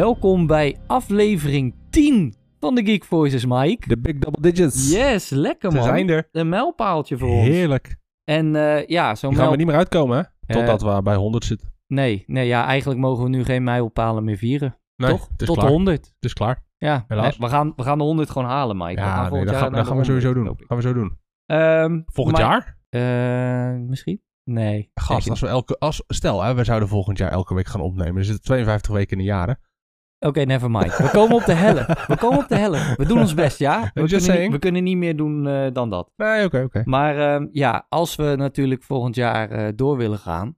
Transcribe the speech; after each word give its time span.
welkom 0.00 0.46
bij 0.46 0.76
aflevering 0.86 1.74
10 1.90 2.34
van 2.60 2.74
de 2.74 2.84
Geek 2.84 3.04
Voices, 3.04 3.44
Mike. 3.46 3.88
De 3.88 3.98
big 3.98 4.18
double 4.18 4.52
digits. 4.52 4.92
Yes, 4.92 5.28
lekker 5.30 5.70
Ze 5.70 5.76
man. 5.76 5.86
zijn 5.86 6.08
er. 6.08 6.28
Een 6.32 6.48
mijlpaaltje 6.48 7.18
voor 7.18 7.28
ons. 7.28 7.46
Heerlijk. 7.48 7.96
En 8.24 8.56
eh, 8.56 8.86
ja, 8.86 9.12
Die 9.12 9.34
gaan 9.34 9.50
we 9.50 9.56
niet 9.56 9.66
meer 9.66 9.76
uitkomen, 9.76 10.16
hè? 10.16 10.22
Eh, 10.46 10.56
Totdat 10.56 10.82
we 10.82 11.02
bij 11.02 11.14
100 11.14 11.44
zitten. 11.44 11.72
Nee, 11.86 12.24
nee, 12.26 12.46
ja, 12.46 12.64
eigenlijk 12.66 13.00
mogen 13.00 13.22
we 13.24 13.28
nu 13.30 13.44
geen 13.44 13.64
mijlpalen 13.64 14.24
meer 14.24 14.36
vieren. 14.36 14.78
Nee, 14.96 15.10
toch? 15.10 15.28
Tot 15.36 15.56
klaar. 15.56 15.66
de 15.66 15.72
100. 15.72 16.04
Het 16.04 16.14
is 16.24 16.32
klaar. 16.32 16.64
Ja, 16.76 17.04
Helaas. 17.08 17.38
nee, 17.38 17.48
we, 17.48 17.54
gaan, 17.54 17.72
we 17.76 17.82
gaan 17.82 17.98
de 17.98 18.04
100 18.04 18.30
gewoon 18.30 18.48
halen, 18.48 18.76
Mike. 18.76 18.94
We 18.94 19.00
gaan 19.00 19.24
Ja, 19.24 19.30
nee, 19.30 19.44
dat, 19.44 19.54
gaan, 19.54 19.60
naar 19.62 19.70
dat 19.70 19.86
gaan 19.86 19.96
we 19.96 20.02
de 20.02 20.08
sowieso 20.08 20.32
100, 20.32 20.58
doen. 20.58 20.66
gaan 20.66 20.76
we 20.76 20.82
zo 20.82 20.92
doen. 20.92 21.18
Ehm, 21.46 22.00
Volgend 22.06 22.36
maar- 22.38 22.46
jaar? 22.46 22.78
Eh, 22.88 23.80
misschien? 23.88 24.20
Nee. 24.44 24.90
Gast, 24.94 25.30
als 25.30 25.40
we 25.40 25.46
elke, 25.46 25.78
als, 25.78 26.02
stel, 26.06 26.42
hè, 26.42 26.54
we 26.54 26.64
zouden 26.64 26.88
volgend 26.88 27.18
jaar 27.18 27.30
elke 27.30 27.54
week 27.54 27.66
gaan 27.66 27.80
opnemen. 27.80 28.16
Er 28.16 28.24
zitten 28.24 28.44
52 28.44 28.92
weken 28.92 29.12
in 29.12 29.18
een 29.18 29.24
jaar, 29.24 29.46
Oké, 30.18 30.40
never 30.44 30.70
mind. 30.70 30.96
We 30.96 31.10
komen 31.12 31.36
op 31.36 31.44
de 31.44 31.52
helle. 31.52 31.84
We 32.06 32.16
komen 32.18 32.38
op 32.38 32.48
de 32.48 32.56
helle. 32.56 32.94
We 32.96 33.06
doen 33.06 33.18
ons 33.18 33.34
best, 33.34 33.58
ja? 33.58 33.80
We, 33.80 33.80
Just 33.80 33.94
kunnen 33.94 34.10
niet, 34.10 34.22
saying. 34.22 34.52
we 34.52 34.58
kunnen 34.58 34.84
niet 34.84 34.96
meer 34.96 35.16
doen 35.16 35.46
eh, 35.46 35.66
dan 35.72 35.90
dat. 35.90 36.10
Nee, 36.16 36.44
oké, 36.44 36.62
oké. 36.62 36.82
Maar 36.84 37.18
ehm, 37.18 37.46
ja, 37.52 37.86
als 37.88 38.16
we 38.16 38.34
natuurlijk 38.36 38.82
volgend 38.82 39.14
jaar 39.14 39.50
eh, 39.50 39.72
door 39.74 39.96
willen 39.96 40.18
gaan, 40.18 40.56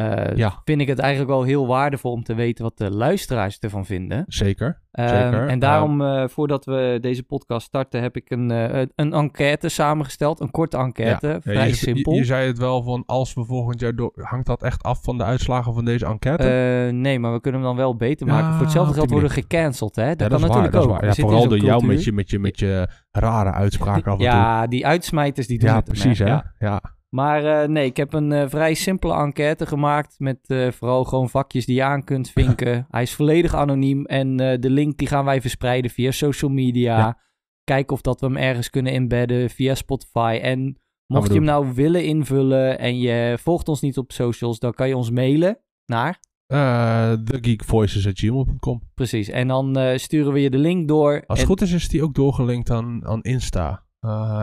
eh, 0.00 0.36
Ja. 0.36 0.60
vind 0.64 0.80
ik 0.80 0.88
het 0.88 0.98
eigenlijk 0.98 1.30
wel 1.30 1.42
heel 1.42 1.66
waardevol 1.66 2.12
om 2.12 2.22
te 2.22 2.34
weten 2.34 2.64
wat 2.64 2.78
de 2.78 2.90
luisteraars 2.90 3.58
ervan 3.58 3.84
vinden. 3.86 4.24
Zeker. 4.26 4.80
Ehm, 4.90 5.08
Zeker. 5.08 5.48
En 5.48 5.58
daarom, 5.58 6.02
eh, 6.02 6.28
voordat 6.28 6.64
we 6.64 6.98
deze 7.00 7.22
podcast 7.22 7.66
starten, 7.66 8.02
heb 8.02 8.16
ik 8.16 8.30
een, 8.30 8.50
eh, 8.50 8.86
een 8.94 9.12
enquête 9.12 9.68
samengesteld. 9.68 10.40
Een 10.40 10.50
korte 10.50 10.76
enquête, 10.76 11.28
Ja, 11.28 11.40
vrij 11.40 11.66
je, 11.66 11.74
simpel. 11.74 12.12
Je, 12.12 12.18
je 12.18 12.24
zei 12.24 12.46
het 12.46 12.58
wel 12.58 12.82
van 12.82 13.02
als 13.06 13.34
we 13.34 13.44
volgend 13.44 13.80
jaar 13.80 13.94
door... 13.94 14.12
Hangt 14.14 14.46
dat 14.46 14.62
echt 14.62 14.82
af 14.82 15.02
van 15.02 15.18
de 15.18 15.24
uitslagen 15.24 15.74
van 15.74 15.84
deze 15.84 16.06
enquête? 16.06 16.48
Nee, 16.92 17.18
maar 17.18 17.32
we 17.32 17.40
kunnen 17.40 17.60
hem 17.60 17.68
dan 17.68 17.78
wel 17.78 17.96
beter 17.96 18.26
maken. 18.26 18.52
Voor 18.52 18.62
hetzelfde 18.62 18.90
op 18.90 18.96
geld 18.98 19.10
worden 19.10 19.28
we 19.28 19.34
gecanceld, 19.34 19.96
hè? 19.96 20.16
Dat, 20.16 20.16
kan 20.16 20.26
is 20.26 20.32
waar, 20.32 20.40
natuurlijk 20.40 20.72
dat 20.72 20.82
is 20.84 20.90
ook. 20.90 21.00
waar. 21.00 21.14
Vooral 21.14 21.48
door 21.48 21.58
jou 21.58 21.86
met 21.86 22.04
je, 22.04 22.12
met, 22.12 22.30
je, 22.30 22.38
met 22.38 22.58
je 22.58 22.88
rare 23.10 23.52
uitspraken 23.52 24.04
af 24.12 24.18
en 24.18 24.24
toe. 24.24 24.34
Ja, 24.34 24.66
die 24.66 24.86
uitsmijters 24.86 25.46
die 25.46 25.58
doen 25.58 25.68
Ja, 25.68 25.74
het 25.76 25.84
precies, 25.84 26.18
hè? 26.18 26.38
Ja. 26.58 26.80
Maar 27.10 27.62
eh, 27.62 27.68
nee, 27.68 27.84
ik 27.84 27.96
heb 27.96 28.12
een 28.12 28.32
eh, 28.32 28.48
vrij 28.48 28.74
simpele 28.74 29.14
enquête 29.14 29.66
gemaakt 29.66 30.14
met 30.18 30.38
eh, 30.46 30.70
vooral 30.70 31.04
gewoon 31.04 31.30
vakjes 31.30 31.66
die 31.66 31.74
je 31.74 31.82
aan 31.82 32.04
kunt 32.04 32.30
vinken. 32.40 32.86
Hij 32.90 33.02
is 33.02 33.14
volledig 33.14 33.54
anoniem 33.54 34.04
en 34.06 34.36
de 34.36 34.70
link 34.70 34.98
die 34.98 35.08
gaan 35.08 35.24
wij 35.24 35.40
verspreiden 35.40 35.90
via 35.90 36.10
social 36.10 36.50
media. 36.50 36.98
Ja. 36.98 37.18
Kijken 37.64 37.94
of 37.94 38.00
dat 38.00 38.20
we 38.20 38.26
hem 38.26 38.36
ergens 38.36 38.70
kunnen 38.70 38.92
embedden 38.92 39.50
via 39.50 39.74
Spotify. 39.74 40.38
En 40.42 40.78
mocht 41.06 41.28
je 41.28 41.34
hem 41.34 41.44
nou 41.44 41.74
willen 41.74 42.04
invullen 42.04 42.78
en 42.78 42.98
je 42.98 43.38
volgt 43.40 43.68
ons 43.68 43.80
niet 43.80 43.98
op 43.98 44.12
socials, 44.12 44.58
dan 44.58 44.72
kan 44.72 44.88
je 44.88 44.96
ons 44.96 45.10
mailen 45.10 45.58
naar... 45.86 46.20
Eh 46.46 47.12
TheGeekVoices.gmail.com 47.12 48.82
Precies, 48.94 49.28
en 49.28 49.48
dan 49.48 49.98
sturen 49.98 50.32
we 50.32 50.40
je 50.40 50.50
de 50.50 50.58
link 50.58 50.88
door. 50.88 51.12
Als 51.12 51.22
het 51.26 51.38
En- 51.38 51.46
goed 51.46 51.60
is, 51.60 51.72
is 51.72 51.88
die 51.88 52.02
ook 52.02 52.14
doorgelinkt 52.14 52.70
aan, 52.70 53.06
aan 53.06 53.22
Insta. 53.22 53.84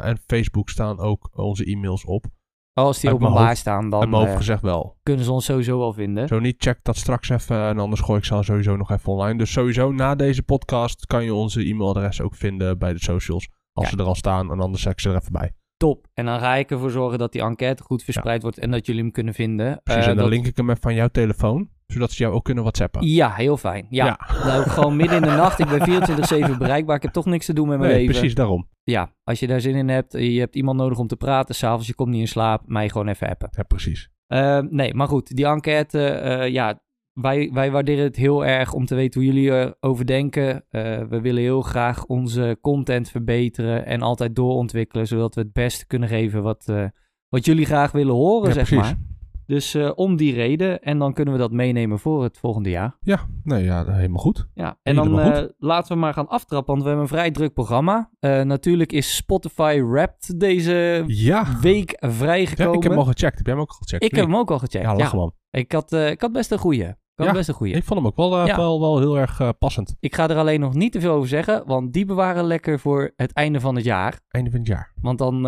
En 0.04 0.20
Facebook 0.26 0.70
staan 0.70 1.00
ook 1.00 1.30
onze 1.34 1.66
e-mails 1.66 2.06
op. 2.06 2.26
als 2.84 3.00
die 3.00 3.10
uit 3.10 3.20
openbaar 3.20 3.48
hoofd- 3.48 3.58
staan, 3.60 3.90
dan 3.90 4.00
mijn 4.00 4.14
hoofd 4.22 4.32
eh, 4.32 4.38
gezegd 4.38 4.62
wel. 4.62 4.98
kunnen 5.04 5.26
ze 5.26 5.32
ons 5.32 5.46
sowieso 5.46 5.78
wel 5.80 5.94
vinden. 5.94 6.28
Zo 6.28 6.40
niet, 6.40 6.56
check 6.58 6.80
dat 6.82 6.96
straks 6.98 7.30
even. 7.30 7.62
En 7.68 7.80
anders 7.80 8.02
gooi 8.02 8.18
ik 8.20 8.26
ze 8.26 8.38
sowieso 8.44 8.76
nog 8.76 8.92
even 8.92 9.12
online. 9.12 9.38
Dus 9.38 9.52
sowieso 9.52 9.92
na 9.92 10.16
deze 10.16 10.44
podcast 10.44 11.06
kan 11.06 11.24
je 11.24 11.34
onze 11.34 11.66
e-mailadres 11.70 12.22
ook 12.22 12.36
vinden 12.36 12.78
bij 12.78 12.94
de 12.94 13.00
socials. 13.00 13.48
Als 13.74 13.90
ze 13.90 13.98
er 13.98 14.04
al 14.06 14.16
staan. 14.16 14.52
En 14.52 14.60
anders 14.60 14.82
zet 14.84 14.92
ik 14.92 15.00
ze 15.00 15.10
er 15.10 15.16
even 15.16 15.32
bij. 15.32 15.52
Top. 15.78 16.08
En 16.14 16.26
dan 16.26 16.40
ga 16.40 16.56
ik 16.56 16.72
ervoor 16.72 16.92
zorgen 16.92 17.20
dat 17.20 17.32
die 17.32 17.42
enquête 17.42 17.84
goed 17.84 18.04
verspreid 18.04 18.42
wordt 18.42 18.58
en 18.58 18.72
dat 18.72 18.86
jullie 18.86 19.02
hem 19.02 19.12
kunnen 19.12 19.34
vinden. 19.34 19.80
Precies, 19.84 20.04
Eh, 20.04 20.10
en 20.10 20.16
dan 20.16 20.24
dat- 20.26 20.34
link 20.34 20.46
ik 20.46 20.58
hem 20.58 20.70
even 20.70 20.82
van 20.82 20.94
jouw 20.96 21.08
telefoon. 21.08 21.70
Zodat 21.88 22.12
ze 22.12 22.24
jou 22.24 22.36
ook 22.36 22.44
kunnen 22.44 22.64
whatsappen. 22.64 23.08
Ja, 23.08 23.32
heel 23.34 23.58
fijn. 23.58 23.86
Ja, 23.90 24.20
Nou, 24.46 24.70
gewoon 24.70 24.96
midden 24.96 25.16
in 25.16 25.30
de 25.30 25.36
nacht. 25.36 25.60
Ik 25.60 25.68
ben 25.68 25.80
24-7 26.54 26.58
bereikbaar. 26.58 26.96
Ik 26.96 27.02
heb 27.02 27.12
toch 27.12 27.26
niks 27.26 27.46
te 27.46 27.54
doen 27.54 27.68
met 27.68 27.78
mijn 27.80 27.92
Nee, 27.92 28.00
leven. 28.00 28.14
precies 28.16 28.36
daarom. 28.36 28.68
Ja, 28.84 29.12
als 29.24 29.40
je 29.40 29.48
daar 29.48 29.62
zin 29.62 29.76
in 29.76 29.90
hebt, 29.90 30.12
je 30.14 30.40
hebt 30.40 30.56
iemand 30.56 30.78
nodig 30.78 30.98
om 30.98 31.08
te 31.08 31.16
praten. 31.16 31.56
S'avonds, 31.56 31.88
je 31.88 31.96
komt 31.96 32.10
niet 32.10 32.20
in 32.22 32.28
slaap, 32.28 32.62
mij 32.66 32.90
gewoon 32.90 33.08
even 33.08 33.30
appen. 33.30 33.50
Ja, 33.52 33.64
precies. 33.64 34.10
Eh, 34.28 34.60
nee, 34.70 34.94
maar 34.94 35.08
goed, 35.08 35.36
die 35.36 35.46
enquête, 35.46 36.08
eh, 36.10 36.50
ja, 36.52 36.80
wij, 37.14 37.50
wij 37.54 37.72
waarderen 37.72 38.04
het 38.04 38.16
heel 38.16 38.46
erg 38.46 38.74
om 38.74 38.86
te 38.86 38.96
weten 38.96 39.22
hoe 39.22 39.34
jullie 39.34 39.52
erover 39.52 40.06
denken. 40.06 40.66
Eh, 40.70 40.82
we 41.10 41.22
willen 41.22 41.42
heel 41.42 41.62
graag 41.62 42.06
onze 42.06 42.58
content 42.62 43.10
verbeteren 43.10 43.86
en 43.86 44.02
altijd 44.02 44.36
doorontwikkelen, 44.36 45.08
zodat 45.08 45.36
we 45.36 45.42
het 45.42 45.54
beste 45.54 45.88
kunnen 45.88 46.10
geven 46.10 46.44
wat, 46.44 46.66
eh, 46.70 46.86
wat 47.30 47.46
jullie 47.46 47.66
graag 47.66 47.92
willen 47.92 48.16
horen, 48.16 48.48
Ja, 48.48 48.54
zeg 48.54 48.68
precies. 48.68 48.86
maar. 48.86 48.98
Dus 49.48 49.74
eh, 49.74 49.92
om 49.96 50.16
die 50.16 50.34
reden, 50.34 50.82
en 50.82 51.00
dan 51.00 51.14
kunnen 51.14 51.34
we 51.34 51.40
dat 51.40 51.52
meenemen 51.52 52.00
voor 52.00 52.24
het 52.24 52.38
volgende 52.38 52.70
jaar. 52.70 52.98
Ja, 53.02 53.20
nee, 53.44 53.64
ja, 53.64 53.86
helemaal 53.92 54.22
goed. 54.22 54.48
Ja, 54.54 54.78
en 54.84 54.96
dan 54.96 55.20
eh, 55.20 55.44
laten 55.58 55.94
we 55.94 56.00
maar 56.00 56.14
gaan 56.14 56.28
aftrappen, 56.28 56.68
want 56.74 56.82
we 56.82 56.88
hebben 56.88 57.04
een 57.08 57.12
vrij 57.18 57.32
druk 57.32 57.54
programma. 57.54 58.10
Eh, 58.20 58.42
natuurlijk 58.42 58.92
is 58.92 59.16
Spotify 59.16 59.82
Wrapped 59.84 60.40
deze 60.40 61.04
Ja. 61.08 61.58
week 61.62 61.98
ja, 62.00 62.12
vrijgekomen. 62.12 62.74
ik 62.76 62.84
heb 62.84 62.92
hem 62.92 63.02
al 63.02 63.08
gecheckt. 63.08 63.38
Heb 63.38 63.46
jij 63.46 63.54
hem 63.56 63.64
ook 63.64 63.72
gecheckt? 63.74 64.04
Ik 64.04 64.16
heb 64.16 64.26
hem 64.26 64.36
ook 64.36 64.52
al 64.52 64.60
gecheckt. 64.60 64.86
Ja, 64.86 64.94
Ja, 64.98 65.12
man. 65.14 65.34
Ik, 65.52 65.72
had, 65.72 65.92
ik 65.92 66.22
had 66.22 66.32
best 66.32 66.52
een 66.52 66.58
goeie. 66.58 66.84
Ik 66.84 66.96
had 67.16 67.26
Ja, 67.26 67.34
best 67.34 67.48
een 67.50 67.54
goeie. 67.56 67.74
Ik 67.74 67.84
vond 67.84 68.00
hem 68.00 68.08
ook 68.10 68.16
wel, 68.16 68.46
Ja. 68.46 68.56
wel, 68.56 68.80
wel 68.80 69.00
heel 69.00 69.18
erg 69.18 69.58
passend. 69.60 69.96
Ik 70.00 70.16
ga 70.16 70.30
er 70.30 70.38
alleen 70.38 70.60
nog 70.60 70.74
niet 70.74 70.92
te 70.92 71.00
veel 71.00 71.14
over 71.14 71.28
zeggen, 71.28 71.64
want 71.66 71.94
die 71.94 72.06
bewaren 72.06 72.44
lekker 72.44 72.80
voor 72.80 73.14
het 73.16 73.34
einde 73.34 73.60
van 73.60 73.76
het 73.76 73.84
jaar. 73.84 74.20
Einde 74.28 74.50
van 74.50 74.60
het 74.60 74.68
jaar. 74.68 74.94
Want 75.02 75.18
dan 75.18 75.48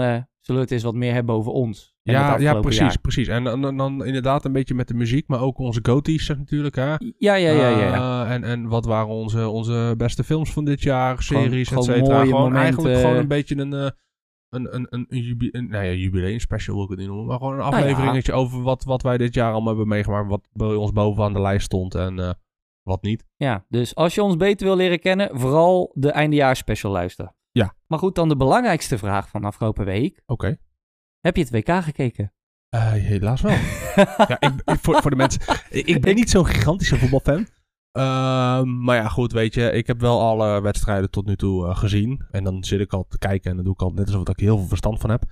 zullen 0.49 0.67
we 0.67 0.67
het 0.67 0.71
eens 0.71 0.91
wat 0.91 1.01
meer 1.01 1.13
hebben 1.13 1.35
over 1.35 1.51
ons. 1.51 1.97
Ja, 2.01 2.37
ja 2.37 2.59
precies, 2.59 2.79
jaar. 2.79 2.99
precies. 3.01 3.27
En 3.27 3.43
dan, 3.43 3.77
dan, 3.77 4.05
inderdaad 4.05 4.45
een 4.45 4.51
beetje 4.51 4.73
met 4.73 4.87
de 4.87 4.93
muziek, 4.93 5.27
maar 5.27 5.41
ook 5.41 5.57
onze 5.57 5.79
goties 5.83 6.27
natuurlijk, 6.27 6.75
hè? 6.75 6.89
Ja, 6.97 6.97
ja, 7.17 7.33
ja, 7.35 7.51
ja. 7.51 7.69
ja. 7.69 8.25
Eh, 8.25 8.33
en, 8.33 8.43
en 8.43 8.67
wat 8.67 8.85
waren 8.85 9.07
onze, 9.07 9.47
onze 9.47 9.93
beste 9.97 10.23
films 10.23 10.51
van 10.53 10.65
dit 10.65 10.81
jaar, 10.81 11.23
series, 11.23 11.67
gewoon 11.67 11.89
et 11.89 11.95
cetera. 11.95 12.19
Gewoon 12.19 12.31
momenten. 12.31 12.61
eigenlijk 12.61 12.97
gewoon 12.97 13.15
een 13.15 13.27
beetje 13.27 13.57
een, 13.57 13.73
eh, 13.73 13.89
een, 14.49 14.75
een, 14.75 14.87
een, 14.89 15.05
een, 15.09 15.21
jubi- 15.21 15.49
een 15.51 15.69
nou 15.69 15.85
ja, 15.85 15.91
jubileum 15.91 16.39
special 16.39 16.75
wil 16.75 16.83
ik 16.83 16.89
het 16.89 16.99
niet 16.99 17.07
noemen, 17.07 17.25
maar 17.25 17.37
gewoon 17.37 17.53
een 17.53 17.59
Nou 17.59 17.75
ja. 17.75 17.79
afleveringetje 17.79 18.33
over 18.33 18.61
wat, 18.61 18.83
wat 18.83 19.01
wij 19.01 19.17
dit 19.17 19.33
jaar 19.33 19.51
allemaal 19.51 19.67
hebben 19.67 19.87
meegemaakt, 19.87 20.29
wat 20.29 20.47
bij 20.51 20.75
ons 20.75 20.91
bovenaan 20.91 21.33
de 21.33 21.41
lijst 21.41 21.65
stond 21.65 21.95
en 21.95 22.19
eh, 22.19 22.29
wat 22.83 23.01
niet. 23.01 23.25
Ja, 23.35 23.65
dus 23.67 23.95
als 23.95 24.15
je 24.15 24.23
ons 24.23 24.35
beter 24.35 24.67
wil 24.67 24.75
leren 24.75 24.99
kennen, 24.99 25.39
vooral 25.39 25.91
de 25.93 26.11
eindejaarsspecial 26.11 26.91
luisteren. 26.91 27.33
Ja. 27.51 27.75
Maar 27.87 27.99
goed, 27.99 28.15
dan 28.15 28.29
de 28.29 28.35
belangrijkste 28.35 28.97
vraag 28.97 29.29
van 29.29 29.43
afgelopen 29.43 29.85
week. 29.85 30.21
Oké. 30.25 30.57
Heb 31.19 31.35
je 31.35 31.41
het 31.41 31.51
WK 31.51 31.83
gekeken? 31.83 32.33
Eh, 32.69 32.91
helaas 32.91 33.41
wel. 33.41 33.51
ja, 34.27 34.39
ik, 34.39 34.51
ik- 34.65 34.79
voor, 34.81 35.01
voor 35.01 35.09
de 35.11 35.17
mensen. 35.17 35.41
Ik, 35.69 36.01
ben 36.01 36.15
niet 36.15 36.29
zo'n 36.29 36.45
gigantische 36.45 36.97
voetbalfan. 36.97 37.47
Ehm, 37.91 38.83
maar 38.83 38.95
ja, 38.95 39.07
goed, 39.07 39.31
weet 39.31 39.53
je. 39.53 39.71
Ik 39.71 39.87
heb 39.87 39.99
wel 39.99 40.21
alle 40.21 40.61
wedstrijden 40.61 41.09
tot 41.09 41.25
nu 41.25 41.35
toe 41.35 41.67
eh, 41.67 41.77
gezien. 41.77 42.25
En 42.31 42.43
dan 42.43 42.63
zit 42.63 42.79
ik 42.79 42.93
al 42.93 43.05
te 43.07 43.17
kijken 43.17 43.49
en 43.49 43.55
dan 43.55 43.65
doe 43.65 43.73
ik 43.73 43.81
al 43.81 43.91
net 43.93 44.05
alsof 44.07 44.29
ik 44.29 44.39
heel 44.39 44.57
veel 44.57 44.67
verstand 44.67 44.99
van 44.99 45.09
heb. 45.09 45.23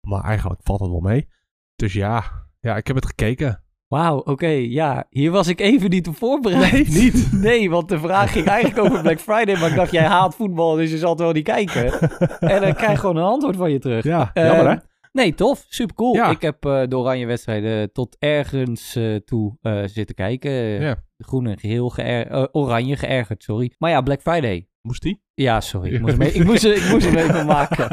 Maar 0.00 0.22
eigenlijk 0.24 0.60
valt 0.64 0.80
het 0.80 0.90
wel 0.90 1.00
mee. 1.00 1.28
Dus 1.76 1.92
ja, 1.92 2.46
ja 2.60 2.76
ik 2.76 2.86
heb 2.86 2.96
het 2.96 3.06
gekeken. 3.06 3.63
Wauw, 3.94 4.18
oké, 4.18 4.46
ja. 4.68 5.06
Hier 5.10 5.30
was 5.30 5.48
ik 5.48 5.60
even 5.60 5.90
niet 5.90 6.08
op 6.08 6.16
voorbereid. 6.16 6.72
Nee, 6.72 7.02
niet. 7.02 7.28
Nee, 7.42 7.70
want 7.70 7.88
de 7.88 7.98
vraag 7.98 8.32
ging 8.32 8.46
eigenlijk 8.46 8.86
over 8.86 9.00
Black 9.02 9.20
Friday. 9.20 9.58
Maar 9.60 9.70
ik 9.70 9.76
dacht, 9.76 9.90
jij 9.92 10.04
haat 10.04 10.34
voetbal, 10.34 10.74
dus 10.74 10.90
je 10.90 10.98
zal 10.98 11.10
het 11.10 11.18
wel 11.18 11.32
niet 11.32 11.44
kijken. 11.44 12.00
En 12.40 12.60
dan 12.60 12.74
krijg 12.74 12.90
je 12.90 12.96
gewoon 12.98 13.16
een 13.16 13.22
antwoord 13.22 13.56
van 13.56 13.70
je 13.72 13.78
terug. 13.78 14.04
Ja, 14.04 14.30
jammer 14.34 14.70
hè? 14.70 14.76
Nee, 15.12 15.34
tof. 15.34 15.64
Super 15.68 15.94
cool. 15.94 16.14
Ja. 16.14 16.30
Ik 16.30 16.42
heb 16.42 16.64
eh, 16.64 16.82
de 16.88 16.96
oranje 16.98 17.26
wedstrijden 17.26 17.92
tot 17.92 18.16
ergens 18.18 18.96
eh, 18.96 19.14
toe 19.16 19.56
eh, 19.62 19.82
zitten 19.84 20.14
kijken. 20.14 20.80
Groen 21.18 21.46
en 21.46 21.58
geel, 21.58 21.88
geër- 21.90 22.48
oranje 22.52 22.96
geërgerd, 22.96 23.42
sorry. 23.42 23.72
Maar 23.78 23.90
ja, 23.90 24.00
Black 24.00 24.20
Friday. 24.20 24.68
Moest 24.82 25.02
die? 25.02 25.22
Ja, 25.34 25.60
sorry. 25.60 25.94
Ik 25.94 26.00
moest, 26.00 26.12
hem, 26.12 26.22
e- 26.22 26.30
ik 26.30 26.44
moest, 26.44 26.62
hem- 26.62 26.72
ik 26.72 26.88
moest 26.90 27.06
hem 27.06 27.16
even 27.16 27.46
maken. 27.56 27.90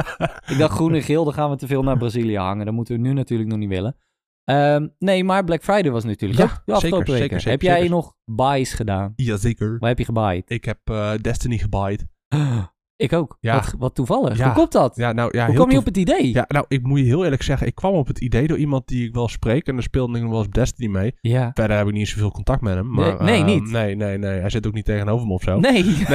Ik 0.48 0.58
dacht 0.58 0.74
groen 0.76 0.94
en 0.94 1.02
geel, 1.02 1.24
dan 1.24 1.34
gaan 1.34 1.50
we 1.50 1.56
te 1.56 1.68
veel 1.68 1.84
naar 1.84 1.98
Brazilië 1.98 2.38
hangen. 2.38 2.66
Dat 2.66 2.74
moeten 2.74 2.96
we 2.96 3.02
nu 3.02 3.14
natuurlijk 3.14 3.50
nog 3.50 3.60
niet 3.60 3.70
willen. 3.70 3.96
Ehm, 4.44 4.88
nee, 5.00 5.24
maar 5.24 5.44
Black 5.44 5.64
Friday 5.64 5.92
was 5.92 6.04
natuurlijk 6.04 6.40
Ja, 6.66 6.80
zeker, 6.80 7.18
zeker, 7.18 7.50
heb 7.50 7.62
jij 7.62 7.88
nog 7.88 8.16
buys 8.26 8.74
gedaan? 8.74 9.14
Jazeker. 9.16 9.78
Waar 9.80 9.90
heb 9.90 9.98
je 9.98 10.06
gebaaid? 10.06 10.50
Ik 10.50 10.66
heb 10.66 10.80
eh, 10.84 11.12
Destiny 11.22 11.58
gebaaid. 11.58 12.06
Ik 13.02 13.14
ook. 13.14 13.38
Ja. 13.40 13.56
Wat, 13.56 13.76
wat 13.78 13.96
toevallig. 13.96 14.38
Ja. 14.38 14.46
Hoe 14.46 14.54
komt 14.54 14.72
dat? 14.72 14.96
Ja, 14.96 15.12
nou 15.12 15.38
ja, 15.38 15.46
Hoe 15.46 15.56
kwam 15.56 15.72
je 15.72 15.78
op 15.78 15.86
het 15.86 15.98
idee? 15.98 16.34
Ja, 16.34 16.46
nou, 16.48 16.66
ik 16.68 16.84
moet 16.84 17.00
je 17.00 17.06
heel 17.06 17.24
eerlijk 17.24 17.42
zeggen, 17.42 17.68
ik 17.68 17.76
kwam 17.76 17.94
op 17.94 18.08
het 18.08 18.20
idee 18.20 18.48
door 18.48 18.58
iemand 18.58 18.88
die 18.88 19.08
ik 19.08 19.14
wel 19.14 19.28
spreek. 19.28 19.68
En 19.68 19.74
daar 19.74 19.84
speelde 19.84 20.16
ik 20.18 20.22
nog 20.22 20.32
wel 20.32 20.40
eens 20.40 20.50
Destiny 20.50 20.92
mee. 20.92 21.16
Ja. 21.22 21.52
Verder 21.54 21.78
heb 21.78 21.88
ik 21.88 21.94
niet 21.94 22.08
zoveel 22.08 22.32
contact 22.32 22.62
met 22.62 22.76
hem. 22.76 22.92
Maar, 22.92 23.24
Nee, 23.24 23.24
nee, 23.24 23.40
eh, 23.40 23.46
niet. 23.46 23.72
Nee, 23.72 23.96
nee, 23.96 24.18
nee. 24.18 24.40
Hij 24.40 24.50
zit 24.50 24.68
ook 24.68 24.74
niet 24.74 24.86
tegenover 24.86 25.28
me 25.28 25.34
of 25.34 25.42
zo. 25.42 25.60
Nee. 25.60 25.84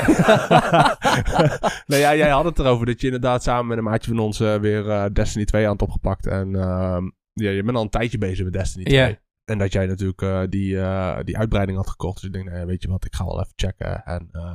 nee, 1.87 2.01
ja, 2.01 2.17
jij 2.17 2.31
had 2.31 2.45
het 2.45 2.59
erover 2.59 2.87
dat 2.87 3.01
je 3.01 3.07
inderdaad 3.07 3.43
samen 3.43 3.67
met 3.67 3.79
een 3.79 3.85
maatje 3.85 4.11
van 4.11 4.21
ons 4.21 4.41
eh, 4.41 4.57
weer 4.57 4.91
eh, 4.91 5.05
Destiny 5.13 5.45
2 5.45 5.65
aan 5.67 5.73
het 5.73 5.83
opgepakt. 5.83 6.27
En 6.27 6.55
ehm, 6.57 7.05
ja, 7.45 7.51
je 7.51 7.63
bent 7.63 7.77
al 7.77 7.83
een 7.83 7.89
tijdje 7.89 8.19
bezig 8.19 8.45
met 8.45 8.53
Destiny 8.53 8.85
2. 8.85 8.97
Ja. 8.99 9.19
En 9.45 9.59
dat 9.59 9.73
jij 9.73 9.87
natuurlijk 9.87 10.23
eh, 10.23 10.43
die, 10.49 10.81
eh, 10.81 11.19
die 11.25 11.39
uitbreiding 11.39 11.79
had 11.79 11.89
gekocht. 11.89 12.15
Dus 12.15 12.25
ik 12.25 12.33
denk, 12.33 12.51
nou 12.51 12.67
weet 12.67 12.83
je 12.83 12.89
wat, 12.89 13.05
ik 13.05 13.15
ga 13.15 13.25
wel 13.25 13.41
even 13.41 13.53
checken. 13.57 14.05
En 14.05 14.29
eh, 14.33 14.55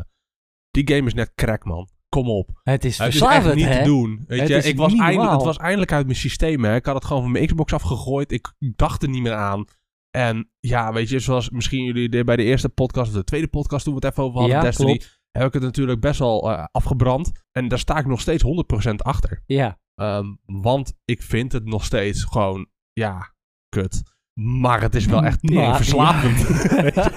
die 0.71 0.87
game 0.95 1.07
is 1.07 1.13
net 1.13 1.31
crack, 1.35 1.65
man. 1.65 1.89
Kom 2.09 2.29
op. 2.29 2.59
Het 2.63 2.85
is 2.85 2.97
Het 2.97 3.07
is 3.07 3.17
verslavend, 3.17 3.45
echt 3.45 3.55
niet 3.55 3.65
hè? 3.65 3.77
te 3.77 3.83
doen. 3.83 4.23
Weet 4.27 4.39
Het 4.39 4.63
je, 4.63 4.69
ik 4.69 4.77
was 4.77 4.93
eindelijk, 4.95 5.31
het 5.31 5.43
was 5.43 5.57
eindelijk 5.57 5.91
uit 5.91 6.05
mijn 6.05 6.17
systeem. 6.17 6.63
Hè. 6.63 6.75
Ik 6.75 6.85
had 6.85 6.95
het 6.95 7.05
gewoon 7.05 7.21
van 7.21 7.31
mijn 7.31 7.45
Xbox 7.45 7.73
afgegooid. 7.73 8.31
Ik 8.31 8.53
dacht 8.59 9.03
er 9.03 9.09
niet 9.09 9.21
meer 9.21 9.33
aan. 9.33 9.65
En 10.09 10.49
ja, 10.59 10.93
weet 10.93 11.09
je, 11.09 11.19
zoals 11.19 11.49
misschien 11.49 11.83
jullie 11.83 12.23
bij 12.23 12.35
de 12.35 12.43
eerste 12.43 12.69
podcast 12.69 13.09
of 13.09 13.15
de 13.15 13.23
tweede 13.23 13.47
podcast 13.47 13.83
toen 13.83 13.93
we 13.95 13.99
het 14.05 14.11
even 14.11 14.23
over 14.23 14.39
hadden, 14.39 14.57
Ja, 14.57 14.63
Destiny, 14.63 14.97
klopt. 14.97 15.21
heb 15.31 15.47
ik 15.47 15.53
het 15.53 15.63
natuurlijk 15.63 15.99
best 15.99 16.19
wel 16.19 16.51
afgebrand. 16.51 17.31
En 17.51 17.67
daar 17.67 17.79
sta 17.79 17.97
ik 17.97 18.05
nog 18.05 18.21
steeds 18.21 18.43
100% 18.43 18.95
achter. 18.95 19.43
Ja, 19.45 19.79
Ehm, 19.95 20.25
want 20.45 20.93
ik 21.05 21.21
vind 21.21 21.51
het 21.51 21.65
nog 21.65 21.85
steeds 21.85 22.23
gewoon, 22.23 22.67
ja, 22.93 23.33
kut. 23.69 24.01
Maar 24.39 24.81
het 24.81 24.95
is 24.95 25.05
wel 25.05 25.23
echt 25.23 25.43
Maar- 25.49 25.75
verslavend. 25.75 26.39
Je? 26.39 27.09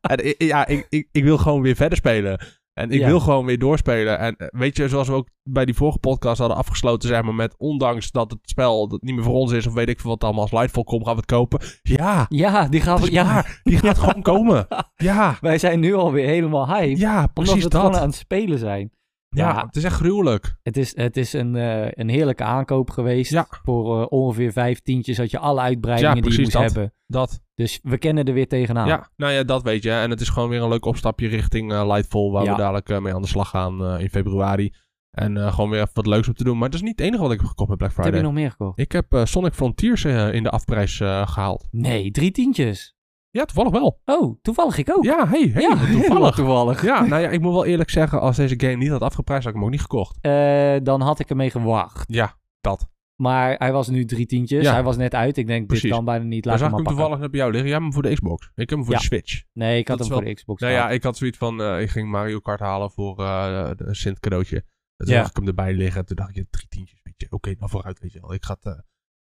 en, 0.00 0.46
ja, 0.46 0.66
ik, 0.66 0.86
ik, 0.88 1.08
ik 1.12 1.24
wil 1.24 1.38
gewoon 1.38 1.62
weer 1.62 1.76
verder 1.76 1.98
spelen. 1.98 2.40
En 2.72 2.90
ik 2.90 3.00
Ja. 3.00 3.06
wil 3.06 3.20
gewoon 3.20 3.44
weer 3.46 3.58
doorspelen. 3.58 4.18
En 4.18 4.36
eh, 4.36 4.46
weet 4.50 4.76
je, 4.76 4.88
zoals 4.88 5.08
we 5.08 5.14
ook 5.14 5.28
bij 5.42 5.64
die 5.64 5.74
vorige 5.74 5.98
podcast 5.98 6.38
hadden 6.38 6.56
afgesloten, 6.56 7.08
zeg 7.08 7.22
maar, 7.22 7.34
met 7.34 7.54
ondanks 7.58 8.10
dat 8.10 8.30
het 8.30 8.38
spel 8.42 8.88
dat 8.88 9.02
niet 9.02 9.14
meer 9.14 9.24
voor 9.24 9.34
ons 9.34 9.52
is, 9.52 9.66
of 9.66 9.72
weet 9.74 9.88
ik 9.88 10.00
veel 10.00 10.10
wat 10.10 10.24
allemaal, 10.24 10.42
als 10.42 10.52
Lightfall 10.52 10.82
komt, 10.84 11.04
gaan 11.04 11.14
we 11.14 11.20
het 11.20 11.30
kopen. 11.30 11.60
Ja, 11.82 12.26
ja 12.28 12.68
die 12.68 12.80
gaan 12.80 13.00
we... 13.00 13.12
Ja. 13.12 13.44
Die 13.62 13.78
gaat 13.78 13.98
gewoon 14.04 14.22
komen. 14.22 14.66
Ja, 14.94 15.36
wij 15.40 15.58
zijn 15.58 15.80
nu 15.80 15.94
alweer 15.94 16.26
helemaal 16.26 16.66
hype. 16.68 16.98
ja, 16.98 17.16
omdat 17.16 17.32
precies 17.32 17.54
we 17.54 17.62
het 17.64 17.74
gewoon 17.74 17.92
dat. 17.92 18.00
aan 18.00 18.06
het 18.06 18.16
spelen 18.16 18.58
zijn. 18.58 18.92
Ja, 19.34 19.48
Ja. 19.48 19.64
het 19.66 19.76
is 19.76 19.84
echt 19.84 19.94
gruwelijk. 19.94 20.56
Het 20.62 20.76
is, 20.76 20.96
het 20.96 21.16
is 21.16 21.32
een, 21.32 21.56
eh, 21.56 21.86
een 21.90 22.08
heerlijke 22.08 22.42
aankoop 22.44 22.90
geweest. 22.90 23.30
Ja. 23.30 23.46
Voor 23.62 24.00
eh, 24.00 24.06
ongeveer 24.08 24.52
vijf 24.52 24.80
tientjes 24.80 25.16
had 25.18 25.30
je 25.30 25.38
alle 25.38 25.60
uitbreidingen 25.60 26.14
Ja, 26.16 26.20
die 26.22 26.32
je 26.32 26.38
moest 26.40 26.52
dat. 26.52 26.62
hebben. 26.62 26.92
Dat. 27.06 27.40
Dus 27.54 27.78
we 27.82 27.98
kennen 27.98 28.24
er 28.24 28.34
weer 28.34 28.48
tegenaan. 28.48 28.86
Ja, 28.88 29.10
nou 29.16 29.32
ja, 29.32 29.42
dat 29.42 29.62
weet 29.62 29.82
je. 29.82 29.90
En 29.90 30.10
het 30.10 30.20
is 30.20 30.28
gewoon 30.28 30.48
weer 30.48 30.62
een 30.62 30.68
leuk 30.68 30.84
opstapje 30.84 31.28
richting 31.28 31.72
eh, 31.72 31.86
Lightfall, 31.86 32.30
waar 32.30 32.44
we 32.44 32.56
dadelijk 32.56 33.00
mee 33.00 33.14
aan 33.14 33.22
de 33.22 33.28
slag 33.28 33.48
gaan 33.48 33.98
in 33.98 34.08
februari. 34.10 34.72
En 35.10 35.52
gewoon 35.52 35.70
weer 35.70 35.80
even 35.80 35.94
wat 35.94 36.06
leuks 36.06 36.28
om 36.28 36.34
te 36.34 36.44
doen. 36.44 36.54
Maar 36.58 36.66
het 36.66 36.74
is 36.74 36.80
niet 36.82 36.98
het 36.98 37.06
enige 37.06 37.22
wat 37.22 37.32
ik 37.32 37.38
heb 37.38 37.48
gekocht 37.48 37.68
met 37.68 37.78
Black 37.78 37.90
Wat 37.92 38.04
heb 38.04 38.14
Friday. 38.14 38.28
je 38.30 38.34
nog 38.34 38.42
meer 38.42 38.50
gekocht? 38.50 38.78
Ik 38.78 38.92
heb 38.92 39.20
Sonic 39.24 39.52
Frontiers 39.54 40.04
in 40.04 40.42
de 40.42 40.50
afprijs 40.50 41.00
eh, 41.00 41.26
gehaald. 41.26 41.68
Nee, 41.70 42.10
drie 42.10 42.30
tientjes. 42.30 42.94
Ja, 43.32 43.44
toevallig 43.44 43.72
wel. 43.72 44.00
Oh, 44.04 44.38
toevallig 44.42 44.78
ik 44.78 44.90
ook. 44.96 45.04
Ja, 45.04 45.28
hey, 45.28 45.48
hey, 45.52 45.62
Ja, 45.62 45.86
toevallig. 45.92 46.34
toevallig. 46.34 46.84
Ja, 46.84 47.04
nou 47.06 47.22
ja, 47.22 47.28
ik 47.28 47.40
moet 47.40 47.52
wel 47.52 47.64
eerlijk 47.64 47.90
zeggen, 47.90 48.20
als 48.20 48.36
deze 48.36 48.54
game 48.60 48.74
niet 48.76 48.90
had 48.90 49.00
afgeprijsd, 49.02 49.42
had 49.44 49.52
ik 49.52 49.58
hem 49.58 49.64
ook 49.66 49.72
niet 49.72 49.80
gekocht. 49.80 50.18
Eh, 50.20 50.76
dan 50.82 51.00
had 51.00 51.18
ik 51.18 51.30
ermee 51.30 51.50
gewacht. 51.50 52.04
Ja, 52.12 52.38
dat. 52.60 52.90
Maar 53.22 53.54
hij 53.58 53.72
was 53.72 53.88
nu 53.88 54.04
drie 54.04 54.26
tientjes. 54.26 54.64
Ja. 54.64 54.72
Hij 54.72 54.82
was 54.82 54.96
net 54.96 55.14
uit. 55.14 55.36
Ik 55.36 55.46
denk, 55.46 55.66
Precies. 55.66 55.82
dit 55.84 55.92
kan 55.92 56.04
bijna 56.04 56.24
niet. 56.24 56.44
Laat 56.44 56.58
zag 56.58 56.70
hem 56.70 56.78
ik 56.78 56.84
maar 56.84 56.92
hem 56.92 56.96
toevallig 57.00 57.22
net 57.22 57.30
bij 57.30 57.40
jou 57.40 57.52
liggen. 57.52 57.70
Jij 57.70 57.78
hebt 57.80 57.92
hem 57.94 58.02
voor 58.02 58.10
de 58.10 58.16
Xbox. 58.16 58.46
Ik 58.54 58.68
heb 58.70 58.78
hem 58.78 58.84
voor 58.84 58.92
Ja. 58.94 58.98
de 59.00 59.04
Switch. 59.06 59.42
Nee, 59.52 59.78
ik 59.78 59.88
had 59.88 59.98
Dat 59.98 60.06
hem 60.06 60.16
voor 60.16 60.26
de 60.26 60.34
Xbox 60.34 60.60
Nou 60.60 60.72
ja, 60.72 60.90
ik 60.90 61.02
had 61.02 61.16
zoiets 61.16 61.38
van, 61.38 61.62
eh, 61.62 61.80
ik 61.80 61.90
ging 61.90 62.10
Mario 62.10 62.38
Kart 62.40 62.60
halen 62.60 62.90
voor 62.90 63.18
eh, 63.18 63.70
de 63.76 63.84
een 63.86 63.94
Sint 63.94 64.20
cadeautje. 64.20 64.56
En 64.56 65.06
toen 65.06 65.14
zag 65.14 65.28
ik 65.30 65.36
hem 65.36 65.46
erbij 65.46 65.74
liggen. 65.74 66.00
En 66.00 66.06
toen 66.06 66.16
dacht 66.16 66.36
ik, 66.36 66.46
drie 66.50 66.68
tientjes, 66.68 67.00
weet 67.02 67.14
je. 67.16 67.26
Oké, 67.30 67.54
nou 67.58 67.70
vooruit, 67.70 67.98
weet 68.00 68.12
je 68.12 68.20
wel. 68.20 68.34
Ik, 68.34 68.44
ga 68.44 68.56
het, 68.60 68.64
eh, 68.74 68.80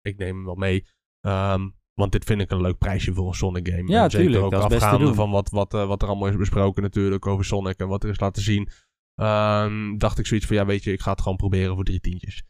ik 0.02 0.18
neem 0.18 0.34
hem 0.36 0.44
wel 0.44 0.54
mee. 0.54 0.86
Ehm, 1.20 1.68
want 1.94 2.12
dit 2.12 2.24
vind 2.24 2.40
ik 2.40 2.50
een 2.50 2.60
leuk 2.60 2.78
prijsje 2.78 3.14
voor 3.14 3.26
een 3.26 3.34
Sonic 3.34 3.68
game. 3.68 3.88
Ja, 3.92 4.04
en 4.04 4.10
zeker 4.10 4.26
tuurlijk, 4.30 4.44
ook 4.54 4.62
afgaande 4.62 5.14
van 5.14 5.30
wat, 5.30 5.50
wat, 5.50 5.74
eh, 5.74 5.86
wat 5.86 6.02
er 6.02 6.08
allemaal 6.08 6.28
is 6.28 6.36
besproken 6.36 6.82
natuurlijk 6.82 7.26
over 7.26 7.44
Sonic 7.44 7.78
en 7.78 7.88
wat 7.88 8.04
er 8.04 8.10
is 8.10 8.20
laten 8.20 8.42
zien. 8.42 8.68
Ehm, 9.14 9.96
dacht 9.98 10.18
ik 10.18 10.26
zoiets 10.26 10.46
van, 10.46 10.56
ja, 10.56 10.66
weet 10.66 10.84
je, 10.84 10.92
ik 10.92 11.00
ga 11.00 11.10
het 11.10 11.20
gewoon 11.20 11.36
proberen 11.36 11.74
voor 11.74 11.84
drie 11.84 12.00
tientjes. 12.00 12.42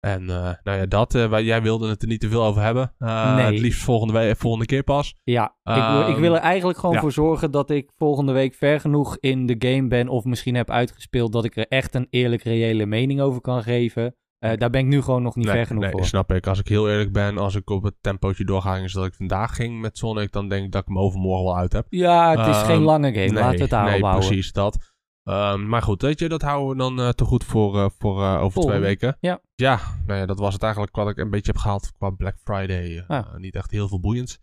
En 0.00 0.20
eh, 0.30 0.50
nou 0.62 0.78
ja, 0.78 0.86
dat, 0.86 1.14
eh, 1.14 1.28
wij- 1.28 1.44
jij 1.44 1.62
wilde 1.62 1.88
het 1.88 2.02
er 2.02 2.08
niet 2.08 2.20
te 2.20 2.28
veel 2.28 2.44
over 2.44 2.62
hebben. 2.62 2.94
Nee. 2.98 3.10
Het 3.44 3.58
liefst 3.58 3.82
volgende, 3.82 4.12
we- 4.12 4.34
volgende 4.38 4.66
keer 4.66 4.82
pas. 4.82 5.14
Ja, 5.24 5.44
ik, 5.64 5.74
wil- 5.74 6.00
ik 6.00 6.08
Ehm, 6.08 6.20
wil 6.20 6.34
er 6.34 6.40
eigenlijk 6.40 6.78
gewoon 6.78 6.94
ja. 6.94 7.00
voor 7.00 7.12
zorgen 7.12 7.50
dat 7.50 7.70
ik 7.70 7.90
volgende 7.96 8.32
week 8.32 8.54
ver 8.54 8.80
genoeg 8.80 9.16
in 9.20 9.46
de 9.46 9.54
game 9.58 9.88
ben. 9.88 10.08
Of 10.08 10.24
misschien 10.24 10.54
heb 10.54 10.70
uitgespeeld 10.70 11.32
dat 11.32 11.44
ik 11.44 11.56
er 11.56 11.66
echt 11.68 11.94
een 11.94 12.06
eerlijk 12.10 12.42
reële 12.42 12.86
mening 12.86 13.20
over 13.20 13.40
kan 13.40 13.62
geven. 13.62 14.16
Eh, 14.38 14.56
daar 14.56 14.70
ben 14.70 14.80
ik 14.80 14.86
nu 14.86 15.02
gewoon 15.02 15.22
nog 15.22 15.36
niet 15.36 15.46
nee, 15.46 15.54
ver 15.54 15.66
genoeg 15.66 15.82
nee, 15.82 15.90
voor. 15.92 16.04
snap 16.04 16.32
ik. 16.32 16.46
Als 16.46 16.58
ik 16.58 16.68
heel 16.68 16.88
eerlijk 16.90 17.12
ben, 17.12 17.38
als 17.38 17.54
ik 17.54 17.70
op 17.70 17.82
het 17.82 17.94
tempootje 18.00 18.44
doorga 18.44 18.88
zoals 18.88 19.06
ik 19.08 19.14
vandaag 19.14 19.54
ging 19.54 19.80
met 19.80 19.98
Sonic, 19.98 20.32
dan 20.32 20.48
denk 20.48 20.64
ik 20.64 20.72
dat 20.72 20.80
ik 20.82 20.88
hem 20.88 20.98
overmorgen 20.98 21.44
wel 21.44 21.56
uit 21.56 21.72
heb. 21.72 21.86
Ja, 21.88 22.30
het 22.36 22.46
is 22.48 22.56
Ehm, 22.56 22.66
geen 22.66 22.80
lange 22.82 23.12
game. 23.12 23.24
nee, 23.26 23.32
Laten 23.32 23.54
we 23.56 23.60
het 23.60 23.70
daarop 23.70 23.90
nee, 23.92 24.00
houden. 24.02 24.26
precies 24.28 24.52
dat. 24.52 24.92
Ehm, 25.24 25.68
maar 25.68 25.82
goed, 25.82 26.02
weet 26.02 26.18
je, 26.18 26.28
dat 26.28 26.42
houden 26.42 26.68
we 26.68 26.76
dan 26.94 27.06
eh, 27.06 27.08
te 27.12 27.24
goed 27.24 27.44
voor, 27.44 27.76
eh, 27.78 27.86
voor 27.98 28.22
over 28.24 28.52
Volgende. 28.52 28.76
twee 28.78 28.80
weken. 28.88 29.16
Ja. 29.20 29.40
Ja, 29.54 29.78
nou 30.06 30.18
ja, 30.20 30.26
dat 30.26 30.38
was 30.38 30.52
het 30.52 30.62
eigenlijk 30.62 30.96
wat 30.96 31.08
ik 31.08 31.16
een 31.16 31.30
beetje 31.30 31.52
heb 31.52 31.60
gehaald 31.60 31.92
qua 31.98 32.10
Black 32.10 32.36
Friday. 32.44 33.04
Ah. 33.08 33.34
Niet 33.36 33.54
echt 33.54 33.70
heel 33.70 33.88
veel 33.88 34.00
boeiends. 34.00 34.38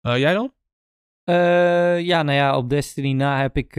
Jij 0.00 0.32
dan? 0.34 0.52
Ja, 2.04 2.22
nou 2.22 2.32
ja, 2.32 2.56
op 2.56 2.68
Destiny 2.70 3.12
na 3.12 3.40
heb 3.40 3.56
ik 3.56 3.78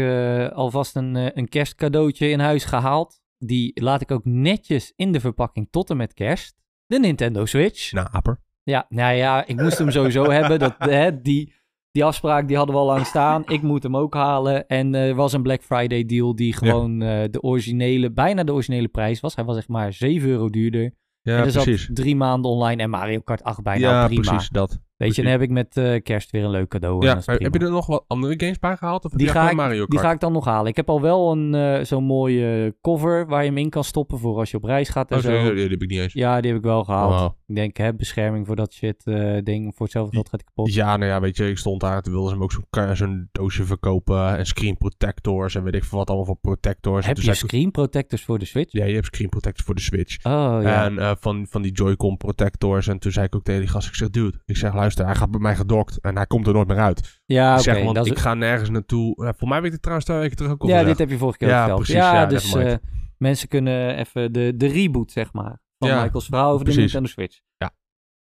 alvast 0.54 0.96
een, 0.96 1.38
een 1.38 1.48
kerstcadeautje 1.50 2.30
in 2.30 2.40
huis 2.40 2.66
gehaald. 2.66 3.22
Die 3.40 3.82
laat 3.82 4.02
ik 4.02 4.12
ook 4.12 4.26
netjes 4.26 4.94
in 4.96 5.12
de 5.12 5.20
verpakking 5.20 5.68
tot 5.72 5.90
en 5.90 5.98
met 5.98 6.14
kerst. 6.14 6.56
De 6.86 7.00
Nintendo 7.00 7.46
Switch. 7.46 7.92
Nou, 7.92 8.08
Aper. 8.12 8.40
Ja, 8.64 8.86
nou 8.90 9.16
ja, 9.16 9.48
ik 9.48 9.62
moest 9.62 9.78
hem 9.78 9.92
sowieso 9.92 10.32
hebben. 10.32 10.60
Dat, 10.60 10.76
hè, 10.78 11.22
die, 11.22 11.54
die 11.92 12.06
afspraak 12.06 12.48
die 12.48 12.58
hadden 12.58 12.76
we 12.76 12.82
al 12.82 12.88
lang 12.88 13.06
staan. 13.06 13.44
Ik 13.48 13.62
moet 13.62 13.84
hem 13.84 13.98
ook 13.98 14.14
halen. 14.14 14.68
En 14.68 14.96
eh, 14.96 15.08
er 15.08 15.16
was 15.16 15.34
een 15.34 15.42
Black 15.42 15.62
Friday 15.64 16.06
deal 16.06 16.36
die 16.36 16.54
gewoon 16.54 17.02
eh, 17.02 17.24
de 17.32 17.42
originele, 17.42 18.12
bijna 18.12 18.44
de 18.44 18.54
originele 18.54 18.88
prijs 18.88 19.20
was. 19.20 19.36
Hij 19.36 19.46
was 19.46 19.58
echt 19.58 19.68
maar 19.68 19.94
7 19.94 20.30
euro 20.30 20.50
duurder. 20.50 20.94
Ja, 21.22 21.38
en 21.38 21.46
er 21.46 21.52
precies. 21.52 21.86
zat 21.86 21.96
drie 21.96 22.16
maanden 22.16 22.52
online 22.52 22.82
en 22.82 22.90
Mario 22.90 23.20
Kart 23.20 23.44
8 23.44 23.62
bijna 23.62 23.90
ja, 23.90 24.06
prima. 24.06 24.22
precies, 24.22 24.50
dat. 24.50 24.80
Weet 25.00 25.16
je, 25.16 25.22
dan 25.22 25.32
heb 25.32 25.42
ik 25.42 25.50
met 25.50 25.78
eh, 25.78 26.02
kerst 26.04 26.32
weer 26.32 26.44
een 26.44 26.50
leuk 26.50 26.68
cadeau. 26.70 27.06
Ja, 27.06 27.16
prima. 27.16 27.44
heb 27.44 27.54
je 27.54 27.60
er 27.60 27.72
nog 27.72 27.86
wat 27.86 28.04
andere 28.08 28.34
games 28.38 28.60
bij 28.60 28.78
gehaald? 28.78 29.06
Of 29.06 29.10
heb 29.12 29.20
Die 29.20 29.28
je 29.28 29.34
ga 29.34 29.50
ik- 29.50 29.56
Mario 29.56 29.78
Kart? 29.78 29.90
Die 29.92 30.00
ga 30.00 30.12
ik 30.12 30.20
dan 30.20 30.32
nog 30.32 30.46
halen. 30.46 30.68
Ik 30.70 30.76
heb 30.76 30.90
al 30.90 31.02
wel 31.02 31.32
een 31.32 31.56
eh, 31.56 31.84
zo'n 31.86 32.04
mooie 32.04 32.76
cover 32.82 33.28
waar 33.28 33.42
je 33.44 33.50
hem 33.50 33.58
in 33.58 33.70
kan 33.70 33.84
stoppen 33.84 34.20
voor 34.20 34.38
als 34.38 34.52
je 34.52 34.58
op 34.58 34.64
reis 34.64 34.90
gaat 34.90 35.12
en 35.12 35.18
Oh, 35.18 35.24
zo. 35.24 35.30
zo, 35.46 35.54
die 35.54 35.64
heb 35.70 35.82
ik 35.82 35.90
niet 35.90 36.00
eens. 36.00 36.14
Ja, 36.14 36.42
die 36.42 36.52
heb 36.52 36.60
ik 36.60 36.66
wel 36.66 36.84
gehaald. 36.84 37.12
Oh, 37.14 37.20
wow. 37.20 37.32
Ik 37.48 37.56
denk, 37.56 37.78
hè, 37.78 37.94
bescherming 37.96 38.46
voor 38.48 38.56
dat 38.56 38.74
shit 38.74 39.06
eh, 39.06 39.38
ding. 39.44 39.72
Voor 39.76 39.86
hetzelfde 39.86 40.14
geld 40.14 40.30
gaat 40.30 40.40
hij 40.44 40.50
kapot. 40.54 40.74
Ja, 40.74 40.98
nou 40.98 41.12
ja, 41.12 41.20
weet 41.22 41.38
je, 41.38 41.50
ik 41.50 41.58
stond 41.58 41.82
daar. 41.82 42.02
Toen 42.02 42.14
wilden 42.14 42.30
ze 42.30 42.36
hem 42.36 42.44
ook 42.44 42.96
zo'n 42.96 43.30
doosje 43.32 43.64
verkopen. 43.64 44.38
En 44.38 44.46
screen 44.46 44.78
protectors. 44.78 45.56
En 45.56 45.64
weet 45.64 45.76
ik 45.76 45.84
veel 45.84 45.98
wat 45.98 46.08
allemaal 46.08 46.26
voor 46.26 46.38
protectors. 46.42 47.06
Heb 47.06 47.18
je 47.18 47.30
ik- 47.30 47.36
screen 47.36 47.72
protectors 47.72 48.24
voor 48.24 48.40
de 48.40 48.46
Switch? 48.46 48.72
Ja, 48.72 48.86
je 48.86 48.94
hebt 48.94 49.06
screen 49.06 49.30
protectors 49.30 49.66
voor 49.66 49.76
de 49.76 49.82
Switch. 49.82 50.26
Oh 50.26 50.58
ja. 50.62 50.86
En 50.86 51.00
eh, 51.00 51.12
van, 51.20 51.46
van 51.50 51.62
die 51.62 51.72
Joy-Con 51.72 52.18
protectors. 52.18 52.88
En 52.88 53.00
toen 53.00 53.12
zei 53.12 53.26
ik 53.26 53.36
ook 53.36 53.44
tegen 53.44 53.62
die 53.62 53.70
gast, 53.70 53.88
ik 53.88 53.96
zeg, 53.96 54.10
dude, 54.10 54.38
ik 54.46 54.58
zeg, 54.58 54.74
luister, 54.74 54.88
hij 54.98 55.16
gaat 55.16 55.32
bij 55.32 55.40
mij 55.40 55.56
gedokt. 55.56 56.00
En 56.02 56.16
hij 56.16 56.26
komt 56.26 56.48
er 56.48 56.54
nooit 56.54 56.68
meer 56.68 56.78
uit. 56.80 57.22
ja, 57.26 57.54
oké. 57.54 57.62
zeg, 57.62 57.84
want 57.84 57.96
dat 57.96 58.06
is- 58.06 58.12
ik 58.12 58.18
ga 58.20 58.34
nergens 58.34 58.70
naartoe. 58.70 59.34
Voor 59.38 59.48
mij 59.48 59.58
heb 59.58 59.66
ik 59.66 59.72
dit 59.72 59.82
trouwens 59.82 60.08
twee 60.10 60.20
weken 60.20 60.36
terug 60.38 60.52
ook 60.52 60.62
ja, 60.64 60.68
gezegd. 60.68 60.88
dit 60.88 60.98
heb 60.98 61.10
je 61.10 61.18
vorige 61.18 61.38
keer 61.38 61.48
Ja, 61.48 61.58
verteld. 61.60 61.78
precies, 61.80 61.96
ja, 61.96 62.14
ja, 62.14 62.26
dus 62.26 62.54
eh, 62.56 62.74
mensen 63.18 63.48
kunnen 63.48 63.96
even 63.98 64.34
de, 64.34 64.54
de 64.58 64.68
reboot, 64.68 65.12
zeg 65.12 65.34
maar, 65.34 65.62
van 65.78 65.90
Ja, 65.90 66.02
Michael's 66.04 66.26
verhaal 66.26 66.52
over 66.52 66.58
de 66.66 66.72
precies. 66.72 66.82
Nintendo 66.82 67.10
Switch. 67.10 67.40
Ja. 67.58 67.72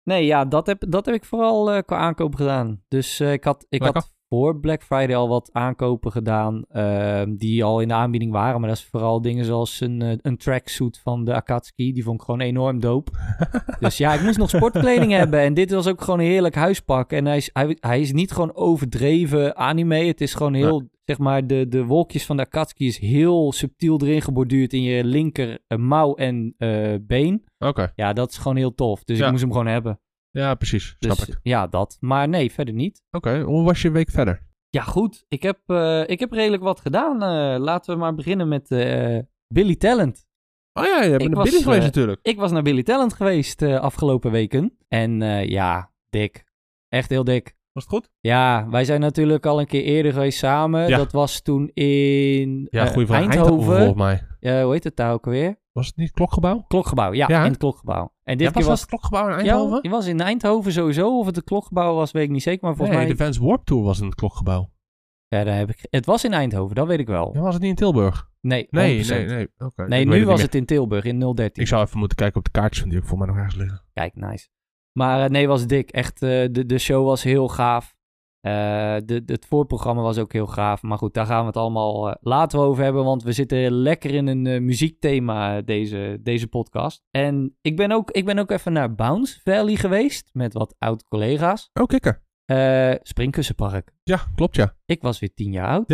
Nee, 0.02 0.24
ja, 0.24 0.44
dat 0.44 0.66
heb, 0.66 0.84
dat 0.88 1.06
heb 1.06 1.14
ik 1.14 1.24
vooral 1.24 1.72
eh, 1.72 1.82
qua 1.86 1.96
aankoop 1.96 2.34
gedaan. 2.34 2.82
Dus 2.88 3.20
eh, 3.20 3.32
ik, 3.32 3.44
had, 3.44 3.66
ik 3.68 3.82
Lekker. 3.82 4.00
had 4.00 4.14
voor 4.28 4.60
Black 4.60 4.82
Friday 4.82 5.16
al 5.16 5.28
wat 5.28 5.50
aankopen 5.52 6.12
gedaan 6.12 6.64
ehm, 6.68 7.36
die 7.36 7.64
al 7.64 7.80
in 7.80 7.88
de 7.88 7.94
aanbieding 7.94 8.32
waren. 8.32 8.60
Maar 8.60 8.68
dat 8.68 8.78
is 8.78 8.84
vooral 8.84 9.20
dingen 9.20 9.44
zoals 9.44 9.80
een, 9.80 10.02
eh, 10.02 10.12
een 10.20 10.36
tracksuit 10.36 10.98
van 10.98 11.24
de 11.24 11.34
Akatsuki. 11.34 11.92
Die 11.92 12.02
vond 12.02 12.20
ik 12.20 12.24
gewoon 12.26 12.40
enorm 12.40 12.80
dope. 12.80 13.10
dus 13.80 13.96
ja, 13.96 14.14
ik 14.14 14.22
moest 14.22 14.38
nog 14.38 14.48
sportkleding 14.50 15.12
hebben. 15.20 15.40
En 15.40 15.54
dit 15.54 15.70
was 15.70 15.86
ook 15.86 16.00
gewoon 16.02 16.20
een 16.20 16.26
heerlijk 16.26 16.54
huispak. 16.54 17.12
En 17.12 17.26
hij 17.26 17.36
is, 17.36 17.50
hij, 17.52 17.76
hij 17.80 18.00
is 18.00 18.12
niet 18.12 18.32
gewoon 18.32 18.54
overdreven 18.54 19.56
anime. 19.56 20.04
Het 20.04 20.20
is 20.20 20.34
gewoon 20.34 20.54
heel, 20.54 20.82
zeg 21.04 21.18
maar, 21.18 21.46
de, 21.46 21.68
de 21.68 21.84
wolkjes 21.84 22.26
van 22.26 22.36
de 22.36 22.42
Akatsuki 22.42 22.86
is 22.86 22.98
heel 22.98 23.52
subtiel 23.52 24.00
erin 24.00 24.22
geborduurd 24.22 24.72
in 24.72 24.82
je 24.82 25.04
linker 25.04 25.58
eh, 25.66 25.78
mouw 25.78 26.14
en 26.14 26.54
eh, 26.58 26.94
been. 27.00 27.44
Oké, 27.58 27.92
Ja, 27.94 28.12
dat 28.12 28.30
is 28.30 28.36
gewoon 28.38 28.56
heel 28.56 28.74
tof. 28.74 29.04
Dus 29.04 29.18
Ja. 29.18 29.24
ik 29.24 29.30
moest 29.30 29.42
hem 29.42 29.52
gewoon 29.52 29.66
hebben. 29.66 30.00
Ja, 30.42 30.54
precies. 30.54 30.96
Dus 30.98 31.14
Snap 31.14 31.28
ik. 31.28 31.38
ja, 31.42 31.66
dat. 31.66 31.96
Maar 32.00 32.28
nee, 32.28 32.52
verder 32.52 32.74
niet. 32.74 33.02
Oké, 33.10 33.40
hoe 33.40 33.64
was 33.64 33.82
je 33.82 33.90
week 33.90 34.10
verder? 34.10 34.42
Ja, 34.70 34.82
goed. 34.82 35.24
Ik 35.28 35.42
heb, 35.42 35.58
eh, 35.66 36.02
ik 36.08 36.18
heb 36.20 36.32
redelijk 36.32 36.62
wat 36.62 36.80
gedaan. 36.80 37.22
Eh, 37.22 37.60
laten 37.62 37.94
we 37.94 38.00
maar 38.00 38.14
beginnen 38.14 38.48
met 38.48 38.70
eh, 38.70 39.18
Billy 39.48 39.76
Talent. 39.76 40.26
Oh 40.72 40.84
ja, 40.84 41.02
je 41.02 41.08
bent 41.10 41.22
Ik 41.22 41.26
naar 41.28 41.36
was, 41.36 41.44
binnen 41.44 41.62
geweest 41.62 41.80
eh, 41.80 41.86
natuurlijk. 41.86 42.18
Ik 42.22 42.36
was 42.36 42.50
naar 42.50 42.62
Billy 42.62 42.82
Talent 42.82 43.12
geweest 43.12 43.62
eh, 43.62 43.78
afgelopen 43.80 44.30
weken. 44.30 44.76
En 44.88 45.22
eh, 45.22 45.48
ja, 45.48 45.92
dik. 46.10 46.44
Echt 46.88 47.08
heel 47.10 47.24
dik. 47.24 47.54
Was 47.72 47.84
het 47.84 47.92
goed? 47.92 48.10
Ja, 48.20 48.68
wij 48.70 48.84
zijn 48.84 49.00
natuurlijk 49.00 49.46
al 49.46 49.60
een 49.60 49.66
keer 49.66 49.82
eerder 49.82 50.12
geweest 50.12 50.38
samen. 50.38 50.88
Ja. 50.88 50.96
Dat 50.96 51.12
was 51.12 51.40
toen 51.42 51.68
in 51.74 52.66
Ja, 52.70 52.86
eh, 52.86 53.06
vraag. 53.06 53.20
Eindhoven. 53.20 53.76
volgens 53.76 53.94
mij. 54.40 54.62
Hoe 54.62 54.72
heet 54.72 54.84
het 54.84 54.96
daar 54.96 55.12
ook 55.12 55.26
alweer? 55.26 55.56
Was 55.76 55.86
het 55.86 55.96
niet 55.96 56.10
klokgebouw? 56.10 56.64
Klokgebouw. 56.68 57.12
Ja, 57.12 57.26
Ja, 57.28 57.44
in 57.44 57.50
het 57.50 57.58
klokgebouw. 57.58 58.12
En 58.22 58.36
dit 58.38 58.46
Ja, 58.46 58.52
was 58.52 58.62
keer 58.62 58.70
was... 58.70 58.80
het 58.80 58.88
klokgebouw 58.88 59.24
in 59.24 59.30
Ja, 59.30 59.36
Eindhoven? 59.38 59.78
je 59.82 59.88
was 59.88 60.06
in 60.06 60.20
Eindhoven 60.20 60.72
sowieso. 60.72 61.18
Of 61.18 61.26
het 61.26 61.36
het 61.36 61.44
klokgebouw 61.44 61.94
was, 61.94 62.10
weet 62.10 62.24
ik 62.24 62.30
niet 62.30 62.42
zeker. 62.42 62.66
Maar 62.66 62.76
volgens 62.76 62.96
nee, 62.96 63.06
mij... 63.06 63.16
de 63.16 63.22
Vans 63.24 63.38
Warp 63.38 63.64
Tour 63.64 63.82
was 63.82 63.98
in 64.00 64.04
het 64.06 64.14
klokgebouw. 64.14 64.70
Ja, 65.28 65.44
daar 65.44 65.56
heb 65.56 65.70
ik... 65.70 65.86
Het 65.90 66.06
was 66.06 66.24
in 66.24 66.32
Eindhoven, 66.32 66.74
dat 66.74 66.86
weet 66.86 66.98
ik 66.98 67.06
wel. 67.06 67.30
Ja, 67.34 67.40
was 67.40 67.52
het 67.52 67.62
niet 67.62 67.70
in 67.70 67.76
Tilburg? 67.76 68.28
Nee, 68.40 68.66
Nee, 68.70 69.04
100%. 69.04 69.08
nee, 69.08 69.26
nee. 69.26 69.48
Nee, 69.86 70.00
Ik 70.00 70.08
nu 70.08 70.26
was 70.26 70.42
het 70.42 70.54
in 70.54 70.64
Tilburg, 70.64 71.04
in 71.04 71.18
013. 71.34 71.62
Ik 71.62 71.68
zou 71.68 71.84
even 71.84 71.98
moeten 71.98 72.16
kijken 72.16 72.36
op 72.38 72.44
de 72.44 72.50
kaartjes 72.50 72.80
van 72.80 72.88
die 72.88 72.98
ook 72.98 73.06
voor 73.06 73.18
mij 73.18 73.26
nog 73.26 73.36
ergens 73.36 73.54
liggen. 73.54 73.82
Kijk, 73.92 74.14
nice. 74.14 74.48
Maar 74.92 75.24
eh, 75.24 75.30
nee, 75.30 75.48
was 75.48 75.66
dik. 75.66 75.90
Echt, 75.90 76.22
eh, 76.22 76.28
de, 76.50 76.66
de 76.66 76.78
show 76.78 77.06
was 77.06 77.22
heel 77.22 77.48
gaaf. 77.48 77.95
Eh, 78.46 78.96
de, 79.04 79.22
het 79.26 79.46
voorprogramma 79.46 80.02
was 80.02 80.18
ook 80.18 80.32
heel 80.32 80.46
gaaf. 80.46 80.82
Maar 80.82 80.98
goed, 80.98 81.14
daar 81.14 81.26
gaan 81.26 81.40
we 81.40 81.46
het 81.46 81.56
allemaal 81.56 82.08
eh, 82.08 82.14
later 82.20 82.58
over 82.58 82.84
hebben. 82.84 83.04
Want 83.04 83.22
we 83.22 83.32
zitten 83.32 83.70
lekker 83.72 84.14
in 84.14 84.26
een 84.26 84.46
eh, 84.46 84.60
muziekthema 84.60 85.60
deze, 85.60 86.18
deze 86.22 86.46
podcast. 86.46 87.02
En 87.10 87.56
ik 87.60 87.76
ben, 87.76 87.92
ook, 87.92 88.10
ik 88.10 88.24
ben 88.24 88.38
ook 88.38 88.50
even 88.50 88.72
naar 88.72 88.94
Bounce 88.94 89.40
Valley 89.44 89.76
geweest. 89.76 90.30
Met 90.32 90.52
wat 90.52 90.74
oud-collega's. 90.78 91.70
Oh, 91.72 91.86
kikker. 91.86 92.24
Springkussenpark. 93.02 93.92
Ja, 94.02 94.20
klopt 94.34 94.56
ja. 94.56 94.74
Ik 94.84 95.02
was 95.02 95.18
weer 95.18 95.34
tien 95.34 95.52
jaar 95.52 95.68
oud. 95.68 95.88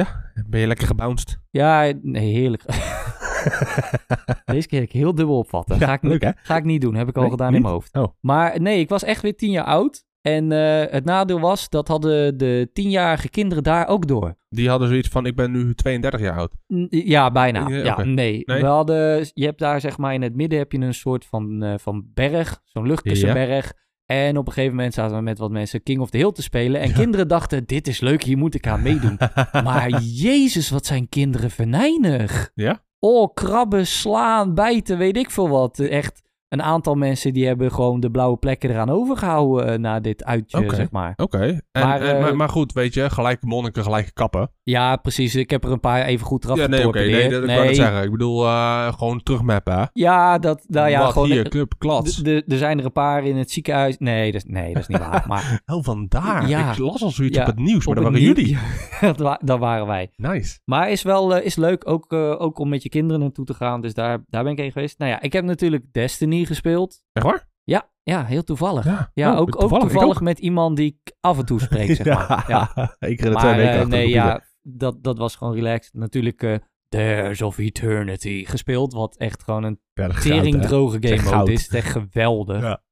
Ben 0.48 0.60
je 0.60 0.66
lekker 0.66 0.86
gebounced? 0.86 1.38
Ja, 1.50 1.92
nee, 2.02 2.32
heerlijk. 2.32 2.62
Deze 4.44 4.68
keer 4.68 4.82
ik 4.82 4.92
heel 4.92 5.14
dubbel 5.14 5.38
opvatten. 5.38 5.78
Ja, 5.78 5.86
ga, 5.86 5.92
ik 5.92 6.02
leuk, 6.02 6.32
ga 6.42 6.56
ik 6.56 6.64
niet 6.64 6.80
doen. 6.80 6.94
Heb 6.94 7.08
ik 7.08 7.16
al 7.16 7.22
Nee, 7.22 7.30
gedaan 7.30 7.54
in 7.54 7.62
mijn 7.62 7.74
hoofd. 7.74 7.96
Oh. 7.96 8.08
Maar 8.20 8.60
nee, 8.60 8.80
ik 8.80 8.88
was 8.88 9.02
echt 9.02 9.22
weer 9.22 9.36
tien 9.36 9.50
jaar 9.50 9.64
oud. 9.64 10.04
En 10.22 10.52
eh, 10.52 10.92
het 10.92 11.04
nadeel 11.04 11.40
was, 11.40 11.68
dat 11.68 11.88
hadden 11.88 12.38
de 12.38 12.70
tienjarige 12.72 13.28
kinderen 13.28 13.62
daar 13.62 13.88
ook 13.88 14.06
door. 14.08 14.34
Die 14.48 14.68
hadden 14.68 14.88
zoiets 14.88 15.08
van, 15.08 15.26
ik 15.26 15.36
ben 15.36 15.50
nu 15.50 15.74
32 15.74 16.20
jaar 16.20 16.36
oud. 16.38 16.52
N- 16.74 16.86
Ja, 16.90 17.30
bijna. 17.30 17.68
Ja, 17.68 18.02
nee. 18.04 18.42
Nee? 18.44 18.60
We 18.60 18.66
hadden, 18.66 19.26
je 19.34 19.44
hebt 19.44 19.58
daar 19.58 19.80
zeg 19.80 19.98
maar 19.98 20.14
in 20.14 20.22
het 20.22 20.34
midden 20.34 20.58
heb 20.58 20.72
je 20.72 20.78
een 20.78 20.94
soort 20.94 21.24
van, 21.24 21.62
eh, 21.62 21.74
van 21.78 22.04
berg, 22.14 22.60
zo'n 22.64 22.86
luchtkussenberg. 22.86 23.72
En 24.06 24.36
op 24.36 24.46
een 24.46 24.52
gegeven 24.52 24.76
moment 24.76 24.94
zaten 24.94 25.16
we 25.16 25.22
met 25.22 25.38
wat 25.38 25.50
mensen 25.50 25.82
King 25.82 26.00
of 26.00 26.10
the 26.10 26.16
Hill 26.16 26.32
te 26.32 26.42
spelen. 26.42 26.80
En 26.80 26.88
Ja. 26.88 26.94
kinderen 26.94 27.28
dachten, 27.28 27.64
dit 27.66 27.88
is 27.88 28.00
leuk, 28.00 28.22
hier 28.22 28.38
moet 28.38 28.54
ik 28.54 28.66
aan 28.66 28.82
meedoen. 28.82 29.18
maar 29.64 30.00
jezus, 30.00 30.70
wat 30.70 30.86
zijn 30.86 31.08
kinderen 31.08 31.50
venijnig. 31.50 32.50
Ja? 32.54 32.82
Oh, 32.98 33.34
krabben, 33.34 33.86
slaan, 33.86 34.54
bijten, 34.54 34.98
weet 34.98 35.16
ik 35.16 35.30
veel 35.30 35.48
wat. 35.48 35.78
Echt 35.78 36.22
een 36.52 36.62
aantal 36.62 36.94
mensen 36.94 37.32
die 37.32 37.46
hebben 37.46 37.72
gewoon 37.72 38.00
de 38.00 38.10
blauwe 38.10 38.36
plekken 38.36 38.70
eraan 38.70 38.90
overgehouden 38.90 39.66
eh, 39.72 39.78
na 39.78 40.00
dit 40.00 40.24
uitje, 40.24 40.64
zeg 40.74 40.90
maar. 40.90 41.12
Oké. 41.16 41.38
En- 41.72 41.82
Maar, 41.82 42.00
eh, 42.00 42.20
maar, 42.20 42.36
maar 42.36 42.48
goed, 42.48 42.72
weet 42.72 42.94
je, 42.94 43.10
gelijke 43.10 43.46
monniken, 43.46 43.82
gelijke 43.82 44.12
kappen. 44.12 44.50
Ja, 44.62 44.96
precies. 44.96 45.34
Ik 45.34 45.50
heb 45.50 45.64
er 45.64 45.70
een 45.72 45.80
paar 45.80 46.02
even 46.02 46.26
goed 46.26 46.44
eraf 46.44 46.56
ja, 46.56 46.66
nee, 46.66 46.84
nee, 46.86 47.28
dat 47.28 47.42
ik 47.42 47.48
wou 47.48 47.64
net 47.66 47.76
zeggen. 47.76 48.02
Ik 48.02 48.10
bedoel, 48.10 48.44
eh, 48.46 48.92
gewoon 48.92 49.22
terugmappen? 49.22 49.90
Ja, 49.92 50.38
dat, 50.38 50.64
nou 50.68 50.88
ja, 50.88 51.00
Wat 51.02 51.12
gewoon... 51.12 51.30
hier, 51.30 51.48
club, 51.48 51.72
klats. 51.78 52.22
Er 52.22 52.42
zijn 52.46 52.78
er 52.78 52.84
een 52.84 52.92
paar 52.92 53.24
in 53.24 53.36
het 53.36 53.50
ziekenhuis. 53.50 53.98
Nee, 53.98 54.32
dat 54.32 54.44
is, 54.44 54.50
nee, 54.52 54.72
dat 54.72 54.82
is 54.82 54.88
niet 54.88 54.98
waar. 54.98 55.24
Maar 55.32 55.62
Oh, 55.66 55.84
vandaar. 55.84 56.48
Ja. 56.48 56.70
Ik 56.72 56.78
las 56.78 57.02
al 57.02 57.10
zoiets 57.10 57.36
Ja, 57.36 57.42
op 57.42 57.48
het 57.48 57.58
nieuws, 57.58 57.86
maar 57.86 57.94
dat 57.94 58.04
waren 58.04 58.18
nieuw- 58.20 58.34
jullie. 58.34 58.58
dat, 59.00 59.18
wa- 59.18 59.40
dat 59.44 59.58
waren 59.58 59.86
wij. 59.86 60.10
Nice. 60.16 60.58
Maar 60.64 60.90
is 60.90 61.02
wel 61.02 61.36
is 61.36 61.56
leuk, 61.56 61.88
ook, 61.88 62.12
ook 62.12 62.58
om 62.58 62.68
met 62.68 62.82
je 62.82 62.88
kinderen 62.88 63.20
naartoe 63.20 63.44
te 63.44 63.54
gaan. 63.54 63.80
Dus 63.80 63.94
daar, 63.94 64.18
daar 64.28 64.42
ben 64.42 64.52
ik 64.52 64.58
heen 64.58 64.72
geweest. 64.72 64.98
Nou 64.98 65.10
ja, 65.10 65.20
ik 65.20 65.32
heb 65.32 65.44
natuurlijk 65.44 65.84
Destiny 65.92 66.41
gespeeld. 66.46 67.02
Echt 67.12 67.26
waar? 67.26 67.50
Ja, 67.64 67.90
ja 68.02 68.24
heel 68.24 68.42
toevallig. 68.42 68.84
Ja, 68.84 69.10
Ja, 69.14 69.32
Oh, 69.32 69.40
ook, 69.40 69.62
ook 69.62 69.72
ik 69.72 69.80
toevallig 69.80 70.16
ook. 70.16 70.22
met 70.22 70.38
iemand 70.38 70.76
die 70.76 70.98
ik 71.02 71.14
af 71.20 71.38
en 71.38 71.46
toe 71.46 71.60
spreek, 71.60 71.96
zeg 71.96 72.06
maar. 72.06 72.44
Ja. 72.48 72.70
Eén 72.98 73.16
keer 73.16 73.24
in 73.24 73.24
de 73.24 73.30
Maar 73.30 73.42
twee 73.42 73.56
weken 73.56 73.72
achter 73.72 73.88
nee, 73.88 74.08
ja, 74.08 74.44
dat, 74.62 75.02
dat 75.04 75.18
was 75.18 75.36
gewoon 75.36 75.54
relaxed. 75.54 75.92
Natuurlijk 75.94 76.42
eh 76.42 76.58
Dares 76.88 77.42
of 77.42 77.58
Eternity 77.58 78.44
gespeeld. 78.44 78.92
Wat 78.92 79.16
echt 79.16 79.42
gewoon 79.42 79.62
een 79.62 79.80
teringdroge 79.94 80.98
echt 80.98 81.22
game 81.22 81.36
mode 81.36 81.52
is. 81.52 81.62
Het 81.62 81.72
is 81.72 81.78
echt 81.78 81.90
geweldig. 81.92 82.62
Ja. 82.62 82.82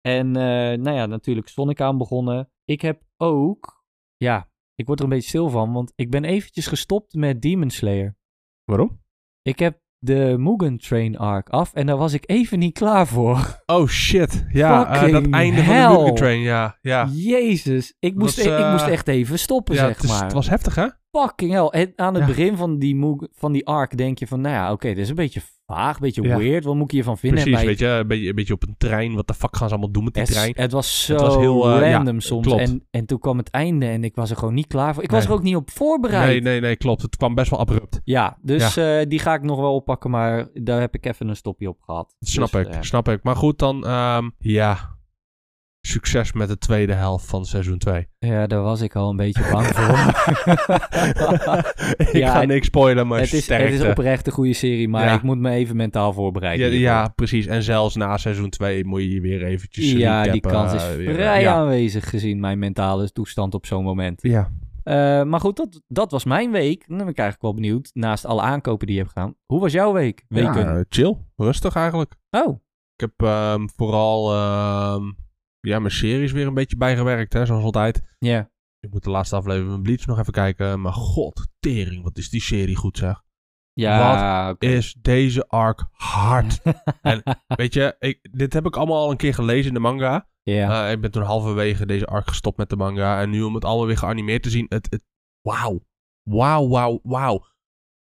En 0.00 0.26
eh, 0.36 0.78
nou 0.78 0.90
ja, 0.90 1.06
natuurlijk 1.06 1.48
Sonic 1.48 1.80
aan 1.80 1.98
begonnen. 1.98 2.50
Ik 2.64 2.80
heb 2.80 3.02
ook, 3.16 3.84
ja, 4.16 4.50
ik 4.74 4.86
word 4.86 4.98
er 4.98 5.04
een 5.04 5.10
beetje 5.10 5.28
stil 5.28 5.48
van, 5.48 5.72
want 5.72 5.92
ik 5.96 6.10
ben 6.10 6.24
eventjes 6.24 6.66
gestopt 6.66 7.14
met 7.14 7.42
Demon 7.42 7.70
Slayer. 7.70 8.16
Waarom? 8.64 9.02
Ik 9.42 9.58
heb 9.58 9.80
de 9.98 10.34
Mugen 10.38 10.78
Train 10.78 11.16
arc 11.18 11.48
af 11.48 11.72
en 11.74 11.86
daar 11.86 11.96
was 11.96 12.12
ik 12.12 12.22
even 12.26 12.58
niet 12.58 12.72
klaar 12.78 13.06
voor. 13.06 13.62
Oh 13.66 13.86
shit. 13.88 14.44
Ja, 14.52 15.02
eh, 15.06 15.12
dat 15.12 15.30
einde 15.30 15.62
van 15.64 15.74
de 15.74 15.88
Mugen 15.98 16.14
Train, 16.14 16.40
ja. 16.40 16.78
Ja, 16.80 17.08
Jezus, 17.12 17.94
ik 17.98 18.14
moest, 18.14 18.36
was, 18.36 18.44
e- 18.44 18.48
ik 18.54 18.58
eh, 18.58 18.70
moest 18.72 18.86
echt 18.86 19.08
even 19.08 19.38
stoppen, 19.38 19.74
ja 19.74 19.80
zeg 19.86 19.94
het, 19.94 20.04
is- 20.04 20.10
maar. 20.10 20.22
het 20.24 20.32
was 20.32 20.48
heftig, 20.48 20.74
hè? 20.74 20.86
Fucking 21.10 21.52
hell. 21.52 21.66
En 21.66 21.92
aan 21.96 22.14
het 22.14 22.22
Ja. 22.22 22.28
begin 22.28 22.56
van 22.56 22.78
die, 22.78 22.96
Mugen- 22.96 23.28
van 23.32 23.52
die 23.52 23.66
arc 23.66 23.96
denk 23.96 24.18
je 24.18 24.26
van, 24.26 24.40
nou 24.40 24.54
ja, 24.54 24.72
oké, 24.72 24.88
dit 24.88 24.98
is 24.98 25.08
een 25.08 25.14
beetje 25.14 25.40
vaag, 25.74 25.94
een 25.94 26.00
beetje 26.00 26.22
Ja. 26.22 26.36
weird. 26.36 26.64
Wat 26.64 26.74
moet 26.74 26.84
ik 26.84 26.90
hiervan 26.90 27.18
vinden? 27.18 27.40
Precies, 27.42 27.58
bij- 27.58 27.68
weet 27.68 27.78
je, 27.78 27.86
een 27.86 28.06
beetje, 28.06 28.28
een 28.28 28.34
beetje 28.34 28.54
op 28.54 28.62
een 28.62 28.74
trein. 28.78 29.14
Wat 29.14 29.26
de 29.26 29.34
fuck 29.34 29.56
gaan 29.56 29.68
ze 29.68 29.74
allemaal 29.74 29.92
doen 29.92 30.04
met 30.04 30.14
die 30.14 30.22
Het, 30.22 30.32
trein? 30.32 30.52
het 30.56 30.72
was 30.72 31.04
zo 31.04 31.12
Het 31.12 31.22
was 31.22 31.36
heel, 31.36 31.70
eh, 31.70 31.80
ja, 31.90 31.92
random 31.96 32.20
soms. 32.20 32.46
klopt. 32.46 32.60
En, 32.62 32.86
en 32.90 33.06
toen 33.06 33.18
kwam 33.18 33.38
het 33.38 33.50
einde 33.50 33.86
en 33.86 34.04
ik 34.04 34.14
was 34.14 34.30
er 34.30 34.36
gewoon 34.36 34.54
niet 34.54 34.66
klaar 34.66 34.94
voor. 34.94 35.02
Ik 35.02 35.10
was 35.10 35.24
er 35.24 35.32
ook 35.32 35.42
niet 35.42 35.56
op 35.56 35.70
voorbereid. 35.70 36.26
Nee, 36.28 36.40
nee, 36.40 36.60
nee, 36.60 36.76
klopt. 36.76 37.02
Het 37.02 37.16
kwam 37.16 37.34
best 37.34 37.50
wel 37.50 37.60
abrupt. 37.60 38.00
Ja, 38.04 38.38
dus 38.42 38.76
eh, 38.76 38.98
die 39.08 39.18
ga 39.18 39.34
ik 39.34 39.42
nog 39.42 39.58
wel 39.60 39.74
oppakken, 39.74 40.10
maar 40.10 40.48
daar 40.54 40.80
heb 40.80 40.94
ik 40.94 41.06
even 41.06 41.28
een 41.28 41.36
stopje 41.36 41.68
op 41.68 41.80
gehad. 41.80 42.14
Snap 42.20 42.50
Dus, 42.52 42.60
ik, 42.66 42.72
eh, 42.72 42.80
snap 42.80 43.08
ik. 43.08 43.22
Maar 43.22 43.36
goed, 43.36 43.58
dan, 43.58 43.86
ehm, 43.86 44.28
ja. 44.38 44.96
Succes 45.88 46.32
met 46.32 46.48
de 46.48 46.58
tweede 46.58 46.92
helft 46.92 47.26
van 47.26 47.44
seizoen 47.46 47.78
2. 47.78 48.06
ja, 48.18 48.46
daar 48.46 48.62
was 48.62 48.80
ik 48.80 48.96
al 48.96 49.10
een 49.10 49.16
beetje 49.16 49.48
bang 49.52 49.66
voor. 49.66 49.98
ik 52.06 52.12
Ja, 52.12 52.32
ga 52.32 52.44
niks 52.44 52.66
spoilen, 52.66 53.06
maar 53.06 53.20
het, 53.20 53.32
is, 53.32 53.48
het 53.48 53.72
is 53.72 53.82
oprecht 53.82 54.26
een 54.26 54.32
goede 54.32 54.52
serie, 54.52 54.88
maar 54.88 55.04
Ja. 55.04 55.14
ik 55.14 55.22
moet 55.22 55.38
me 55.38 55.50
even 55.50 55.76
mentaal 55.76 56.12
voorbereiden. 56.12 56.70
Ja, 56.72 56.78
ja, 56.78 57.08
precies. 57.08 57.46
En 57.46 57.62
zelfs 57.62 57.94
na 57.96 58.16
seizoen 58.16 58.50
2 58.50 58.84
moet 58.84 59.00
je 59.00 59.10
je 59.10 59.20
weer 59.20 59.44
eventjes 59.44 59.92
ja 59.92 60.22
die 60.22 60.40
kans 60.40 60.72
is 60.72 60.82
eh, 60.88 60.94
weer, 60.96 61.14
vrij 61.14 61.40
ja. 61.40 61.54
aanwezig 61.54 62.08
gezien 62.08 62.40
mijn 62.40 62.58
mentale 62.58 63.12
toestand 63.12 63.54
op 63.54 63.66
zo'n 63.66 63.84
moment. 63.84 64.22
Ja. 64.22 64.50
Eh, 64.82 65.22
maar 65.22 65.40
goed, 65.40 65.56
dat, 65.56 65.82
dat 65.88 66.10
was 66.10 66.24
mijn 66.24 66.50
week. 66.50 66.84
Dan 66.88 66.96
ben 66.98 67.08
ik 67.08 67.18
eigenlijk 67.18 67.42
wel 67.42 67.54
benieuwd, 67.54 67.90
naast 67.94 68.24
alle 68.26 68.40
aankopen 68.42 68.86
die 68.86 68.96
je 68.96 69.02
hebt 69.02 69.12
gedaan. 69.14 69.34
Hoe 69.46 69.60
was 69.60 69.72
jouw 69.72 69.92
week? 69.92 70.24
Weken? 70.28 70.60
Ja, 70.60 70.74
eh, 70.76 70.80
chill. 70.88 71.16
Rustig 71.36 71.74
eigenlijk. 71.74 72.14
Oh, 72.30 72.60
Ik 72.96 73.00
heb 73.00 73.12
ehm, 73.28 73.66
vooral 73.76 74.32
ehm, 74.34 75.02
ja, 75.68 75.78
mijn 75.78 75.92
series 75.92 76.32
weer 76.32 76.46
een 76.46 76.54
beetje 76.54 76.76
bijgewerkt, 76.76 77.32
hè, 77.32 77.46
zoals 77.46 77.64
altijd. 77.64 78.02
ja. 78.18 78.50
Ik 78.80 78.90
moet 78.90 79.04
de 79.04 79.10
laatste 79.10 79.36
aflevering 79.36 79.70
van 79.70 79.82
Bleach 79.82 80.06
nog 80.06 80.18
even 80.18 80.32
kijken. 80.32 80.80
Maar 80.80 80.92
god, 80.92 81.48
tering, 81.58 82.02
wat 82.02 82.18
is 82.18 82.30
die 82.30 82.40
serie 82.40 82.76
goed 82.76 82.96
zeg. 82.96 83.22
Ja, 83.72 84.50
oké. 84.50 84.66
Is 84.66 84.96
deze 85.00 85.46
arc 85.48 85.88
hard. 85.92 86.60
en 87.02 87.22
weet 87.46 87.74
je, 87.74 87.96
ik, 87.98 88.28
dit 88.30 88.52
heb 88.52 88.66
ik 88.66 88.76
allemaal 88.76 89.02
al 89.02 89.10
een 89.10 89.16
keer 89.16 89.34
gelezen 89.34 89.68
in 89.68 89.74
de 89.74 89.80
manga. 89.80 90.28
ja. 90.42 90.86
Eh, 90.86 90.92
ik 90.92 91.00
ben 91.00 91.10
toen 91.10 91.22
halverwege 91.22 91.86
deze 91.86 92.06
arc 92.06 92.28
gestopt 92.28 92.56
met 92.56 92.70
de 92.70 92.76
manga. 92.76 93.20
En 93.20 93.30
nu 93.30 93.42
om 93.42 93.54
het 93.54 93.64
allemaal 93.64 93.86
weer 93.86 93.98
geanimeerd 93.98 94.42
te 94.42 94.50
zien. 94.50 94.66
Het, 94.68 94.86
het, 94.90 95.04
wauw. 95.40 95.86
Wauw, 96.22 96.68
wauw, 96.68 97.00
wauw. 97.02 97.46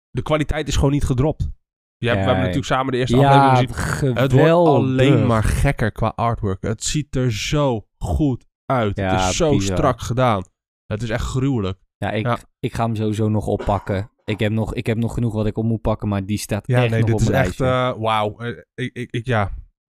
De 0.10 0.22
kwaliteit 0.22 0.68
is 0.68 0.76
gewoon 0.76 0.92
niet 0.92 1.06
gedropt. 1.06 1.50
Ja, 1.98 2.12
we 2.14 2.18
hebben 2.20 2.38
natuurlijk 2.38 2.66
samen 2.66 2.92
de 2.92 2.98
eerste 2.98 3.16
aflevering 3.18 3.50
ja, 3.52 3.56
gezien. 3.56 3.74
geweldig. 3.74 4.22
Het 4.22 4.32
wordt 4.32 4.50
alleen 4.52 5.26
maar 5.26 5.44
gekker 5.44 5.92
qua 5.92 6.14
artwork. 6.16 6.62
Het 6.62 6.84
ziet 6.84 7.16
er 7.16 7.34
zo 7.34 7.88
goed 7.98 8.46
uit. 8.66 8.98
Ja, 8.98 9.12
het 9.12 9.30
is 9.30 9.36
zo 9.38 9.50
bizar. 9.50 9.78
strak 9.78 10.02
gedaan. 10.02 10.44
Het 10.86 11.02
is 11.02 11.10
echt 11.10 11.26
gruwelijk. 11.26 11.80
Ja, 11.98 12.12
ik, 12.12 12.26
Ja. 12.26 12.38
ik 12.60 12.74
ga 12.74 12.86
hem 12.86 12.96
sowieso 12.96 13.30
nog 13.30 13.48
oppakken. 13.48 14.12
Ik 14.26 14.40
heb 14.40 14.52
nog, 14.52 14.74
ik 14.74 14.86
heb 14.86 14.98
nog 14.98 15.14
genoeg 15.14 15.34
wat 15.34 15.46
ik 15.46 15.58
op 15.58 15.64
moet 15.66 15.82
pakken, 15.82 16.08
maar 16.08 16.26
die 16.26 16.38
staat 16.38 16.68
Ja, 16.68 16.82
echt 16.82 16.90
nee, 16.90 17.00
nog 17.00 17.10
dit 17.10 17.16
op 17.16 17.22
is 17.22 17.30
mijn 17.30 17.44
echt 17.46 17.60
eh, 17.62 17.94
wauw. 17.98 18.38
Eh, 18.40 18.48
ik, 18.74 18.94
ik, 18.94 19.12
ik, 19.12 19.26
ja, 19.26 19.54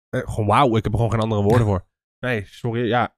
Eh, 0.10 0.22
gewoon 0.26 0.46
wauw. 0.46 0.68
Ik 0.78 0.84
heb 0.84 0.92
er 0.92 0.98
gewoon 0.98 1.12
geen 1.12 1.20
andere 1.22 1.42
woorden 1.42 1.68
voor. 1.68 1.86
Nee, 2.20 2.44
sorry. 2.46 2.88
Ja, 2.88 3.16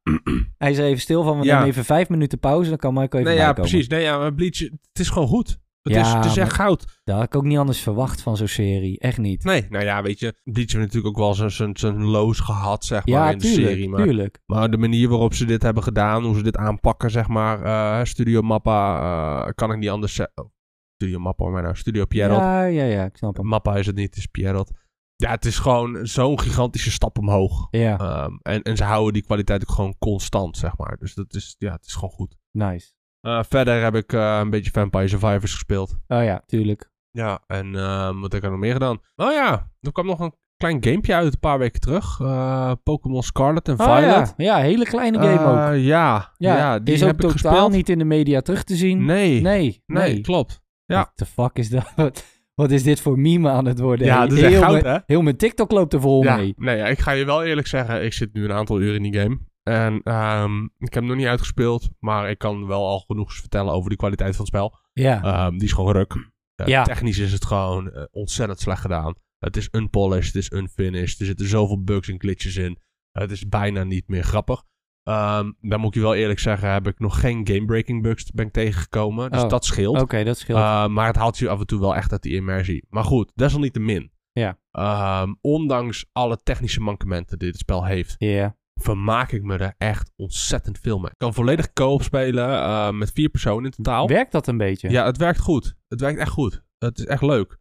Hij 0.57 0.71
is 0.71 0.77
er 0.77 0.85
even 0.85 1.01
stil 1.01 1.23
van, 1.23 1.39
we 1.39 1.45
Ja. 1.45 1.53
nemen 1.53 1.67
even 1.69 1.85
vijf 1.85 2.09
minuten 2.09 2.39
pauze, 2.39 2.69
dan 2.69 2.77
kan 2.77 2.93
Michael 2.93 3.23
even 3.23 3.35
nee, 3.35 3.43
ja 3.45 3.53
precies. 3.53 3.87
Nee, 3.87 4.01
ja, 4.01 4.17
maar 4.17 4.33
Bleach, 4.33 4.59
het 4.59 4.99
is 4.99 5.09
gewoon 5.09 5.27
goed. 5.27 5.59
Het, 5.85 5.93
Ja, 5.93 6.01
is, 6.01 6.13
het 6.13 6.25
is 6.25 6.37
echt 6.37 6.53
goud. 6.53 6.99
Dat 7.03 7.15
had 7.15 7.23
ik 7.25 7.35
ook 7.35 7.43
niet 7.43 7.57
anders 7.57 7.79
verwacht 7.79 8.21
van 8.21 8.37
zo'n 8.37 8.47
serie. 8.47 8.99
Echt 8.99 9.17
niet. 9.17 9.43
Nee, 9.43 9.65
nou 9.69 9.83
ja, 9.83 10.01
weet 10.01 10.19
je. 10.19 10.33
Bleach 10.43 10.71
heeft 10.71 10.85
natuurlijk 10.85 11.07
ook 11.07 11.37
wel 11.37 11.51
zijn- 11.73 12.03
lows 12.03 12.39
gehad, 12.39 12.85
zeg 12.85 13.05
maar, 13.05 13.15
ja, 13.15 13.31
in 13.31 13.37
de 13.37 13.47
serie. 13.47 13.89
Maar, 13.89 14.03
tuurlijk. 14.03 14.39
maar 14.45 14.71
de 14.71 14.77
manier 14.77 15.09
waarop 15.09 15.33
ze 15.33 15.45
dit 15.45 15.61
hebben 15.61 15.83
gedaan, 15.83 16.23
hoe 16.23 16.35
ze 16.35 16.43
dit 16.43 16.57
aanpakken, 16.57 17.11
zeg 17.11 17.27
maar. 17.27 17.61
eh, 17.63 18.05
Studio 18.05 18.41
Mappa, 18.41 18.99
eh, 19.45 19.51
kan 19.55 19.71
ik 19.71 19.77
niet 19.77 19.89
anders 19.89 20.13
zeggen. 20.13 20.43
Oh, 20.43 20.49
Studio 20.95 21.19
Mappa, 21.19 21.47
maar 21.49 21.61
nou, 21.61 21.75
Studio 21.75 22.05
Pierrot. 22.05 22.37
Ja, 22.37 22.63
ja, 22.65 22.83
ja, 22.83 23.05
ik 23.05 23.17
snap 23.17 23.37
hem. 23.37 23.45
Mappa 23.45 23.75
is 23.75 23.85
het 23.85 23.95
niet, 23.95 24.05
het 24.09 24.17
is 24.17 24.25
Pierrot. 24.25 24.71
Ja, 25.15 25.29
het 25.31 25.45
is 25.45 25.59
gewoon 25.59 26.05
zo'n 26.07 26.39
gigantische 26.39 26.91
stap 26.91 27.17
omhoog. 27.17 27.67
Ja, 27.71 27.97
Ehm, 27.97 28.31
en, 28.41 28.61
en 28.61 28.77
ze 28.77 28.83
houden 28.83 29.13
die 29.13 29.23
kwaliteit 29.23 29.61
ook 29.61 29.75
gewoon 29.75 29.95
constant, 29.99 30.57
zeg 30.57 30.77
maar. 30.77 30.97
Dus 30.99 31.13
dat 31.13 31.33
is, 31.33 31.55
ja, 31.57 31.71
het 31.71 31.85
is 31.85 31.93
gewoon 31.93 32.09
goed. 32.09 32.35
nice. 32.51 32.93
Eh, 33.25 33.39
verder 33.50 33.84
heb 33.84 33.96
ik 33.96 34.13
eh, 34.13 34.38
een 34.41 34.50
beetje 34.50 34.72
Vampire 34.72 35.08
Survivors 35.08 35.51
gespeeld. 35.53 35.96
Oh 36.08 36.24
ja, 36.24 36.44
tuurlijk. 36.46 36.89
Ja, 37.12 37.39
en 37.48 37.75
ehm, 37.75 38.20
wat 38.20 38.32
heb 38.32 38.41
ik 38.41 38.44
er 38.44 38.50
nog 38.51 38.60
meer 38.60 38.74
gedaan? 38.74 39.00
Oh 39.15 39.32
ja, 39.32 39.70
er 39.82 39.91
kwam 39.91 40.05
nog 40.05 40.20
een 40.20 40.34
klein 40.58 40.84
gamepje 40.84 41.13
uit 41.13 41.34
een 41.34 41.39
paar 41.39 41.60
weken 41.60 41.79
terug. 41.82 42.20
Eh, 42.20 42.72
Pokémon 42.84 43.24
Scarlet 43.24 43.67
en 43.67 43.79
Oh 43.79 43.86
Violet. 43.98 44.34
ja, 44.38 44.58
ja, 44.58 44.58
hele 44.58 44.86
kleine 44.86 45.17
game 45.20 45.39
ook. 45.39 45.75
Ja, 45.84 46.34
Ja, 46.38 46.58
ja, 46.58 46.79
die 46.79 46.94
is 46.94 47.01
ook 47.01 47.08
heb 47.08 47.15
ik 47.15 47.22
totaal 47.29 47.51
gespeeld. 47.51 47.72
niet 47.72 47.89
in 47.89 47.98
de 47.98 48.03
media 48.05 48.41
terug 48.41 48.63
te 48.63 48.75
zien. 48.75 49.05
Nee, 49.05 49.41
nee, 49.41 49.84
nee, 49.86 50.22
klopt. 50.22 50.62
ja. 50.86 50.96
What 50.96 51.12
the 51.15 51.25
fuck 51.25 51.58
is 51.58 51.70
dat? 51.70 51.94
Wat- 52.55 52.72
is 52.72 52.84
dit 52.84 53.01
voor 53.01 53.20
meme 53.20 53.50
aan 53.50 53.65
het 53.65 53.79
worden? 53.79 54.05
Ja, 54.08 54.22
dat 54.22 54.32
is 54.32 54.41
echt 54.41 54.51
heel 54.51 54.62
goud, 54.62 54.82
mijn- 54.82 54.96
hè? 54.96 55.00
Heel 55.05 55.22
mijn 55.22 55.38
TikTok 55.38 55.72
loopt 55.72 55.94
er 55.94 56.01
vol 56.01 56.24
Ja, 56.24 56.36
mee. 56.36 56.53
nee, 56.58 56.77
ja, 56.77 56.86
ik 56.86 57.00
ga 57.00 57.12
je 57.12 57.25
wel 57.25 57.44
eerlijk 57.44 57.67
zeggen, 57.67 58.03
ik 58.05 58.13
zit 58.13 58.34
nu 58.34 58.44
een 58.44 58.51
aantal 58.53 58.79
uur 58.82 58.96
in 58.96 59.01
die 59.03 59.20
game. 59.20 59.39
En 59.65 60.01
ehm, 60.03 60.63
ik 60.63 60.69
heb 60.79 60.93
hem 60.93 61.05
nog 61.05 61.15
niet 61.15 61.25
uitgespeeld, 61.25 61.89
maar 62.00 62.29
ik 62.29 62.38
kan 62.38 62.67
wel 62.67 62.88
al 62.88 63.00
genoeg 63.00 63.34
vertellen 63.34 63.74
over 63.74 63.89
de 63.89 63.95
kwaliteit 63.95 64.36
van 64.36 64.45
het 64.45 64.53
spel. 64.53 64.77
Ja, 64.93 65.24
Ehm, 65.24 65.51
die 65.51 65.63
is 65.67 65.74
gewoon 65.74 65.93
ruk. 65.93 66.31
Ja. 66.65 66.84
Technisch 66.84 67.17
is 67.17 67.31
het 67.31 67.45
gewoon 67.45 67.91
eh, 67.91 68.03
ontzettend 68.12 68.60
slecht 68.60 68.81
gedaan. 68.81 69.13
Het 69.39 69.57
is 69.57 69.67
unpolished, 69.72 70.34
het 70.34 70.36
is 70.36 70.51
unfinished. 70.51 71.19
Er 71.19 71.25
zitten 71.25 71.48
zoveel 71.48 71.84
bugs 71.84 72.07
en 72.10 72.19
glitches 72.19 72.55
in. 72.55 72.77
Het 73.12 73.31
is 73.31 73.48
bijna 73.48 73.84
niet 73.84 74.07
meer 74.07 74.24
grappig. 74.24 74.63
Ehm 75.03 75.51
daar 75.62 75.79
moet 75.79 75.88
ik 75.88 75.93
je 75.93 76.01
wel 76.01 76.15
eerlijk 76.15 76.39
zeggen, 76.39 76.72
heb 76.72 76.88
ik 76.88 77.00
nog 77.00 77.19
geen 77.19 77.48
game-breaking 77.48 78.01
bugs 78.01 78.31
ben 78.31 78.45
ik 78.45 78.51
tegengekomen. 78.53 79.31
Dus 79.31 79.41
Oh, 79.43 79.50
dat 79.50 79.65
scheelt. 79.65 80.01
Oké, 80.01 80.24
dat 80.24 80.38
scheelt. 80.38 80.57
Maar 80.91 81.07
het 81.07 81.15
haalt 81.15 81.38
je 81.38 81.50
af 81.50 81.60
en 81.60 81.65
toe 81.65 81.79
wel 81.79 81.95
echt 81.95 82.12
uit 82.12 82.22
die 82.22 82.34
immersie. 82.36 82.86
Maar 82.89 83.03
goed, 83.03 83.31
desalniettemin. 83.36 84.12
Ja. 84.31 84.57
Ehm, 84.72 85.34
ondanks 85.41 86.05
alle 86.12 86.38
technische 86.43 86.79
mankementen 86.81 87.39
die 87.39 87.48
het 87.48 87.57
spel 87.57 87.86
heeft, 87.86 88.15
Ja. 88.17 88.55
Vermaak 88.82 89.32
ik 89.32 89.44
me 89.44 89.58
er 89.58 89.74
echt 89.77 90.12
ontzettend 90.15 90.79
veel 90.79 90.98
mee. 91.00 91.10
Ik 91.10 91.17
kan 91.17 91.34
volledig 91.34 91.74
co-op 91.74 92.03
spelen 92.03 92.50
uh, 92.50 92.91
met 92.91 93.12
vier 93.12 93.29
personen 93.29 93.63
in 93.65 93.72
totaal. 93.72 94.08
Werkt 94.08 94.32
dat 94.32 94.48
een 94.48 94.58
beetje? 94.58 94.89
Ja, 94.89 95.05
het 95.05 95.17
werkt 95.17 95.39
goed. 95.39 95.75
Het 95.88 96.01
werkt 96.01 96.20
echt 96.20 96.32
goed. 96.32 96.63
Het 96.77 97.00
is 97.00 97.05
echt 97.05 97.22
leuk. 97.22 97.58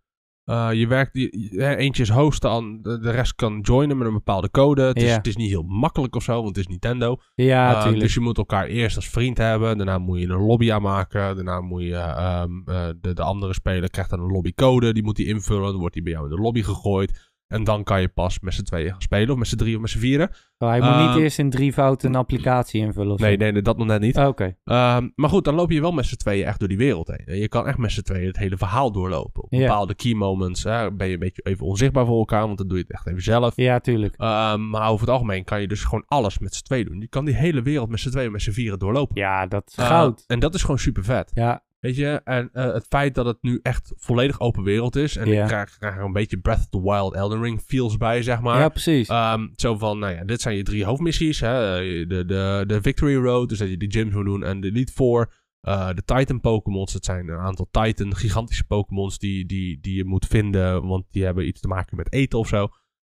Uh, 0.51 0.69
je 0.73 0.87
werkt, 0.87 1.11
je, 1.13 1.49
je, 1.51 1.77
eentje 1.77 2.03
is 2.03 2.09
hosten, 2.09 2.51
aan, 2.51 2.83
de, 2.83 3.11
rest 3.11 3.35
kan 3.35 3.61
joinen 3.61 3.99
met 3.99 4.07
een 4.07 4.13
bepaalde 4.13 4.51
code. 4.51 4.83
Het, 4.83 5.01
Ja. 5.01 5.07
is, 5.07 5.15
het 5.15 5.27
is 5.27 5.37
niet 5.37 5.49
heel 5.51 5.63
makkelijk 5.63 6.17
of 6.17 6.23
zo, 6.23 6.35
want 6.35 6.47
het 6.49 6.57
is 6.57 6.67
Nintendo. 6.67 7.17
Ja, 7.35 7.73
Uh, 7.75 7.81
tuurlijk. 7.83 8.03
dus 8.03 8.15
je 8.15 8.21
moet 8.21 8.39
elkaar 8.39 8.67
eerst 8.67 8.97
als 8.97 9.09
vriend 9.09 9.39
hebben. 9.39 9.77
Daarna 9.77 9.99
moet 9.99 10.21
je 10.21 10.27
een 10.29 10.41
lobby 10.47 10.73
aanmaken. 10.73 11.35
Daarna 11.35 11.61
moet 11.61 11.83
je 11.83 11.95
ehm, 11.95 12.51
eh, 12.65 12.89
de, 13.01 13.13
de 13.15 13.23
andere 13.23 13.55
speler 13.55 13.91
krijgt 13.91 14.11
dan 14.11 14.21
een 14.21 14.31
lobbycode. 14.33 14.93
Die 14.93 15.03
moet 15.03 15.17
hij 15.17 15.27
invullen. 15.27 15.71
Dan 15.71 15.79
wordt 15.79 15.95
die 15.95 16.03
bij 16.03 16.13
jou 16.13 16.25
in 16.25 16.35
de 16.37 16.41
lobby 16.43 16.63
gegooid. 16.63 17.33
En 17.55 17.65
dan 17.65 17.85
kan 17.85 18.01
je 18.01 18.09
pas 18.09 18.41
met 18.41 18.55
z'n 18.55 18.63
tweeën 18.63 18.91
gaan 18.91 19.01
spelen. 19.03 19.31
Of 19.31 19.37
met 19.39 19.49
z'n 19.49 19.57
drie 19.57 19.75
of 19.75 19.81
met 19.81 19.91
z'n 19.91 19.99
vieren. 19.99 20.31
Oh, 20.59 20.69
hij 20.69 20.79
moet 20.81 20.89
Ehm, 20.89 21.07
niet 21.13 21.23
eerst 21.23 21.39
in 21.39 21.51
drie 21.51 21.73
fouten 21.73 22.09
een 22.09 22.17
applicatie 22.17 22.81
invullen 22.81 23.13
of 23.13 23.21
Nee, 23.21 23.37
nee, 23.37 23.53
nee, 23.53 23.63
dat 23.63 23.77
nog 23.77 23.87
net 23.87 24.01
niet. 24.01 24.17
Oh, 24.17 24.27
Oké. 24.27 24.57
Ehm, 24.65 25.09
maar 25.15 25.29
goed, 25.31 25.45
dan 25.45 25.55
loop 25.55 25.71
je 25.71 25.81
wel 25.81 25.93
met 25.93 26.07
z'n 26.07 26.17
tweeën 26.17 26.47
echt 26.47 26.59
door 26.59 26.69
die 26.69 26.77
wereld 26.79 27.09
heen. 27.09 27.23
En 27.27 27.37
je 27.37 27.49
kan 27.49 27.67
echt 27.67 27.79
met 27.79 27.93
z'n 27.93 28.01
tweeën 28.03 28.27
het 28.27 28.37
hele 28.39 28.57
verhaal 28.57 28.93
doorlopen. 28.93 29.43
Op 29.43 29.51
bepaalde 29.51 29.95
key 29.95 30.15
moments 30.15 30.63
hè, 30.65 30.93
ben 30.93 31.07
je 31.07 31.13
een 31.13 31.19
beetje 31.19 31.43
even 31.43 31.67
onzichtbaar 31.67 32.07
voor 32.07 32.19
elkaar. 32.19 32.47
Want 32.47 32.59
dan 32.59 32.69
doe 32.69 32.77
je 32.77 32.83
het 32.83 32.93
echt 32.93 33.07
even 33.07 33.23
zelf. 33.23 33.57
Ja, 33.57 33.79
tuurlijk. 33.81 34.15
Ehm, 34.17 34.71
maar 34.71 34.89
over 34.89 35.01
het 35.07 35.15
algemeen 35.15 35.45
kan 35.45 35.61
je 35.61 35.69
dus 35.69 35.85
gewoon 35.85 36.05
alles 36.07 36.39
met 36.39 36.55
z'n 36.55 36.63
tweeën 36.63 36.85
doen. 36.85 37.01
Je 37.01 37.09
kan 37.09 37.25
die 37.25 37.35
hele 37.35 37.63
wereld 37.63 37.89
met 37.89 38.01
z'n 38.01 38.11
tweeën, 38.11 38.33
met 38.33 38.43
z'n 38.43 38.51
vieren 38.51 38.79
doorlopen. 38.79 39.21
Ja, 39.21 39.47
dat 39.47 39.63
is 39.67 39.79
Uh, 39.79 39.87
goud. 39.87 40.25
en 40.27 40.39
dat 40.39 40.55
is 40.55 40.61
gewoon 40.61 40.79
super 40.79 41.05
vet. 41.05 41.31
Ja, 41.35 41.64
Weet 41.85 41.97
je, 41.97 42.21
en 42.25 42.51
eh, 42.53 42.73
het 42.73 42.87
feit 42.89 43.15
dat 43.15 43.27
het 43.27 43.39
nu 43.41 43.61
echt 43.63 43.93
volledig 43.97 44.41
open 44.41 44.63
wereld 44.63 44.97
is. 44.97 45.17
En 45.17 45.27
ik 45.27 45.47
krijg, 45.47 45.79
krijg 45.79 45.97
er 45.97 46.05
een 46.05 46.13
beetje 46.13 46.39
Breath 46.39 46.59
of 46.59 46.69
the 46.69 46.83
Wild 46.83 47.15
Elden 47.15 47.43
Ring 47.43 47.61
feels 47.61 47.97
bij, 47.97 48.23
zeg 48.23 48.41
maar. 48.41 48.59
ja 48.59 48.69
precies. 48.69 49.09
Ehm, 49.09 49.47
zo 49.57 49.79
van, 49.79 49.99
nou 49.99 50.15
ja, 50.15 50.25
dit 50.25 50.41
zijn 50.41 50.57
je 50.57 50.63
drie 50.63 50.85
hoofdmissies. 50.85 51.41
Hè? 51.41 51.79
De, 52.07 52.25
de, 52.25 52.65
de 52.67 52.83
Victory 52.83 53.17
Road, 53.17 53.49
dus 53.49 53.59
dat 53.59 53.69
je 53.69 53.77
die 53.77 53.91
gyms 53.91 54.15
moet 54.15 54.25
doen. 54.25 54.45
En 54.45 54.61
de 54.61 54.69
Elite 54.69 54.93
Four. 54.93 55.33
Uh, 55.69 55.89
de 55.89 56.05
Titan 56.05 56.41
Pokémons, 56.41 56.93
dat 56.93 57.05
zijn 57.05 57.29
een 57.29 57.39
aantal 57.39 57.69
Titan, 57.71 58.17
gigantische 58.17 58.65
Pokémons 58.65 59.19
die, 59.19 59.47
die, 59.47 59.81
die 59.81 59.97
je 59.97 60.05
moet 60.05 60.27
vinden. 60.27 60.87
Want 60.87 61.05
die 61.11 61.25
hebben 61.25 61.47
iets 61.47 61.61
te 61.61 61.69
maken 61.69 61.97
met 61.97 62.13
eten 62.13 62.39
of 62.39 62.49
zo. 62.49 62.69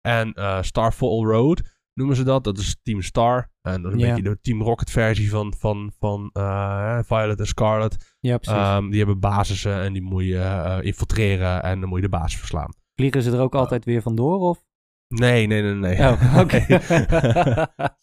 En 0.00 0.32
uh, 0.38 0.62
Starfall 0.62 1.24
Road 1.24 1.62
noemen 1.96 2.16
ze 2.16 2.22
dat. 2.22 2.44
Dat 2.44 2.58
is 2.58 2.76
Team 2.82 3.02
Star. 3.02 3.50
En 3.62 3.82
dat 3.82 3.92
is 3.94 4.00
een 4.00 4.06
Ja. 4.06 4.14
beetje 4.14 4.30
de 4.30 4.38
Team 4.40 4.62
Rocket 4.62 4.90
versie 4.90 5.30
van, 5.30 5.54
van, 5.58 5.92
van 5.98 6.30
uh, 6.32 6.98
Violet 7.04 7.38
en 7.40 7.46
Scarlet. 7.46 8.16
ja, 8.20 8.38
precies. 8.38 8.62
Um, 8.76 8.88
die 8.90 8.98
hebben 8.98 9.20
basissen 9.20 9.80
en 9.80 9.92
die 9.92 10.02
moet 10.02 10.24
je 10.24 10.34
uh, 10.34 10.78
infiltreren 10.80 11.62
en 11.62 11.80
dan 11.80 11.88
moet 11.88 11.98
je 11.98 12.04
de 12.04 12.16
basis 12.16 12.38
verslaan. 12.38 12.74
Vliegen 12.94 13.22
ze 13.22 13.30
er 13.32 13.40
ook 13.40 13.54
altijd 13.54 13.84
weer 13.84 14.02
vandoor, 14.02 14.38
of? 14.38 14.64
Nee, 15.08 15.46
nee, 15.46 15.62
nee, 15.62 15.74
nee. 15.74 15.98
Oh, 15.98 16.38
oké. 16.42 16.60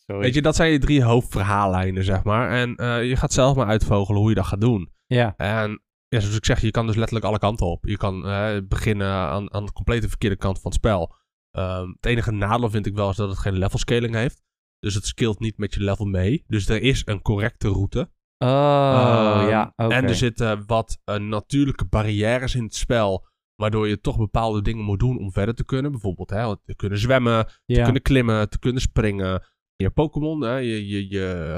Sorry. 0.06 0.22
Weet 0.22 0.34
je, 0.34 0.42
dat 0.42 0.56
zijn 0.56 0.72
je 0.72 0.80
drie 0.80 1.04
hoofdverhaallijnen, 1.04 2.04
zeg 2.04 2.24
maar. 2.24 2.50
En 2.50 2.74
uh, 2.82 3.04
je 3.10 3.16
gaat 3.16 3.34
zelf 3.34 3.56
maar 3.56 3.68
uitvogelen 3.68 4.20
hoe 4.20 4.30
je 4.30 4.36
dat 4.36 4.46
gaat 4.46 4.62
doen. 4.62 4.92
Ja, 5.06 5.34
En 5.38 5.82
ja, 6.08 6.20
zoals 6.20 6.36
ik 6.38 6.46
zeg, 6.46 6.62
je 6.62 6.72
kan 6.72 6.86
dus 6.88 6.96
letterlijk 6.96 7.26
alle 7.26 7.40
kanten 7.40 7.66
op. 7.66 7.86
Je 7.86 7.98
kan 7.98 8.22
beginnen 8.68 9.08
aan, 9.08 9.54
aan 9.54 9.66
de 9.66 9.72
complete 9.72 10.10
verkeerde 10.10 10.36
kant 10.38 10.56
van 10.62 10.72
het 10.72 10.80
spel. 10.80 11.16
Um, 11.57 11.89
het 11.95 12.05
enige 12.05 12.31
nadeel 12.31 12.69
vind 12.69 12.86
ik 12.86 12.95
wel 12.95 13.10
is 13.10 13.15
dat 13.15 13.29
het 13.29 13.38
geen 13.38 13.57
level 13.57 13.79
scaling 13.79 14.15
heeft. 14.15 14.41
Dus 14.79 14.93
het 14.93 15.05
scalt 15.05 15.39
niet 15.39 15.57
met 15.57 15.74
je 15.74 15.83
level 15.83 16.05
mee. 16.05 16.43
Dus 16.48 16.69
er 16.69 16.81
is 16.81 17.01
een 17.05 17.22
correcte 17.22 17.67
route. 17.67 18.10
Oh, 18.38 19.39
Um, 19.41 19.50
ja, 19.50 19.74
oké. 19.75 19.93
En 19.93 20.03
er 20.03 20.15
zitten 20.15 20.63
wat 20.65 20.98
uh, 21.05 21.15
natuurlijke 21.15 21.86
barrières 21.86 22.55
in 22.55 22.63
het 22.63 22.75
spel. 22.75 23.27
Waardoor 23.55 23.88
je 23.88 24.00
toch 24.00 24.17
bepaalde 24.17 24.62
dingen 24.62 24.83
moet 24.83 25.00
doen 25.00 25.17
om 25.17 25.31
verder 25.31 25.55
te 25.55 25.65
kunnen. 25.65 25.91
Bijvoorbeeld 25.91 26.29
hè, 26.29 26.57
te 26.65 26.75
kunnen 26.75 27.00
zwemmen, 27.00 27.45
te 27.65 27.81
kunnen 27.81 28.01
klimmen, 28.01 28.50
te 28.50 28.60
kunnen 28.60 28.81
springen. 28.81 29.43
Je 29.75 29.89
Pokémon, 29.89 30.41
hè, 30.41 30.55
je, 30.55 30.88
je, 30.88 31.10
je, 31.10 31.53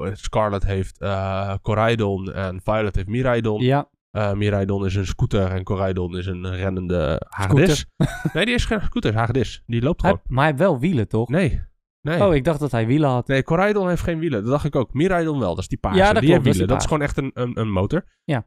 uh, 0.00 0.14
Scarlet 0.14 0.64
heeft 0.64 1.02
uh, 1.02 1.54
Coraidon 1.62 2.32
en 2.32 2.60
Violet 2.62 2.94
heeft 2.94 3.08
Miraidon. 3.08 3.62
Ja, 3.62 3.90
Uh, 4.16 4.32
Miraidon 4.32 4.84
is 4.84 4.94
een 4.94 5.06
scooter 5.06 5.50
en 5.50 5.62
Coraidon 5.64 6.16
is 6.16 6.26
een 6.26 6.54
rennende 6.54 7.22
hagedis. 7.28 7.86
nee, 8.32 8.44
die 8.44 8.54
is 8.54 8.64
geen 8.64 8.80
scooter, 8.80 9.10
is 9.10 9.16
hagedis. 9.16 9.62
Die 9.66 9.82
loopt 9.82 10.02
hij, 10.02 10.10
gewoon. 10.10 10.26
maar 10.28 10.44
hij 10.44 10.52
heeft 10.52 10.64
wel 10.64 10.78
wielen, 10.78 11.08
toch? 11.08 11.28
Nee. 11.28 11.62
nee. 12.00 12.24
Oh, 12.24 12.34
ik 12.34 12.44
dacht 12.44 12.60
dat 12.60 12.70
hij 12.70 12.86
wielen 12.86 13.08
had. 13.10 13.26
Nee, 13.26 13.42
Coraidon 13.42 13.88
heeft 13.88 14.02
geen 14.02 14.18
wielen. 14.18 14.42
Dat 14.42 14.50
dacht 14.50 14.64
ik 14.64 14.76
ook. 14.76 14.92
Miraidon 14.92 15.38
wel, 15.38 15.48
dat 15.48 15.58
is 15.58 15.68
die 15.68 15.78
paarse. 15.78 15.98
Ja, 15.98 16.12
dat 16.12 16.22
die 16.22 16.30
klopt, 16.30 16.44
heeft 16.44 16.58
dat 16.58 16.68
is 16.68 16.80
wielen. 16.88 17.02
Dat 17.02 17.12
is 17.12 17.16
gewoon 17.16 17.32
echt 17.32 17.44
een, 17.44 17.52
een, 17.58 17.60
een 17.60 17.72
motor. 17.72 18.04
Ja. 18.24 18.46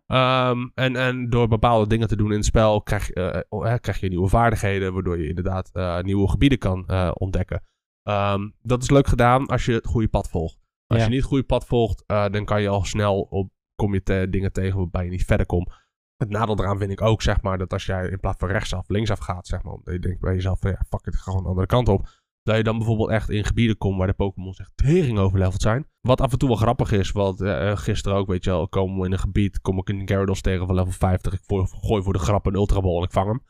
Um, 0.50 0.72
en, 0.76 0.96
en 0.96 1.30
door 1.30 1.48
bepaalde 1.48 1.88
dingen 1.88 2.08
te 2.08 2.16
doen 2.16 2.30
in 2.32 2.38
het 2.38 2.46
spel 2.46 2.82
krijg, 2.82 3.16
uh, 3.16 3.40
uh, 3.50 3.74
krijg 3.82 4.00
je 4.00 4.10
nieuwe 4.10 4.28
vaardigheden, 4.28 4.94
waardoor 4.94 5.20
je 5.22 5.28
inderdaad 5.28 5.70
uh, 5.74 6.02
nieuwe 6.02 6.30
gebieden 6.30 6.58
kan 6.58 6.92
ontdekken. 7.14 7.64
Um, 8.04 8.54
dat 8.62 8.82
is 8.82 8.90
leuk 8.90 9.08
gedaan 9.08 9.46
als 9.46 9.66
je 9.66 9.74
het 9.74 9.86
goede 9.86 10.08
pad 10.08 10.30
volgt. 10.30 10.58
Als 10.88 11.00
Ja. 11.00 11.06
je 11.06 11.10
niet 11.10 11.20
het 11.20 11.30
goede 11.30 11.44
pad 11.44 11.66
volgt, 11.66 12.04
dan 12.08 12.46
kan 12.46 12.62
je 12.62 12.68
al 12.68 12.84
snel 12.84 13.22
op, 13.22 13.50
kom 13.82 13.94
je 13.94 14.28
dingen 14.30 14.52
tegen 14.52 14.78
waarbij 14.78 15.04
je 15.04 15.10
niet 15.10 15.26
verder 15.26 15.46
komt. 15.46 15.74
Het 16.18 16.30
nadeel 16.30 16.60
eraan 16.60 16.78
vind 16.78 16.92
ik 16.92 17.02
ook, 17.02 17.22
zeg 17.22 17.42
maar, 17.42 17.58
dat 17.58 17.74
als 17.74 17.86
jij 17.86 18.10
in 18.10 18.20
plaats 18.20 18.40
van 18.40 18.50
rechtsaf, 18.50 18.90
linksaf 18.90 19.20
gaat, 19.20 19.48
zeg 19.48 19.64
maar, 19.64 19.78
je 19.84 20.00
denkt 20.00 20.20
bij 20.20 20.34
jezelf 20.34 20.64
ja, 20.64 20.84
fuck 20.90 21.16
ga 21.16 21.22
gewoon 21.22 21.44
de 21.44 21.50
andere 21.50 21.68
kant 21.68 21.88
op. 21.88 22.10
Dat 22.44 22.58
je 22.58 22.64
dan 22.64 22.78
bijvoorbeeld 22.78 23.10
echt 23.10 23.30
in 23.30 23.44
gebieden 23.44 23.78
komt 23.78 23.98
waar 23.98 24.08
de 24.08 24.14
Pokémon 24.14 24.54
echt 24.58 24.72
tering 24.76 25.18
overleveld 25.18 25.62
zijn. 25.62 25.88
Wat 26.02 26.22
af 26.22 26.32
en 26.32 26.38
toe 26.38 26.50
wel 26.50 26.58
grappig 26.58 26.92
is, 26.92 27.12
want 27.12 27.42
uh, 27.42 27.78
gisteren 27.78 28.18
ook, 28.18 28.28
weet 28.28 28.44
je 28.44 28.50
wel, 28.50 28.68
komen 28.68 29.00
we 29.00 29.06
in 29.06 29.12
een 29.12 29.20
gebied, 29.20 29.62
kom 29.62 29.78
ik 29.78 29.90
een 29.90 30.08
Gyarados 30.08 30.42
tegen 30.42 30.66
van 30.66 30.76
level 30.76 30.92
50. 30.92 31.34
Ik 31.34 31.42
gooi 31.82 32.04
voor 32.04 32.14
de 32.14 32.20
grap 32.20 32.46
een 32.46 32.56
Ultra 32.56 32.82
Ball 32.82 32.98
en 32.98 33.04
ik 33.04 33.12
vang 33.12 33.28
hem. 33.28 33.44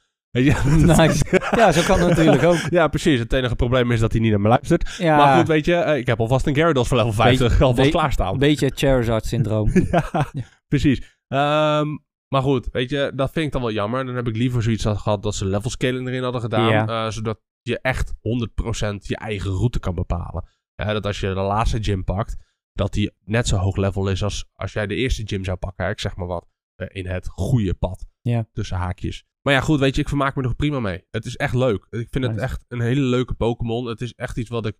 Nice. 0.97 1.39
Ja, 1.56 1.71
zo 1.71 1.82
kan 1.82 2.00
het 2.00 2.10
natuurlijk 2.10 2.43
ook. 2.43 2.58
Ja, 2.69 2.88
precies. 2.88 3.19
Het 3.19 3.34
enige 3.34 3.56
probleem 3.56 3.91
is 3.91 4.00
dat 4.00 4.12
hij 4.12 4.21
niet 4.21 4.32
naar 4.32 4.41
me 4.41 4.47
luistert. 4.47 4.95
Ja, 4.97 5.17
Maar 5.17 5.38
goed, 5.38 5.47
weet 5.47 5.65
je, 5.65 5.73
uh, 5.88 5.97
ik 5.97 6.08
heb 6.08 6.19
alvast 6.19 6.45
een 6.45 6.54
Gyarados 6.54 6.88
van 6.88 6.97
level 6.97 7.13
50 7.13 7.47
Beetje- 7.50 7.63
alvast 7.63 7.89
klaarstaan. 7.89 8.34
Een 8.34 8.39
beetje 8.39 8.65
het 8.65 8.80
Charizard-syndroom. 8.80 9.71
ja, 9.91 10.32
precies. 10.67 10.97
Um, 11.28 12.06
maar 12.28 12.41
goed, 12.41 12.67
weet 12.71 12.89
je, 12.89 13.12
dat 13.15 13.32
vind 13.32 13.45
ik 13.45 13.52
dan 13.52 13.62
wel 13.62 13.71
jammer. 13.71 14.06
Dan 14.06 14.15
heb 14.15 14.28
ik 14.28 14.36
liever 14.36 14.63
zoiets 14.63 14.86
gehad 14.86 15.23
dat 15.23 15.36
ze 15.36 15.45
level 15.45 15.69
scaling 15.69 16.08
erin 16.08 16.23
hadden 16.23 16.41
gedaan. 16.41 16.69
Ja. 16.69 16.88
Uh, 17.06 17.12
zodat 17.12 17.39
je 17.62 17.80
echt 17.82 18.13
100% 18.13 18.15
je 19.00 19.15
eigen 19.17 19.52
route 19.52 19.80
kan 19.80 19.95
bepalen. 19.95 20.47
Ja, 20.76 20.93
dat 20.93 21.06
als 21.06 21.19
je 21.19 21.28
de 21.28 21.34
laatste 21.34 21.84
gym 21.84 22.04
pakt, 22.04 22.36
dat 22.73 22.93
die 22.93 23.12
net 23.26 23.47
zo 23.47 23.58
hoog 23.58 23.76
level 23.76 24.10
is 24.10 24.23
als 24.23 24.45
als 24.54 24.73
jij 24.73 24.88
de 24.88 24.95
eerste 24.95 25.23
gym 25.26 25.43
zou 25.43 25.58
pakken. 25.58 25.89
Ik 25.89 26.00
zeg 26.00 26.15
maar 26.15 26.28
wat. 26.28 26.47
Uh, 26.82 26.88
in 26.91 27.08
het 27.08 27.28
goede 27.28 27.73
pad. 27.73 28.06
Ja. 28.21 28.47
Tussen 28.54 28.78
haakjes. 28.78 29.26
Maar 29.47 29.55
ja, 29.55 29.62
goed, 29.62 29.79
weet 29.79 29.95
je, 29.95 30.01
ik 30.01 30.07
vermaak 30.07 30.36
me 30.36 30.43
er 30.43 30.55
prima 30.55 30.79
mee. 30.79 31.03
Het 31.12 31.25
is 31.25 31.36
echt 31.36 31.53
leuk. 31.53 31.88
Ik 31.89 32.07
vind 32.10 32.25
het 32.25 32.38
echt 32.38 32.65
een 32.67 32.81
hele 32.81 33.01
leuke 33.01 33.33
Pokémon. 33.33 33.86
Het 33.86 34.01
is 34.01 34.13
echt 34.13 34.38
iets 34.38 34.49
wat 34.49 34.65
ik 34.65 34.75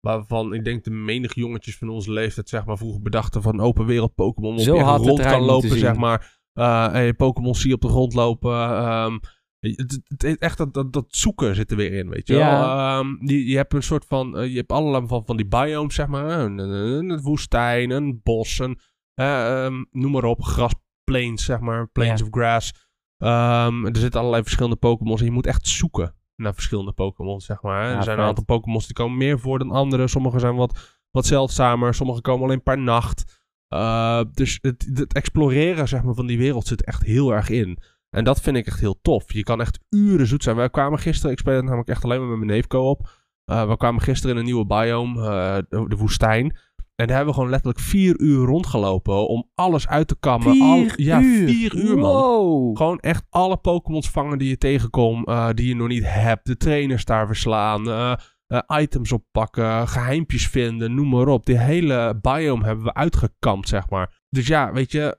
Waarvan 0.00 0.54
ik 0.54 0.64
denk 0.64 0.84
de 0.84 0.90
menig 0.90 1.34
jongetjes 1.34 1.78
van 1.78 1.88
onze 1.88 2.12
leeftijd, 2.12 2.48
zeg 2.48 2.64
maar, 2.64 2.76
vroeger 2.76 3.02
bedachten 3.02 3.42
van 3.42 3.60
open 3.60 3.86
wereld 3.86 4.14
Pokémon. 4.14 4.58
Zo 4.58 4.74
je 4.76 4.82
rond 4.82 5.20
kan 5.20 5.40
lopen, 5.40 5.78
zeg 5.78 5.96
maar. 5.96 6.40
Uh, 6.54 6.94
en 6.94 7.02
je 7.02 7.14
Pokémon 7.14 7.54
zie 7.54 7.68
je 7.68 7.74
op 7.74 7.80
de 7.80 7.88
grond 7.88 8.14
lopen. 8.14 8.84
Um, 8.86 9.20
het, 9.58 9.80
het, 9.80 10.22
het, 10.22 10.38
echt 10.38 10.58
dat, 10.58 10.74
dat, 10.74 10.92
dat 10.92 11.06
zoeken 11.08 11.54
zit 11.54 11.70
er 11.70 11.76
weer 11.76 11.92
in, 11.92 12.08
weet 12.08 12.26
je 12.26 12.34
Ja. 12.34 12.60
wel. 12.60 12.98
Um, 12.98 13.18
je, 13.28 13.46
je 13.46 13.56
hebt 13.56 13.74
een 13.74 13.82
soort 13.82 14.04
van, 14.04 14.40
uh, 14.40 14.50
je 14.50 14.56
hebt 14.56 14.72
allerlei 14.72 15.06
van, 15.06 15.26
van 15.26 15.36
die 15.36 15.46
biomes, 15.46 15.94
zeg 15.94 16.06
maar. 16.06 16.40
Een, 16.40 16.58
een, 16.58 17.10
een 17.10 17.20
woestijn, 17.20 17.90
een 17.90 18.20
bos, 18.22 18.58
een, 18.58 18.78
uh, 19.20 19.64
um, 19.64 19.86
noem 19.90 20.12
maar 20.12 20.24
op, 20.24 20.42
grasplains, 20.42 21.44
zeg 21.44 21.60
maar. 21.60 21.88
Plains 21.88 22.20
Ja. 22.20 22.26
of 22.26 22.32
grass. 22.32 22.87
Um, 23.18 23.86
er 23.86 23.96
zitten 23.96 24.20
allerlei 24.20 24.42
verschillende 24.42 24.76
Pokémons 24.76 25.20
en 25.20 25.26
je 25.26 25.32
moet 25.32 25.46
echt 25.46 25.66
zoeken 25.66 26.14
naar 26.36 26.54
verschillende 26.54 26.92
Pokémon, 26.92 27.40
zeg 27.40 27.62
maar. 27.62 27.82
Ja, 27.82 27.96
er 27.96 28.02
zijn 28.02 28.04
vet. 28.04 28.18
een 28.18 28.28
aantal 28.28 28.44
Pokémons 28.44 28.86
die 28.86 28.94
komen 28.94 29.16
meer 29.16 29.38
voor 29.38 29.58
dan 29.58 29.70
andere. 29.70 30.08
Sommige 30.08 30.38
zijn 30.38 30.54
wat, 30.54 30.98
wat 31.10 31.26
zeldzamer, 31.26 31.94
sommige 31.94 32.20
komen 32.20 32.44
alleen 32.44 32.62
per 32.62 32.78
nacht. 32.78 33.46
Uh, 33.74 34.22
dus 34.32 34.58
het, 34.60 34.90
het 34.94 35.12
exploreren 35.12 35.88
zeg 35.88 36.02
maar, 36.02 36.14
van 36.14 36.26
die 36.26 36.38
wereld 36.38 36.66
zit 36.66 36.84
echt 36.84 37.02
heel 37.02 37.32
erg 37.32 37.48
in. 37.48 37.78
En 38.10 38.24
dat 38.24 38.40
vind 38.40 38.56
ik 38.56 38.66
echt 38.66 38.80
heel 38.80 38.98
tof. 39.02 39.32
Je 39.32 39.42
kan 39.42 39.60
echt 39.60 39.78
uren 39.90 40.26
zoet 40.26 40.42
zijn. 40.42 40.56
Wij 40.56 40.70
kwamen 40.70 40.98
gisteren, 40.98 41.32
ik 41.32 41.38
speel 41.38 41.54
het 41.54 41.64
namelijk 41.64 41.88
echt 41.88 42.04
alleen 42.04 42.20
maar 42.20 42.28
met 42.28 42.38
mijn 42.38 42.50
neef 42.50 42.66
op. 42.66 43.08
Uh, 43.50 43.68
we 43.68 43.76
kwamen 43.76 44.02
gisteren 44.02 44.34
in 44.34 44.40
een 44.40 44.46
nieuwe 44.46 44.66
biome, 44.66 45.20
uh, 45.20 45.56
de, 45.68 45.88
de 45.88 45.96
woestijn. 45.96 46.58
En 47.00 47.06
daar 47.06 47.16
hebben 47.16 47.26
we 47.26 47.40
gewoon 47.40 47.50
letterlijk 47.50 47.84
vier 47.84 48.20
uur 48.20 48.46
rondgelopen 48.46 49.28
om 49.28 49.50
alles 49.54 49.88
uit 49.88 50.08
te 50.08 50.16
kammen. 50.20 50.52
Vier 50.52 50.62
Al, 50.62 50.86
ja, 50.96 51.20
uur? 51.20 51.48
vier 51.48 51.74
uur 51.74 51.98
man. 51.98 52.12
Wow. 52.12 52.76
Gewoon 52.76 52.98
echt 52.98 53.26
alle 53.30 53.56
Pokémons 53.56 54.10
vangen 54.10 54.38
die 54.38 54.48
je 54.48 54.58
tegenkomt, 54.58 55.28
uh, 55.28 55.48
die 55.54 55.68
je 55.68 55.74
nog 55.76 55.88
niet 55.88 56.04
hebt. 56.06 56.46
De 56.46 56.56
trainers 56.56 57.04
daar 57.04 57.26
verslaan, 57.26 57.88
uh, 57.88 58.14
uh, 58.52 58.80
items 58.80 59.12
oppakken, 59.12 59.88
geheimpjes 59.88 60.48
vinden, 60.48 60.94
noem 60.94 61.08
maar 61.08 61.28
op. 61.28 61.46
Die 61.46 61.58
hele 61.58 62.18
biome 62.20 62.64
hebben 62.64 62.84
we 62.84 62.94
uitgekampt, 62.94 63.68
zeg 63.68 63.90
maar. 63.90 64.20
Dus 64.28 64.46
ja, 64.46 64.72
weet 64.72 64.92
je, 64.92 65.18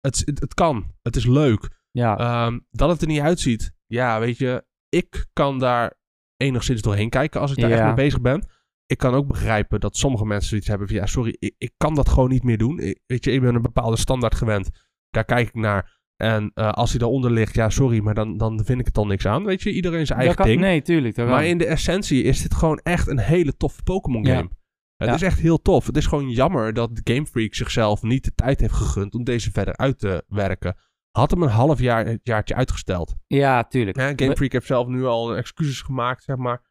het, 0.00 0.22
het, 0.24 0.40
het 0.40 0.54
kan. 0.54 0.92
Het 1.02 1.16
is 1.16 1.26
leuk. 1.26 1.82
Ja, 1.90 2.46
Um, 2.46 2.66
dat 2.70 2.88
het 2.88 3.00
er 3.00 3.06
niet 3.06 3.20
uitziet, 3.20 3.74
ja, 3.86 4.20
weet 4.20 4.38
je, 4.38 4.64
ik 4.88 5.26
kan 5.32 5.58
daar 5.58 5.98
enigszins 6.36 6.82
doorheen 6.82 7.08
kijken 7.10 7.40
als 7.40 7.50
ik 7.50 7.56
daar 7.60 7.70
Ja. 7.70 7.76
echt 7.76 7.84
mee 7.84 7.94
bezig 7.94 8.20
ben. 8.20 8.46
Ik 8.86 8.98
kan 8.98 9.14
ook 9.14 9.26
begrijpen 9.26 9.80
dat 9.80 9.96
sommige 9.96 10.24
mensen 10.26 10.48
zoiets 10.48 10.68
hebben 10.68 10.88
van... 10.88 10.96
Ja, 10.96 11.06
sorry, 11.06 11.36
ik, 11.38 11.54
ik 11.58 11.72
kan 11.76 11.94
dat 11.94 12.08
gewoon 12.08 12.30
niet 12.30 12.42
meer 12.42 12.58
doen. 12.58 12.78
Ik- 12.78 13.00
weet 13.06 13.24
je, 13.24 13.32
ik 13.32 13.40
ben 13.40 13.54
een 13.54 13.62
bepaalde 13.62 13.96
standaard 13.96 14.34
gewend. 14.34 14.70
Daar 15.10 15.24
kijk 15.24 15.48
ik 15.48 15.54
naar. 15.54 16.02
En 16.16 16.50
eh, 16.54 16.70
als 16.72 16.90
hij 16.90 16.98
daaronder 16.98 17.30
ligt, 17.30 17.54
ja, 17.54 17.70
sorry, 17.70 18.00
maar 18.00 18.14
dan, 18.14 18.36
dan 18.36 18.64
vind 18.64 18.78
ik 18.80 18.84
het 18.84 18.94
dan 18.94 19.08
niks 19.08 19.26
aan. 19.26 19.44
Weet 19.44 19.62
je, 19.62 19.72
iedereen 19.72 20.06
zijn 20.06 20.18
eigen 20.18 20.36
kan- 20.36 20.46
ding. 20.46 20.60
Nee, 20.60 20.82
tuurlijk. 20.82 21.16
Maar 21.16 21.44
in 21.46 21.58
de 21.58 21.66
essentie 21.66 22.22
is 22.22 22.42
dit 22.42 22.54
gewoon 22.54 22.78
echt 22.82 23.08
een 23.08 23.18
hele 23.18 23.56
toffe 23.56 23.82
Pokémon 23.82 24.22
Ja. 24.24 24.34
game. 24.36 24.48
Het 24.96 25.08
Ja. 25.08 25.14
is 25.14 25.22
echt 25.22 25.38
heel 25.40 25.62
tof. 25.62 25.86
Het 25.86 25.96
is 25.96 26.06
gewoon 26.06 26.30
jammer 26.30 26.72
dat 26.72 27.00
Game 27.04 27.26
Freak 27.26 27.54
zichzelf 27.54 28.02
niet 28.02 28.24
de 28.24 28.32
tijd 28.34 28.60
heeft 28.60 28.72
gegund 28.74 29.14
om 29.14 29.24
deze 29.24 29.50
verder 29.50 29.76
uit 29.76 29.98
te 29.98 30.24
werken. 30.28 30.76
Had 31.10 31.30
hem 31.30 31.42
een 31.42 31.48
half 31.48 31.80
jaar, 31.80 32.18
jaartje 32.22 32.54
uitgesteld. 32.54 33.14
Ja, 33.26 33.64
tuurlijk. 33.64 33.96
Ja, 33.96 34.12
Game 34.16 34.36
Freak 34.36 34.52
heeft 34.52 34.66
zelf 34.66 34.86
nu 34.86 35.04
al 35.04 35.36
excuses 35.36 35.80
gemaakt, 35.80 36.22
zeg 36.24 36.36
maar. 36.36 36.62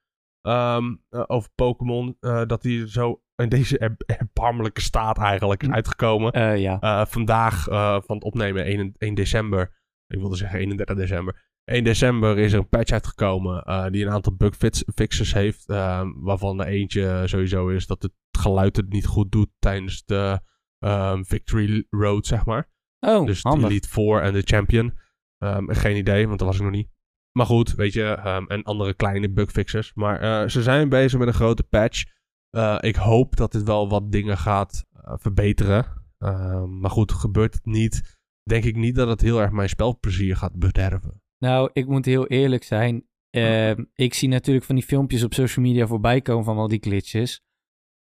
Ehm, 0.43 0.95
eh, 1.09 1.23
over 1.27 1.49
Pokémon. 1.55 2.17
eh, 2.19 2.45
dat 2.45 2.63
hij 2.63 2.87
zo 2.87 3.21
in 3.35 3.49
deze 3.49 3.77
er- 3.77 3.95
erbarmelijke 4.05 4.81
staat 4.81 5.17
eigenlijk 5.17 5.61
is 5.61 5.67
Hm. 5.67 5.73
uitgekomen. 5.73 6.31
Eh, 6.31 6.57
ja. 6.57 7.05
Vandaag 7.05 7.63
van 8.05 8.15
het 8.15 8.23
opnemen, 8.23 8.65
1, 8.65 8.93
1 8.97 9.13
december. 9.13 9.81
Ik 10.07 10.19
wilde 10.19 10.35
zeggen 10.35 10.59
31 10.59 10.95
december. 10.95 11.51
1 11.65 11.83
december 11.83 12.37
is 12.37 12.53
er 12.53 12.59
een 12.59 12.69
patch 12.69 12.91
uitgekomen 12.91 13.91
die 13.91 14.05
een 14.05 14.11
aantal 14.11 14.35
bugfixes 14.35 15.33
heeft. 15.33 15.69
eh, 15.69 16.01
waarvan 16.15 16.59
er 16.61 16.67
eentje 16.67 17.21
sowieso 17.25 17.67
is 17.67 17.87
dat 17.87 18.01
het 18.03 18.11
geluid 18.37 18.75
het 18.75 18.89
niet 18.89 19.05
goed 19.05 19.31
doet 19.31 19.49
tijdens 19.59 20.05
de 20.05 20.39
ehm, 20.79 21.23
Victory 21.23 21.85
Road, 21.89 22.25
zeg 22.25 22.45
maar. 22.45 22.69
Oh, 22.99 23.25
dus 23.25 23.41
de 23.41 23.49
handig. 23.49 23.69
Elite 23.69 23.87
Four 23.87 24.21
en 24.21 24.33
de 24.33 24.41
Champion. 24.41 24.97
Ehm, 25.37 25.63
geen 25.73 25.95
idee, 25.97 26.27
want 26.27 26.39
dat 26.39 26.47
was 26.47 26.57
ik 26.57 26.63
nog 26.63 26.71
niet. 26.71 26.89
Maar 27.33 27.45
goed, 27.45 27.75
weet 27.75 27.93
je, 27.93 28.03
ehm, 28.03 28.45
en 28.45 28.63
andere 28.63 28.93
kleine 28.93 29.29
bugfixes. 29.29 29.93
Maar 29.93 30.19
eh, 30.21 30.49
ze 30.49 30.63
zijn 30.63 30.89
bezig 30.89 31.19
met 31.19 31.27
een 31.27 31.33
grote 31.33 31.63
patch. 31.63 32.03
Eh, 32.49 32.77
ik 32.79 32.95
hoop 32.95 33.35
dat 33.35 33.51
dit 33.51 33.63
wel 33.63 33.89
wat 33.89 34.11
dingen 34.11 34.37
gaat 34.37 34.85
eh, 34.91 35.13
verbeteren. 35.17 35.85
Ehm, 36.17 36.79
maar 36.79 36.91
goed, 36.91 37.11
gebeurt 37.11 37.53
het 37.53 37.65
niet, 37.65 38.17
denk 38.43 38.63
ik 38.63 38.75
niet 38.75 38.95
dat 38.95 39.07
het 39.07 39.21
heel 39.21 39.41
erg 39.41 39.51
mijn 39.51 39.69
spelplezier 39.69 40.35
gaat 40.35 40.59
bederven. 40.59 41.21
Nou, 41.37 41.69
ik 41.73 41.87
moet 41.87 42.05
heel 42.05 42.27
eerlijk 42.27 42.63
zijn. 42.63 43.07
Ehm, 43.29 43.83
ik 43.93 44.13
zie 44.13 44.29
natuurlijk 44.29 44.65
van 44.65 44.75
die 44.75 44.83
filmpjes 44.83 45.23
op 45.23 45.33
social 45.33 45.65
media 45.65 45.87
voorbij 45.87 46.21
komen 46.21 46.43
van 46.43 46.57
al 46.57 46.67
die 46.67 46.81
glitches. 46.81 47.41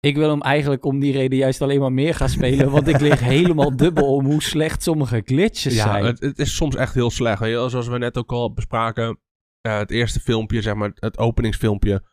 Ik 0.05 0.15
wil 0.15 0.29
hem 0.29 0.41
eigenlijk 0.41 0.85
om 0.85 0.99
die 0.99 1.11
reden 1.11 1.37
juist 1.37 1.61
alleen 1.61 1.79
maar 1.79 1.91
meer 1.93 2.15
gaan 2.15 2.29
spelen. 2.29 2.71
Want 2.71 2.87
ik 2.87 2.99
lig 2.99 3.19
helemaal 3.35 3.75
dubbel 3.75 4.15
om 4.15 4.25
hoe 4.25 4.41
slecht 4.43 4.83
sommige 4.83 5.21
glitches 5.25 5.75
Ja, 5.75 5.83
zijn. 5.83 6.05
het, 6.05 6.19
het 6.19 6.39
is 6.39 6.55
soms 6.55 6.75
echt 6.75 6.93
heel 6.93 7.09
slecht. 7.11 7.39
Weet 7.39 7.51
je? 7.61 7.69
Zoals 7.69 7.87
we 7.87 7.97
net 7.97 8.17
ook 8.17 8.31
al 8.31 8.53
bespraken. 8.53 9.19
eh, 9.61 9.77
het 9.77 9.91
eerste 9.91 10.19
filmpje, 10.19 10.61
zeg 10.61 10.73
maar, 10.75 10.91
het 10.95 11.17
openingsfilmpje. 11.17 12.03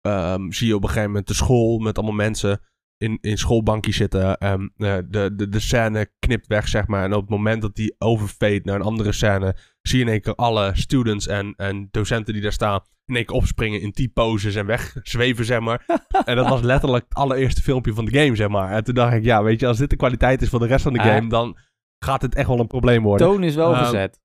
ehm, 0.00 0.50
zie 0.50 0.66
je 0.66 0.74
op 0.74 0.82
een 0.82 0.88
gegeven 0.88 1.08
moment 1.08 1.26
de 1.28 1.34
school 1.34 1.78
met 1.78 1.96
allemaal 1.96 2.14
mensen 2.16 2.60
in, 3.04 3.18
in 3.20 3.38
schoolbankjes 3.38 3.96
zitten. 3.96 4.36
En 4.38 4.72
eh, 4.76 4.96
de, 5.08 5.30
de, 5.34 5.48
de 5.48 5.60
scène 5.60 6.10
knipt 6.18 6.46
weg, 6.46 6.68
zeg 6.68 6.86
maar. 6.86 7.04
En 7.04 7.14
op 7.14 7.20
het 7.20 7.30
moment 7.30 7.62
dat 7.62 7.74
die 7.74 7.94
overfade 7.98 8.60
naar 8.64 8.74
een 8.74 8.82
andere 8.82 9.12
scène, 9.12 9.56
zie 9.82 9.98
je 9.98 10.04
in 10.04 10.10
één 10.10 10.20
keer 10.20 10.34
alle 10.34 10.70
students 10.74 11.26
en, 11.26 11.54
en 11.56 11.88
docenten 11.90 12.32
die 12.32 12.42
daar 12.42 12.52
staan. 12.52 12.80
In 13.06 13.16
één 13.16 13.24
keer 13.24 13.36
opspringen 13.36 13.80
in 13.80 13.92
T-poses 13.92 14.54
en 14.54 14.66
wegzweven, 14.66 15.44
zeg 15.44 15.60
maar. 15.60 15.84
en 16.24 16.36
dat 16.36 16.48
was 16.48 16.60
letterlijk 16.60 17.04
het 17.08 17.14
allereerste 17.18 17.62
filmpje 17.62 17.94
van 17.94 18.04
de 18.04 18.18
game, 18.18 18.36
zeg 18.36 18.48
maar. 18.48 18.70
En 18.72 18.84
toen 18.84 18.94
dacht 18.94 19.14
ik, 19.14 19.24
ja, 19.24 19.42
weet 19.42 19.60
je, 19.60 19.66
als 19.66 19.78
dit 19.78 19.90
de 19.90 19.96
kwaliteit 19.96 20.42
is 20.42 20.48
van 20.48 20.60
de 20.60 20.66
rest 20.66 20.82
van 20.82 20.92
de 20.92 20.98
Ah. 21.00 21.06
game, 21.06 21.28
dan 21.28 21.56
gaat 21.98 22.22
het 22.22 22.34
echt 22.34 22.48
wel 22.48 22.60
een 22.60 22.66
probleem 22.66 23.02
worden. 23.02 23.26
Toon 23.26 23.42
is 23.42 23.54
wel 23.54 23.74
Ehm, 23.74 23.84
gezet. 23.84 24.20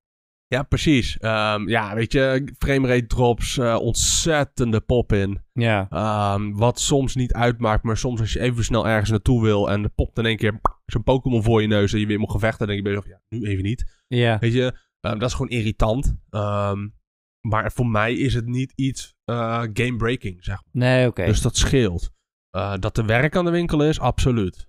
Ja, 0.50 0.64
precies. 0.64 1.18
Ehm, 1.18 1.68
ja, 1.68 1.96
weet 1.96 2.12
je, 2.12 2.54
framerate 2.58 3.08
drops, 3.08 3.58
eh, 3.58 3.76
ontzettende 3.76 4.82
pop-in. 4.82 5.42
Ja. 5.54 5.88
Ehm, 5.90 6.52
wat 6.52 6.80
soms 6.80 7.16
niet 7.16 7.34
uitmaakt, 7.34 7.84
maar 7.84 7.98
soms 7.98 8.20
als 8.20 8.34
je 8.34 8.40
even 8.40 8.64
snel 8.64 8.88
ergens 8.88 9.10
naartoe 9.10 9.42
wil 9.42 9.70
en 9.70 9.84
er 9.84 9.90
popt 9.90 10.18
in 10.18 10.26
één 10.26 10.38
keer 10.38 10.60
zo'n 10.86 11.04
Pokémon 11.04 11.44
voor 11.44 11.62
je 11.62 11.68
neus 11.68 11.94
en 11.94 12.00
je 12.00 12.06
weer 12.06 12.20
moet 12.20 12.32
gevechten, 12.32 12.68
dan 12.68 12.68
denk 12.68 12.78
je 12.78 12.84
bij 12.84 12.94
jezelf, 12.94 13.22
ja, 13.30 13.38
nu 13.38 13.48
even 13.48 13.64
niet. 13.64 14.02
Ja. 14.08 14.40
Weet 14.40 14.54
je, 14.54 14.74
ehm, 15.00 15.20
dat 15.20 15.30
is 15.30 15.36
gewoon 15.36 15.52
irritant. 15.52 16.16
Maar 17.42 17.72
voor 17.72 17.88
mij 17.88 18.14
is 18.14 18.34
het 18.34 18.46
niet 18.46 18.74
iets 18.76 19.16
eh, 19.24 19.64
game-breaking, 19.74 20.44
zeg 20.44 20.56
maar. 20.56 20.84
Nee, 20.84 21.08
oké. 21.08 21.26
Dus 21.26 21.42
dat 21.42 21.58
scheelt. 21.58 22.12
Eh, 22.50 22.74
dat 22.80 22.98
er 22.98 23.06
werk 23.06 23.36
aan 23.36 23.46
de 23.46 23.52
winkel 23.52 23.84
is, 23.84 24.00
absoluut. 24.00 24.68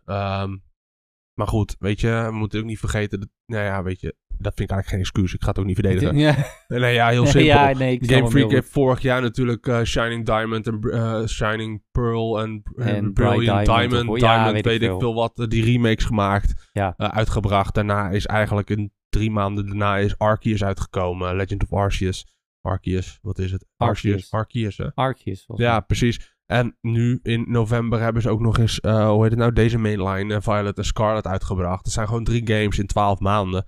Maar 1.34 1.48
goed, 1.48 1.76
weet 1.78 2.00
je, 2.00 2.22
we 2.26 2.36
moeten 2.36 2.60
ook 2.60 2.66
niet 2.66 2.78
vergeten, 2.78 3.20
dat, 3.20 3.28
nou 3.46 3.64
ja, 3.64 3.82
weet 3.82 4.00
je, 4.00 4.16
dat 4.42 4.54
vind 4.54 4.70
ik 4.70 4.76
eigenlijk 4.76 4.88
geen 4.88 4.98
excuus. 4.98 5.34
Ik 5.34 5.42
ga 5.42 5.48
het 5.48 5.58
ook 5.58 5.64
niet 5.64 5.74
verdedigen. 5.78 6.16
Ja. 6.16 6.36
Nee, 6.68 6.94
ja, 6.94 7.08
heel 7.08 7.26
simpel. 7.36 7.42
ja, 7.42 7.72
nee, 7.72 7.98
Game 8.02 8.30
Freak 8.30 8.50
heeft 8.50 8.70
vorig 8.70 9.00
jaar 9.00 9.22
natuurlijk 9.22 9.66
eh, 9.66 9.82
Shining 9.82 10.26
Diamond 10.26 10.66
en 10.66 10.80
eh, 10.80 11.26
Shining 11.26 11.82
Pearl 11.90 12.40
en, 12.40 12.62
en 12.76 12.86
En 12.86 13.12
Brilliant 13.12 13.66
Diamond, 13.66 13.90
Diamond, 13.90 14.08
of- 14.08 14.18
Diamond, 14.18 14.46
ja, 14.46 14.52
weet 14.52 14.64
weet, 14.64 14.82
ik 14.82 14.88
veel. 14.88 14.98
veel 15.00 15.14
wat, 15.14 15.38
eh, 15.38 15.46
die 15.46 15.64
remakes 15.64 16.04
gemaakt, 16.04 16.68
Ja. 16.72 16.94
eh, 16.96 17.08
uitgebracht. 17.08 17.74
Daarna 17.74 18.10
is 18.10 18.26
eigenlijk 18.26 18.70
in 18.70 18.92
drie 19.08 19.30
maanden 19.30 19.66
daarna 19.66 19.96
is 19.96 20.18
Arceus 20.18 20.64
uitgekomen, 20.64 21.36
Legend 21.36 21.62
of 21.62 21.72
Arceus. 21.72 22.26
Arceus, 22.60 23.18
wat 23.22 23.38
is 23.38 23.52
het? 23.52 23.66
Arceus. 23.76 24.30
Arceus, 24.30 24.76
hè? 24.76 24.90
Volgens 24.94 25.44
Ja, 25.56 25.80
precies. 25.80 26.34
En 26.46 26.76
nu 26.80 27.18
in 27.22 27.44
november 27.48 28.00
hebben 28.00 28.22
ze 28.22 28.30
ook 28.30 28.40
nog 28.40 28.58
eens, 28.58 28.80
eh, 28.80 29.08
hoe 29.08 29.22
heet 29.22 29.30
het 29.30 29.38
nou, 29.38 29.52
deze 29.52 29.78
mainline, 29.78 30.34
eh, 30.34 30.40
Violet 30.40 30.78
en 30.78 30.84
Scarlet 30.84 31.26
uitgebracht. 31.26 31.84
Het 31.84 31.92
zijn 31.94 32.06
gewoon 32.06 32.24
drie 32.24 32.46
games 32.46 32.78
in 32.78 32.86
twaalf 32.86 33.18
maanden. 33.18 33.64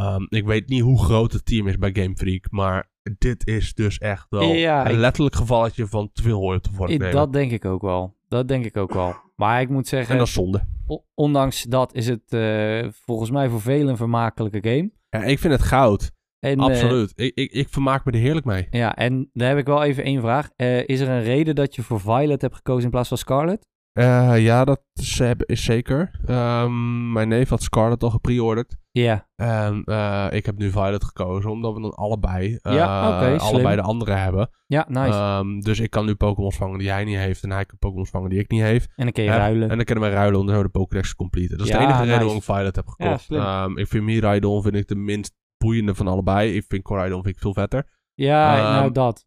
Ehm, 0.00 0.22
ik 0.28 0.44
weet 0.44 0.68
niet 0.68 0.80
hoe 0.82 1.02
groot 1.04 1.32
het 1.32 1.44
team 1.44 1.66
is 1.68 1.78
bij 1.78 1.90
Game 1.92 2.16
Freak, 2.16 2.50
maar 2.50 2.90
dit 3.18 3.46
is 3.46 3.74
dus 3.74 3.98
echt 3.98 4.26
wel 4.28 4.42
Ja, 4.42 4.90
een 4.90 4.98
letterlijk 4.98 5.34
gevalletje 5.36 5.86
van 5.86 6.10
te 6.12 6.22
veel 6.22 6.38
hooi 6.38 6.56
op 6.56 6.62
de 6.64 6.70
vork 6.72 6.90
Ik- 6.90 6.98
nemen. 6.98 7.14
dat 7.14 7.32
denk 7.32 7.50
ik 7.50 7.64
ook 7.64 7.82
wel. 7.82 8.16
Dat 8.28 8.48
denk 8.48 8.64
ik 8.64 8.76
ook 8.76 8.92
wel. 8.92 9.14
Maar 9.36 9.60
ik 9.60 9.68
moet 9.68 9.88
zeggen, 9.88 10.12
en 10.12 10.18
dat 10.18 10.26
is 10.26 10.32
zonde. 10.32 10.66
ondanks 11.14 11.62
dat 11.62 11.94
is 11.94 12.06
het 12.06 12.32
eh, 12.32 12.88
volgens 13.04 13.30
mij 13.30 13.48
voor 13.48 13.60
velen 13.60 13.88
een 13.88 13.96
vermakelijke 13.96 14.58
game. 14.70 14.90
Ja, 15.10 15.22
ik 15.22 15.38
vind 15.38 15.52
het 15.52 15.62
goud. 15.62 16.10
En, 16.38 16.58
eh, 16.58 16.64
Absoluut. 16.64 17.12
ik, 17.14 17.34
ik, 17.34 17.52
ik 17.52 17.68
vermaak 17.68 18.04
me 18.04 18.12
er 18.12 18.18
heerlijk 18.18 18.46
mee. 18.46 18.66
ja, 18.70 18.96
en 18.96 19.30
daar 19.32 19.48
heb 19.48 19.58
ik 19.58 19.66
wel 19.66 19.82
even 19.82 20.04
één 20.04 20.20
vraag. 20.20 20.50
Eh, 20.56 20.88
is 20.88 21.00
er 21.00 21.08
een 21.08 21.22
reden 21.22 21.54
dat 21.54 21.74
je 21.74 21.82
voor 21.82 22.00
Violet 22.00 22.40
hebt 22.42 22.54
gekozen 22.56 22.84
in 22.84 22.90
plaats 22.90 23.08
van 23.08 23.18
Scarlet? 23.18 23.66
Eh, 23.92 24.34
ja, 24.38 24.64
dat 24.64 24.80
is, 24.94 25.20
eh, 25.20 25.30
is 25.46 25.64
zeker. 25.64 26.10
Ehm, 26.26 27.12
mijn 27.12 27.28
neef 27.28 27.48
had 27.48 27.62
Scarlet 27.62 28.02
al 28.02 28.10
gepreorderd. 28.10 28.76
Ja, 28.92 29.28
En 29.36 29.82
eh, 29.84 30.26
ik 30.30 30.46
heb 30.46 30.58
nu 30.58 30.70
Violet 30.70 31.04
gekozen, 31.04 31.50
omdat 31.50 31.74
we 31.74 31.80
dan 31.80 31.94
allebei, 31.94 32.58
Ja, 32.62 33.36
allebei 33.38 33.76
de 33.76 33.82
andere 33.82 34.12
hebben. 34.12 34.50
ja 34.66 34.84
nice. 34.88 35.18
Ehm, 35.18 35.60
dus 35.60 35.80
ik 35.80 35.90
kan 35.90 36.06
nu 36.06 36.14
Pokémon 36.14 36.52
vangen 36.52 36.78
die 36.78 36.90
hij 36.90 37.04
niet 37.04 37.16
heeft. 37.16 37.42
En 37.42 37.50
hij 37.50 37.64
kan 37.64 37.78
Pokémon 37.78 38.06
vangen 38.06 38.30
die 38.30 38.38
ik 38.38 38.50
niet 38.50 38.62
heeft. 38.62 38.88
en 38.96 39.04
dan 39.04 39.12
kun 39.12 39.24
je 39.24 39.30
ruilen. 39.30 39.70
En 39.70 39.76
dan 39.76 39.84
kunnen 39.84 40.04
we 40.04 40.10
ruilen 40.10 40.40
om 40.40 40.48
zo 40.48 40.62
de 40.62 40.68
Pokédex 40.68 41.08
te 41.08 41.16
completen. 41.16 41.58
Dat 41.58 41.66
is 41.66 41.72
Ja, 41.72 41.78
de 41.78 41.84
enige 41.84 42.02
reden 42.02 42.18
waarom 42.18 42.36
ik 42.36 42.42
Violet 42.42 42.76
heb 42.76 42.86
Ja, 42.86 42.92
gekocht. 43.04 43.20
slim. 43.24 43.40
Ehm, 43.40 43.78
ik 43.78 43.86
vind 43.86 44.04
Miraidon 44.04 44.62
vind 44.62 44.74
ik 44.74 44.88
de 44.88 44.96
minst 44.96 45.34
boeiende 45.58 45.94
van 45.94 46.08
allebei. 46.08 46.54
Ik 46.54 46.64
vind 46.68 46.82
Coraidon 46.82 47.22
vind 47.22 47.34
ik 47.34 47.40
veel 47.42 47.54
vetter. 47.54 47.86
ja, 48.14 48.56
nou 48.78 48.92
dat. 48.92 49.26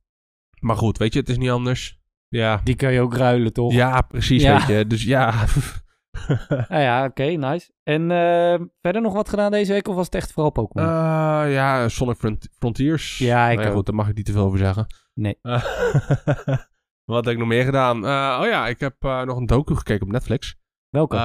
Maar 0.59 0.75
goed, 0.77 0.97
weet 0.97 1.13
je, 1.13 1.19
het 1.19 1.29
is 1.29 1.37
niet 1.37 1.49
anders. 1.49 1.99
Ja, 2.35 2.61
Die 2.63 2.75
kan 2.75 2.93
je 2.93 3.01
ook 3.01 3.15
ruilen, 3.15 3.53
toch? 3.53 3.73
ja 3.73 4.01
precies, 4.01 4.43
Ja. 4.43 4.57
weet 4.57 4.77
je. 4.77 4.87
Dus 4.87 5.03
ja. 5.03 5.33
Ah 6.67 6.81
ja, 6.81 7.05
oké, 7.05 7.23
nice. 7.23 7.71
En 7.83 8.11
eh, 8.11 8.59
verder 8.81 9.01
nog 9.01 9.13
wat 9.13 9.29
gedaan 9.29 9.51
deze 9.51 9.71
week 9.71 9.87
of 9.87 9.95
was 9.95 10.05
het 10.05 10.15
echt 10.15 10.31
vooral 10.33 10.51
Pokémon? 10.51 10.87
Eh, 10.89 11.53
ja, 11.53 11.89
Sonic 11.89 12.15
Front- 12.17 12.47
Frontiers. 12.59 13.17
Ja, 13.17 13.49
ik 13.49 13.59
Nou 13.59 13.73
goed, 13.73 13.85
daar 13.85 13.95
mag 13.95 14.07
ik 14.09 14.15
niet 14.15 14.25
te 14.25 14.31
veel 14.31 14.43
over 14.45 14.57
zeggen. 14.57 14.85
Nee. 15.13 15.37
Eh, 15.41 15.63
wat 17.11 17.25
heb 17.25 17.33
ik 17.33 17.37
nog 17.39 17.47
meer 17.47 17.63
gedaan? 17.63 17.97
Oh 18.41 18.45
ja, 18.47 18.67
ik 18.67 18.79
heb 18.79 18.95
nog 19.01 19.37
een 19.37 19.45
docu 19.45 19.75
gekeken 19.75 20.05
op 20.05 20.11
Netflix. 20.11 20.55
Welke? 20.89 21.15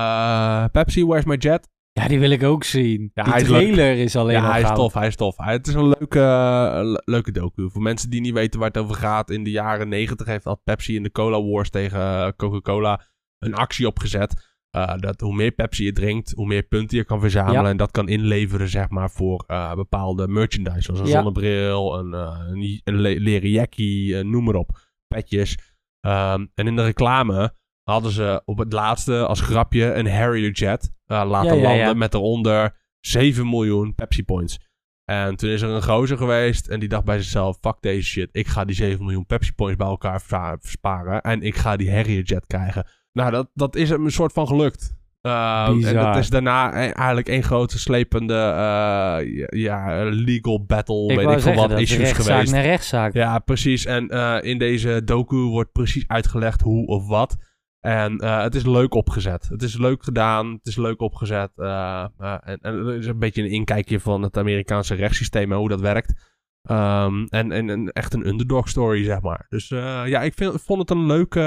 Pepsi, 0.72 1.04
Where's 1.06 1.24
My 1.24 1.36
Jet? 1.36 1.68
Ja, 2.02 2.08
die 2.08 2.18
wil 2.18 2.30
ik 2.30 2.42
ook 2.42 2.64
zien. 2.64 3.10
Ja, 3.14 3.22
die 3.22 3.32
hij 3.32 3.42
is 3.42 3.48
trailer 3.48 3.96
is 3.98 4.16
alleen 4.16 4.34
ja, 4.36 4.44
al 4.44 4.50
hij 4.52 4.60
is 4.62 4.68
tof, 4.74 4.94
hij 4.94 5.06
is 5.06 5.16
tof. 5.16 5.36
Hij- 5.36 5.52
het 5.52 5.66
is 5.66 5.74
een 5.74 5.88
leuke, 5.98 6.20
eh, 6.20 6.80
le- 6.82 7.02
leuke 7.04 7.32
docu. 7.32 7.70
Voor 7.70 7.82
mensen 7.82 8.10
die 8.10 8.20
niet 8.20 8.32
weten 8.32 8.58
waar 8.60 8.68
het 8.68 8.78
over 8.78 8.94
gaat. 8.94 9.30
In 9.30 9.44
de 9.44 9.50
jaren 9.50 9.88
negentig 9.88 10.26
heeft 10.26 10.46
al 10.46 10.60
Pepsi 10.64 10.94
in 10.94 11.02
de 11.02 11.10
Cola 11.10 11.42
Wars 11.42 11.70
tegen 11.70 12.00
eh, 12.00 12.28
Coca-Cola 12.36 13.00
een 13.38 13.54
actie 13.54 13.86
opgezet. 13.86 14.56
Eh, 14.70 14.94
dat 14.96 15.20
hoe 15.20 15.34
meer 15.34 15.50
Pepsi 15.50 15.84
je 15.84 15.92
drinkt, 15.92 16.32
hoe 16.36 16.46
meer 16.46 16.62
punten 16.62 16.96
je 16.98 17.04
kan 17.04 17.20
verzamelen. 17.20 17.62
Ja. 17.62 17.68
En 17.68 17.76
dat 17.76 17.90
kan 17.90 18.08
inleveren, 18.08 18.68
zeg 18.68 18.88
maar, 18.88 19.10
voor 19.10 19.44
bepaalde 19.74 20.28
merchandise. 20.28 20.80
Zoals 20.82 21.00
een 21.00 21.06
Ja. 21.06 21.12
zonnebril, 21.12 21.98
een, 21.98 22.14
eh, 22.14 22.38
een, 22.50 22.80
een 22.84 23.00
le- 23.00 23.18
leren 23.18 23.50
jackie, 23.50 24.24
noem 24.24 24.44
maar 24.44 24.54
op. 24.54 24.78
Petjes. 25.06 25.58
Ehm, 26.00 26.46
en 26.54 26.66
in 26.66 26.76
de 26.76 26.84
reclame 26.84 27.54
hadden 27.90 28.12
ze 28.12 28.42
op 28.44 28.58
het 28.58 28.72
laatste 28.72 29.26
als 29.26 29.40
grapje 29.40 29.92
een 29.94 30.10
Harrier 30.10 30.50
Jet 30.50 30.90
eh, 31.06 31.22
laten 31.28 31.56
Ja, 31.56 31.62
landen 31.62 31.86
ja. 31.86 31.94
met 31.94 32.14
eronder 32.14 32.76
7 33.00 33.48
miljoen 33.48 33.94
Pepsi 33.94 34.24
Points. 34.24 34.58
En 35.04 35.36
toen 35.36 35.50
is 35.50 35.62
er 35.62 35.68
een 35.68 35.82
gozer 35.82 36.16
geweest 36.16 36.66
en 36.68 36.80
die 36.80 36.88
dacht 36.88 37.04
bij 37.04 37.18
zichzelf, 37.18 37.58
fuck 37.60 37.76
deze 37.80 38.06
shit, 38.08 38.28
ik 38.32 38.46
ga 38.46 38.64
die 38.64 38.74
7 38.76 39.04
miljoen 39.04 39.26
Pepsi 39.26 39.52
Points 39.52 39.76
bij 39.76 39.86
elkaar 39.86 40.20
versparen 40.60 41.20
en 41.20 41.42
ik 41.42 41.56
ga 41.56 41.76
die 41.76 41.92
Harrier 41.92 42.22
Jet 42.22 42.46
krijgen. 42.46 42.86
Nou, 43.12 43.30
dat, 43.30 43.50
dat 43.54 43.76
is 43.76 43.88
hem 43.90 44.04
een 44.04 44.10
soort 44.12 44.32
van 44.32 44.46
gelukt. 44.46 44.96
Ehm, 45.20 45.84
en 45.84 45.94
dat 45.94 46.16
is 46.16 46.30
daarna 46.30 46.68
e- 46.72 46.90
eigenlijk 46.90 47.28
één 47.28 47.42
grote 47.42 47.78
slepende 47.78 48.34
eh, 48.34 49.46
ja, 49.60 50.04
legal 50.04 50.64
battle, 50.64 51.12
Ik 51.12 51.16
weet 51.16 51.30
ik 51.30 51.40
veel 51.40 51.54
wat, 51.54 51.70
issues 51.70 51.98
rechtszaak 51.98 52.26
geweest. 52.32 52.52
naar 52.52 52.62
rechtszaak. 52.62 53.12
Ja, 53.14 53.38
precies. 53.38 53.84
En 53.84 54.08
eh, 54.08 54.36
in 54.40 54.58
deze 54.58 55.02
docu 55.04 55.36
wordt 55.36 55.72
precies 55.72 56.04
uitgelegd 56.06 56.60
hoe 56.60 56.86
of 56.86 57.06
wat. 57.06 57.36
En 57.80 58.18
eh, 58.18 58.42
het 58.42 58.54
is 58.54 58.64
leuk 58.66 58.94
opgezet. 58.94 59.48
Het 59.48 59.62
is 59.62 59.76
leuk 59.78 60.02
gedaan. 60.04 60.52
Het 60.52 60.66
is 60.66 60.76
leuk 60.76 61.00
opgezet. 61.00 61.50
eh, 61.56 62.06
en, 62.18 62.58
en 62.60 62.74
er 62.74 62.94
is 62.94 63.06
een 63.06 63.18
beetje 63.18 63.42
een 63.42 63.50
inkijkje 63.50 64.00
van 64.00 64.22
het 64.22 64.36
Amerikaanse 64.36 64.94
rechtssysteem 64.94 65.52
en 65.52 65.58
hoe 65.58 65.68
dat 65.68 65.80
werkt. 65.80 66.36
Ehm, 66.62 67.24
en, 67.24 67.52
en, 67.52 67.70
en 67.70 67.88
echt 67.92 68.14
een 68.14 68.26
underdog 68.28 68.68
story, 68.68 69.04
zeg 69.04 69.20
maar. 69.20 69.46
Dus 69.48 69.68
ja, 69.68 70.22
ik 70.22 70.34
vind, 70.34 70.62
vond 70.62 70.78
het 70.80 70.90
een 70.90 71.06
leuke, 71.06 71.40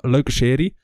leuke 0.00 0.32
serie. 0.32 0.76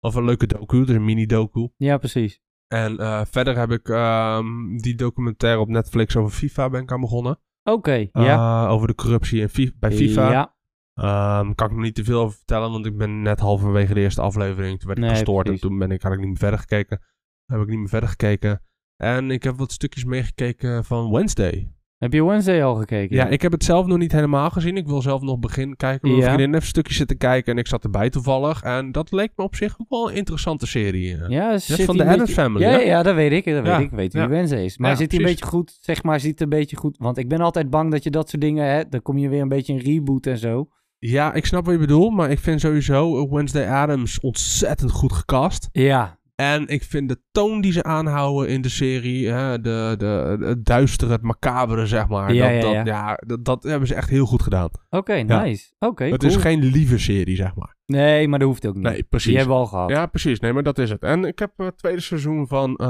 Of 0.00 0.14
een 0.14 0.24
leuke 0.24 0.46
docu. 0.46 0.78
Het 0.78 0.88
is 0.88 0.94
een 0.94 1.04
mini-docu. 1.04 1.68
Ja, 1.76 1.98
precies. 1.98 2.40
En 2.68 2.96
verder 3.30 3.56
heb 3.56 3.70
ik 3.70 3.88
ehm, 3.88 4.76
die 4.76 4.94
documentaire 4.94 5.60
op 5.60 5.68
Netflix 5.68 6.16
over 6.16 6.30
FIFA 6.30 6.70
ben 6.70 6.82
ik 6.82 6.92
aan 6.92 7.00
begonnen. 7.00 7.40
Oké, 7.62 8.08
ja. 8.12 8.66
Over 8.66 8.86
de 8.86 8.94
corruptie 8.94 9.40
in 9.40 9.48
Fi- 9.48 9.72
bij 9.78 9.92
FIFA. 9.92 10.30
Ja, 10.30 10.56
Ehm, 11.00 11.52
kan 11.54 11.66
ik 11.66 11.72
nog 11.72 11.82
niet 11.82 11.94
te 11.94 12.04
veel 12.04 12.20
over 12.20 12.36
vertellen, 12.36 12.70
want 12.70 12.86
ik 12.86 12.96
ben 12.96 13.22
net 13.22 13.40
halverwege 13.40 13.94
de 13.94 14.00
eerste 14.00 14.20
aflevering. 14.20 14.78
Toen 14.78 14.88
werd 14.88 14.98
ik 14.98 15.08
gestoord 15.08 15.44
precies. 15.44 15.62
en 15.62 15.68
toen 15.68 15.78
ben 15.78 15.90
ik, 15.90 16.02
had 16.02 16.12
ik 16.12 16.18
niet 16.18 16.28
meer 16.28 16.36
verder 16.36 16.58
gekeken. 16.58 17.00
heb 17.46 17.60
ik 17.60 17.68
niet 17.68 17.78
meer 17.78 17.88
verder 17.88 18.08
gekeken. 18.08 18.62
En 18.96 19.30
ik 19.30 19.42
heb 19.42 19.56
wat 19.58 19.72
stukjes 19.72 20.04
meegekeken 20.04 20.84
van 20.84 21.10
Wednesday. 21.10 21.72
heb 21.98 22.12
je 22.12 22.24
Wednesday 22.24 22.62
al 22.64 22.74
gekeken? 22.74 23.16
Ja, 23.16 23.26
ik 23.26 23.42
heb 23.42 23.52
het 23.52 23.64
zelf 23.64 23.86
nog 23.86 23.98
niet 23.98 24.12
helemaal 24.12 24.50
gezien. 24.50 24.76
Ik 24.76 24.86
wil 24.86 25.02
zelf 25.02 25.22
nog 25.22 25.38
begin 25.38 25.76
kijken. 25.76 26.08
Mijn 26.08 26.20
Ja. 26.20 26.26
vriendin 26.26 26.52
heeft 26.52 26.66
stukjes 26.66 26.96
zitten 26.96 27.16
kijken 27.16 27.52
en 27.52 27.58
ik 27.58 27.66
zat 27.66 27.84
erbij 27.84 28.10
toevallig. 28.10 28.62
En 28.62 28.92
dat 28.92 29.12
leek 29.12 29.32
me 29.36 29.44
op 29.44 29.54
zich 29.54 29.74
ook 29.80 29.88
wel 29.88 30.10
een 30.10 30.16
interessante 30.16 30.66
serie. 30.66 31.16
eh. 31.16 31.28
Ja, 31.28 31.48
Dat 31.50 31.58
is 31.58 31.66
zit 31.66 31.84
van 31.84 31.96
de 31.96 32.04
Addams 32.04 32.32
Family, 32.32 32.64
Ja, 32.64 32.78
ja, 32.78 33.02
dat 33.02 33.14
weet 33.14 33.32
ik. 33.32 33.44
Dat 33.44 33.54
weet 33.54 33.66
Ja, 33.66 33.78
ik. 33.78 33.90
Weet 33.90 34.12
wie. 34.12 34.26
Wednesday 34.26 34.64
is. 34.64 34.78
Maar 34.78 34.96
zit 34.96 35.10
hij 35.12 35.20
een 35.20 35.26
beetje 35.26 35.44
goed, 35.46 35.78
zeg 35.80 36.02
maar, 36.02 36.20
zit 36.20 36.40
een 36.40 36.48
beetje 36.48 36.76
goed... 36.76 36.96
Want 36.98 37.18
ik 37.18 37.28
ben 37.28 37.40
altijd 37.40 37.70
bang 37.70 37.90
dat 37.90 38.02
je 38.02 38.10
dat 38.10 38.28
soort 38.28 38.42
dingen... 38.42 38.66
Hè, 38.66 38.88
dan 38.88 39.02
kom 39.02 39.18
je 39.18 39.28
weer 39.28 39.40
een 39.42 39.48
beetje 39.48 39.72
in 39.72 39.78
reboot 39.78 40.26
en 40.26 40.38
zo. 40.38 40.68
Ja, 41.06 41.32
ik 41.34 41.46
snap 41.46 41.64
wat 41.64 41.74
je 41.74 41.80
bedoelt, 41.80 42.12
maar 42.14 42.30
ik 42.30 42.38
vind 42.38 42.60
sowieso 42.60 43.28
Wednesday 43.30 43.68
Adams 43.68 44.20
ontzettend 44.20 44.90
goed 44.90 45.12
gecast. 45.12 45.68
Ja, 45.72 46.18
En 46.34 46.66
ik 46.68 46.82
vind 46.82 47.08
de 47.08 47.20
toon 47.30 47.60
die 47.60 47.72
ze 47.72 47.82
aanhouden 47.82 48.48
in 48.48 48.62
de 48.62 48.68
serie, 48.68 49.28
hè, 49.28 49.60
de, 49.60 49.94
de, 49.98 50.36
het 50.46 50.64
duistere, 50.64 51.12
het 51.12 51.22
macabere, 51.22 51.86
zeg 51.86 52.08
maar. 52.08 52.32
Ja, 52.34 52.52
dat, 52.52 52.54
ja, 52.54 52.60
dat, 52.60 52.72
ja. 52.72 52.84
ja, 52.84 53.18
dat, 53.26 53.44
dat 53.44 53.62
hebben 53.62 53.88
ze 53.88 53.94
echt 53.94 54.08
heel 54.08 54.26
goed 54.26 54.42
gedaan. 54.42 54.68
oké, 54.90 55.14
Ja. 55.14 55.42
nice. 55.42 55.72
Oké, 55.78 56.04
het 56.04 56.18
cool. 56.18 56.30
is 56.32 56.36
geen 56.38 56.64
lieve 56.64 56.98
serie, 56.98 57.36
zeg 57.36 57.54
maar. 57.54 57.76
Nee, 57.86 58.28
maar 58.28 58.38
dat 58.38 58.48
hoeft 58.48 58.66
ook 58.66 58.74
niet. 58.74 58.82
Nee, 58.82 59.02
precies. 59.02 59.28
Die 59.28 59.36
hebben 59.36 59.54
we 59.56 59.60
al 59.62 59.66
gehad. 59.68 59.90
Ja, 59.90 60.06
precies. 60.06 60.40
Nee, 60.40 60.52
maar 60.52 60.62
dat 60.62 60.78
is 60.78 60.90
het. 60.90 61.02
En 61.02 61.24
ik 61.24 61.38
heb 61.38 61.52
het 61.56 61.78
tweede 61.78 62.00
seizoen 62.00 62.48
van 62.48 62.76
eh, 62.76 62.86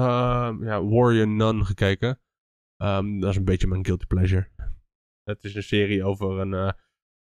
ja, 0.60 0.84
Warrior 0.84 1.28
Nun 1.28 1.66
gekeken. 1.66 2.20
Ehm, 2.76 3.18
dat 3.18 3.30
is 3.30 3.36
een 3.36 3.44
beetje 3.44 3.66
mijn 3.66 3.84
guilty 3.86 4.06
pleasure. 4.06 4.48
Het 5.24 5.44
is 5.44 5.54
een 5.54 5.62
serie 5.62 6.04
over 6.04 6.38
een... 6.40 6.54
eh, 6.54 6.70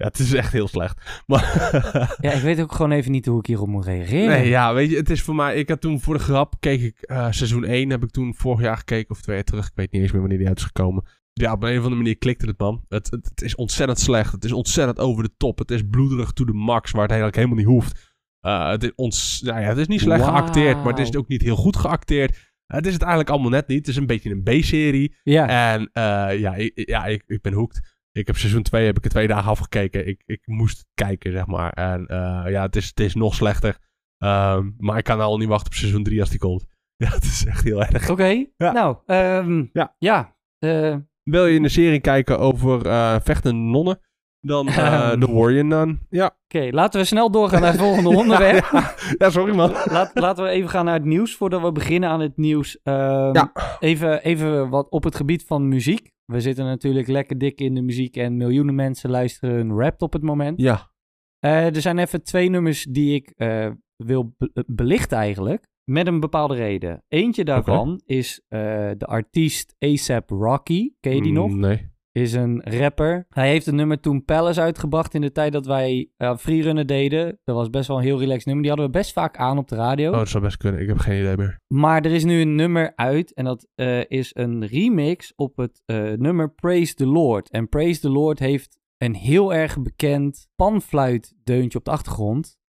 ja, 0.03 0.09
het 0.09 0.19
is 0.19 0.33
echt 0.33 0.53
heel 0.53 0.69
slecht. 0.69 1.23
Maar 1.27 2.17
Ja, 2.21 2.33
ik 2.33 2.43
weet 2.43 2.61
ook 2.61 2.73
gewoon 2.73 2.91
even 2.91 3.11
niet 3.13 3.27
hoe 3.27 3.39
ik 3.39 3.47
hierop 3.47 3.69
moet 3.69 3.85
reageren. 3.85 4.29
Nee, 4.29 4.49
ja, 4.49 4.75
weet 4.75 4.91
je, 4.91 4.97
het 4.97 5.11
is 5.11 5.23
voor 5.23 5.35
mij... 5.35 5.57
Ik 5.57 5.69
had 5.69 5.81
toen 5.81 6.01
voor 6.01 6.15
de 6.15 6.21
grap, 6.21 6.55
keek 6.61 6.81
ik 6.81 7.01
eh, 7.01 7.27
seizoen 7.31 7.65
1, 7.65 7.91
heb 7.91 8.03
ik 8.03 8.11
toen 8.11 8.35
vorig 8.35 8.61
jaar 8.61 8.77
gekeken, 8.77 9.11
of 9.11 9.21
twee 9.21 9.37
jaar 9.37 9.45
terug. 9.45 9.67
Ik 9.67 9.73
weet 9.75 9.93
niet 9.93 10.03
eens 10.03 10.13
meer 10.13 10.21
wanneer 10.21 10.39
die 10.39 10.49
uit 10.49 10.59
is 10.59 10.65
gekomen. 10.65 11.05
Ja, 11.33 11.53
op 11.53 11.63
een 11.63 11.71
of 11.71 11.77
andere 11.77 11.95
manier 11.95 12.19
klikte 12.19 12.47
het, 12.47 12.59
man. 12.59 12.85
Het, 12.89 13.11
het, 13.11 13.29
het 13.29 13.43
is 13.43 13.55
ontzettend 13.55 13.99
slecht. 13.99 14.33
Het 14.33 14.45
is 14.45 14.53
ontzettend 14.53 14.99
over 14.99 15.23
de 15.23 15.35
top. 15.37 15.59
Het 15.59 15.71
is 15.71 15.83
bloederig 15.91 16.33
to 16.33 16.45
the 16.45 16.53
max, 16.53 16.91
waar 16.91 17.03
het 17.03 17.11
eigenlijk 17.11 17.37
helemaal 17.37 17.59
niet 17.59 17.75
hoeft. 17.75 18.15
Eh, 18.41 18.71
het, 18.71 18.83
is 18.83 18.93
ons, 18.95 19.43
nou 19.45 19.61
ja, 19.61 19.69
het 19.69 19.79
is 19.79 19.87
niet 19.87 20.01
slecht 20.01 20.25
geacteerd, 20.25 20.77
maar 20.77 20.95
het 20.95 20.99
is 21.09 21.17
ook 21.17 21.29
niet 21.29 21.43
heel 21.43 21.57
goed 21.57 21.77
geacteerd. 21.77 22.53
Het 22.67 22.87
is 22.87 22.93
het 22.93 23.03
eigenlijk 23.03 23.31
allemaal 23.31 23.51
net 23.51 23.69
niet. 23.69 23.79
Het 23.79 23.89
is 23.89 23.97
een 23.97 24.07
beetje 24.07 24.31
een 24.31 24.43
B-serie. 24.43 25.17
Ja, 25.23 25.73
En 25.73 25.91
eh, 25.93 26.39
ja, 26.39 26.55
ik, 26.55 26.73
ja 26.75 27.05
ik, 27.05 27.23
ik 27.27 27.43
ben 27.43 27.53
hooked. 27.53 27.92
Ik 28.13 28.27
heb 28.27 28.37
seizoen 28.37 28.63
2 28.63 28.87
heb 28.87 28.97
ik 28.97 29.05
er 29.05 29.11
twee 29.11 29.27
dagen 29.27 29.51
afgekeken. 29.51 30.07
Ik, 30.07 30.23
ik 30.27 30.41
moest 30.45 30.85
kijken, 30.95 31.33
zeg 31.33 31.47
maar. 31.47 31.71
En 31.73 32.07
eh, 32.07 32.43
ja, 32.51 32.63
het 32.63 32.77
is, 32.77 32.87
het 32.87 33.01
is 33.01 33.15
nog 33.15 33.35
slechter. 33.35 33.77
Ehm, 34.19 34.71
maar 34.79 34.99
ik 34.99 35.05
kan 35.05 35.21
al 35.21 35.37
niet 35.39 35.49
wachten 35.49 35.67
op 35.67 35.75
seizoen 35.75 36.03
3 36.03 36.21
als 36.21 36.31
die 36.31 36.39
komt. 36.39 36.67
Ja, 36.97 37.09
het 37.09 37.25
is 37.25 37.45
echt 37.47 37.65
heel 37.65 37.85
erg. 37.85 38.11
oké. 38.11 38.45
Ja. 38.57 38.73
Nou, 38.73 38.97
ehm, 39.07 39.65
Ja. 39.73 39.95
ja. 39.99 40.37
eh, 40.59 40.97
Wil 41.23 41.47
je 41.47 41.61
een 41.61 41.71
serie 41.71 42.01
kijken 42.01 42.39
over 42.39 42.87
eh, 42.87 43.17
vechtende 43.23 43.61
nonnen? 43.71 44.01
Dan 44.41 44.69
eh 44.69 44.79
Ehm. 45.11 45.21
The 45.21 45.33
Warrior 45.33 45.65
Nun. 45.65 46.01
Ja. 46.11 46.37
Oké, 46.45 46.69
laten 46.71 47.01
we 47.01 47.07
snel 47.07 47.31
doorgaan 47.31 47.61
naar 47.61 47.71
het 47.73 47.81
volgende 47.81 48.09
onderwerp. 48.21 48.69
ja, 48.73 48.95
ja, 49.19 49.31
sorry 49.31 49.55
man. 49.55 49.71
Laat, 49.85 50.11
laten 50.15 50.45
we 50.45 50.51
even 50.51 50.71
gaan 50.71 50.85
naar 50.85 50.95
het 50.95 51.05
nieuws 51.05 51.37
voordat 51.37 51.63
we 51.63 51.73
beginnen 51.73 52.09
aan 52.09 52.21
het 52.21 52.37
nieuws. 52.37 52.79
Ehm, 52.83 53.35
Ja. 53.35 53.53
even, 53.81 54.23
even 54.25 54.69
wat 54.69 54.89
op 54.91 55.05
het 55.05 55.15
gebied 55.15 55.45
van 55.47 55.69
muziek. 55.69 56.11
We 56.33 56.41
zitten 56.41 56.65
natuurlijk 56.65 57.09
lekker 57.09 57.39
dik 57.39 57.61
in 57.61 57.75
de 57.75 57.83
muziek 57.83 58.17
en 58.17 58.37
miljoenen 58.37 58.75
mensen 58.75 59.11
luisteren 59.11 59.55
hun 59.55 59.73
rap 59.79 60.03
op 60.03 60.13
het 60.13 60.23
moment. 60.23 60.61
Ja. 60.61 60.91
Eh, 61.39 61.67
er 61.77 61.81
zijn 61.81 61.99
even 61.99 62.23
twee 62.23 62.51
nummers 62.51 62.85
die 62.85 63.15
ik 63.15 63.31
eh, 63.37 63.71
wil 63.97 64.35
be- 64.39 64.51
eh, 64.55 64.63
belichten 64.67 65.19
eigenlijk. 65.19 65.67
Met 65.85 66.07
een 66.07 66.21
bepaalde 66.21 66.55
reden. 66.55 67.05
Eentje 67.09 67.45
daarvan 67.45 68.01
is 68.05 68.41
de 68.49 69.05
artiest 69.07 69.75
ASAP 69.79 70.31
Rocky. 70.31 70.93
Ken 71.01 71.15
je 71.15 71.23
die 71.23 71.33
nog? 71.33 71.51
Mm, 71.51 71.61
Nee. 71.61 71.91
Is 72.13 72.33
een 72.33 72.63
rapper. 72.65 73.27
Hij 73.29 73.49
heeft 73.49 73.67
een 73.67 73.75
nummer 73.75 74.01
toen 74.01 74.25
Palace 74.25 74.61
uitgebracht 74.61 75.15
in 75.15 75.21
de 75.21 75.33
tijd 75.33 75.53
dat 75.53 75.67
wij 75.67 76.11
uh, 76.19 76.37
freerunnen 76.37 76.87
deden. 76.87 77.39
Dat 77.45 77.57
was 77.57 77.71
best 77.71 77.89
wel 77.89 77.97
een 77.97 78.03
heel 78.03 78.19
relaxed 78.19 78.47
nummer. 78.47 78.63
Die 78.63 78.73
hadden 78.73 78.91
we 78.91 78.99
best 78.99 79.13
vaak 79.13 79.37
aan 79.37 79.59
op 79.59 79.69
de 79.69 79.75
radio. 79.75 80.11
Oh, 80.11 80.19
dat 80.19 80.29
zou 80.29 80.43
best 80.43 80.57
kunnen. 80.57 80.81
Ik 80.81 80.89
heb 80.89 80.99
geen 80.99 81.21
idee 81.21 81.37
meer. 81.37 81.61
Maar 81.67 82.05
er 82.05 82.13
is 82.13 82.25
nu 82.25 82.41
een 82.41 82.55
nummer 82.55 82.93
uit 82.95 83.35
en 83.35 83.45
dat 83.45 83.69
eh, 83.75 84.11
is 84.11 84.31
een 84.33 84.67
remix 84.67 85.33
op 85.37 85.57
het 85.57 85.83
eh, 85.85 86.13
nummer 86.13 86.51
Praise 86.51 86.95
the 86.95 87.07
Lord. 87.07 87.51
En 87.51 87.69
Praise 87.69 88.01
the 88.01 88.11
Lord 88.11 88.39
heeft 88.39 88.81
een 88.99 89.15
heel 89.15 89.55
erg 89.55 89.83
bekend 89.83 90.49
panfluitdeuntje 90.57 91.79
op 91.79 91.85
de 91.85 91.91
achtergrond. 91.91 92.61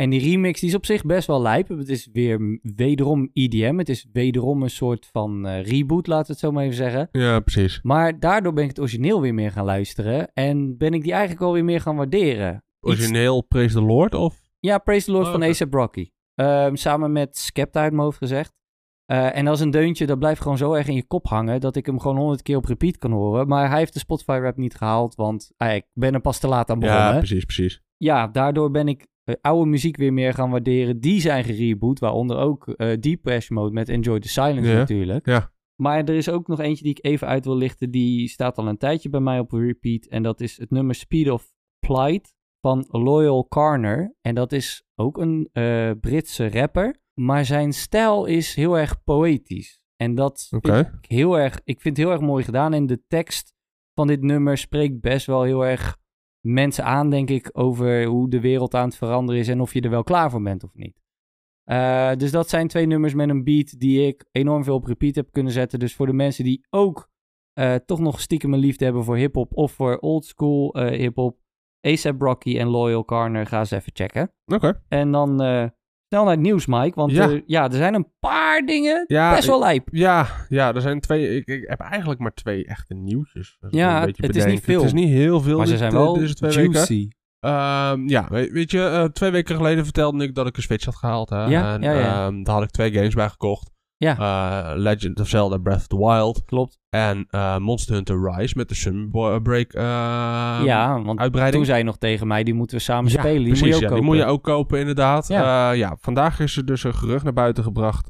En 0.00 0.10
die 0.10 0.20
remix 0.20 0.60
die 0.60 0.68
is 0.68 0.74
op 0.74 0.86
zich 0.86 1.04
best 1.04 1.26
wel 1.26 1.42
lijp. 1.42 1.68
Het 1.68 1.88
is 1.88 2.08
weer 2.12 2.58
wederom 2.62 3.30
EDM. 3.32 3.78
Het 3.78 3.88
is 3.88 4.06
wederom 4.12 4.62
een 4.62 4.70
soort 4.70 5.06
van 5.12 5.46
eh, 5.46 5.64
reboot, 5.64 6.06
laten 6.06 6.26
we 6.26 6.32
het 6.32 6.40
zo 6.40 6.52
maar 6.52 6.62
even 6.64 6.76
zeggen. 6.76 7.08
Ja, 7.12 7.40
precies. 7.40 7.80
Maar 7.82 8.20
daardoor 8.20 8.52
ben 8.52 8.62
ik 8.62 8.68
het 8.68 8.80
origineel 8.80 9.20
weer 9.20 9.34
meer 9.34 9.50
gaan 9.52 9.64
luisteren. 9.64 10.30
En 10.34 10.76
ben 10.76 10.94
ik 10.94 11.02
die 11.02 11.12
eigenlijk 11.12 11.42
alweer 11.42 11.64
meer 11.64 11.80
gaan 11.80 11.96
waarderen. 11.96 12.54
Iets- 12.54 12.64
Origineel 12.80 13.42
Praise 13.42 13.74
the 13.74 13.80
Lord 13.82 14.14
of? 14.14 14.40
Ja, 14.60 14.78
Praise 14.78 15.04
the 15.06 15.12
Lord 15.12 15.24
Oh, 15.26 15.32
van 15.32 15.42
oké. 15.42 15.52
A$AP 15.52 15.74
Rocky. 15.74 16.10
Ehm, 16.34 16.74
samen 16.74 17.12
met 17.12 17.36
Skepta 17.38 17.80
uit 17.80 17.92
mijn 17.92 18.02
hoofd 18.04 18.18
gezegd. 18.18 18.52
Eh, 19.04 19.36
en 19.36 19.44
dat 19.44 19.54
is 19.54 19.60
een 19.60 19.70
deuntje, 19.70 20.06
dat 20.06 20.18
blijft 20.18 20.40
gewoon 20.42 20.58
zo 20.58 20.72
erg 20.72 20.88
in 20.88 20.94
je 20.94 21.06
kop 21.06 21.26
hangen... 21.26 21.60
dat 21.60 21.76
ik 21.76 21.86
hem 21.86 22.00
gewoon 22.00 22.16
honderd 22.16 22.42
keer 22.42 22.56
op 22.56 22.64
repeat 22.64 22.98
kan 22.98 23.12
horen. 23.12 23.48
Maar 23.48 23.68
hij 23.68 23.78
heeft 23.78 23.92
de 23.92 23.98
Spotify-rap 23.98 24.56
niet 24.56 24.74
gehaald, 24.74 25.14
want 25.14 25.52
ah, 25.56 25.74
ik 25.74 25.86
ben 25.92 26.14
er 26.14 26.20
pas 26.20 26.38
te 26.38 26.48
laat 26.48 26.70
aan 26.70 26.78
begonnen. 26.78 27.04
Ja, 27.04 27.12
Ja, 27.12 27.18
precies, 27.18 27.44
precies. 27.44 27.82
daardoor 28.32 28.70
ben 28.70 28.88
ik 28.88 29.06
oude 29.40 29.70
muziek 29.70 29.96
weer 29.96 30.12
meer 30.12 30.34
gaan 30.34 30.50
waarderen. 30.50 31.00
Die 31.00 31.20
zijn 31.20 31.44
gereboot, 31.44 31.98
waaronder 31.98 32.36
ook 32.36 32.68
eh 32.68 33.00
Deep 33.00 33.42
Mode 33.48 33.72
met 33.72 33.88
Enjoy 33.88 34.20
the 34.20 34.28
Silence 34.28 34.70
Ja, 34.70 34.76
natuurlijk. 34.76 35.26
ja. 35.26 35.52
Maar 35.80 35.98
er 35.98 36.14
is 36.14 36.28
ook 36.28 36.48
nog 36.48 36.60
eentje 36.60 36.82
die 36.84 36.92
ik 36.92 37.04
even 37.04 37.26
uit 37.26 37.44
wil 37.44 37.56
lichten. 37.56 37.90
Die 37.90 38.28
staat 38.28 38.58
al 38.58 38.68
een 38.68 38.76
tijdje 38.76 39.08
bij 39.08 39.20
mij 39.20 39.38
op 39.38 39.52
repeat. 39.52 40.06
En 40.06 40.22
dat 40.22 40.40
is 40.40 40.58
het 40.58 40.70
nummer 40.70 40.94
Speed 40.94 41.30
of 41.30 41.52
Plight 41.86 42.34
van 42.60 42.86
Loyal 42.88 43.48
Carner. 43.48 44.14
En 44.20 44.34
dat 44.34 44.52
is 44.52 44.84
ook 44.94 45.18
een 45.18 45.48
eh, 45.52 45.90
Britse 46.00 46.48
rapper. 46.48 47.00
Maar 47.14 47.44
zijn 47.44 47.72
stijl 47.72 48.24
is 48.24 48.54
heel 48.54 48.78
erg 48.78 49.02
poëtisch. 49.04 49.80
En 49.96 50.14
dat 50.14 50.46
vind 50.48 50.66
ik 50.66 50.88
heel 51.00 51.38
erg, 51.38 51.60
ik 51.64 51.80
vind 51.80 51.96
het 51.96 52.06
heel 52.06 52.14
erg 52.14 52.24
mooi 52.24 52.44
gedaan. 52.44 52.72
En 52.72 52.86
de 52.86 53.02
tekst 53.06 53.54
van 53.94 54.06
dit 54.06 54.22
nummer 54.22 54.58
spreekt 54.58 55.00
best 55.00 55.26
wel 55.26 55.42
heel 55.42 55.66
erg 55.66 55.98
mensen 56.40 56.84
aan, 56.84 57.10
denk 57.10 57.30
ik, 57.30 57.50
over 57.52 58.04
hoe 58.04 58.30
de 58.30 58.40
wereld 58.40 58.74
aan 58.74 58.88
het 58.88 58.96
veranderen 58.96 59.40
is 59.40 59.48
en 59.48 59.60
of 59.60 59.74
je 59.74 59.80
er 59.80 59.90
wel 59.90 60.02
klaar 60.02 60.30
voor 60.30 60.42
bent 60.42 60.64
of 60.64 60.74
niet. 60.74 61.00
Eh, 61.64 62.12
dus 62.16 62.30
dat 62.30 62.48
zijn 62.48 62.68
twee 62.68 62.86
nummers 62.86 63.14
met 63.14 63.28
een 63.28 63.44
beat 63.44 63.80
die 63.80 64.06
ik 64.06 64.24
enorm 64.32 64.64
veel 64.64 64.74
op 64.74 64.84
repeat 64.84 65.14
heb 65.14 65.32
kunnen 65.32 65.52
zetten. 65.52 65.78
Dus 65.78 65.94
voor 65.94 66.06
de 66.06 66.12
mensen 66.12 66.44
die 66.44 66.66
ook 66.70 67.10
eh, 67.52 67.74
toch 67.74 68.00
nog 68.00 68.20
stiekem 68.20 68.52
een 68.52 68.58
liefde 68.58 68.84
hebben 68.84 69.04
voor 69.04 69.16
hip-hop 69.16 69.56
of 69.56 69.72
voor 69.72 69.98
old 69.98 70.24
school 70.24 70.74
eh, 70.74 70.98
hip-hop, 70.98 71.38
ASAP 71.80 72.22
Rocky 72.22 72.58
en 72.58 72.68
Loyal 72.68 73.04
Carner, 73.04 73.46
ga 73.46 73.58
eens 73.58 73.70
even 73.70 73.92
checken. 73.94 74.32
Oké. 74.46 74.82
En 74.88 75.10
dan 75.10 75.40
snel 76.10 76.22
naar 76.24 76.32
het 76.32 76.40
nieuws, 76.42 76.66
Mike. 76.66 76.92
Want 76.94 77.12
Ja. 77.12 77.28
ja. 77.28 77.40
ja, 77.46 77.64
er 77.64 77.76
zijn 77.76 77.94
een 77.94 78.06
paar 78.20 78.60
dingen 78.66 79.04
Ja, 79.06 79.34
best 79.34 79.46
wel 79.46 79.58
lijp. 79.58 79.88
Ja, 79.92 80.26
ja, 80.48 80.74
er 80.74 80.80
zijn 80.80 81.00
twee. 81.00 81.36
Ik, 81.36 81.46
ik 81.46 81.64
heb 81.68 81.80
eigenlijk 81.80 82.20
maar 82.20 82.34
twee 82.34 82.64
echte 82.66 82.94
nieuwtjes. 82.94 83.56
Ja, 83.68 84.00
het- 84.00 84.00
is 84.00 84.06
niet 84.06 84.16
bedenk. 84.32 84.50
Het 84.50 84.58
is 84.58 84.64
veel. 84.64 84.84
niet 84.92 85.08
heel 85.08 85.40
veel. 85.40 85.56
Maar 85.56 85.66
ze 85.66 85.76
zijn 85.76 85.92
wel 85.92 86.14
deze 86.14 86.34
twee 86.34 86.50
weken. 86.52 86.72
juicy. 86.72 87.08
Ehm, 87.40 88.08
ja, 88.08 88.26
weet, 88.30 88.50
weet 88.50 88.70
je, 88.70 88.82
eh, 88.84 89.04
twee 89.04 89.30
weken 89.30 89.56
geleden 89.56 89.84
vertelde 89.84 90.24
ik 90.24 90.34
dat 90.34 90.46
ik 90.46 90.56
een 90.56 90.62
Switch 90.62 90.84
had 90.84 90.96
gehaald. 90.96 91.30
Hè? 91.30 91.44
Ja, 91.44 91.74
en, 91.74 91.82
ja, 91.82 91.92
ja. 91.92 92.26
ehm, 92.26 92.42
daar 92.42 92.54
had 92.54 92.64
ik 92.64 92.70
twee 92.70 92.92
games 92.92 93.14
bij 93.14 93.28
gekocht. 93.28 93.69
Ja. 94.04 94.18
Eh, 94.18 94.78
Legend 94.78 95.20
of 95.20 95.28
Zelda 95.28 95.58
Breath 95.58 95.78
of 95.78 95.86
the 95.86 95.98
Wild. 95.98 96.44
Klopt. 96.44 96.78
En 96.90 97.26
eh, 97.30 97.56
Monster 97.56 97.94
Hunter 97.94 98.30
Rise 98.30 98.54
met 98.56 98.68
de 98.68 98.74
Sunbreak 98.74 99.72
eh 99.72 99.82
ja, 100.64 101.02
want 101.02 101.18
uitbreiding. 101.18 101.56
toen 101.56 101.64
zei 101.64 101.78
je 101.78 101.84
nog 101.84 101.98
tegen 101.98 102.26
mij, 102.26 102.42
die 102.44 102.54
moeten 102.54 102.76
we 102.76 102.82
samen 102.82 103.12
Ja, 103.12 103.18
spelen. 103.18 103.44
Die 103.44 103.46
precies, 103.46 103.60
moet 103.60 103.68
je 103.70 103.74
ook 103.74 103.80
ja, 103.82 103.88
kopen. 103.88 104.02
die 104.02 104.10
moet 104.14 104.22
je 104.24 104.30
ook 104.32 104.42
kopen, 104.42 104.78
inderdaad. 104.78 105.28
Ja. 105.28 105.70
Ja, 105.70 105.96
vandaag 106.00 106.40
is 106.40 106.56
er 106.56 106.66
dus 106.66 106.84
een 106.84 106.94
gerucht 106.94 107.24
naar 107.24 107.32
buiten 107.32 107.64
gebracht 107.64 108.08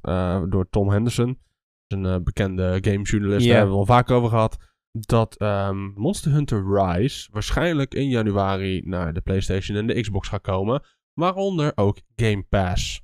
door 0.48 0.66
Tom 0.70 0.90
Henderson. 0.90 1.38
Een 1.86 2.24
bekende 2.24 2.78
gamejournalist, 2.80 3.46
daar 3.46 3.56
hebben 3.56 3.72
we 3.74 3.80
al 3.80 3.86
vaak 3.86 4.10
over 4.10 4.28
gehad. 4.28 4.56
Dat 4.92 5.36
ehm, 5.36 5.90
Monster 5.94 6.32
Hunter 6.32 6.64
Rise 6.74 7.28
waarschijnlijk 7.32 7.94
in 7.94 8.08
januari 8.08 8.82
naar 8.84 9.12
de 9.12 9.20
PlayStation 9.20 9.76
en 9.76 9.86
de 9.86 10.00
Xbox 10.00 10.28
gaat 10.28 10.42
komen. 10.42 10.82
Waaronder 11.14 11.72
ook 11.74 11.98
Game 12.16 12.42
Pass. 12.48 13.00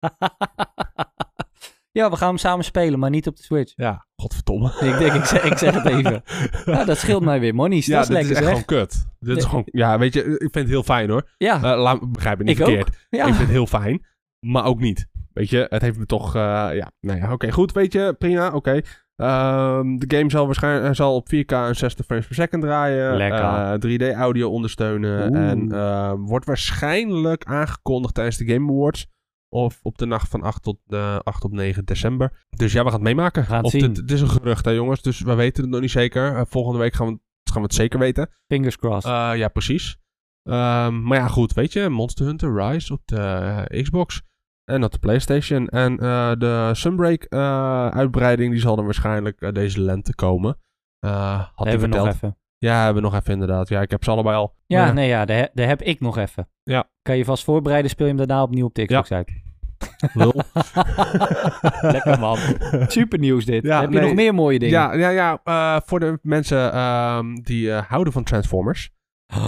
ja, 1.90 2.10
we 2.10 2.16
gaan 2.16 2.28
hem 2.28 2.38
samen 2.38 2.64
spelen, 2.64 2.98
maar 2.98 3.10
niet 3.10 3.26
op 3.26 3.36
de 3.36 3.42
Switch. 3.42 3.72
Ja, 3.76 4.06
godverdomme. 4.16 4.68
Ik 4.80 4.98
denk, 4.98 5.12
ik 5.12 5.24
zeg, 5.24 5.44
ik 5.44 5.58
zeg 5.58 5.74
het 5.74 5.86
even. 5.86 6.22
Ja, 6.74 6.84
dat 6.84 6.98
scheelt 6.98 7.24
mij 7.24 7.40
weer 7.40 7.54
monies. 7.54 7.86
Ja, 7.86 7.92
dat 7.92 8.02
is 8.02 8.08
dit 8.08 8.16
lekker 8.16 8.32
is 8.32 8.38
echt 8.38 8.56
zeg. 8.56 8.64
gewoon 8.66 8.80
kut. 8.86 9.06
Dit 9.18 9.36
is 9.36 9.44
gewoon, 9.44 9.62
ja, 9.66 9.98
weet 9.98 10.14
je, 10.14 10.22
ik 10.24 10.38
vind 10.38 10.54
het 10.54 10.68
heel 10.68 10.82
fijn 10.82 11.10
hoor. 11.10 11.28
Ja, 11.36 11.56
Eh, 11.56 11.80
laat, 11.80 12.12
begrijp 12.12 12.38
me 12.38 12.44
niet 12.44 12.58
ik 12.58 12.66
ook. 12.66 12.74
verkeerd. 12.74 13.06
Ja. 13.10 13.18
Ik 13.20 13.24
vind 13.34 13.38
het 13.38 13.48
heel 13.48 13.66
fijn, 13.66 14.06
maar 14.46 14.64
ook 14.64 14.80
niet. 14.80 15.06
Weet 15.32 15.50
je, 15.50 15.66
het 15.68 15.82
heeft 15.82 15.98
me 15.98 16.06
toch, 16.06 16.34
eh, 16.34 16.40
ja, 16.72 16.90
nou 17.00 17.18
ja, 17.18 17.32
oké, 17.32 17.50
goed, 17.52 17.72
weet 17.72 17.92
je, 17.92 18.14
prima, 18.18 18.50
oké. 18.52 18.80
Ehm, 19.16 19.96
de 19.96 20.16
game 20.16 20.30
zal 20.30 20.46
waarschijnlijk 20.46 20.86
eh, 20.88 20.94
zal 20.94 21.14
op 21.14 21.28
4K 21.28 21.52
en 21.52 21.76
60 21.76 22.04
frames 22.06 22.26
per 22.26 22.34
second 22.34 22.62
draaien. 22.62 23.16
Lekker. 23.16 23.38
Eh, 23.40 23.72
3D 23.78 24.14
audio 24.16 24.50
ondersteunen. 24.50 25.28
Oeh. 25.36 25.48
En 25.50 25.68
wordt 26.18 26.46
waarschijnlijk 26.46 27.44
aangekondigd 27.44 28.14
tijdens 28.14 28.36
de 28.36 28.52
Game 28.52 28.72
Awards. 28.72 29.06
Of 29.48 29.80
op 29.82 29.98
de 29.98 30.06
nacht 30.06 30.28
van 30.28 30.42
8 30.42 30.62
tot, 30.62 30.78
eh 30.86 31.18
8 31.22 31.44
op 31.44 31.52
9 31.52 31.84
december. 31.84 32.44
Dus 32.50 32.72
ja, 32.72 32.78
we 32.78 32.90
gaan 32.90 32.98
het 32.98 33.08
meemaken. 33.08 33.44
Gaan 33.44 33.64
het 33.64 33.74
of 33.74 33.80
Het 33.80 34.10
is 34.10 34.20
een 34.20 34.28
gerucht, 34.28 34.64
hè 34.64 34.70
jongens. 34.70 35.02
Dus 35.02 35.20
we 35.20 35.34
weten 35.34 35.62
het 35.62 35.72
nog 35.72 35.80
niet 35.80 35.90
zeker. 35.90 36.36
Eh, 36.36 36.42
volgende 36.48 36.78
week 36.78 36.92
gaan 36.94 37.06
we, 37.06 37.18
gaan 37.44 37.60
we 37.62 37.66
het 37.66 37.74
zeker 37.74 37.98
weten. 37.98 38.30
fingers 38.46 38.76
crossed. 38.76 39.12
Eh, 39.12 39.30
ja, 39.34 39.48
precies. 39.48 39.96
Ehm, 40.42 41.02
maar 41.02 41.18
ja, 41.18 41.28
goed, 41.28 41.52
weet 41.52 41.72
je, 41.72 41.88
Monster 41.88 42.26
Hunter 42.26 42.54
Rise 42.54 42.92
op 42.92 43.00
de 43.04 43.80
Xbox 43.82 44.22
en 44.64 44.84
op 44.84 44.92
de 44.92 44.98
PlayStation. 44.98 45.68
En 45.68 45.96
de 46.38 46.70
Sunbreak 46.72 47.22
eh, 47.22 47.88
uitbreiding, 47.88 48.52
die 48.52 48.60
zal 48.60 48.76
dan 48.76 48.84
waarschijnlijk 48.84 49.54
deze 49.54 49.80
lente 49.80 50.14
komen. 50.14 50.58
Had 51.00 51.52
hij 51.54 51.72
nog 51.72 51.80
verteld. 51.80 52.06
even. 52.06 52.36
Ja, 52.58 52.84
hebben 52.84 53.02
we 53.02 53.08
nog 53.08 53.18
even 53.20 53.32
inderdaad. 53.32 53.68
Ja, 53.68 53.80
ik 53.80 53.90
heb 53.90 54.04
ze 54.04 54.10
allebei 54.10 54.36
al. 54.36 54.54
Ja, 54.66 54.84
Maar 54.84 54.94
nee, 54.94 55.08
ja, 55.08 55.24
daar, 55.24 55.36
he- 55.36 55.46
daar 55.54 55.66
heb 55.66 55.82
ik 55.82 56.00
nog 56.00 56.16
even. 56.18 56.48
Ja. 56.62 56.88
Kan 57.02 57.16
je 57.16 57.24
vast 57.24 57.44
voorbereiden, 57.44 57.90
speel 57.90 58.06
je 58.06 58.12
hem 58.14 58.26
daarna 58.26 58.42
opnieuw 58.42 58.66
op 58.66 58.74
de 58.74 58.84
Xbox 58.86 59.12
uit. 59.12 59.30
lul. 60.14 60.32
Lekker 61.92 62.18
man. 62.18 62.38
Super 62.88 63.18
nieuws 63.18 63.44
dit. 63.44 63.62
Ja, 63.64 63.80
heb 63.80 63.92
je 63.92 64.00
nog 64.00 64.14
meer 64.14 64.34
mooie 64.34 64.58
dingen? 64.58 64.74
Ja, 64.74 64.94
ja, 64.94 65.08
ja 65.08 65.40
eh, 65.44 65.80
voor 65.86 66.00
de 66.00 66.18
mensen 66.22 66.72
ehm, 66.72 67.34
die 67.34 67.72
eh, 67.72 67.82
houden 67.88 68.12
van 68.12 68.24
Transformers. 68.24 68.90
Eh, 69.28 69.38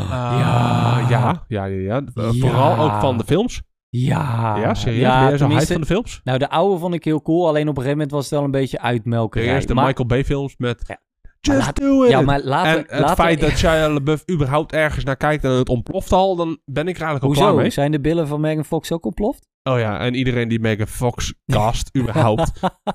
ja. 0.41 1.07
ja, 1.09 1.45
ja, 1.49 1.65
ja, 1.65 1.65
ja. 1.65 2.03
Ja. 2.15 2.33
Vooral 2.33 2.79
ook 2.79 3.01
van 3.01 3.19
de 3.19 3.25
films. 3.25 3.63
Ja. 3.89 4.57
ja, 4.57 4.75
serieus? 4.75 5.01
Ja, 5.01 5.29
ben 5.29 5.39
zo 5.39 5.49
hype 5.49 5.67
van 5.67 5.81
de 5.81 5.87
films? 5.87 6.21
Nou, 6.25 6.39
de 6.39 6.51
oude 6.51 6.79
vond 6.79 6.95
ik 6.95 7.05
heel 7.05 7.23
cool. 7.23 7.49
Alleen 7.49 7.63
op 7.63 7.77
een 7.77 7.83
gegeven 7.83 7.91
moment 7.97 8.11
was 8.11 8.23
het 8.25 8.31
wel 8.33 8.45
een 8.45 8.51
beetje. 8.51 8.79
Serieus, 9.31 9.67
de 9.67 9.75
maar, 9.75 9.87
Michael 9.87 10.07
Bay 10.07 10.25
films 10.25 10.55
met... 10.57 10.85
Ja. 10.87 11.01
Just 11.41 11.59
Maar 11.59 11.67
laat- 11.67 11.77
do 11.81 12.03
it! 12.05 12.11
Ja, 12.11 12.21
maar 12.21 12.41
laten 12.43 12.71
En 12.73 12.79
het 12.89 13.01
laten 13.01 13.17
feit 13.25 13.41
dat 13.41 13.51
Shia 13.51 13.89
LaBeouf 13.89 14.23
überhaupt 14.31 14.73
ergens 14.73 15.05
naar 15.05 15.17
kijkt 15.17 15.45
en 15.45 15.51
het 15.51 15.69
ontploft 15.69 16.13
al, 16.13 16.37
dan 16.37 16.59
ben 16.65 16.89
ik 16.89 16.97
er 16.97 17.03
eigenlijk 17.03 17.25
al 17.25 17.31
klaar 17.31 17.45
Hoezo? 17.49 17.61
mee. 17.63 17.71
Zijn 17.71 17.93
de 17.93 18.01
billen 18.01 18.27
van 18.27 18.41
Megan 18.41 18.65
Fox 18.65 18.93
ook 18.93 19.05
ontploft? 19.05 19.49
Oh 19.63 19.79
ja, 19.79 19.99
en 20.01 20.15
iedereen 20.15 20.49
die 20.49 20.61
Megan 20.61 20.87
Fox 20.87 21.35
cast, 21.47 21.91
überhaupt. 21.99 22.51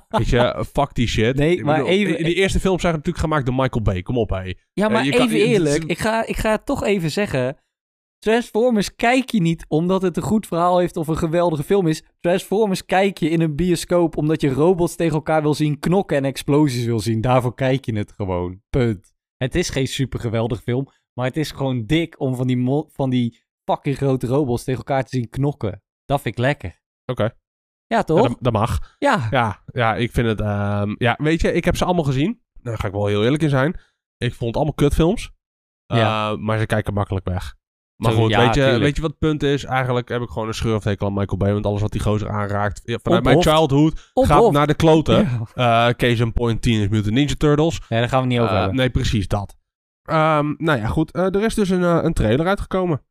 Weet 0.08 0.28
je, 0.28 0.64
fuck 0.72 0.94
die 0.94 1.06
shit. 1.08 1.36
Nee, 1.36 1.64
maar 1.64 1.76
bedoel, 1.76 1.90
even- 1.90 2.24
Die 2.24 2.34
eerste 2.34 2.60
films 2.60 2.80
zijn 2.80 2.94
natuurlijk 2.94 3.24
gemaakt 3.24 3.46
door 3.46 3.54
Michael 3.54 3.82
Bay, 3.82 4.02
kom 4.02 4.18
op 4.18 4.30
hé. 4.30 4.52
Ja, 4.72 4.88
maar 4.88 5.04
je 5.04 5.10
kan- 5.10 5.26
even 5.26 5.38
eerlijk. 5.38 5.84
Ik 5.94 5.98
ga, 5.98 6.26
ik 6.26 6.36
ga 6.36 6.50
het 6.50 6.66
toch 6.66 6.84
even 6.84 7.10
zeggen. 7.10 7.56
Transformers 8.26 8.94
kijk 8.94 9.30
je 9.30 9.40
niet 9.40 9.64
omdat 9.68 10.02
het 10.02 10.16
een 10.16 10.22
goed 10.22 10.46
verhaal 10.46 10.78
heeft 10.78 10.96
of 10.96 11.08
een 11.08 11.16
geweldige 11.16 11.62
film 11.62 11.86
is. 11.86 12.04
Transformers 12.20 12.84
kijk 12.84 13.18
je 13.18 13.30
in 13.30 13.40
een 13.40 13.56
bioscoop 13.56 14.16
omdat 14.16 14.40
je 14.40 14.52
robots 14.52 14.96
tegen 14.96 15.14
elkaar 15.14 15.42
wil 15.42 15.54
zien 15.54 15.78
knokken 15.78 16.16
en 16.16 16.24
explosies 16.24 16.84
wil 16.84 17.00
zien. 17.00 17.20
Daarvoor 17.20 17.54
kijk 17.54 17.84
je 17.84 17.96
het 17.96 18.12
gewoon. 18.12 18.62
Punt. 18.70 19.14
Het 19.36 19.54
is 19.54 19.70
geen 19.70 19.86
super 19.86 20.20
geweldig 20.20 20.62
film, 20.62 20.88
maar 21.12 21.26
het 21.26 21.36
is 21.36 21.50
gewoon 21.50 21.84
dik 21.84 22.20
om 22.20 22.36
van 22.36 22.46
die, 22.46 22.86
van 22.92 23.10
die 23.10 23.42
fucking 23.64 23.96
grote 23.96 24.26
robots 24.26 24.64
tegen 24.64 24.78
elkaar 24.78 25.02
te 25.02 25.16
zien 25.16 25.28
knokken. 25.28 25.82
Dat 26.04 26.20
vind 26.20 26.34
ik 26.34 26.40
lekker. 26.40 26.80
Oké, 27.04 27.22
Ja, 27.22 27.32
ja, 27.86 28.02
toch? 28.02 28.28
dat, 28.28 28.36
dat 28.40 28.52
mag. 28.52 28.96
Ja. 28.98 29.26
Ja, 29.30 29.62
ja, 29.72 29.94
ik 29.94 30.10
vind 30.10 30.26
het... 30.26 30.40
ehm, 30.40 30.94
ja, 30.98 31.18
weet 31.22 31.40
je, 31.40 31.52
ik 31.52 31.64
heb 31.64 31.76
ze 31.76 31.84
allemaal 31.84 32.04
gezien. 32.04 32.42
Daar 32.60 32.78
ga 32.78 32.86
ik 32.86 32.92
wel 32.92 33.06
heel 33.06 33.24
eerlijk 33.24 33.42
in 33.42 33.48
zijn. 33.48 33.80
Ik 34.16 34.34
vond 34.34 34.46
het 34.46 34.56
allemaal 34.56 34.74
kutfilms. 34.74 35.30
Ja. 35.86 36.30
Eh, 36.30 36.38
maar 36.38 36.58
ze 36.58 36.66
kijken 36.66 36.94
makkelijk 36.94 37.28
weg. 37.28 37.54
Maar 37.96 38.12
goed, 38.12 38.30
ja, 38.30 38.38
weet, 38.44 38.54
je, 38.54 38.60
tuurlijk. 38.60 38.82
weet 38.82 38.96
je 38.96 39.02
wat 39.02 39.10
het 39.10 39.18
punt 39.18 39.42
is? 39.42 39.64
Eigenlijk 39.64 40.08
heb 40.08 40.22
ik 40.22 40.28
gewoon 40.28 40.48
een 40.62 40.80
hekel 40.82 41.06
aan 41.06 41.12
Michael 41.14 41.36
Bay. 41.36 41.52
Want 41.52 41.66
alles 41.66 41.80
wat 41.80 41.92
die 41.92 42.00
gozer 42.00 42.30
aanraakt... 42.30 42.80
Ja, 42.84 42.98
vanuit 43.02 43.20
Op 43.20 43.26
mijn 43.26 43.42
childhood 43.42 44.10
Op 44.12 44.24
gaat 44.24 44.50
naar 44.50 44.66
de 44.66 44.74
kloten. 44.74 45.28
Ja. 45.54 45.88
Eh 45.88 45.94
Case 45.94 46.22
in 46.22 46.32
Point 46.32 46.62
Teenage 46.62 46.88
Mutant 46.90 47.14
Ninja 47.14 47.34
Turtles. 47.38 47.80
Nee, 47.88 48.00
daar 48.00 48.08
gaan 48.08 48.20
we 48.20 48.26
niet 48.26 48.38
over 48.40 48.52
Eh, 48.52 48.58
hebben. 48.58 48.76
nee, 48.76 48.90
precies 48.90 49.28
dat. 49.28 49.56
Ehm, 50.02 50.54
nou 50.58 50.78
ja, 50.78 50.86
goed. 50.86 51.10
eh, 51.12 51.24
er 51.34 51.42
is 51.44 51.54
dus 51.54 51.68
een, 51.68 51.82
een 51.82 52.12
trailer 52.12 52.46
uitgekomen. 52.46 53.02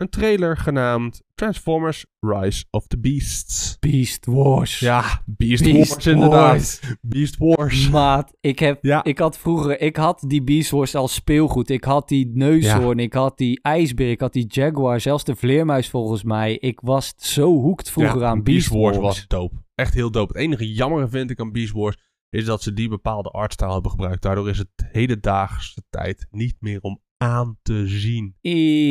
Een 0.00 0.08
trailer 0.08 0.56
genaamd 0.56 1.22
Transformers 1.34 2.06
Rise 2.20 2.64
of 2.70 2.86
the 2.86 2.98
Beasts. 2.98 3.76
Beast 3.78 4.26
Wars. 4.26 4.78
Ja, 4.78 5.22
Beast, 5.26 5.64
Beast 5.64 5.90
Wars 5.92 6.06
inderdaad. 6.06 6.80
Beast 7.00 7.36
Wars. 7.38 7.88
Maat, 7.90 8.36
ik, 8.40 8.58
heb, 8.58 8.84
Ja. 8.84 9.04
ik 9.04 9.18
had 9.18 9.38
vroeger, 9.38 9.80
ik 9.80 9.96
had 9.96 10.24
die 10.26 10.42
Beast 10.42 10.70
Wars 10.70 10.94
als 10.94 11.14
speelgoed. 11.14 11.70
Ik 11.70 11.84
had 11.84 12.08
die 12.08 12.30
neushoorn, 12.34 12.98
ik 12.98 13.12
had 13.12 13.38
die 13.38 13.60
ijsbeer, 13.62 14.10
ik 14.10 14.20
had 14.20 14.32
die 14.32 14.46
jaguar, 14.48 15.00
zelfs 15.00 15.24
de 15.24 15.36
vleermuis 15.36 15.88
volgens 15.88 16.22
mij. 16.22 16.58
Ik 16.58 16.80
was 16.80 17.12
zo 17.16 17.60
hoekt 17.60 17.90
vroeger 17.90 18.20
Ja, 18.20 18.26
aan 18.26 18.42
Beast, 18.42 18.68
Wars. 18.68 18.96
was 18.96 19.26
dope. 19.26 19.56
Echt 19.74 19.94
heel 19.94 20.10
dope. 20.10 20.32
Het 20.32 20.42
enige 20.42 20.72
jammer 20.72 21.08
vind 21.08 21.30
ik 21.30 21.40
aan 21.40 21.52
Beast 21.52 21.72
Wars 21.72 21.96
is 22.30 22.44
dat 22.44 22.62
ze 22.62 22.72
die 22.72 22.88
bepaalde 22.88 23.30
artstyle 23.30 23.72
hebben 23.72 23.90
gebruikt. 23.90 24.22
Daardoor 24.22 24.48
is 24.48 24.58
het 24.58 24.68
hedendaagse 24.92 25.82
tijd 25.90 26.26
niet 26.30 26.56
meer 26.60 26.80
om 26.80 27.00
aan 27.20 27.58
te 27.62 27.86
zien. 27.86 28.34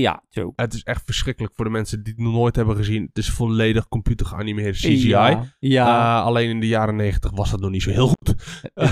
Ja, 0.02 0.24
zo. 0.30 0.54
Het 0.56 0.74
is 0.74 0.84
echt 0.84 1.02
verschrikkelijk 1.06 1.54
voor 1.56 1.66
de 1.66 1.72
mensen 1.72 2.04
die 2.04 2.14
het 2.14 2.24
nog 2.24 2.34
nooit 2.34 2.56
hebben 2.56 2.76
gezien. 2.76 3.04
Het 3.04 3.18
is 3.18 3.30
volledig 3.30 3.88
computer 3.88 4.26
geanimeerde 4.26 4.78
CGI. 4.78 5.08
Ja, 5.08 5.44
ja. 5.60 6.18
Eh, 6.20 6.26
alleen 6.26 6.50
in 6.50 6.60
de 6.60 6.68
jaren 6.68 6.96
negentig 6.96 7.32
was 7.34 7.52
dat 7.52 7.60
nog 7.60 7.70
niet 7.70 7.82
zo 7.84 7.90
heel 7.90 8.08
goed. 8.08 8.36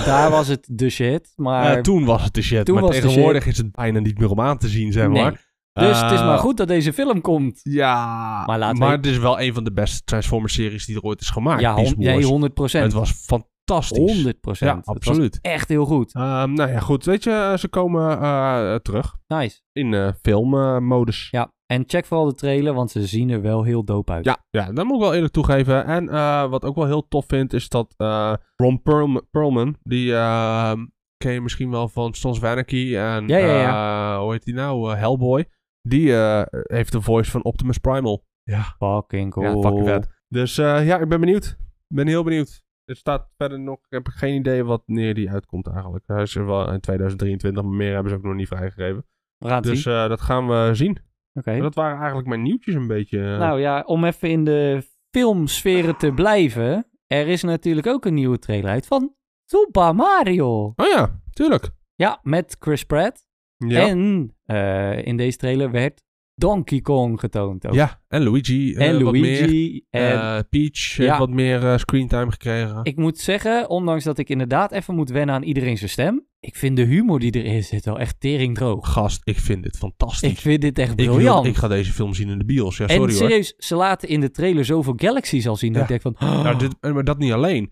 daar 0.05 0.29
was 0.31 0.47
het 0.47 0.67
de 0.71 0.89
shit, 0.89 1.31
maar... 1.35 1.75
Eh, 1.75 1.81
toen 1.81 2.05
was 2.05 2.23
het 2.23 2.33
de 2.33 2.41
shit. 2.41 2.65
toen 2.65 2.79
maar 2.81 2.89
tegenwoordig 2.91 3.45
is 3.45 3.57
het 3.57 3.71
bijna 3.71 3.99
niet 3.99 4.19
meer 4.19 4.29
om 4.29 4.41
aan 4.41 4.57
te 4.57 4.67
zien, 4.67 4.91
zeg 4.91 5.07
Nee. 5.07 5.21
maar. 5.23 5.45
dus 5.73 6.01
het 6.01 6.11
is 6.11 6.19
Eh, 6.19 6.25
maar 6.25 6.37
goed 6.37 6.57
dat 6.57 6.67
deze 6.67 6.93
film 6.93 7.21
komt. 7.21 7.59
Ja, 7.63 8.45
Maar 8.45 8.75
maar, 8.77 8.91
het 8.91 9.05
is 9.05 9.17
wel 9.17 9.41
een 9.41 9.53
van 9.53 9.63
de 9.63 9.71
beste 9.73 10.01
Transformers-series 10.03 10.85
die 10.85 10.95
er 10.95 11.01
ooit 11.01 11.21
is 11.21 11.29
gemaakt. 11.29 11.61
ja, 11.61 11.73
hon- 11.75 11.93
nee, 11.97 12.13
Wars. 12.13 12.25
100 12.25 12.53
procent. 12.53 12.83
Het 12.83 12.93
was 12.93 13.11
fantastisch. 13.11 13.55
100 13.69 14.39
procent. 14.39 14.85
Ja, 14.85 14.93
absoluut. 14.93 15.39
echt 15.41 15.67
heel 15.69 15.85
goed. 15.85 16.13
Ehm, 16.13 16.53
nou 16.53 16.69
ja, 16.71 16.79
goed. 16.79 17.05
Weet 17.05 17.23
je, 17.23 17.55
ze 17.59 17.67
komen 17.67 18.21
eh, 18.21 18.75
terug 18.75 19.17
Nice. 19.27 19.61
in 19.71 19.93
eh, 19.93 20.07
filmmodus. 20.21 21.27
Ja, 21.31 21.53
en 21.65 21.83
check 21.87 22.05
vooral 22.05 22.25
de 22.25 22.33
trailer, 22.33 22.73
want 22.73 22.91
ze 22.91 23.07
zien 23.07 23.29
er 23.29 23.41
wel 23.41 23.63
heel 23.63 23.83
dope 23.83 24.11
uit. 24.11 24.25
Ja, 24.25 24.37
ja, 24.49 24.71
dat 24.71 24.85
moet 24.85 24.95
ik 24.95 25.01
wel 25.01 25.13
eerlijk 25.13 25.33
toegeven. 25.33 25.85
En 25.85 26.09
eh, 26.09 26.49
wat 26.49 26.65
ook 26.65 26.75
wel 26.75 26.85
heel 26.85 27.07
tof 27.07 27.25
vind, 27.27 27.53
is 27.53 27.69
dat 27.69 27.93
eh, 27.97 28.33
Ron 28.55 28.81
Perlman, 28.81 29.25
Perlman 29.31 29.75
die 29.83 30.13
eh, 30.15 30.71
ken 31.17 31.31
je 31.31 31.41
misschien 31.41 31.69
wel 31.71 31.87
van 31.87 32.13
Sons 32.13 32.37
of 32.37 32.43
Anarchy 32.43 32.95
en 32.95 33.27
Ja, 33.27 33.37
ja, 33.37 34.13
eh, 34.15 34.19
hoe 34.21 34.31
heet 34.31 34.43
die 34.43 34.53
nou? 34.53 34.91
Eh, 34.91 34.99
Hellboy. 34.99 35.45
Die 35.81 36.15
eh, 36.17 36.41
heeft 36.51 36.91
de 36.91 37.01
voice 37.01 37.31
van 37.31 37.43
Optimus 37.43 37.77
Primal. 37.77 38.25
Ja, 38.43 38.61
Fucking 38.77 39.31
cool. 39.31 39.45
ja 39.45 39.61
fucking 39.61 39.85
vet. 39.87 40.07
Dus 40.27 40.57
eh, 40.57 40.85
ja, 40.87 40.99
ik 40.99 41.09
ben 41.09 41.19
benieuwd. 41.19 41.45
Ik 41.87 41.95
ben 41.95 42.07
heel 42.07 42.23
benieuwd. 42.23 42.65
Er 42.87 42.95
staat 42.95 43.29
verder 43.37 43.59
nog, 43.59 43.77
ik 43.77 43.89
heb 43.89 44.07
geen 44.07 44.35
idee 44.35 44.63
wat 44.63 44.83
wanneer 44.85 45.13
die 45.13 45.31
uitkomt 45.31 45.67
eigenlijk. 45.67 46.03
Hij 46.07 46.21
is 46.21 46.35
er 46.35 46.45
wel 46.45 46.71
in 46.71 46.79
2023, 46.79 47.63
maar 47.63 47.73
meer 47.73 47.93
hebben 47.93 48.11
ze 48.11 48.17
ook 48.17 48.23
nog 48.23 48.35
niet 48.35 48.47
vrijgegeven. 48.47 49.05
We 49.37 49.47
gaan 49.47 49.55
het 49.55 49.65
Dus 49.65 49.85
eh, 49.85 50.07
dat 50.07 50.21
gaan 50.21 50.47
we 50.47 50.69
zien. 50.73 50.97
Oké. 51.33 51.59
Dat 51.59 51.75
waren 51.75 51.97
eigenlijk 51.97 52.27
mijn 52.27 52.41
nieuwtjes 52.41 52.75
een 52.75 52.87
beetje. 52.87 53.19
Nou 53.19 53.59
ja, 53.59 53.83
om 53.85 54.03
even 54.03 54.29
in 54.29 54.43
de 54.43 54.87
filmsferen 55.09 55.97
te 55.97 56.11
blijven. 56.11 56.87
Er 57.07 57.27
is 57.27 57.43
natuurlijk 57.43 57.87
ook 57.87 58.05
een 58.05 58.13
nieuwe 58.13 58.39
trailer 58.39 58.69
uit 58.69 58.87
van 58.87 59.15
Super 59.45 59.95
Mario. 59.95 60.73
Oh 60.75 60.87
ja, 60.95 61.21
tuurlijk. 61.31 61.69
Ja, 61.95 62.19
met 62.23 62.55
Chris 62.59 62.83
Pratt. 62.83 63.27
Ja. 63.57 63.87
En 63.87 64.33
eh, 64.45 65.05
in 65.05 65.17
deze 65.17 65.37
trailer 65.37 65.71
werd 65.71 66.03
Donkey 66.41 66.81
Kong 66.81 67.19
getoond 67.19 67.67
ook. 67.67 67.73
Ja, 67.73 68.01
en 68.07 68.23
Luigi. 68.23 68.73
eh, 68.75 68.87
en 68.87 69.03
wat 69.03 69.13
meer. 69.13 69.39
Luigi. 69.39 69.85
En 69.89 70.11
Eh, 70.11 70.39
Peach 70.49 70.95
heeft 70.95 70.95
Ja. 70.95 71.17
wat 71.17 71.29
meer 71.29 71.63
eh, 71.71 71.77
screentime 71.77 72.31
gekregen. 72.31 72.79
ik 72.83 72.95
moet 72.95 73.17
zeggen, 73.17 73.69
ondanks 73.69 74.03
dat 74.03 74.17
ik 74.17 74.29
inderdaad 74.29 74.71
even 74.71 74.95
moet 74.95 75.09
wennen 75.09 75.35
aan 75.35 75.43
iedereen 75.43 75.77
zijn 75.77 75.89
stem. 75.89 76.25
Ik 76.39 76.55
vind 76.55 76.75
de 76.77 76.83
humor 76.83 77.19
die 77.19 77.31
erin 77.31 77.63
zit 77.63 77.85
wel 77.85 77.99
echt 77.99 78.19
teringdroog. 78.19 78.91
Gast, 78.93 79.21
ik 79.23 79.39
vind 79.39 79.63
dit 79.63 79.77
fantastisch. 79.77 80.31
Ik 80.31 80.37
vind 80.37 80.61
dit 80.61 80.79
echt 80.79 80.91
Ik, 80.91 80.97
wil- 80.97 81.13
briljant. 81.13 81.45
ik 81.45 81.55
ga 81.55 81.67
deze 81.67 81.91
film 81.93 82.13
zien 82.13 82.29
in 82.29 82.37
de 82.37 82.45
bios. 82.45 82.77
Ja, 82.77 82.85
en 82.87 82.95
sorry 82.95 83.11
hoor. 83.13 83.21
serieus, 83.21 83.53
ze 83.57 83.75
laten 83.75 84.09
in 84.09 84.19
de 84.19 84.31
trailer 84.31 84.65
zoveel 84.65 84.93
galaxies 84.95 85.47
al 85.47 85.55
zien. 85.55 85.73
Dat 85.73 85.87
Ja. 85.89 85.95
ik 85.95 86.01
denk 86.03 86.17
van... 86.17 86.27
Nou, 86.43 86.57
dit, 86.57 86.93
maar 86.93 87.03
dat 87.03 87.17
niet 87.17 87.31
alleen. 87.31 87.71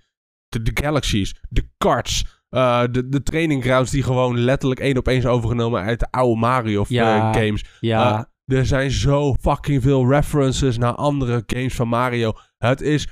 De, 0.49 0.61
de 0.61 0.71
galaxies, 0.83 1.35
de 1.49 1.69
karts, 1.77 2.23
eh, 2.49 2.83
de, 2.91 3.09
de 3.09 3.23
training 3.23 3.63
grounds 3.63 3.91
die 3.91 4.03
gewoon 4.03 4.39
letterlijk 4.39 4.79
één 4.79 4.97
op 4.97 5.07
één 5.07 5.21
zijn 5.21 5.33
overgenomen 5.33 5.81
uit 5.81 5.99
de 5.99 6.07
oude 6.11 6.39
Mario 6.39 6.85
Ja. 6.87 7.17
eh, 7.33 7.41
games. 7.41 7.63
ja, 7.79 8.17
Eh, 8.17 8.23
er 8.45 8.65
zijn 8.65 8.91
zo 8.91 9.33
fucking 9.41 9.81
veel 9.81 10.09
references 10.09 10.77
naar 10.77 10.93
andere 10.95 11.43
games 11.45 11.73
van 11.75 11.87
Mario. 11.87 12.33
Het 12.57 12.81
is 12.81 13.07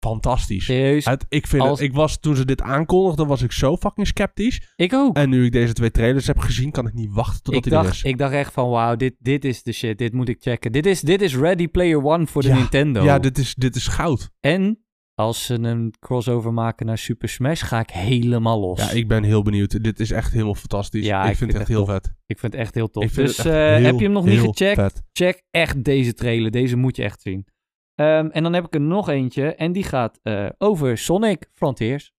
fantastisch. 0.00 0.64
Serieus, 0.64 1.04
Het, 1.04 1.26
ik 1.28 1.46
vind 1.46 1.62
Als- 1.62 1.78
het, 1.80 1.88
ik 1.88 1.94
was, 1.94 2.18
toen 2.20 2.36
ze 2.36 2.44
dit 2.44 2.62
aankondigden, 2.62 3.26
was 3.26 3.42
ik 3.42 3.52
zo 3.52 3.76
fucking 3.76 4.06
sceptisch. 4.06 4.72
ik 4.76 4.92
ook. 4.92 5.16
En 5.16 5.28
nu 5.30 5.44
ik 5.44 5.52
deze 5.52 5.72
twee 5.72 5.90
trailers 5.90 6.26
heb 6.26 6.38
gezien, 6.38 6.70
kan 6.70 6.86
ik 6.86 6.92
niet 6.94 7.12
wachten 7.12 7.52
Ik 7.52 7.64
hij 7.64 7.72
er 7.72 7.82
dacht, 7.82 7.94
is. 7.94 8.02
ik 8.02 8.18
dacht 8.18 8.32
echt 8.32 8.52
van, 8.52 8.68
wauw, 8.70 8.96
dit, 8.96 9.14
dit 9.18 9.44
is 9.44 9.62
de 9.62 9.72
shit. 9.72 9.98
Dit 9.98 10.12
moet 10.12 10.28
ik 10.28 10.36
checken. 10.40 10.72
Dit 10.72 10.86
is, 10.86 11.00
dit 11.00 11.22
is 11.22 11.36
Ready 11.36 11.68
Player 11.68 12.04
One 12.04 12.26
voor 12.26 12.42
de 12.42 12.48
Ja, 12.48 12.54
Nintendo. 12.56 13.02
Ja, 13.04 13.18
dit 13.18 13.38
is, 13.38 13.54
dit 13.54 13.76
is 13.76 13.86
goud. 13.86 14.30
En 14.40 14.81
als 15.14 15.44
ze 15.44 15.54
een 15.54 15.94
crossover 16.00 16.52
maken 16.52 16.86
naar 16.86 16.98
Super 16.98 17.28
Smash, 17.28 17.62
ga 17.64 17.80
ik 17.80 17.90
helemaal 17.90 18.60
los. 18.60 18.78
Ja, 18.84 18.90
ik 18.90 19.08
ben 19.08 19.22
heel 19.22 19.42
benieuwd. 19.42 19.82
Dit 19.82 20.00
is 20.00 20.10
echt 20.10 20.32
helemaal 20.32 20.54
fantastisch. 20.54 21.06
Ja, 21.06 21.24
ik, 21.24 21.30
ik 21.30 21.36
vind 21.36 21.50
het 21.52 21.60
echt 21.60 21.68
heel 21.70 21.86
vet. 21.86 22.14
Ik 22.26 22.38
vind 22.38 22.52
het 22.52 22.62
echt 22.62 22.74
heel 22.74 22.90
tof. 22.90 23.12
Dus 23.12 23.38
eh, 23.38 23.44
heel, 23.44 23.84
heb 23.84 23.98
je 23.98 24.04
hem 24.04 24.12
nog 24.12 24.24
niet 24.24 24.40
gecheckt? 24.40 24.74
vet. 24.80 25.02
Check 25.12 25.42
echt 25.50 25.84
deze 25.84 26.14
trailer. 26.14 26.50
Deze 26.50 26.76
moet 26.76 26.96
je 26.96 27.02
echt 27.02 27.20
zien. 27.22 27.46
Ehm, 27.94 28.26
en 28.26 28.42
dan 28.42 28.52
heb 28.52 28.64
ik 28.64 28.74
er 28.74 28.80
nog 28.80 29.08
eentje. 29.08 29.54
En 29.54 29.72
die 29.72 29.82
gaat 29.84 30.18
eh, 30.22 30.48
over 30.58 30.98
Sonic 30.98 31.48
Frontiers. 31.54 32.12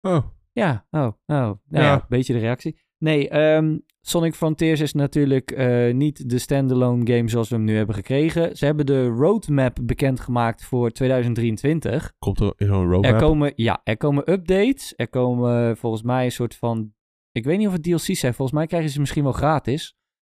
Oh, 0.00 0.26
Ja, 0.52 0.86
oh, 0.90 1.00
oh. 1.02 1.12
Nou 1.26 1.58
ja, 1.68 1.80
Ja. 1.82 1.94
een 1.94 2.02
beetje 2.08 2.32
de 2.32 2.38
reactie. 2.38 2.78
Nee, 3.02 3.28
ehm, 3.28 3.78
Sonic 4.00 4.34
Frontiers 4.34 4.80
is 4.80 4.92
natuurlijk 4.92 5.50
eh, 5.50 5.94
niet 5.94 6.30
de 6.30 6.38
standalone 6.38 7.12
game 7.12 7.28
zoals 7.28 7.48
we 7.48 7.54
hem 7.54 7.64
nu 7.64 7.76
hebben 7.76 7.94
gekregen. 7.94 8.56
Ze 8.56 8.64
hebben 8.64 8.86
de 8.86 9.06
roadmap 9.06 9.78
bekendgemaakt 9.82 10.64
voor 10.64 10.90
2023. 10.90 12.12
komt 12.18 12.40
er 12.40 12.52
in 12.56 12.66
zo'n 12.66 12.90
roadmap? 12.90 13.12
Er 13.12 13.20
komen, 13.20 13.52
ja, 13.56 13.80
er 13.84 13.96
komen 13.96 14.32
updates. 14.32 14.92
Er 14.96 15.08
komen 15.08 15.76
volgens 15.76 16.02
mij 16.02 16.24
een 16.24 16.32
soort 16.32 16.56
van... 16.56 16.92
Ik 17.32 17.44
weet 17.44 17.58
niet 17.58 17.66
of 17.66 17.72
het 17.72 17.82
DLC's 17.82 18.18
zijn. 18.18 18.34
Volgens 18.34 18.58
mij 18.58 18.66
krijgen 18.66 18.90
ze 18.90 19.00
misschien 19.00 19.22
wel 19.22 19.32
gratis. 19.32 19.94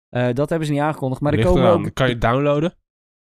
Eh, 0.09 0.29
dat 0.33 0.49
hebben 0.49 0.67
ze 0.67 0.73
niet 0.73 0.81
aangekondigd. 0.81 1.21
Maar 1.21 1.33
er 1.33 1.43
komen 1.43 1.61
eraan. 1.61 1.85
ook... 1.85 1.93
Kan 1.93 2.07
je 2.07 2.13
het 2.13 2.21
downloaden? 2.21 2.73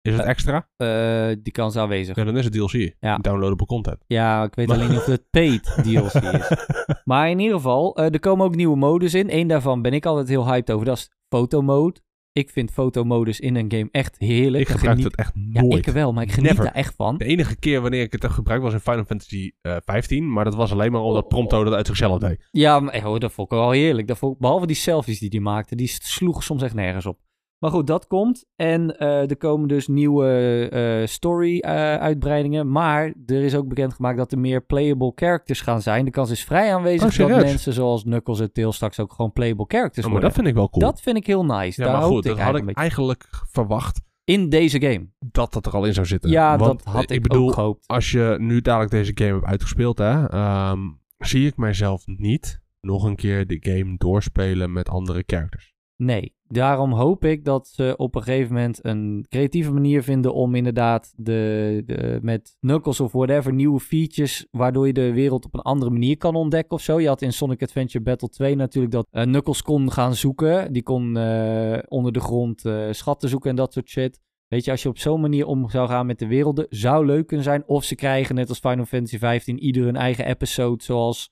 Is 0.07 0.13
het 0.13 0.23
Eh, 0.23 0.29
extra? 0.29 0.69
eh, 0.77 1.37
die 1.43 1.53
kans 1.53 1.75
is 1.75 1.81
aanwezig. 1.81 2.17
Ja, 2.17 2.25
dan 2.25 2.37
is 2.37 2.45
het 2.45 2.53
DLC. 2.53 2.95
Ja. 3.01 3.17
Downloadable 3.19 3.67
content. 3.67 4.05
Ja, 4.07 4.43
ik 4.45 4.55
weet 4.55 4.71
alleen 4.71 4.89
niet 4.91 4.99
of 4.99 5.07
het 5.07 5.31
paid 5.31 5.63
DLC 5.83 6.15
is. 6.15 6.51
Maar 7.05 7.31
in 7.31 7.39
ieder 7.39 7.57
geval, 7.57 7.97
eh, 7.97 8.13
er 8.13 8.21
komen 8.21 8.47
ook 8.47 8.55
nieuwe 8.55 8.77
modus 8.77 9.15
in. 9.15 9.35
Eén 9.37 9.47
daarvan 9.47 9.83
ben 9.83 9.93
ik 9.93 10.07
altijd 10.07 10.29
heel 10.29 10.47
hyped 10.47 10.71
over. 10.71 10.87
Dat 10.87 10.97
is 10.97 11.11
fotomode. 11.29 12.01
Ik 12.33 12.51
vind 12.51 12.71
fotomodus 12.71 13.41
in 13.41 13.57
een 13.57 13.71
game 13.73 13.89
echt 13.91 14.15
heerlijk. 14.19 14.63
ik 14.63 14.69
gebruik 14.69 14.97
geniet... 14.97 15.05
het 15.11 15.17
echt 15.17 15.33
Ja, 15.53 15.61
nooit. 15.63 15.87
ik 15.87 15.93
wel, 15.93 16.13
maar 16.13 16.23
ik 16.23 16.33
geniet 16.33 16.49
Never. 16.51 16.65
daar 16.65 16.75
echt 16.75 16.95
van. 16.97 17.17
De 17.19 17.25
enige 17.25 17.57
keer 17.57 17.81
wanneer 17.81 18.03
ik 18.03 18.13
het 18.13 18.23
heb 18.23 18.31
gebruikt 18.31 18.63
was 18.65 18.73
in 18.73 18.81
Final 18.81 19.05
Fantasy 19.05 19.51
eh 19.61 19.77
15. 19.85 20.33
Maar 20.33 20.45
dat 20.45 20.55
was 20.55 20.73
alleen 20.73 20.93
maar 20.93 21.01
omdat 21.01 21.29
Prompto 21.29 21.65
dat 21.65 21.75
uit 21.75 21.87
zichzelf 21.87 22.19
deed. 22.19 22.49
Ja, 22.51 22.81
maar, 22.81 23.07
oh, 23.07 23.19
dat 23.19 23.33
vond 23.33 23.53
ik 23.53 23.59
wel 23.59 23.71
heerlijk. 23.71 24.09
Dat 24.09 24.19
vond, 24.19 24.39
behalve 24.39 24.67
die 24.67 24.77
selfies 24.77 25.19
die 25.19 25.31
die 25.31 25.41
maakte, 25.41 25.77
die 25.77 25.87
sloegen 26.03 26.43
soms 26.43 26.63
echt 26.63 26.75
nergens 26.75 27.07
op. 27.07 27.19
Maar 27.59 27.71
goed, 27.71 27.87
dat 27.87 28.07
komt. 28.07 28.45
En 28.57 28.99
eh, 28.99 29.31
er 29.31 29.37
komen 29.37 29.69
dus 29.69 29.89
nieuwe 29.89 30.29
eh, 30.69 31.07
story-uitbreidingen. 31.07 32.71
maar 32.71 33.15
er 33.27 33.43
is 33.43 33.55
ook 33.55 33.69
bekendgemaakt 33.69 34.17
dat 34.19 34.33
er 34.33 34.39
meer 34.39 34.63
playable 34.65 35.13
characters 35.15 35.61
gaan 35.61 35.83
zijn. 35.83 36.05
De 36.05 36.11
kans 36.11 36.31
is 36.31 36.45
vrij 36.45 36.75
aanwezig 36.75 37.21
Oh, 37.21 37.29
dat 37.29 37.43
mensen 37.43 37.73
zoals 37.73 38.03
Knuckles 38.03 38.41
en 38.41 38.53
Tails 38.53 38.75
straks 38.77 39.01
ook 39.01 39.13
gewoon 39.13 39.33
playable 39.33 39.65
characters 39.69 40.07
Oh, 40.07 40.13
maar 40.13 40.21
worden. 40.21 40.29
dat 40.29 40.39
vind 40.39 40.49
ik 40.49 40.55
wel 40.55 40.71
cool. 40.71 40.91
Dat 40.93 41.01
vind 41.01 41.17
ik 41.17 41.27
heel 41.27 41.45
nice. 41.45 41.81
ja, 41.83 41.89
Daar 41.89 41.99
maar 41.99 42.07
goed, 42.09 42.23
dat 42.25 42.37
ik 42.37 42.43
had 42.43 42.57
ik 42.57 42.71
eigenlijk 42.71 43.29
verwacht 43.51 44.01
In 44.25 44.49
deze 44.49 44.81
game. 44.81 45.09
dat 45.19 45.53
dat 45.53 45.67
er 45.67 45.73
al 45.73 45.85
in 45.85 45.95
zou 45.95 46.07
zitten. 46.07 46.31
Ja, 46.31 46.59
Want, 46.59 46.85
dat 46.85 46.95
had 46.95 47.11
eh, 47.11 47.17
ik, 47.17 47.23
bedoel, 47.23 47.47
ook 47.49 47.55
gehoopt. 47.55 47.87
als 47.87 48.11
je 48.11 48.37
nu 48.41 48.61
dadelijk 48.61 48.91
deze 48.91 49.13
game 49.15 49.33
hebt 49.33 49.45
uitgespeeld, 49.45 49.99
hè, 49.99 50.29
ehm, 50.29 50.79
zie 51.19 51.47
ik 51.47 51.57
mijzelf 51.57 52.03
niet 52.07 52.61
nog 52.81 53.05
een 53.05 53.17
keer 53.17 53.47
de 53.47 53.57
game 53.61 53.95
doorspelen 53.97 54.73
met 54.73 54.89
andere 54.89 55.23
characters. 55.27 55.75
Nee, 55.97 56.36
daarom 56.49 56.93
hoop 56.93 57.25
ik 57.25 57.45
dat 57.45 57.69
ze 57.69 57.95
op 57.97 58.15
een 58.15 58.23
gegeven 58.23 58.55
moment 58.55 58.79
een 58.83 59.27
creatieve 59.29 59.73
manier 59.73 60.03
vinden 60.03 60.35
om 60.35 60.55
inderdaad 60.55 61.13
de, 61.17 62.19
met 62.23 62.57
Knuckles 62.61 63.01
of 63.01 63.13
whatever 63.13 63.53
nieuwe 63.53 63.81
features, 63.81 64.47
waardoor 64.51 64.87
je 64.87 64.93
de 64.93 65.13
wereld 65.13 65.45
op 65.45 65.55
een 65.55 65.61
andere 65.61 65.91
manier 65.91 66.17
kan 66.17 66.35
ontdekken 66.35 66.77
of 66.77 66.83
zo. 66.83 67.01
Je 67.01 67.09
had 67.09 67.23
in 67.23 67.33
Sonic 67.33 67.63
Adventure 67.63 68.05
Battle 68.05 68.29
2 68.29 68.57
natuurlijk 68.57 68.93
dat 68.93 69.07
eh, 69.11 69.23
Knuckles 69.23 69.63
kon 69.63 69.93
gaan 69.93 70.15
zoeken. 70.15 70.73
Die 70.73 70.83
kon 70.83 71.17
eh, 71.17 71.79
onder 71.89 72.13
de 72.13 72.21
grond 72.21 72.65
eh, 72.65 72.87
schatten 72.91 73.29
zoeken 73.29 73.51
en 73.51 73.57
dat 73.57 73.73
soort 73.73 73.89
shit. 73.89 74.21
Weet 74.49 74.65
je, 74.65 74.71
als 74.71 74.83
je 74.83 74.89
op 74.89 74.99
zo'n 74.99 75.21
manier 75.21 75.47
om 75.47 75.71
zou 75.71 75.89
gaan 75.89 76.07
met 76.07 76.19
de 76.19 76.27
werelden, 76.27 76.67
zou 76.69 77.07
leuk 77.07 77.27
kunnen 77.27 77.47
zijn. 77.47 77.67
Of 77.67 77.85
ze 77.85 77.95
krijgen 77.95 78.35
net 78.35 78.49
als 78.49 78.59
Final 78.59 78.85
Fantasy 78.85 79.19
15 79.19 79.59
ieder 79.59 79.85
hun 79.85 79.97
eigen 79.97 80.27
episode, 80.27 80.85
zoals 80.85 81.31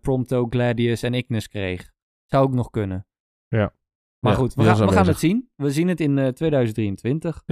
Prompto, 0.00 0.46
Gladius 0.50 1.02
en 1.02 1.14
Ignis 1.14 1.48
kreeg. 1.48 1.90
Zou 2.26 2.44
ook 2.44 2.54
nog 2.54 2.70
kunnen. 2.70 3.06
Ja. 3.48 3.72
Maar 4.20 4.32
Ja, 4.32 4.38
goed, 4.38 4.54
we, 4.54 4.62
gaan, 4.62 4.86
we 4.86 4.92
gaan 4.92 5.06
het 5.06 5.18
zien. 5.18 5.48
We 5.56 5.70
zien 5.70 5.88
het 5.88 6.00
in 6.00 6.18
eh, 6.18 6.28
2023. 6.28 7.42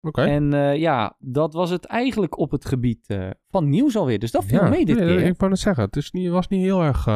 Oké. 0.00 0.22
En 0.22 0.52
eh, 0.52 0.76
ja, 0.76 1.16
dat 1.18 1.52
was 1.52 1.70
het 1.70 1.84
eigenlijk 1.84 2.38
op 2.38 2.50
het 2.50 2.64
gebied 2.64 3.04
eh, 3.06 3.30
van 3.50 3.68
nieuws 3.68 3.96
alweer. 3.96 4.18
Dus 4.18 4.30
dat 4.30 4.44
viel 4.44 4.62
Ja, 4.62 4.68
mee 4.68 4.84
dit 4.84 4.96
nee, 4.98 5.06
keer. 5.16 5.26
Ik 5.26 5.38
wou 5.38 5.50
net 5.50 5.60
zeggen, 5.60 5.84
het 5.84 5.96
is 5.96 6.10
niet, 6.10 6.28
was 6.28 6.48
niet 6.48 6.60
heel 6.62 6.82
erg... 6.82 7.06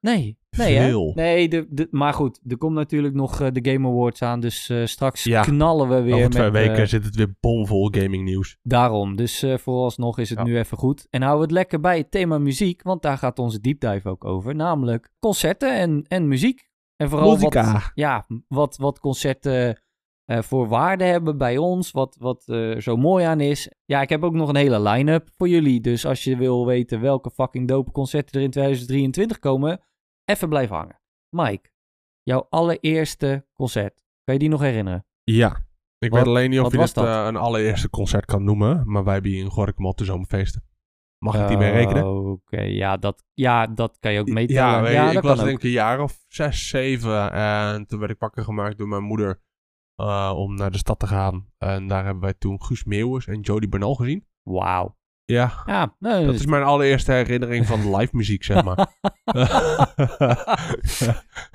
Nee, 0.00 0.38
nee 0.56 0.76
hè? 0.76 0.86
Veel. 0.88 1.12
Nee, 1.14 1.48
de, 1.48 1.66
de, 1.70 1.88
maar 1.90 2.12
goed, 2.14 2.40
er 2.48 2.56
komt 2.58 2.74
natuurlijk 2.74 3.14
nog 3.14 3.50
de 3.50 3.70
Game 3.70 3.88
Awards 3.88 4.22
aan. 4.22 4.40
Dus 4.40 4.72
straks 4.84 5.24
Ja. 5.24 5.42
knallen 5.42 5.88
we 5.88 6.02
weer 6.02 6.14
over 6.14 6.30
twee 6.30 6.50
met... 6.50 6.66
weken 6.66 6.88
zit 6.88 7.04
het 7.04 7.14
weer 7.16 7.34
bomvol 7.40 7.88
gaming 7.90 8.24
nieuws. 8.24 8.56
Daarom. 8.62 9.16
Dus 9.16 9.44
vooralsnog 9.56 10.18
is 10.18 10.28
het 10.30 10.38
Ja. 10.38 10.44
nu 10.44 10.58
even 10.58 10.78
goed. 10.78 11.06
En 11.10 11.20
houden 11.22 11.40
we 11.40 11.46
het 11.46 11.56
lekker 11.56 11.80
bij 11.80 11.98
het 11.98 12.10
thema 12.10 12.38
muziek. 12.38 12.82
Want 12.82 13.02
daar 13.02 13.18
gaat 13.18 13.38
onze 13.38 13.60
deep 13.60 13.80
dive 13.80 14.08
ook 14.08 14.24
over. 14.24 14.54
Namelijk 14.54 15.10
concerten 15.18 15.74
en, 15.74 16.04
en 16.08 16.28
muziek. 16.28 16.72
En 17.04 17.10
vooral 17.10 17.38
wat, 17.38 17.90
ja, 17.94 18.26
wat, 18.48 18.76
wat 18.76 18.98
concerten 18.98 19.82
eh, 20.24 20.42
voor 20.42 20.68
waarde 20.68 21.04
hebben 21.04 21.38
bij 21.38 21.56
ons. 21.58 21.90
Wat, 21.90 22.16
wat 22.18 22.48
eh, 22.48 22.78
zo 22.78 22.96
mooi 22.96 23.24
aan 23.24 23.40
is. 23.40 23.70
Ja, 23.84 24.00
ik 24.00 24.08
heb 24.08 24.22
ook 24.24 24.32
nog 24.34 24.48
een 24.48 24.56
hele 24.56 24.80
line-up 24.80 25.28
voor 25.36 25.48
jullie. 25.48 25.80
Dus 25.80 26.06
als 26.06 26.24
je 26.24 26.36
wil 26.36 26.66
weten 26.66 27.00
welke 27.00 27.30
fucking 27.30 27.68
dope 27.68 27.90
concerten 27.90 28.34
er 28.38 28.44
in 28.44 28.50
2023 28.50 29.38
komen. 29.38 29.80
Even 30.24 30.48
blijven 30.48 30.76
hangen. 30.76 31.00
Mike, 31.28 31.70
jouw 32.22 32.46
allereerste 32.50 33.46
concert. 33.52 34.02
Kan 34.24 34.34
je 34.34 34.40
die 34.40 34.48
nog 34.48 34.60
herinneren? 34.60 35.06
Ja. 35.24 35.62
Ik 35.98 36.10
Wat- 36.10 36.18
weet 36.18 36.28
alleen 36.28 36.50
niet 36.50 36.60
of 36.60 36.72
je 36.72 36.78
dit 36.78 36.94
dat? 36.94 37.04
eh, 37.06 37.24
een 37.26 37.36
allereerste 37.36 37.90
concert 37.90 38.24
kan 38.24 38.44
noemen. 38.44 38.82
Maar 38.90 39.04
wij 39.04 39.12
hebben 39.12 39.30
hier 39.30 39.44
in 39.44 39.50
Gorkum 39.50 39.86
al 39.86 39.94
de 39.94 40.04
zomerfeesten. 40.04 40.62
Mag 41.24 41.40
ik 41.40 41.48
die 41.48 41.56
mee 41.56 41.70
rekenen? 41.70 42.06
Oké, 42.06 42.60
ja, 42.60 42.96
dat, 42.96 43.24
ja, 43.34 43.66
dat 43.66 43.96
kan 44.00 44.12
je 44.12 44.20
ook 44.20 44.28
meetellen. 44.28 44.82
Ja, 44.82 44.88
ja 44.90 45.08
ik 45.08 45.14
dat 45.14 45.24
was 45.24 45.44
denk 45.44 45.58
ik 45.58 45.64
een 45.64 45.70
jaar 45.70 46.00
of 46.00 46.24
zes, 46.28 46.68
zeven. 46.68 47.32
En 47.32 47.86
toen 47.86 47.98
werd 47.98 48.10
ik 48.10 48.18
wakker 48.18 48.44
gemaakt 48.44 48.78
door 48.78 48.88
mijn 48.88 49.02
moeder 49.02 49.40
eh, 49.96 50.32
om 50.36 50.54
naar 50.54 50.70
de 50.70 50.78
stad 50.78 50.98
te 50.98 51.06
gaan. 51.06 51.46
En 51.58 51.86
daar 51.86 52.04
hebben 52.04 52.22
wij 52.22 52.34
toen 52.38 52.62
Guus 52.62 52.84
Meeuwis 52.84 53.26
en 53.26 53.40
Jody 53.40 53.68
Bernal 53.68 53.94
gezien. 53.94 54.26
Wauw. 54.42 54.96
Ja, 55.24 55.62
Ja, 55.66 55.96
nee, 55.98 56.26
dat 56.26 56.34
is 56.34 56.46
mijn 56.46 56.62
allereerste 56.62 57.12
herinnering 57.12 57.66
van 57.66 57.80
live 57.96 58.16
muziek, 58.16 58.44
zeg 58.44 58.64
maar. 58.64 58.78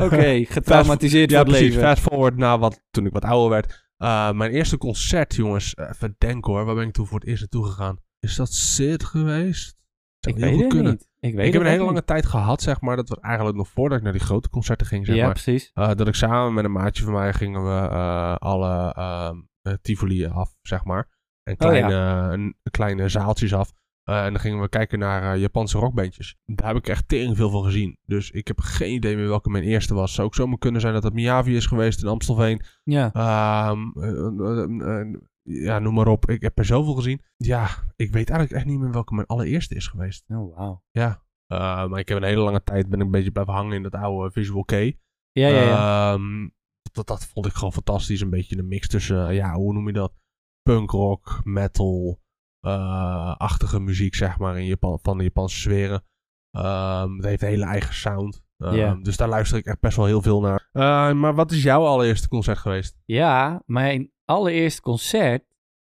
Oké, 0.05 0.43
getraumatiseerd 0.55 1.29
ja, 1.29 1.37
voor 1.37 1.47
het 1.47 1.55
precies. 1.55 1.75
leven. 1.75 1.89
Fast 1.89 2.01
forward 2.01 2.37
naar 2.37 2.59
wat, 2.59 2.83
toen 2.91 3.05
ik 3.05 3.13
wat 3.13 3.25
ouder 3.25 3.49
werd. 3.49 3.87
Eh, 3.97 4.31
mijn 4.31 4.51
eerste 4.51 4.77
concert, 4.77 5.35
jongens. 5.35 5.77
Even 5.77 6.15
denken 6.17 6.53
hoor. 6.53 6.65
Waar 6.65 6.75
ben 6.75 6.87
ik 6.87 6.93
toen 6.93 7.07
voor 7.07 7.19
het 7.19 7.27
eerst 7.27 7.41
naartoe 7.41 7.65
gegaan? 7.65 8.07
Is 8.19 8.35
dat 8.35 8.53
Sid 8.53 9.03
geweest? 9.03 9.77
Zou 10.19 10.35
Ik 10.35 10.41
heel 10.43 10.51
weet 10.51 10.53
goed 10.53 10.63
het 10.63 10.73
kunnen. 10.73 10.91
niet. 10.91 11.07
Ik, 11.19 11.35
weet 11.35 11.47
Ik 11.47 11.53
heb 11.53 11.61
een 11.61 11.67
hele 11.67 11.83
lange 11.83 12.03
tijd 12.03 12.25
gehad, 12.25 12.61
zeg 12.61 12.81
maar. 12.81 12.95
Dat 12.95 13.09
was 13.09 13.19
eigenlijk 13.19 13.57
nog 13.57 13.67
voordat 13.67 13.97
ik 13.97 14.03
naar 14.03 14.13
die 14.13 14.21
grote 14.21 14.49
concerten 14.49 14.87
ging, 14.87 15.05
zeg. 15.05 15.15
Ja, 15.15 15.23
maar. 15.23 15.31
precies. 15.33 15.71
Eh, 15.73 15.91
dat 15.95 16.07
ik 16.07 16.15
samen 16.15 16.53
met 16.53 16.65
een 16.65 16.71
maatje 16.71 17.03
van 17.03 17.13
mij 17.13 17.33
gingen 17.33 17.63
we 17.63 17.87
eh, 17.87 18.35
alle 18.35 18.93
eh, 18.93 19.73
Tivoli 19.81 20.25
af, 20.25 20.55
zeg 20.61 20.83
maar. 20.83 21.07
En 21.43 21.53
Oh, 21.53 21.73
ja. 21.73 21.87
kleine, 21.87 22.33
een, 22.33 22.55
kleine 22.71 23.09
zaaltjes 23.09 23.53
af. 23.53 23.71
En 24.03 24.33
dan 24.33 24.39
gingen 24.39 24.61
we 24.61 24.69
kijken 24.69 24.99
naar 24.99 25.37
Japanse 25.37 25.77
rockbandjes. 25.77 26.35
Daar 26.45 26.67
heb 26.67 26.77
ik 26.77 26.87
echt 26.87 27.07
tering 27.07 27.35
veel 27.37 27.49
van 27.49 27.63
gezien. 27.63 27.97
Dus 28.05 28.31
ik 28.31 28.47
heb 28.47 28.59
geen 28.59 28.93
idee 28.93 29.15
meer 29.15 29.27
welke 29.27 29.49
mijn 29.49 29.63
eerste 29.63 29.93
was. 29.93 30.13
Zou 30.13 30.27
ook 30.27 30.35
zomaar 30.35 30.57
kunnen 30.57 30.81
zijn 30.81 30.93
dat 30.93 31.03
het 31.03 31.13
Miyavi 31.13 31.55
is 31.55 31.65
geweest 31.65 32.01
in 32.01 32.07
Amstelveen. 32.07 32.61
Ja. 32.83 33.11
Ehm, 33.13 34.03
eh, 34.03 34.09
eh, 34.09 34.99
eh, 34.99 35.15
ja, 35.51 35.79
noem 35.79 35.93
maar 35.93 36.07
op. 36.07 36.29
Ik 36.29 36.41
heb 36.41 36.57
er 36.57 36.65
zoveel 36.65 36.93
gezien. 36.93 37.21
Ja, 37.37 37.69
ik 37.95 38.11
weet 38.11 38.29
eigenlijk 38.29 38.51
echt 38.51 38.65
niet 38.65 38.79
meer 38.79 38.91
welke 38.91 39.13
mijn 39.13 39.27
allereerste 39.27 39.75
is 39.75 39.87
geweest. 39.87 40.23
Oh, 40.27 40.55
wauw. 40.55 40.83
Ja. 40.91 41.23
Eh, 41.47 41.87
maar 41.87 41.99
ik 41.99 42.07
heb 42.07 42.17
een 42.17 42.23
hele 42.23 42.41
lange 42.41 42.63
tijd 42.63 42.89
ben 42.89 42.99
ik 42.99 43.05
een 43.05 43.11
beetje 43.11 43.31
blijven 43.31 43.53
hangen 43.53 43.75
in 43.75 43.83
dat 43.83 43.95
oude 43.95 44.31
Visual 44.31 44.63
K. 44.63 44.71
Ja, 44.71 45.47
ja, 45.47 45.61
ja. 45.61 46.13
Ehm, 46.13 46.49
dat, 46.91 47.07
dat 47.07 47.25
vond 47.25 47.45
ik 47.45 47.53
gewoon 47.53 47.73
fantastisch. 47.73 48.21
Een 48.21 48.29
beetje 48.29 48.57
een 48.57 48.67
mix 48.67 48.87
tussen, 48.87 49.33
ja, 49.33 49.53
hoe 49.53 49.73
noem 49.73 49.87
je 49.87 49.93
dat? 49.93 50.13
Punkrock, 50.61 51.41
metal, 51.43 52.19
eh, 52.59 53.35
achtige 53.35 53.79
muziek, 53.79 54.15
zeg 54.15 54.37
maar, 54.37 54.57
in 54.57 54.65
Japan, 54.65 54.99
van 55.01 55.17
de 55.17 55.23
Japanse 55.23 55.59
sferen. 55.59 56.03
Ehm, 56.51 57.15
het 57.15 57.25
heeft 57.25 57.41
een 57.41 57.47
hele 57.47 57.65
eigen 57.65 57.93
sound. 57.93 58.43
Ja. 58.57 58.95
Dus 58.95 59.17
daar 59.17 59.29
luister 59.29 59.57
ik 59.57 59.65
echt 59.65 59.79
best 59.79 59.97
wel 59.97 60.05
heel 60.05 60.21
veel 60.21 60.41
naar. 60.41 60.69
Eh, 60.71 61.11
maar 61.13 61.35
wat 61.35 61.51
is 61.51 61.63
jouw 61.63 61.85
allereerste 61.85 62.27
concert 62.27 62.57
geweest? 62.57 62.97
ja, 63.05 63.63
mijn 63.65 64.11
allereerste 64.29 64.81
concert 64.81 65.43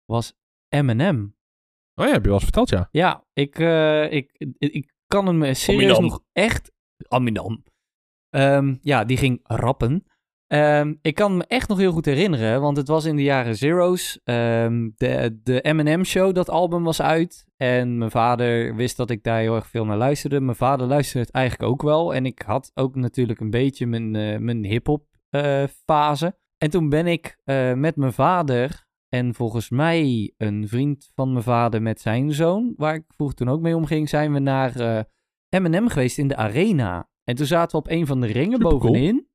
was 0.06 0.34
Eminem. 0.70 1.36
Oh 1.96 2.06
ja, 2.06 2.12
heb 2.12 2.22
je 2.22 2.30
wel 2.30 2.34
eens 2.34 2.44
verteld, 2.44 2.70
ja. 2.70 2.88
Ja, 2.92 3.26
ik, 3.34 3.60
eh, 3.60 4.12
ik, 4.12 4.32
ik, 4.38 4.56
ik 4.58 4.94
kan 5.08 5.28
hem 5.28 5.54
serieus 5.54 5.84
Aminam. 5.84 6.04
nog 6.04 6.24
echt... 6.32 6.72
Aminam. 7.08 7.64
Ehm, 8.30 8.76
ja, 8.82 9.06
die 9.06 9.18
ging 9.18 9.40
rappen. 9.44 10.06
Ehm, 10.48 10.94
ik 11.02 11.16
kan 11.16 11.38
me 11.38 11.46
echt 11.48 11.68
nog 11.68 11.78
heel 11.78 11.92
goed 11.92 12.06
herinneren, 12.06 12.62
want 12.62 12.78
het 12.78 12.88
was 12.88 13.06
in 13.06 13.16
de 13.16 13.24
jaren 13.24 13.56
zero's. 13.56 14.20
Ehm, 14.24 14.90
de, 14.96 15.40
de 15.44 15.74
M&M 15.74 16.04
Show, 16.04 16.34
dat 16.36 16.50
album 16.50 16.84
was 16.84 17.02
uit. 17.02 17.46
En 17.58 17.98
mijn 17.98 18.12
vader 18.12 18.76
wist 18.76 18.98
dat 18.98 19.10
ik 19.10 19.24
daar 19.24 19.40
heel 19.40 19.56
erg 19.56 19.68
veel 19.68 19.86
naar 19.86 19.98
luisterde. 19.98 20.40
Mijn 20.40 20.58
vader 20.58 20.88
luisterde 20.88 21.26
het 21.26 21.36
eigenlijk 21.36 21.72
ook 21.72 21.82
wel. 21.82 22.14
En 22.14 22.26
ik 22.26 22.42
had 22.42 22.72
ook 22.74 22.96
natuurlijk 22.96 23.40
een 23.40 23.50
beetje 23.50 23.88
mijn, 23.88 24.16
eh, 24.16 24.38
mijn 24.38 24.66
hip-hop 24.66 25.06
eh, 25.30 25.64
fase. 25.86 26.42
En 26.64 26.70
toen 26.70 26.90
ben 26.90 27.08
ik 27.08 27.38
eh, 27.44 27.74
met 27.74 27.96
mijn 27.96 28.14
vader 28.14 28.86
en 29.10 29.34
volgens 29.34 29.70
mij 29.70 30.34
een 30.38 30.68
vriend 30.68 31.12
van 31.16 31.32
mijn 31.32 31.44
vader 31.44 31.82
met 31.82 32.02
zijn 32.02 32.32
zoon, 32.34 32.74
waar 32.78 32.96
ik 32.96 33.04
vroeger 33.08 33.36
toen 33.36 33.50
ook 33.50 33.62
mee 33.62 33.76
omging, 33.76 34.10
zijn 34.10 34.34
we 34.34 34.40
naar 34.40 34.76
eh 34.76 35.04
M&M 35.62 35.88
geweest 35.88 36.18
in 36.18 36.28
de 36.28 36.36
arena. 36.36 37.10
En 37.24 37.36
toen 37.36 37.46
zaten 37.46 37.72
we 37.72 37.86
op 37.86 37.92
een 37.92 38.08
van 38.08 38.22
de 38.22 38.28
ringen 38.28 38.52
Supercool. 38.52 38.80
bovenin. 38.80 39.28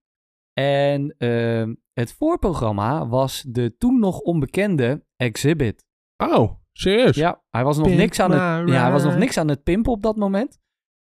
En 0.53 1.14
ehm, 1.18 1.74
het 1.93 2.12
voorprogramma 2.12 3.09
was 3.09 3.43
de 3.49 3.76
toen 3.76 3.99
nog 3.99 4.18
onbekende 4.20 5.05
Exhibit. 5.16 5.87
Oh, 6.16 6.51
serieus? 6.72 7.16
Ja, 7.16 7.43
hij 7.51 7.64
was 7.64 7.76
nog, 7.76 7.87
Pimp 7.87 7.99
niks 7.99 8.20
aan, 8.20 8.31
het, 8.31 8.68
ja, 8.68 8.83
hij 8.83 8.93
was 8.93 9.05
nog 9.05 9.16
niks 9.16 9.37
aan 9.39 9.49
het 9.49 9.62
pimpen 9.62 9.93
op 9.93 10.03
dat 10.03 10.16
moment. 10.16 10.59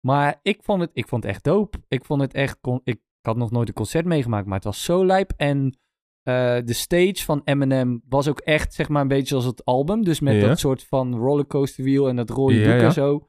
Maar 0.07 0.39
ik 0.43 0.63
vond 0.63 0.81
het, 0.81 0.91
ik 0.93 1.09
vond 1.09 1.23
het 1.23 1.33
echt 1.33 1.45
dope. 1.45 1.79
Ik 1.89 2.05
vond 2.05 2.21
het 2.21 2.35
echt... 2.35 2.61
con- 2.61 2.81
Ik 2.85 3.01
had 3.21 3.37
nog 3.37 3.51
nooit 3.51 3.69
een 3.69 3.75
concert 3.75 4.05
meegemaakt, 4.05 4.47
maar 4.47 4.55
het 4.55 4.65
was 4.65 4.85
zo 4.85 5.07
lijp. 5.07 5.33
En 5.37 5.79
eh, 6.25 6.57
de 6.65 6.73
stage 6.73 7.25
van 7.25 7.41
Eminem 7.45 8.03
was 8.09 8.29
ook 8.29 8.41
echt, 8.41 8.75
zeg 8.75 8.89
maar, 8.89 9.03
een 9.03 9.09
beetje 9.09 9.27
zoals 9.27 9.45
het 9.45 9.65
album. 9.65 10.05
Dus 10.05 10.21
met 10.21 10.35
Ja. 10.35 10.47
dat 10.47 10.59
soort 10.59 10.85
van 10.85 11.15
rollercoaster 11.17 11.85
wheel 11.85 12.09
en 12.09 12.17
dat 12.17 12.31
rode 12.31 12.55
Ja, 12.55 12.71
doek 12.71 12.81
ja. 12.81 12.87
en 12.87 12.93
zo. 12.93 13.29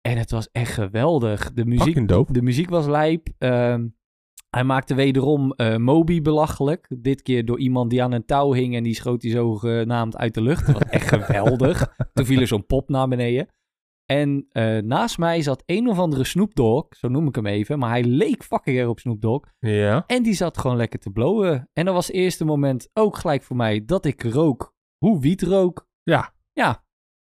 En 0.00 0.18
het 0.18 0.30
was 0.30 0.48
echt 0.52 0.72
geweldig. 0.72 1.52
De 1.52 1.64
muziek, 1.64 2.08
de 2.28 2.42
muziek 2.42 2.68
was 2.70 2.86
lijp. 2.86 3.28
Ehm, 3.38 3.86
hij 4.50 4.64
maakte 4.64 4.94
wederom 4.94 5.52
eh, 5.52 5.76
Moby 5.76 6.22
belachelijk. 6.22 6.86
Dit 6.98 7.22
keer 7.22 7.44
door 7.44 7.58
iemand 7.58 7.90
die 7.90 8.02
aan 8.02 8.12
een 8.12 8.24
touw 8.24 8.52
hing 8.52 8.74
en 8.76 8.82
die 8.82 8.94
schoot 8.94 9.22
hij 9.22 9.30
zo 9.30 9.54
genaamd 9.54 10.16
uit 10.16 10.34
de 10.34 10.42
lucht. 10.42 10.66
Dat 10.66 10.74
was 10.78 10.88
echt 10.90 11.08
geweldig. 11.14 11.94
Toen 12.12 12.24
viel 12.26 12.40
er 12.40 12.46
zo'n 12.46 12.66
pop 12.66 12.88
naar 12.88 13.08
beneden. 13.08 13.48
En 14.06 14.46
eh, 14.48 14.78
naast 14.78 15.18
mij 15.18 15.42
zat 15.42 15.62
een 15.66 15.88
of 15.88 15.98
andere 15.98 16.24
Snoop 16.24 16.54
Dogg, 16.54 16.86
zo 16.96 17.08
noem 17.08 17.26
ik 17.28 17.34
hem 17.34 17.46
even. 17.46 17.78
Maar 17.78 17.90
hij 17.90 18.04
leek 18.04 18.44
fucking 18.44 18.78
erg 18.78 18.88
op 18.88 18.98
Snoop 18.98 19.20
Dogg. 19.20 19.48
Ja. 19.58 20.04
En 20.06 20.22
die 20.22 20.34
zat 20.34 20.58
gewoon 20.58 20.76
lekker 20.76 20.98
te 20.98 21.10
blowen. 21.10 21.70
En 21.72 21.84
dat 21.84 21.94
was 21.94 22.06
het 22.06 22.16
eerste 22.16 22.44
moment 22.44 22.88
ook 22.92 23.16
gelijk 23.16 23.42
voor 23.42 23.56
mij 23.56 23.84
dat 23.84 24.04
ik 24.04 24.22
rook 24.22 24.74
hoe 24.98 25.20
wiet 25.20 25.42
rook. 25.42 25.88
Ja. 26.02 26.34
Ja, 26.52 26.84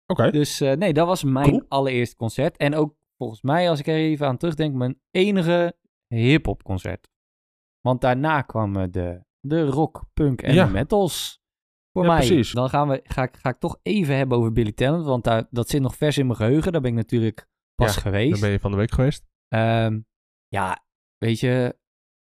Oké. 0.05 0.31
dus 0.31 0.61
eh, 0.61 0.73
nee, 0.73 0.93
dat 0.93 1.07
was 1.07 1.23
mijn 1.23 1.49
Cool. 1.49 1.63
allereerste 1.67 2.15
concert. 2.15 2.57
En 2.57 2.75
ook 2.75 2.95
volgens 3.17 3.41
mij, 3.41 3.69
als 3.69 3.79
ik 3.79 3.87
er 3.87 3.95
even 3.95 4.27
aan 4.27 4.37
terugdenk, 4.37 4.75
mijn 4.75 4.99
enige 5.11 5.77
hip-hop 6.07 6.63
concert. 6.63 7.09
Want 7.81 8.01
daarna 8.01 8.41
kwamen 8.41 8.91
de, 8.91 9.23
de 9.39 9.65
rock, 9.65 10.03
punk 10.13 10.41
en 10.41 10.53
Ja. 10.53 10.65
de 10.65 10.71
metals. 10.71 11.40
Voor 11.93 12.03
Ja, 12.03 12.09
mij. 12.09 12.17
precies. 12.27 12.51
Dan 12.51 12.69
gaan 12.69 12.87
we, 12.87 12.99
ga, 13.03 13.23
ik, 13.23 13.37
ga 13.37 13.49
ik 13.49 13.59
toch 13.59 13.79
even 13.83 14.15
hebben 14.15 14.37
over 14.37 14.51
Billy 14.51 14.71
Talent. 14.71 15.05
Want 15.05 15.23
daar, 15.23 15.47
dat 15.49 15.69
zit 15.69 15.81
nog 15.81 15.95
vers 15.95 16.17
in 16.17 16.25
mijn 16.25 16.37
geheugen. 16.37 16.71
Daar 16.71 16.81
ben 16.81 16.91
ik 16.91 16.97
natuurlijk 16.97 17.47
pas 17.75 17.95
Ja, 17.95 18.01
geweest. 18.01 18.31
Daar 18.31 18.39
ben 18.39 18.49
je 18.49 18.59
van 18.59 18.71
de 18.71 18.77
week 18.77 18.91
geweest. 18.91 19.25
Ehm, 19.47 19.99
ja, 20.47 20.83
weet 21.17 21.39
je, 21.39 21.77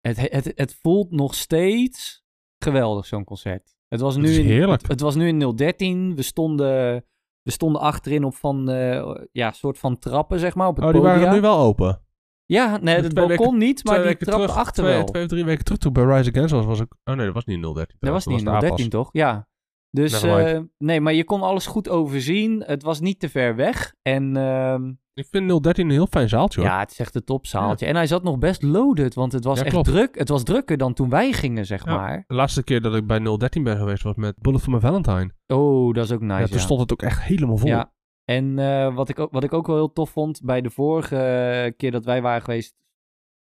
het, 0.01 0.32
het, 0.32 0.51
het 0.55 0.76
voelt 0.82 1.11
nog 1.11 1.36
steeds 1.36 2.24
geweldig, 2.64 3.05
zo'n 3.05 3.24
concert. 3.24 3.76
Het 3.88 4.01
was, 4.01 4.16
nu 4.16 4.30
is 4.30 4.38
in, 4.38 4.45
heerlijk. 4.45 4.82
Het, 4.82 4.91
het 4.91 4.99
was 4.99 5.16
nu 5.16 5.28
in 5.28 5.55
013. 5.55 6.16
We 6.16 6.22
stonden, 6.22 7.05
we 7.41 7.51
stonden 7.51 7.82
achterin 7.82 8.24
op 8.24 8.36
van, 8.36 8.70
eh, 8.70 9.16
ja, 9.32 9.51
soort 9.51 9.80
van 9.80 9.99
trappen, 9.99 10.39
zeg 10.39 10.55
maar, 10.55 10.68
op 10.68 10.76
het 10.76 10.86
Oh, 10.86 10.91
die 10.91 11.01
waren 11.01 11.34
nu 11.34 11.41
wel 11.41 11.57
open. 11.59 12.01
Ja, 12.45 12.78
nee, 12.78 12.95
het 12.95 13.09
twee 13.16 13.28
balkon 13.28 13.57
niet, 13.57 13.84
maar 13.84 14.01
Twee 14.01 14.16
die 14.16 14.28
terug, 14.28 14.55
achter 14.55 14.84
twee, 14.84 14.95
wel. 14.95 15.05
Twee 15.05 15.24
of 15.24 15.30
drie 15.30 15.45
weken 15.45 15.64
terug 15.64 15.80
toen 15.80 15.93
bij 15.93 16.03
Rise 16.03 16.30
Against 16.30 16.53
was, 16.53 16.66
was 16.66 16.80
ik... 16.80 16.93
Oh 17.03 17.16
nee, 17.16 17.26
dat 17.26 17.34
was 17.34 17.45
niet 17.45 17.64
013. 17.64 17.95
dat 17.99 18.11
was 18.11 18.26
niet 18.26 18.39
in 18.41 18.47
AFAS. 18.47 18.61
013, 18.70 18.89
toch? 18.89 19.09
Ja. 19.11 19.47
Dus, 19.95 20.23
eh, 20.23 20.59
nee, 20.77 21.01
maar 21.01 21.13
je 21.13 21.23
kon 21.23 21.41
alles 21.41 21.65
goed 21.65 21.89
overzien. 21.89 22.63
Het 22.65 22.83
was 22.83 22.99
niet 22.99 23.19
te 23.19 23.29
ver 23.29 23.55
weg. 23.55 23.93
En 24.01 24.37
ehm, 24.37 24.91
Ik 25.13 25.27
vind 25.31 25.63
013 25.63 25.85
een 25.85 25.91
heel 25.91 26.07
fijn 26.07 26.29
zaaltje 26.29 26.59
hoor. 26.61 26.69
Ja, 26.69 26.79
het 26.79 26.91
is 26.91 26.99
echt 26.99 27.15
een 27.15 27.23
topzaaltje. 27.23 27.85
En 27.85 27.95
hij 27.95 28.07
zat 28.07 28.23
nog 28.23 28.37
best 28.37 28.61
loaded, 28.63 29.13
want 29.13 29.31
het 29.31 29.43
was 29.43 29.57
Ja, 29.57 29.63
echt 29.63 29.73
klopt. 29.73 29.87
druk. 29.87 30.17
Het 30.17 30.29
was 30.29 30.43
drukker 30.43 30.77
dan 30.77 30.93
toen 30.93 31.09
wij 31.09 31.31
gingen, 31.31 31.65
zeg 31.65 31.85
Ja. 31.85 31.95
maar. 31.95 32.23
De 32.27 32.33
laatste 32.35 32.63
keer 32.63 32.81
dat 32.81 32.95
ik 32.95 33.07
bij 33.07 33.19
013 33.19 33.63
ben 33.63 33.77
geweest 33.77 34.03
was 34.03 34.15
met 34.15 34.35
Bullet 34.41 34.61
for 34.61 34.73
my 34.73 34.79
Valentine. 34.79 35.31
Oh, 35.47 35.93
dat 35.93 36.05
is 36.05 36.11
ook 36.11 36.19
nice, 36.21 36.33
ja, 36.33 36.39
ja. 36.39 36.47
toen 36.47 36.59
stond 36.59 36.79
het 36.79 36.91
ook 36.91 37.01
echt 37.01 37.21
helemaal 37.21 37.57
vol. 37.57 37.69
Ja. 37.69 37.93
En 38.25 38.59
eh, 38.59 38.95
wat, 38.95 39.09
ik 39.09 39.19
ook, 39.19 39.31
wat 39.31 39.43
ik 39.43 39.53
ook 39.53 39.67
wel 39.67 39.75
heel 39.75 39.93
tof 39.93 40.09
vond, 40.09 40.41
bij 40.43 40.61
de 40.61 40.69
vorige 40.69 41.73
keer 41.77 41.91
dat 41.91 42.05
wij 42.05 42.21
waren 42.21 42.41
geweest... 42.41 42.75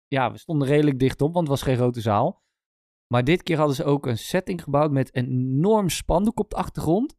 Ja, 0.08 0.32
we 0.32 0.38
stonden 0.38 0.68
redelijk 0.68 0.98
dichtop, 0.98 1.34
want 1.34 1.48
het 1.48 1.58
was 1.58 1.62
geen 1.66 1.76
grote 1.76 2.00
zaal. 2.00 2.42
Maar 3.06 3.24
dit 3.24 3.42
keer 3.42 3.56
hadden 3.56 3.76
ze 3.76 3.84
ook 3.84 4.06
een 4.06 4.18
setting 4.18 4.62
gebouwd 4.62 4.90
met 4.90 5.16
een 5.16 5.26
enorm 5.26 5.88
spandoek 5.88 6.38
op 6.38 6.50
de 6.50 6.56
achtergrond. 6.56 7.16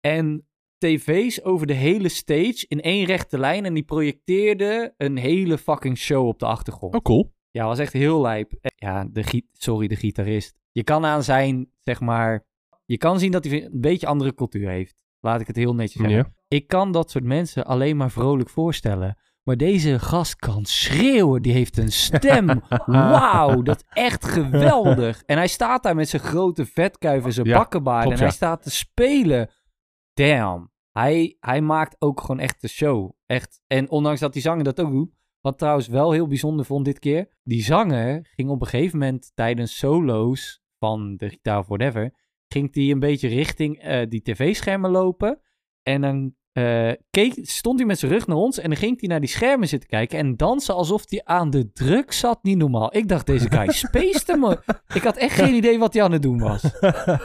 En 0.00 0.48
tv's 0.78 1.42
over 1.42 1.66
de 1.66 1.72
hele 1.72 2.08
stage 2.08 2.64
in 2.68 2.80
één 2.80 3.04
rechte 3.04 3.38
lijn. 3.38 3.64
En 3.64 3.74
die 3.74 3.82
projecteerden 3.82 4.94
een 4.96 5.16
hele 5.16 5.58
fucking 5.58 5.98
show 5.98 6.26
op 6.26 6.38
de 6.38 6.46
achtergrond. 6.46 6.94
Oh, 6.94 7.00
cool. 7.00 7.32
Ja, 7.50 7.66
was 7.66 7.78
echt 7.78 7.92
heel 7.92 8.20
lijp. 8.20 8.52
En 8.60 8.72
Ja, 8.76 9.04
de 9.04 9.42
sorry, 9.52 9.88
de 9.88 9.96
gitarist. 9.96 10.56
Je 10.72 10.84
kan 10.84 11.04
aan 11.04 11.22
zijn, 11.22 11.70
zeg 11.82 12.00
maar... 12.00 12.46
Je 12.84 12.98
kan 12.98 13.18
zien 13.18 13.32
dat 13.32 13.44
hij 13.44 13.64
een 13.64 13.80
beetje 13.80 14.06
andere 14.06 14.34
cultuur 14.34 14.68
heeft. 14.68 14.96
Laat 15.20 15.40
ik 15.40 15.46
het 15.46 15.56
heel 15.56 15.74
netjes 15.74 16.02
zeggen. 16.02 16.18
Ja. 16.18 16.32
Ik 16.48 16.66
kan 16.66 16.92
dat 16.92 17.10
soort 17.10 17.24
mensen 17.24 17.66
alleen 17.66 17.96
maar 17.96 18.10
vrolijk 18.10 18.48
voorstellen. 18.48 19.18
Maar 19.48 19.56
deze 19.56 19.98
gast 19.98 20.36
kan 20.36 20.64
schreeuwen. 20.64 21.42
Die 21.42 21.52
heeft 21.52 21.76
een 21.76 21.92
stem. 21.92 22.62
Wauw, 22.86 23.62
dat 23.62 23.76
is 23.76 24.02
echt 24.02 24.24
geweldig. 24.24 25.22
En 25.26 25.36
hij 25.36 25.48
staat 25.48 25.82
daar 25.82 25.94
met 25.94 26.08
zijn 26.08 26.22
grote 26.22 26.66
vetkuif 26.66 27.24
en 27.24 27.32
zijn 27.32 27.46
Ja, 27.46 27.58
bakkenbaard. 27.58 28.02
klopt, 28.02 28.16
en 28.16 28.22
hij 28.22 28.30
ja. 28.30 28.36
staat 28.36 28.62
te 28.62 28.70
spelen. 28.70 29.50
Damn. 30.14 30.72
Hij, 30.92 31.36
hij 31.40 31.60
maakt 31.60 31.96
ook 31.98 32.20
gewoon 32.20 32.38
echt 32.38 32.60
de 32.60 32.68
show. 32.68 33.12
Echt. 33.26 33.60
En 33.66 33.90
ondanks 33.90 34.20
dat 34.20 34.32
die 34.32 34.42
zanger 34.42 34.64
dat 34.64 34.80
ook 34.80 34.90
doet. 34.90 35.10
Wat 35.40 35.58
trouwens 35.58 35.88
wel 35.88 36.12
heel 36.12 36.26
bijzonder 36.26 36.64
vond 36.64 36.84
dit 36.84 36.98
keer. 36.98 37.28
Die 37.42 37.62
zanger 37.62 38.28
ging 38.34 38.50
op 38.50 38.60
een 38.60 38.66
gegeven 38.66 38.98
moment 38.98 39.32
tijdens 39.34 39.78
solo's 39.78 40.62
van 40.78 41.16
de 41.16 41.28
gitaar 41.28 41.58
of 41.58 41.66
whatever. 41.66 42.14
Ging 42.48 42.74
hij 42.74 42.90
een 42.90 42.98
beetje 42.98 43.28
richting 43.28 43.78
eh, 43.78 44.08
die 44.08 44.22
tv-schermen 44.22 44.90
lopen. 44.90 45.40
En 45.82 46.00
dan 46.00 46.34
eh, 46.88 46.94
keek, 47.10 47.38
stond 47.42 47.78
hij 47.78 47.86
met 47.88 47.98
zijn 47.98 48.12
rug 48.12 48.26
naar 48.26 48.36
ons. 48.36 48.58
En 48.58 48.68
dan 48.70 48.78
ging 48.78 49.00
hij 49.00 49.08
naar 49.08 49.20
die 49.20 49.28
schermen 49.28 49.68
zitten 49.68 49.88
kijken. 49.88 50.18
En 50.18 50.36
dansen 50.36 50.74
alsof 50.74 51.02
hij 51.06 51.20
aan 51.24 51.50
de 51.50 51.72
druk 51.72 52.12
zat. 52.12 52.38
Niet 52.42 52.58
normaal. 52.58 52.96
Ik 52.96 53.08
dacht, 53.08 53.26
deze 53.26 53.50
guy 53.50 53.70
spaced 53.86 54.26
hem. 54.26 54.44
Ik 54.94 55.02
had 55.02 55.16
echt 55.16 55.34
geen 55.34 55.54
idee 55.54 55.78
wat 55.78 55.92
hij 55.94 56.02
aan 56.02 56.12
het 56.12 56.22
doen 56.22 56.38
was. 56.38 56.62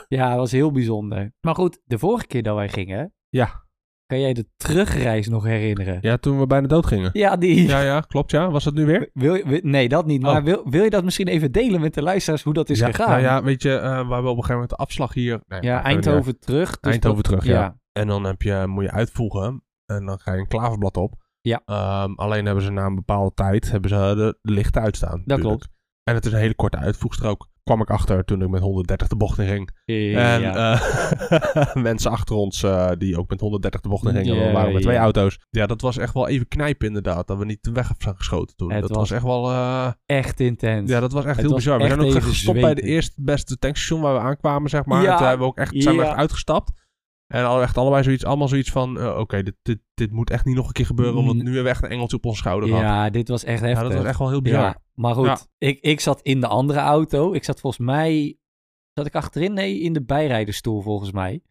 Ja, 0.08 0.30
dat 0.30 0.38
was 0.38 0.52
heel 0.52 0.72
bijzonder. 0.72 1.34
Maar 1.42 1.56
goed, 1.56 1.80
de 1.86 1.98
vorige 1.98 2.28
keer 2.28 2.44
dat 2.44 2.56
wij 2.56 2.70
gingen. 2.70 3.14
Ja. 3.30 3.62
Kan 4.06 4.20
jij 4.22 4.34
de 4.34 4.46
terugreis 4.58 5.28
nog 5.28 5.44
herinneren? 5.44 5.98
ja, 6.02 6.18
toen 6.18 6.40
we 6.40 6.48
bijna 6.48 6.68
dood 6.68 6.86
gingen. 6.86 7.10
Ja, 7.14 7.36
die. 7.36 7.68
Ja, 7.68 7.82
ja, 7.82 8.00
klopt 8.00 8.32
ja. 8.32 8.50
Was 8.52 8.64
dat 8.64 8.74
nu 8.74 8.86
weer? 8.86 9.10
Wil 9.14 9.36
je, 9.36 9.60
nee, 9.64 9.90
dat 9.90 10.06
niet. 10.06 10.22
Maar 10.22 10.38
Oh. 10.38 10.44
wil, 10.44 10.70
wil 10.70 10.84
je 10.84 10.90
dat 10.90 11.04
misschien 11.04 11.28
even 11.28 11.52
delen 11.52 11.82
met 11.82 11.94
de 11.94 12.02
luisteraars 12.02 12.44
hoe 12.44 12.54
dat 12.54 12.70
is 12.70 12.80
ja, 12.80 12.86
gegaan? 12.86 13.10
Nou 13.10 13.22
ja, 13.22 13.44
weet 13.44 13.62
je, 13.62 13.76
eh, 13.76 13.82
we 14.08 14.14
hebben 14.14 14.18
op 14.18 14.24
een 14.26 14.34
gegeven 14.34 14.54
moment 14.54 14.70
de 14.70 14.76
afslag 14.76 15.14
hier. 15.14 15.40
Nee, 15.48 15.62
Ja, 15.62 15.84
Eindhoven 15.84 16.40
terug. 16.40 16.80
dus 16.80 16.92
Eindhoven 16.92 17.24
dat- 17.24 17.32
terug, 17.32 17.46
ja. 17.46 17.78
En 17.94 18.08
dan 18.08 18.24
heb 18.24 18.42
je, 18.42 18.64
moet 18.68 18.84
je 18.84 18.92
uitvoegen. 18.92 19.64
En 19.86 20.06
dan 20.06 20.20
ga 20.20 20.34
je 20.34 20.40
een 20.40 20.48
klaverblad 20.48 20.98
op. 20.98 21.14
Ja. 21.42 21.62
Ehm, 21.66 22.14
alleen 22.14 22.46
hebben 22.46 22.64
ze 22.64 22.72
na 22.72 22.86
een 22.86 22.96
bepaalde 22.96 23.34
tijd 23.34 23.72
hebben 23.72 23.90
ze 23.90 23.96
de, 23.96 24.38
de 24.42 24.52
lichten 24.52 24.82
uitstaan. 24.82 25.18
natuurlijk. 25.26 25.42
klopt. 25.42 25.68
En 26.04 26.16
het 26.16 26.26
is 26.26 26.32
een 26.32 26.40
hele 26.40 26.56
korte 26.56 26.78
uitvoegstrook. 26.78 27.52
Kwam 27.64 27.82
ik 27.82 27.90
achter 27.90 28.26
toen 28.26 28.42
ik 28.42 28.50
met 28.50 28.62
130 28.62 29.08
de 29.08 29.16
bocht 29.16 29.40
in 29.40 29.48
ging. 29.48 29.70
En 30.16 30.44
eh, 30.56 31.76
mensen 31.90 32.12
achter 32.12 32.36
ons 32.36 32.64
eh, 32.64 32.92
die 32.98 33.18
ook 33.18 33.30
met 33.30 33.40
130 33.40 33.82
de 33.82 33.90
bocht 33.90 34.06
in 34.06 34.14
gingen. 34.14 34.48
We 34.48 34.52
waren 34.52 34.74
met 34.74 34.82
twee 34.82 34.98
auto's. 34.98 35.40
Ja, 35.50 35.66
dat 35.66 35.82
was 35.82 35.98
echt 35.98 36.14
wel 36.14 36.28
even 36.28 36.48
knijpen 36.48 36.88
inderdaad. 36.88 37.28
Dat 37.28 37.38
we 37.38 37.46
niet 37.46 37.64
de 37.64 37.72
weg 37.72 37.92
op 37.92 38.02
zijn 38.02 38.16
geschoten 38.16 38.56
toen. 38.56 38.72
Het 38.72 38.82
dat 38.82 38.90
was 38.90 38.98
was, 39.00 39.12
echt 39.12 39.24
wel... 39.24 39.50
eh, 39.50 39.92
echt 40.06 40.40
intens. 40.40 40.90
ja, 40.90 41.00
dat 41.00 41.12
was 41.12 41.26
echt 41.26 41.36
Het 41.36 41.46
heel 41.46 41.54
was 41.54 41.64
bizar. 41.64 41.80
We 41.80 41.88
zijn 41.88 42.00
ook 42.02 42.22
gestopt 42.24 42.62
bij 42.62 42.74
de 42.74 42.82
eerste 42.82 43.22
beste 43.22 43.58
tankstation 43.58 44.02
waar 44.02 44.14
we 44.14 44.20
aankwamen, 44.20 44.70
zeg 44.70 44.86
maar. 44.86 45.02
Ja. 45.04 45.12
En 45.12 45.18
toen 45.18 45.28
hebben 45.28 45.46
we 45.46 45.52
ook 45.52 45.58
echt, 45.58 45.74
zijn 45.84 45.98
we 45.98 46.04
echt 46.04 46.16
uitgestapt. 46.16 46.72
En 47.34 47.46
al 47.46 47.62
echt 47.62 47.78
allebei 47.78 48.04
zoiets, 48.04 48.26
allemaal 48.26 48.48
zoiets 48.48 48.72
van... 48.72 49.00
eh, 49.00 49.18
Oké, 49.20 49.44
dit, 49.44 49.56
dit, 49.62 49.80
dit 49.94 50.12
moet 50.12 50.30
echt 50.30 50.46
niet 50.46 50.56
nog 50.56 50.68
een 50.68 50.74
keer 50.74 50.86
gebeuren... 50.86 51.16
omdat 51.18 51.36
Mm. 51.36 51.44
nu 51.44 51.52
weer 51.52 51.66
echt 51.66 51.84
een 51.84 51.90
engeltje 51.90 52.18
op 52.18 52.26
onze 52.26 52.38
schouder 52.38 52.70
gehad. 52.70 52.84
Ja, 52.84 53.10
dit 53.10 53.28
was 53.28 53.44
echt 53.44 53.62
heftig. 53.62 53.82
Ja, 53.82 53.88
dat 53.88 53.98
was 53.98 54.06
echt 54.08 54.20
wel 54.20 54.30
heel 54.30 54.42
bizar. 54.42 54.62
Ja, 54.62 54.82
maar 54.94 55.14
goed, 55.16 55.26
Ja. 55.26 55.38
ik, 55.58 55.80
ik 55.82 56.00
zat 56.00 56.22
in 56.22 56.40
de 56.40 56.48
andere 56.48 56.80
auto. 56.80 57.34
Ik 57.34 57.44
zat 57.44 57.60
volgens 57.60 57.86
mij... 57.86 58.38
Zat 58.94 59.06
ik 59.06 59.16
achterin? 59.16 59.54
Nee, 59.54 59.80
in 59.80 59.94
de 59.94 60.04
bijrijderstoel 60.04 60.82
volgens 60.82 61.12
mij. 61.12 61.42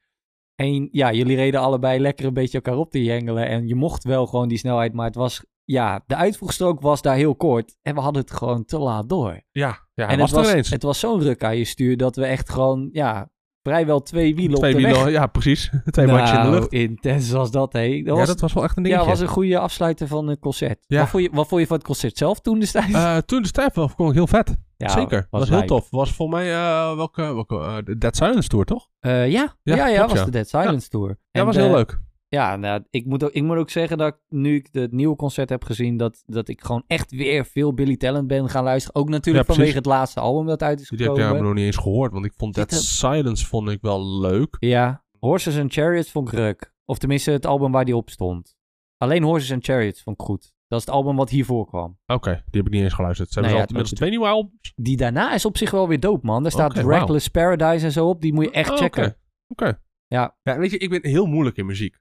En 0.54 0.88
ja, 0.92 1.12
jullie 1.12 1.36
reden 1.36 1.60
allebei 1.60 2.00
lekker 2.00 2.26
een 2.26 2.34
beetje 2.34 2.60
elkaar 2.60 2.76
op 2.80 2.90
te 2.90 3.02
jengelen. 3.04 3.46
En 3.48 3.66
je 3.68 3.74
mocht 3.74 4.04
wel 4.04 4.26
gewoon 4.26 4.48
die 4.48 4.58
snelheid, 4.58 4.92
maar 4.92 5.06
het 5.06 5.14
was... 5.14 5.44
Ja, 5.64 6.02
de 6.06 6.16
uitvoegstrook 6.16 6.80
was 6.80 7.02
daar 7.02 7.16
heel 7.16 7.34
kort. 7.36 7.76
En 7.82 7.94
we 7.94 8.00
hadden 8.00 8.22
het 8.22 8.30
gewoon 8.32 8.64
te 8.64 8.78
laat 8.78 9.08
door. 9.08 9.40
Ja, 9.52 9.78
ja 9.94 10.08
en 10.08 10.18
was 10.18 10.30
het, 10.30 10.46
was, 10.54 10.70
het 10.70 10.82
was 10.82 10.98
zo'n 10.98 11.20
ruk 11.22 11.44
aan 11.44 11.56
je 11.56 11.64
stuur 11.64 11.96
dat 11.96 12.16
we 12.16 12.24
echt 12.24 12.50
gewoon... 12.50 12.88
Ja, 12.92 13.30
vrijwel 13.62 14.02
twee 14.02 14.34
wielen 14.34 14.58
Twee 14.58 14.74
op 14.74 14.80
de 14.80 14.86
wielen, 14.86 15.04
weg... 15.04 15.12
ja 15.12 15.26
precies. 15.26 15.70
Twee 15.90 16.06
bandjes 16.06 16.30
in 16.30 16.36
de 16.36 16.42
Nou, 16.42 16.54
lucht. 16.54 16.72
intens 16.72 17.30
was 17.30 17.50
dat, 17.50 17.72
hé. 17.72 17.88
Dat 18.02 18.06
ja, 18.06 18.12
was, 18.14 18.26
dat 18.26 18.40
was 18.40 18.52
wel 18.52 18.64
echt 18.64 18.76
een 18.76 18.82
ja, 18.82 18.88
dingetje. 18.88 19.10
was 19.10 19.20
een 19.20 19.26
goede 19.26 19.58
afsluiter 19.58 20.06
van 20.06 20.26
het 20.28 20.38
concert. 20.38 20.84
Ja. 20.86 20.98
Wat, 20.98 21.08
vond 21.08 21.22
je, 21.22 21.30
wat 21.32 21.48
vond 21.48 21.60
je 21.60 21.66
van 21.66 21.76
het 21.76 21.86
concert 21.86 22.16
zelf 22.16 22.40
toen 22.40 22.58
destijds? 22.58 22.92
Eh, 22.94 23.16
toen 23.16 23.42
de 23.42 23.48
stijf 23.48 23.74
wel 23.74 23.88
vond 23.88 24.08
ik 24.08 24.14
heel 24.14 24.26
vet. 24.26 24.56
Ja, 24.76 24.88
Zeker, 24.88 25.26
was, 25.30 25.48
heel 25.48 25.56
lijp. 25.56 25.68
tof. 25.68 25.90
Was 25.90 26.12
volgens 26.12 26.38
mij, 26.40 26.52
eh, 26.54 26.96
welke, 26.96 27.22
welke 27.34 27.58
eh, 27.58 27.76
de 27.84 27.98
Dead 27.98 28.16
Silence 28.16 28.48
Tour, 28.48 28.64
toch? 28.64 28.88
Eh, 29.00 29.30
ja, 29.30 29.56
ja, 29.62 29.86
ja, 29.88 29.94
klopt, 29.96 30.10
was 30.10 30.18
ja. 30.18 30.24
de 30.24 30.30
Dead 30.30 30.48
Silence 30.48 30.88
Tour. 30.88 31.08
Ja, 31.08 31.40
En, 31.40 31.46
was 31.46 31.56
heel 31.56 31.70
leuk. 31.70 31.98
Ja, 32.34 32.56
nou, 32.56 32.82
ik, 32.90 33.06
moet 33.06 33.24
ook, 33.24 33.30
ik 33.30 33.42
moet 33.42 33.56
ook 33.56 33.70
zeggen 33.70 33.98
dat 33.98 34.08
ik, 34.14 34.20
nu 34.28 34.54
ik 34.54 34.68
het 34.72 34.92
nieuwe 34.92 35.16
concert 35.16 35.48
heb 35.48 35.64
gezien, 35.64 35.96
dat, 35.96 36.22
dat 36.26 36.48
ik 36.48 36.60
gewoon 36.60 36.84
echt 36.86 37.10
weer 37.10 37.44
veel 37.44 37.74
Billy 37.74 37.96
Talent 37.96 38.26
ben 38.26 38.48
gaan 38.48 38.64
luisteren. 38.64 39.00
Ook 39.00 39.08
natuurlijk 39.08 39.46
Ja, 39.48 39.54
vanwege 39.54 39.76
het 39.76 39.86
laatste 39.86 40.20
album 40.20 40.46
dat 40.46 40.62
uit 40.62 40.80
is 40.80 40.88
Die 40.88 40.98
heb 40.98 41.16
ik 41.16 41.22
gekomen. 41.22 41.42
nog 41.42 41.54
niet 41.54 41.64
eens 41.64 41.76
gehoord, 41.76 42.12
want 42.12 42.24
ik 42.24 42.32
vond 42.36 42.54
Dead 42.54 42.72
Zit 42.72 42.82
Silence 42.82 43.46
vond 43.46 43.68
ik 43.68 43.78
wel 43.80 44.18
leuk. 44.20 44.56
Ja, 44.58 45.04
Horses 45.18 45.58
and 45.58 45.72
Chariots 45.72 46.10
vond 46.10 46.28
ik 46.28 46.34
ruk. 46.34 46.74
Of 46.84 46.98
tenminste 46.98 47.30
het 47.30 47.46
album 47.46 47.72
waar 47.72 47.84
die 47.84 47.96
op 47.96 48.10
stond. 48.10 48.56
Alleen 48.96 49.22
Horses 49.22 49.52
and 49.52 49.64
Chariots 49.64 50.02
vond 50.02 50.20
ik 50.20 50.26
goed. 50.26 50.54
Dat 50.68 50.80
is 50.80 50.86
het 50.86 50.94
album 50.94 51.16
wat 51.16 51.30
hiervoor 51.30 51.66
kwam. 51.66 51.98
Oké, 52.06 52.30
die 52.30 52.60
heb 52.60 52.66
ik 52.66 52.72
niet 52.72 52.82
eens 52.82 52.94
geluisterd. 52.94 53.28
Ze 53.28 53.34
hebben 53.34 53.52
al 53.52 53.58
ja, 53.60 53.66
inmiddels 53.66 53.98
twee 53.98 54.10
nieuwe 54.10 54.26
albums. 54.26 54.72
Die 54.76 54.96
daarna 54.96 55.34
is 55.34 55.44
op 55.44 55.56
zich 55.56 55.70
wel 55.70 55.88
weer 55.88 56.00
dope, 56.00 56.26
man. 56.26 56.42
Daar 56.42 56.52
staat. 56.52 56.76
Reckless 56.76 57.28
Paradise 57.28 57.84
en 57.84 57.92
zo 57.92 58.08
op. 58.08 58.20
Die 58.20 58.32
moet 58.32 58.44
je 58.44 58.50
echt 58.50 58.70
Oh, 58.70 58.76
checken. 58.76 59.04
Oké. 59.04 59.16
Oké. 59.64 59.80
Ja. 60.06 60.36
ja. 60.42 60.58
Weet 60.58 60.70
je, 60.70 60.78
ik 60.78 60.90
ben 60.90 61.06
heel 61.06 61.26
moeilijk 61.26 61.56
in 61.56 61.66
muziek. 61.66 62.00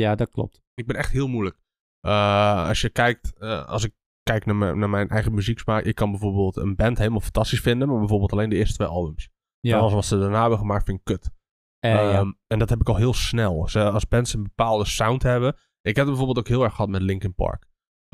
Ja, 0.00 0.14
dat 0.14 0.30
klopt. 0.30 0.60
Ik 0.74 0.86
ben 0.86 0.96
echt 0.96 1.12
heel 1.12 1.28
moeilijk. 1.28 1.56
Eh, 2.00 2.68
als 2.68 2.80
je 2.80 2.90
kijkt, 2.90 3.38
eh, 3.38 3.64
als 3.68 3.84
ik 3.84 3.92
kijk 4.22 4.44
naar, 4.46 4.56
mijn- 4.56 4.78
naar 4.78 4.90
mijn 4.90 5.08
eigen 5.08 5.34
muzieksmaak, 5.34 5.84
ik 5.84 5.94
kan 5.94 6.10
bijvoorbeeld 6.10 6.56
een 6.56 6.74
band 6.76 6.98
helemaal 6.98 7.20
fantastisch 7.20 7.60
vinden, 7.60 7.88
maar 7.88 7.98
bijvoorbeeld 7.98 8.32
alleen 8.32 8.48
de 8.48 8.56
eerste 8.56 8.74
twee 8.74 8.88
albums. 8.88 9.28
Ja. 9.60 9.74
En 9.74 9.80
alles 9.80 9.92
wat 9.92 10.04
ze 10.04 10.18
daarna 10.18 10.40
hebben 10.40 10.58
gemaakt 10.58 10.84
vind 10.84 10.98
ik 10.98 11.04
kut. 11.04 11.30
Ja. 11.78 12.12
Ehm, 12.12 12.32
En 12.46 12.58
dat 12.58 12.68
heb 12.68 12.80
ik 12.80 12.88
al 12.88 12.96
heel 12.96 13.14
snel. 13.14 13.60
Als, 13.62 13.76
als 13.76 14.08
bands 14.08 14.34
een 14.34 14.42
bepaalde 14.42 14.84
sound 14.84 15.22
hebben. 15.22 15.48
Ik 15.82 15.96
heb 15.96 16.06
het 16.06 16.06
bijvoorbeeld 16.06 16.38
ook 16.38 16.48
heel 16.48 16.62
erg 16.64 16.74
gehad 16.74 16.90
met 16.90 17.02
Linkin 17.02 17.34
Park. 17.34 17.66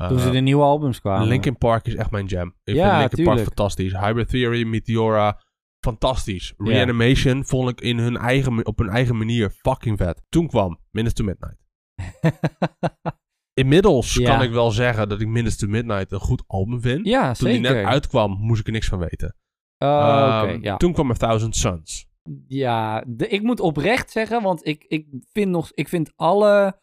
Toen 0.07 0.19
ze 0.19 0.29
de 0.29 0.39
nieuwe 0.39 0.63
albums 0.63 0.99
kwamen. 0.99 1.27
Linkin 1.27 1.57
Park 1.57 1.85
is 1.87 1.95
echt 1.95 2.11
mijn 2.11 2.25
jam. 2.25 2.47
Ik 2.63 2.75
Ja, 2.75 2.89
vind 2.89 2.99
Linkin 2.99 3.23
Park 3.25 3.37
fantastisch. 3.47 3.93
Hybrid 3.93 4.29
Theory, 4.29 4.63
Meteora, 4.63 5.41
fantastisch. 5.85 6.53
Reanimation 6.57 7.45
vond 7.45 7.69
ik 7.69 7.81
in 7.81 7.97
hun 7.97 8.17
eigen, 8.17 8.65
op 8.65 8.77
hun 8.77 8.89
eigen 8.89 9.17
manier 9.17 9.49
fucking 9.49 9.97
vet. 9.97 10.21
Toen 10.29 10.47
kwam 10.47 10.79
Minutes 10.91 11.13
to 11.15 11.23
Midnight. 11.23 11.62
Inmiddels 13.61 14.13
Ja. 14.13 14.31
kan 14.35 14.41
ik 14.41 14.51
wel 14.51 14.71
zeggen 14.71 15.09
dat 15.09 15.21
ik 15.21 15.27
Minutes 15.27 15.57
to 15.57 15.67
Midnight 15.67 16.11
een 16.11 16.19
goed 16.19 16.43
album 16.47 16.81
vind. 16.81 17.07
ja, 17.07 17.33
Toen 17.33 17.47
zeker. 17.47 17.61
die 17.63 17.71
net 17.75 17.85
uitkwam, 17.85 18.31
moest 18.39 18.59
ik 18.59 18.65
er 18.67 18.71
niks 18.73 18.87
van 18.87 18.99
weten. 18.99 19.35
Oh, 19.77 20.41
Ehm, 20.47 20.61
ja. 20.63 20.77
Toen 20.77 20.93
kwam 20.93 21.09
er 21.09 21.17
Thousand 21.17 21.55
Suns. 21.55 22.05
Ja, 22.47 23.03
de, 23.07 23.27
ik 23.27 23.41
moet 23.41 23.59
oprecht 23.59 24.11
zeggen, 24.11 24.41
want 24.41 24.67
ik, 24.67 24.85
ik 24.87 25.07
vind 25.31 25.51
nog, 25.51 25.71
ik 25.73 25.87
vind 25.87 26.11
alle, 26.15 26.79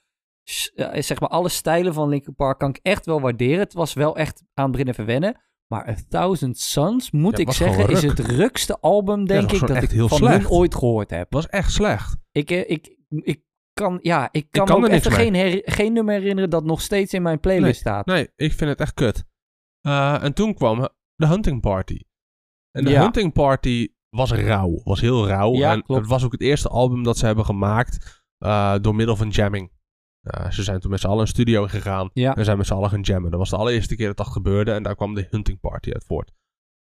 eh, 0.74 1.02
zeg 1.02 1.20
maar, 1.20 1.28
alle 1.28 1.48
stijlen 1.48 1.94
van 1.94 2.08
Linkin 2.08 2.34
Park 2.34 2.58
kan 2.58 2.68
ik 2.68 2.78
echt 2.82 3.06
wel 3.06 3.20
waarderen. 3.20 3.58
Het 3.58 3.72
was 3.72 3.92
wel 3.94 4.16
echt 4.16 4.42
aan 4.54 4.64
het 4.64 4.72
begin 4.72 4.88
even 4.88 5.06
wennen. 5.06 5.40
Maar 5.66 5.88
A 5.88 5.94
Thousand 6.08 6.58
Suns, 6.58 7.10
moet 7.10 7.36
Ja, 7.38 7.44
ik 7.44 7.52
zeggen, 7.52 7.88
is 7.88 8.02
het 8.02 8.18
rukste 8.18 8.80
album, 8.80 9.26
denk 9.26 9.52
ik, 9.52 9.66
dat 9.66 9.82
ik 9.82 9.90
van 10.08 10.08
slecht. 10.08 10.36
hun 10.36 10.48
ooit 10.50 10.74
gehoord 10.74 11.10
heb. 11.10 11.32
Was 11.32 11.46
echt 11.46 11.72
slecht. 11.72 12.16
Ik, 12.32 12.50
eh, 12.50 12.70
ik, 12.70 12.96
ik 13.08 13.42
kan, 13.80 13.98
ja, 14.02 14.28
ik 14.32 14.46
kan, 14.50 14.66
kan 14.66 14.80
me 14.80 14.86
ook 14.86 14.90
er 14.90 14.96
even 14.98 15.12
geen, 15.12 15.34
her- 15.34 15.62
geen 15.64 15.92
nummer 15.92 16.14
herinneren 16.14 16.50
dat 16.50 16.64
nog 16.64 16.80
steeds 16.80 17.12
in 17.14 17.22
mijn 17.22 17.40
playlist 17.40 17.64
Nee, 17.64 17.72
staat. 17.74 18.06
Nee, 18.06 18.28
ik 18.36 18.52
vind 18.52 18.70
het 18.70 18.80
echt 18.80 18.94
kut. 18.94 19.24
Eh, 19.80 20.22
en 20.22 20.34
toen 20.34 20.54
kwam 20.54 20.88
de 21.14 21.26
Hunting 21.26 21.60
Party. 21.60 21.98
En 22.70 22.84
de 22.84 22.90
Ja. 22.90 23.00
Hunting 23.02 23.32
Party 23.32 23.88
was 24.16 24.32
rauw. 24.32 24.80
Was 24.84 25.00
heel 25.00 25.26
rauw. 25.26 25.52
Ja, 25.54 25.72
en 25.72 25.82
klopt. 25.82 26.00
het 26.00 26.10
was 26.10 26.24
ook 26.24 26.32
het 26.32 26.40
eerste 26.40 26.68
album 26.68 27.02
dat 27.02 27.18
ze 27.18 27.26
hebben 27.26 27.44
gemaakt 27.44 28.22
eh, 28.38 28.74
door 28.80 28.94
middel 28.94 29.16
van 29.16 29.28
jamming. 29.28 29.70
Eh, 30.20 30.50
ze 30.50 30.62
zijn 30.62 30.80
toen 30.80 30.90
met 30.90 31.00
z'n 31.00 31.06
allen 31.06 31.20
een 31.20 31.26
studio 31.26 31.66
gegaan 31.66 32.10
Ja. 32.12 32.36
en 32.36 32.44
zijn 32.44 32.56
met 32.56 32.66
z'n 32.66 32.72
allen 32.74 32.90
gaan 32.90 33.00
jammen. 33.00 33.30
Dat 33.30 33.40
was 33.40 33.50
de 33.50 33.56
allereerste 33.56 33.96
keer 33.96 34.06
dat 34.06 34.16
dat 34.16 34.26
gebeurde 34.28 34.72
en 34.72 34.82
daar 34.82 34.96
kwam 34.96 35.14
de 35.14 35.26
Hunting 35.30 35.60
Party 35.60 35.92
uit 35.92 36.04
voort. 36.04 36.32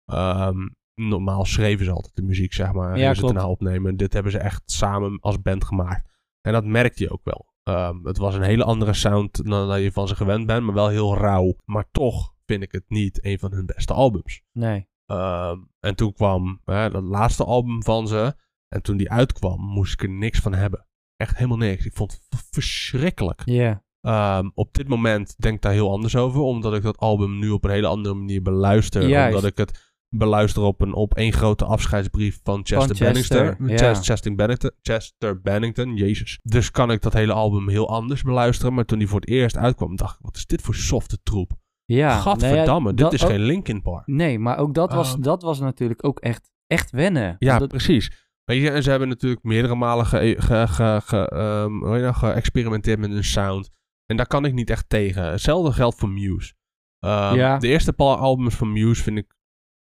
Ehm, 0.06 0.68
normaal 0.96 1.46
schreven 1.46 1.86
ze 1.86 1.92
altijd 1.92 2.16
de 2.16 2.22
muziek, 2.22 2.54
zeg 2.54 2.72
maar. 2.74 2.90
Ja, 2.90 2.96
gingen 2.96 3.16
ze 3.16 3.26
het 3.26 3.34
daarna 3.34 3.50
opnemen. 3.50 3.98
Dit 3.98 4.14
hebben 4.14 4.32
ze 4.32 4.38
echt 4.38 4.62
samen 4.72 5.20
als 5.20 5.42
band 5.42 5.64
gemaakt. 5.64 6.09
En 6.42 6.54
dat 6.54 6.66
merkte 6.66 7.04
je 7.04 7.12
ook 7.12 7.24
wel. 7.24 7.48
Ehm, 7.64 8.04
het 8.04 8.18
was 8.18 8.36
een 8.36 8.42
hele 8.42 8.64
andere 8.64 8.94
sound 8.94 9.46
dan 9.46 9.82
je 9.82 9.92
van 9.92 10.08
ze 10.08 10.16
gewend 10.16 10.46
bent, 10.46 10.64
maar 10.64 10.76
wel 10.76 10.88
heel 10.88 11.18
rauw. 11.18 11.56
Maar 11.66 11.86
toch 11.92 12.34
vind 12.46 12.64
ik 12.64 12.72
het 12.72 12.84
niet 12.88 13.26
een 13.26 13.40
van 13.40 13.52
hun 13.52 13.66
beste 13.66 13.94
albums. 13.94 14.42
Nee. 14.52 14.88
Ehm, 15.06 15.58
en 15.80 15.96
toen 15.96 16.14
kwam 16.14 16.62
hè, 16.66 16.90
dat 16.90 17.04
laatste 17.04 17.44
album 17.44 17.84
van 17.84 18.08
ze. 18.08 18.36
En 18.68 18.82
toen 18.82 18.98
die 18.98 19.12
uitkwam, 19.12 19.62
moest 19.62 19.94
ik 19.94 20.04
er 20.04 20.10
niks 20.10 20.40
van 20.40 20.54
hebben. 20.54 20.88
Echt 21.16 21.36
helemaal 21.36 21.58
niks. 21.58 21.86
Ik 21.86 21.94
vond 21.94 22.12
het 22.12 22.44
verschrikkelijk. 22.52 23.42
Ja. 23.46 23.84
Ehm, 24.02 24.50
op 24.54 24.74
dit 24.74 24.88
moment 24.88 25.36
denk 25.38 25.56
ik 25.56 25.62
daar 25.62 25.72
heel 25.72 25.92
anders 25.92 26.16
over. 26.16 26.42
Omdat 26.42 26.74
ik 26.74 26.82
dat 26.82 26.98
album 26.98 27.40
nu 27.40 27.50
op 27.50 27.64
een 27.64 27.70
hele 27.70 27.88
andere 27.88 28.16
manier 28.16 28.42
beluister. 28.42 29.08
Juist. 29.08 29.36
Omdat 29.36 29.52
ik 29.52 29.58
het 29.58 29.89
beluister 30.10 30.62
op 30.64 30.82
een 30.82 30.94
op 30.94 31.14
één 31.16 31.34
grote 31.34 31.66
afscheidsbrief 31.66 32.40
van 32.44 32.60
Chester, 32.64 32.96
Chester, 32.96 33.38
Bennington. 33.38 33.68
ja. 33.68 33.78
Chester, 33.78 34.04
Chester 34.06 34.36
Bennington. 34.36 34.72
Chester 34.82 35.42
Bennington, 35.42 35.96
jezus. 35.96 36.40
Dus 36.44 36.72
kan 36.72 36.92
ik 36.92 37.02
dat 37.02 37.14
hele 37.14 37.34
album 37.34 37.70
heel 37.70 37.90
anders 37.90 38.22
beluisteren. 38.24 38.74
Maar 38.74 38.86
toen 38.86 38.98
die 39.00 39.08
voor 39.08 39.20
het 39.20 39.30
eerst 39.30 39.58
uitkwam, 39.58 39.96
dacht 39.96 40.16
ik, 40.16 40.26
wat 40.26 40.36
is 40.36 40.46
dit 40.46 40.62
voor 40.62 40.76
softe 40.76 41.18
troep? 41.24 41.52
Ja. 41.86 42.20
Gadverdamme, 42.20 42.94
nee, 42.94 43.04
dit 43.04 43.14
is 43.14 43.24
ook- 43.24 43.30
geen 43.30 43.40
Linkin 43.42 43.82
Park. 43.82 44.08
Nee, 44.08 44.40
maar 44.40 44.58
ook 44.58 44.74
dat 44.74 44.94
was, 44.94 45.14
Ehm. 45.14 45.22
dat 45.22 45.42
was 45.42 45.60
natuurlijk 45.60 46.06
ook 46.06 46.20
echt, 46.20 46.52
echt 46.68 46.92
wennen. 46.92 47.36
Ja, 47.40 47.58
Dat- 47.60 47.68
precies. 47.70 48.28
Weet 48.44 48.62
je, 48.62 48.70
en 48.70 48.84
ze 48.84 48.90
hebben 48.90 49.08
natuurlijk 49.08 49.44
meerdere 49.44 49.76
malen 49.76 50.06
ge, 50.06 50.36
ge, 50.40 50.68
ge, 50.68 51.02
ge- 51.06 51.68
hoe 51.84 52.00
dat, 52.00 52.16
geëxperimenteerd 52.16 53.00
met 53.00 53.10
hun 53.10 53.24
sound. 53.24 53.70
En 54.06 54.18
daar 54.18 54.28
kan 54.28 54.46
ik 54.46 54.54
niet 54.54 54.70
echt 54.70 54.90
tegen. 54.90 55.24
Hetzelfde 55.32 55.72
geldt 55.72 55.98
voor 56.00 56.10
Muse. 56.10 56.54
Ehm, 57.00 57.36
Ja. 57.36 57.58
De 57.58 57.68
eerste 57.68 57.94
paar 57.94 58.16
albums 58.18 58.56
van 58.56 58.72
Muse 58.72 59.04
vind 59.04 59.18
ik 59.18 59.34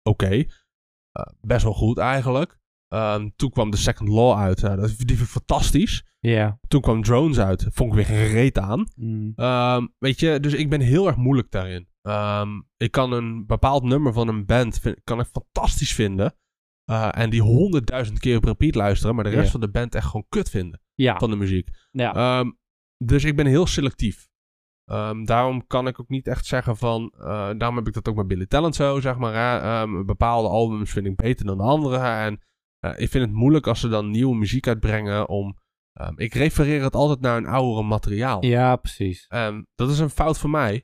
oké. 0.04 0.46
Eh, 1.12 1.26
best 1.42 1.64
wel 1.64 1.74
goed 1.74 1.98
eigenlijk. 1.98 2.60
Ehm, 2.88 3.30
toen 3.36 3.50
kwam 3.50 3.72
The 3.72 3.78
Second 3.78 4.10
Law 4.10 4.38
uit. 4.38 4.64
Eh, 4.64 4.76
dat, 4.76 4.88
die 4.88 4.96
vind 5.08 5.20
ik 5.20 5.26
fantastisch. 5.26 6.06
Ja. 6.20 6.60
Toen 6.68 6.82
kwam 6.82 7.04
Drones 7.04 7.40
uit. 7.40 7.68
Vond 7.72 7.90
ik 7.90 7.96
weer 7.96 8.06
geen 8.06 8.28
reet 8.28 8.58
aan. 8.60 8.88
Mm. 8.96 9.32
Ehm, 9.36 9.88
weet 9.98 10.20
je, 10.20 10.40
dus 10.40 10.54
ik 10.54 10.70
ben 10.70 10.82
heel 10.82 11.08
erg 11.08 11.16
moeilijk 11.16 11.52
daarin. 11.52 11.88
Ehm, 12.02 12.50
ik 12.78 12.92
kan 12.92 13.12
een 13.12 13.46
bepaald 13.46 13.84
nummer 13.84 14.14
van 14.14 14.28
een 14.28 14.46
band 14.46 14.80
vind, 14.80 15.00
kan 15.04 15.20
ik 15.20 15.26
fantastisch 15.26 15.94
vinden. 15.94 16.36
Eh, 16.86 17.10
en 17.12 17.30
die 17.30 17.42
honderdduizend 17.42 18.20
keer 18.20 18.38
op 18.38 18.44
repeat 18.44 18.76
luisteren. 18.76 19.16
Maar 19.16 19.24
de 19.24 19.30
rest 19.30 19.52
van 19.52 19.60
de 19.60 19.70
band 19.70 19.96
echt 19.96 20.06
gewoon 20.06 20.26
kut 20.30 20.50
vinden 20.50 20.82
Ja. 20.94 21.18
van 21.18 21.30
de 21.30 21.36
muziek. 21.36 21.70
ja. 21.92 22.44
Dus 22.98 23.24
ik 23.24 23.36
ben 23.36 23.46
heel 23.46 23.68
selectief. 23.68 24.30
Ehm, 24.86 25.24
daarom 25.24 25.68
kan 25.68 25.88
ik 25.88 26.00
ook 26.00 26.10
niet 26.10 26.28
echt 26.28 26.46
zeggen 26.46 26.78
van... 26.78 27.14
eh, 27.18 27.26
daarom 27.58 27.76
heb 27.76 27.88
ik 27.88 27.94
dat 27.94 28.08
ook 28.08 28.16
met 28.16 28.28
Billy 28.28 28.46
Talent 28.46 28.76
zo, 28.76 29.00
zeg 29.00 29.18
maar. 29.18 29.34
Hè? 29.34 29.58
Ehm, 29.60 30.06
bepaalde 30.06 30.48
albums 30.50 30.92
vind 30.92 31.06
ik 31.06 31.16
beter 31.16 31.46
dan 31.46 31.58
de 31.58 31.64
andere. 31.64 31.98
En 31.98 32.42
eh, 32.80 32.92
ik 32.96 33.10
vind 33.10 33.26
het 33.26 33.34
moeilijk 33.34 33.68
als 33.68 33.80
ze 33.80 33.88
dan 33.90 34.10
nieuwe 34.12 34.36
muziek 34.36 34.68
uitbrengen 34.68 35.30
om... 35.30 35.58
ehm, 35.94 36.14
ik 36.16 36.34
refereer 36.34 36.84
het 36.84 36.96
altijd 36.96 37.20
naar 37.20 37.38
een 37.38 37.46
oudere 37.48 37.84
materiaal. 37.88 38.46
ja, 38.46 38.76
precies. 38.76 39.26
Dat 39.76 39.90
is 39.90 40.00
een 40.00 40.10
fout 40.10 40.38
van 40.40 40.50
mij. 40.50 40.84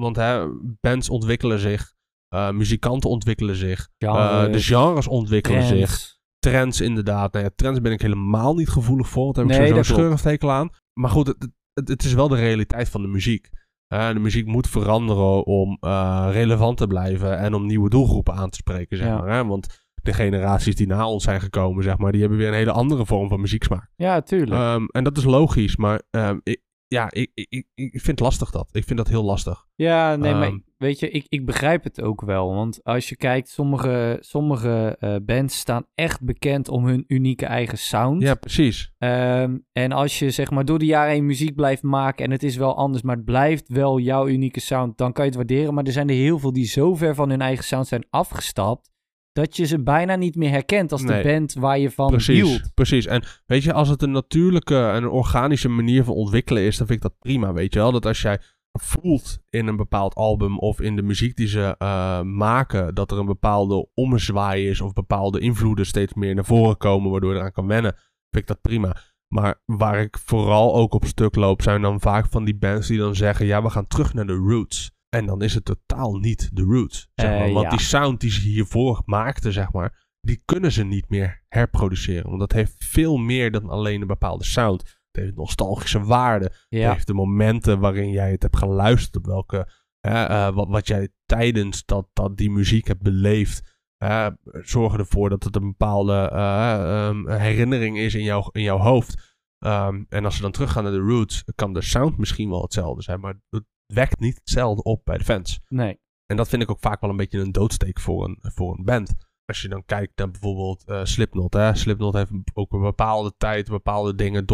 Want 0.00 0.16
hè, 0.16 0.46
bands 0.80 1.10
ontwikkelen 1.10 1.58
zich. 1.58 1.92
eh, 2.28 2.50
muzikanten 2.50 3.10
ontwikkelen 3.10 3.56
zich. 3.56 3.88
Genres, 3.98 4.52
de 4.52 4.60
genres 4.62 5.08
ontwikkelen 5.08 5.62
zich. 5.62 6.16
trends. 6.38 6.80
Inderdaad. 6.80 7.32
Nou 7.32 7.44
ja, 7.44 7.50
trends 7.54 7.80
ben 7.80 7.92
ik 7.92 8.00
helemaal 8.00 8.54
niet 8.54 8.68
gevoelig 8.68 9.08
voor. 9.08 9.22
Want 9.24 9.34
daar 9.34 9.44
heb 9.44 9.54
ik 9.54 9.60
Nee, 9.60 9.68
sowieso 9.68 9.90
dat 9.92 9.98
een 9.98 10.04
klopt. 10.06 10.20
scheurigstekel 10.20 10.50
aan. 10.58 10.70
Maar 11.00 11.10
goed, 11.10 11.26
het, 11.26 11.50
het, 11.74 11.88
het 11.88 12.04
is 12.04 12.12
wel 12.12 12.28
de 12.28 12.36
realiteit 12.36 12.88
van 12.88 13.02
de 13.02 13.08
muziek. 13.08 13.50
De 13.88 14.18
muziek 14.20 14.46
moet 14.46 14.68
veranderen 14.68 15.44
om 15.46 15.76
eh, 15.80 16.28
relevant 16.30 16.76
te 16.76 16.86
blijven. 16.86 17.38
En 17.38 17.54
om 17.54 17.66
nieuwe 17.66 17.88
doelgroepen 17.90 18.34
aan 18.34 18.50
te 18.50 18.56
spreken, 18.56 18.96
zeg 18.96 19.06
Ja. 19.06 19.18
maar. 19.18 19.28
Hè? 19.34 19.44
Want 19.46 19.82
de 20.02 20.12
generaties 20.12 20.74
die 20.76 20.86
na 20.86 21.08
ons 21.08 21.24
zijn 21.24 21.40
gekomen, 21.40 21.82
zeg 21.84 21.98
maar, 21.98 22.12
die 22.12 22.20
hebben 22.20 22.38
weer 22.38 22.48
een 22.48 22.54
hele 22.54 22.72
andere 22.72 23.06
vorm 23.06 23.28
van 23.28 23.40
muzieksmaak. 23.40 23.90
Ja, 23.96 24.20
tuurlijk. 24.20 24.60
Ehm, 24.60 24.84
en 24.90 25.04
dat 25.04 25.16
is 25.16 25.24
logisch, 25.24 25.76
maar 25.76 26.02
ehm, 26.10 26.38
ik, 26.42 26.60
ja, 26.86 27.10
ik, 27.10 27.30
ik, 27.34 27.66
ik, 27.74 27.90
vind 27.92 28.06
het 28.06 28.20
lastig 28.20 28.50
dat. 28.50 28.68
Ik 28.72 28.84
vind 28.84 28.98
dat 28.98 29.08
heel 29.08 29.24
lastig. 29.24 29.66
Ja, 29.74 30.16
nee, 30.16 30.34
maar 30.34 30.48
Ehm. 30.48 30.58
Weet 30.84 30.98
je, 30.98 31.10
ik, 31.10 31.26
ik 31.28 31.46
begrijp 31.46 31.84
het 31.84 32.00
ook 32.02 32.20
wel. 32.20 32.54
Want 32.54 32.84
als 32.84 33.08
je 33.08 33.16
kijkt, 33.16 33.48
sommige, 33.48 34.16
sommige 34.20 34.96
eh, 35.00 35.16
bands 35.22 35.58
staan 35.58 35.86
echt 35.94 36.22
bekend 36.24 36.68
om 36.68 36.86
hun 36.86 37.04
unieke 37.06 37.46
eigen 37.46 37.78
sound. 37.78 38.22
Ja, 38.22 38.34
precies. 38.34 38.92
Ehm, 38.98 39.56
en 39.72 39.92
als 39.92 40.18
je 40.18 40.30
zeg 40.30 40.50
maar 40.50 40.64
door 40.64 40.78
de 40.78 40.84
jaren 40.86 41.12
heen 41.12 41.26
muziek 41.26 41.54
blijft 41.54 41.82
maken 41.82 42.24
en 42.24 42.30
het 42.30 42.42
is 42.42 42.56
wel 42.56 42.76
anders, 42.76 43.02
maar 43.02 43.16
het 43.16 43.24
blijft 43.24 43.68
wel 43.68 43.98
jouw 43.98 44.28
unieke 44.28 44.60
sound, 44.60 44.98
dan 44.98 45.12
kan 45.12 45.24
je 45.24 45.30
het 45.30 45.38
waarderen. 45.38 45.74
Maar 45.74 45.84
er 45.84 45.92
zijn 45.92 46.08
er 46.08 46.14
heel 46.14 46.38
veel 46.38 46.52
die 46.52 46.66
zo 46.66 46.94
ver 46.94 47.14
van 47.14 47.30
hun 47.30 47.40
eigen 47.40 47.64
sound 47.64 47.86
zijn 47.86 48.06
afgestapt, 48.10 48.92
dat 49.32 49.56
je 49.56 49.64
ze 49.66 49.82
bijna 49.82 50.16
niet 50.16 50.36
meer 50.36 50.50
herkent 50.50 50.92
als 50.92 51.02
Nee. 51.02 51.22
de 51.22 51.28
band 51.28 51.54
waar 51.54 51.78
je 51.78 51.90
van 51.90 52.10
Precies, 52.10 52.34
hield. 52.42 52.74
precies. 52.74 53.06
En 53.06 53.22
weet 53.46 53.62
je, 53.62 53.72
als 53.72 53.88
het 53.88 54.02
een 54.02 54.10
natuurlijke 54.10 54.76
en 54.88 55.02
een 55.02 55.08
organische 55.08 55.68
manier 55.68 56.04
van 56.04 56.14
ontwikkelen 56.14 56.62
is, 56.62 56.76
dan 56.76 56.86
vind 56.86 56.98
ik 57.04 57.10
dat 57.10 57.18
prima, 57.18 57.52
weet 57.52 57.72
je 57.74 57.78
wel. 57.78 57.92
Dat 57.92 58.06
als 58.06 58.22
jij 58.22 58.40
voelt 58.80 59.38
in 59.50 59.66
een 59.66 59.76
bepaald 59.76 60.14
album 60.14 60.58
of 60.58 60.80
in 60.80 60.96
de 60.96 61.02
muziek 61.02 61.36
die 61.36 61.48
ze 61.48 61.74
eh, 61.78 62.20
maken, 62.22 62.94
dat 62.94 63.10
er 63.10 63.18
een 63.18 63.26
bepaalde 63.26 63.88
ommezwaai 63.94 64.68
is 64.68 64.80
of 64.80 64.92
bepaalde 64.92 65.40
invloeden 65.40 65.86
steeds 65.86 66.14
meer 66.14 66.34
naar 66.34 66.44
voren 66.44 66.76
komen, 66.76 67.10
waardoor 67.10 67.32
je 67.32 67.38
eraan 67.38 67.52
kan 67.52 67.66
wennen, 67.66 67.94
vind 68.30 68.42
ik 68.42 68.46
dat 68.46 68.60
prima. 68.60 68.96
Maar 69.28 69.62
waar 69.64 70.00
ik 70.00 70.18
vooral 70.18 70.74
ook 70.74 70.94
op 70.94 71.04
stuk 71.04 71.34
loop, 71.34 71.62
zijn 71.62 71.82
dan 71.82 72.00
vaak 72.00 72.26
van 72.30 72.44
die 72.44 72.56
bands 72.56 72.86
die 72.86 72.98
dan 72.98 73.14
zeggen, 73.14 73.46
ja, 73.46 73.62
we 73.62 73.70
gaan 73.70 73.86
terug 73.86 74.14
naar 74.14 74.26
de 74.26 74.36
roots. 74.36 74.92
En 75.14 75.26
dan 75.26 75.42
is 75.42 75.54
het 75.54 75.64
totaal 75.64 76.16
niet 76.16 76.50
de 76.52 76.62
Roots. 76.62 77.08
Zeg 77.14 77.30
maar. 77.30 77.46
Eh, 77.46 77.52
Want 77.52 77.64
ja. 77.64 77.70
die 77.70 77.80
sound 77.80 78.20
die 78.20 78.30
ze 78.30 78.40
hiervoor 78.40 79.02
maakten, 79.04 79.52
zeg 79.52 79.72
maar, 79.72 80.06
die 80.20 80.42
kunnen 80.44 80.72
ze 80.72 80.84
niet 80.84 81.08
meer 81.08 81.44
herproduceren. 81.48 82.26
Want 82.26 82.40
dat 82.40 82.52
heeft 82.52 82.84
veel 82.84 83.16
meer 83.16 83.50
dan 83.50 83.68
alleen 83.68 84.00
een 84.00 84.06
bepaalde 84.06 84.44
sound. 84.44 85.02
Het 85.14 85.24
heeft 85.24 85.36
nostalgische 85.36 86.02
waarde. 86.04 86.44
Het 86.44 86.92
heeft 86.92 87.06
de 87.06 87.14
momenten 87.14 87.80
waarin 87.80 88.10
jij 88.10 88.30
het 88.30 88.42
hebt 88.42 88.56
geluisterd. 88.56 89.16
Op 89.16 89.26
welke, 89.26 89.68
hè, 90.00 90.24
eh, 90.24 90.54
wat, 90.54 90.68
wat 90.68 90.86
jij 90.86 91.08
tijdens 91.26 91.84
dat, 91.84 92.08
dat 92.12 92.36
die 92.36 92.50
muziek 92.50 92.86
hebt 92.86 93.02
beleefd. 93.02 93.72
eh, 93.96 94.26
zorgen 94.50 94.98
ervoor 94.98 95.28
dat 95.28 95.44
het 95.44 95.56
een 95.56 95.68
bepaalde 95.68 96.28
eh, 96.32 97.06
ehm, 97.06 97.28
herinnering 97.28 97.98
is 97.98 98.14
in, 98.14 98.22
jouw 98.22 98.48
in 98.52 98.62
jouw 98.62 98.78
hoofd. 98.78 99.36
Ehm, 99.58 100.04
en 100.08 100.24
als 100.24 100.36
we 100.36 100.42
dan 100.42 100.52
teruggaan 100.52 100.82
naar 100.82 100.92
de 100.92 100.98
roots, 100.98 101.44
kan 101.54 101.72
de 101.72 101.82
sound 101.82 102.18
misschien 102.18 102.50
wel 102.50 102.62
hetzelfde 102.62 103.02
zijn. 103.02 103.20
Maar 103.20 103.40
het 103.50 103.64
wekt 103.86 104.20
niet 104.20 104.36
hetzelfde 104.36 104.82
op 104.82 105.04
bij 105.04 105.18
de 105.18 105.24
fans. 105.24 105.60
nee. 105.68 106.02
En 106.26 106.36
dat 106.36 106.48
vind 106.48 106.62
ik 106.62 106.70
ook 106.70 106.80
vaak 106.80 107.00
wel 107.00 107.10
een 107.10 107.16
beetje 107.16 107.40
een 107.40 107.52
doodsteek 107.52 108.00
voor 108.00 108.24
een, 108.24 108.38
voor 108.40 108.78
een 108.78 108.84
band. 108.84 109.14
Als 109.44 109.62
je 109.62 109.68
dan 109.68 109.84
kijkt 109.84 110.18
naar 110.18 110.30
bijvoorbeeld 110.30 110.84
eh, 110.84 111.04
Slipknot. 111.04 111.52
Hè? 111.52 111.74
Slipknot 111.74 112.14
heeft 112.14 112.30
ook 112.54 112.72
een 112.72 112.80
bepaalde 112.80 113.34
tijd 113.36 113.68
bepaalde 113.68 114.14
dingen 114.14 114.46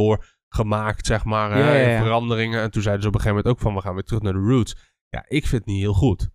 doorgemaakt, 0.61 1.07
zeg 1.07 1.25
maar. 1.25 1.51
hè, 1.51 1.59
Ja, 1.59 1.73
ja, 1.73 1.89
ja. 1.89 1.97
in 1.97 2.03
Veranderingen. 2.03 2.63
En 2.63 2.71
toen 2.71 2.83
zeiden 2.83 3.03
ze 3.03 3.09
op 3.09 3.15
een 3.15 3.21
gegeven 3.21 3.43
moment 3.43 3.57
ook 3.57 3.63
van, 3.65 3.75
we 3.75 3.81
gaan 3.87 3.95
weer 3.95 4.03
terug 4.03 4.23
naar 4.23 4.33
de 4.33 4.39
roots. 4.39 4.77
Ja, 5.09 5.25
ik 5.29 5.47
vind 5.47 5.65
het 5.65 5.67
niet 5.67 5.81
heel 5.81 5.93
goed. 5.95 6.29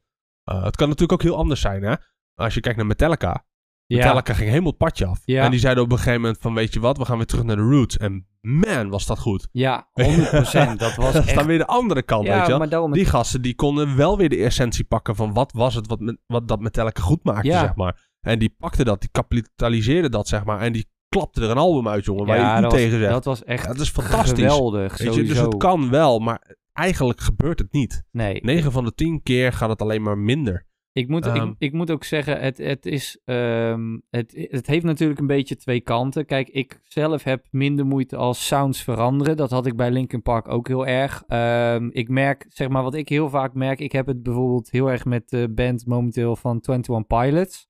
Eh, 0.43 0.63
het 0.63 0.75
kan 0.75 0.87
natuurlijk 0.87 1.21
ook 1.21 1.27
heel 1.27 1.37
anders 1.37 1.61
zijn, 1.61 1.83
hè. 1.83 1.95
Als 2.33 2.53
je 2.53 2.59
kijkt 2.59 2.77
naar 2.77 2.87
Metallica. 2.87 3.45
Metallica 3.87 4.33
ging 4.33 4.49
helemaal 4.49 4.69
het 4.69 4.77
padje 4.77 5.05
af. 5.05 5.21
En 5.25 5.51
die 5.51 5.59
zeiden 5.59 5.83
op 5.83 5.91
een 5.91 5.97
gegeven 5.97 6.21
moment 6.21 6.37
van, 6.41 6.53
weet 6.53 6.73
je 6.73 6.79
wat, 6.79 6.97
we 6.97 7.05
gaan 7.05 7.17
weer 7.17 7.25
terug 7.25 7.43
naar 7.43 7.55
de 7.55 7.61
roots. 7.61 7.97
En 7.97 8.27
man, 8.41 8.89
was 8.89 9.05
dat 9.05 9.19
goed. 9.19 9.47
ja 9.51 9.89
100%. 10.01 10.77
Dat 10.77 10.95
was 10.95 11.13
echt... 11.13 11.35
dan 11.35 11.45
weer 11.45 11.57
de 11.57 11.67
andere 11.67 12.03
kant, 12.03 12.27
weet 12.27 12.33
je 12.45 12.51
wel. 12.51 12.59
Die 12.91 13.05
gasten 13.05 13.41
die 13.41 13.55
konden 13.55 13.95
wel 13.95 14.17
weer 14.17 14.29
de 14.29 14.43
essentie 14.43 14.83
pakken 14.83 15.15
van 15.15 15.33
wat 15.33 15.51
was 15.51 15.75
het 15.75 15.87
wat, 15.87 16.15
wat 16.27 16.47
dat 16.47 16.59
Metallica 16.59 17.01
goed 17.01 17.23
maakte, 17.23 17.47
zeg 17.51 17.75
maar. 17.75 18.07
En 18.21 18.39
die 18.39 18.55
pakten 18.57 18.85
dat, 18.85 18.99
die 19.01 19.09
kapitaliseerden 19.11 20.11
dat, 20.11 20.27
zeg 20.27 20.43
maar. 20.45 20.59
En 20.59 20.73
die 20.73 20.87
klapten 21.17 21.43
er 21.43 21.49
een 21.49 21.57
album 21.57 21.87
uit, 21.87 22.05
jongen, 22.05 22.25
waar 22.25 22.37
ja, 22.37 22.51
je 22.53 22.59
u 22.59 22.61
dat 22.61 22.71
was- 22.71 22.81
tegen 22.81 22.99
zegt. 22.99 23.11
Dat 23.11 23.25
was 23.25 23.43
echt 23.43 23.61
Ja, 23.65 23.71
dat 23.71 23.79
is 23.81 23.89
fantastisch. 23.89 24.39
geweldig, 24.43 24.97
Weet 24.97 25.07
je, 25.07 25.13
sowieso. 25.13 25.33
dus 25.33 25.41
het 25.41 25.57
kan 25.57 25.89
wel, 25.89 26.19
maar 26.19 26.55
eigenlijk 26.73 27.19
gebeurt 27.19 27.59
het 27.59 27.71
niet. 27.71 28.03
Nee, 28.11 28.39
9 28.43 28.71
van 28.71 28.83
de 28.83 28.93
10 28.93 29.23
keer 29.23 29.53
gaat 29.53 29.69
het 29.69 29.81
alleen 29.81 30.01
maar 30.01 30.17
minder. 30.17 30.65
Ik 30.91 31.07
moet, 31.07 31.25
Ehm. 31.25 31.47
ik, 31.47 31.55
ik 31.57 31.73
moet 31.73 31.91
ook 31.91 32.03
zeggen, 32.03 32.39
het, 32.39 32.57
het, 32.57 32.85
is, 32.85 33.19
ehm, 33.25 33.97
het, 34.09 34.47
het 34.49 34.67
heeft 34.67 34.83
natuurlijk 34.85 35.19
een 35.19 35.27
beetje 35.27 35.55
twee 35.55 35.81
kanten. 35.81 36.25
Kijk, 36.25 36.49
ik 36.49 36.79
zelf 36.83 37.23
heb 37.23 37.45
minder 37.51 37.85
moeite 37.85 38.15
als 38.15 38.47
sounds 38.47 38.81
veranderen. 38.83 39.37
Dat 39.37 39.51
had 39.51 39.65
ik 39.65 39.75
bij 39.75 39.91
Linkin 39.91 40.21
Park 40.21 40.47
ook 40.47 40.67
heel 40.67 40.87
erg. 40.87 41.23
Ehm, 41.27 41.87
ik 41.91 42.09
merk, 42.09 42.45
zeg 42.49 42.69
maar, 42.69 42.83
wat 42.83 42.93
ik 42.93 43.09
heel 43.09 43.29
vaak 43.29 43.53
merk. 43.53 43.79
Ik 43.79 43.91
heb 43.91 44.07
het 44.07 44.23
bijvoorbeeld 44.23 44.71
heel 44.71 44.91
erg 44.91 45.05
met 45.05 45.29
de 45.29 45.51
band 45.55 45.85
momenteel 45.85 46.35
van 46.35 46.59
21 46.61 47.07
Pilots. 47.07 47.67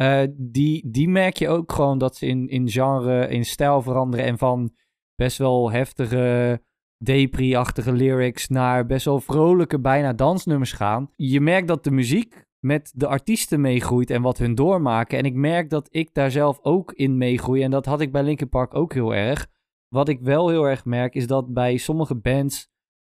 Eh, 0.00 0.22
die, 0.36 0.90
die 0.90 1.08
merk 1.08 1.36
je 1.36 1.48
ook 1.48 1.72
gewoon 1.72 1.98
dat 1.98 2.16
ze 2.16 2.26
in, 2.26 2.48
in 2.48 2.68
genre, 2.68 3.28
in 3.28 3.44
stijl 3.44 3.82
veranderen. 3.82 4.26
En 4.26 4.38
van 4.38 4.72
best 5.14 5.38
wel 5.38 5.70
heftige 5.70 6.62
depri-achtige 7.04 7.92
lyrics 7.92 8.48
naar 8.48 8.86
best 8.86 9.04
wel 9.04 9.20
vrolijke, 9.20 9.80
bijna 9.80 10.12
dansnummers 10.12 10.72
gaan. 10.72 11.10
Je 11.16 11.40
merkt 11.40 11.68
dat 11.68 11.84
de 11.84 11.90
muziek 11.90 12.44
met 12.58 12.92
de 12.94 13.06
artiesten 13.06 13.60
meegroeit 13.60 14.10
en 14.10 14.22
wat 14.22 14.38
hun 14.38 14.54
doormaken. 14.54 15.18
En 15.18 15.24
ik 15.24 15.34
merk 15.34 15.70
dat 15.70 15.88
ik 15.90 16.14
daar 16.14 16.30
zelf 16.30 16.58
ook 16.62 16.92
in 16.92 17.16
meegroei. 17.16 17.62
En 17.62 17.70
dat 17.70 17.86
had 17.86 18.00
ik 18.00 18.12
bij 18.12 18.22
Linkin 18.22 18.48
Park 18.48 18.74
ook 18.74 18.92
heel 18.92 19.14
erg. 19.14 19.46
Wat 19.88 20.08
ik 20.08 20.20
wel 20.20 20.48
heel 20.48 20.64
erg 20.64 20.84
merk 20.84 21.14
is 21.14 21.26
dat 21.26 21.52
bij 21.52 21.76
sommige 21.76 22.14
bands 22.14 22.68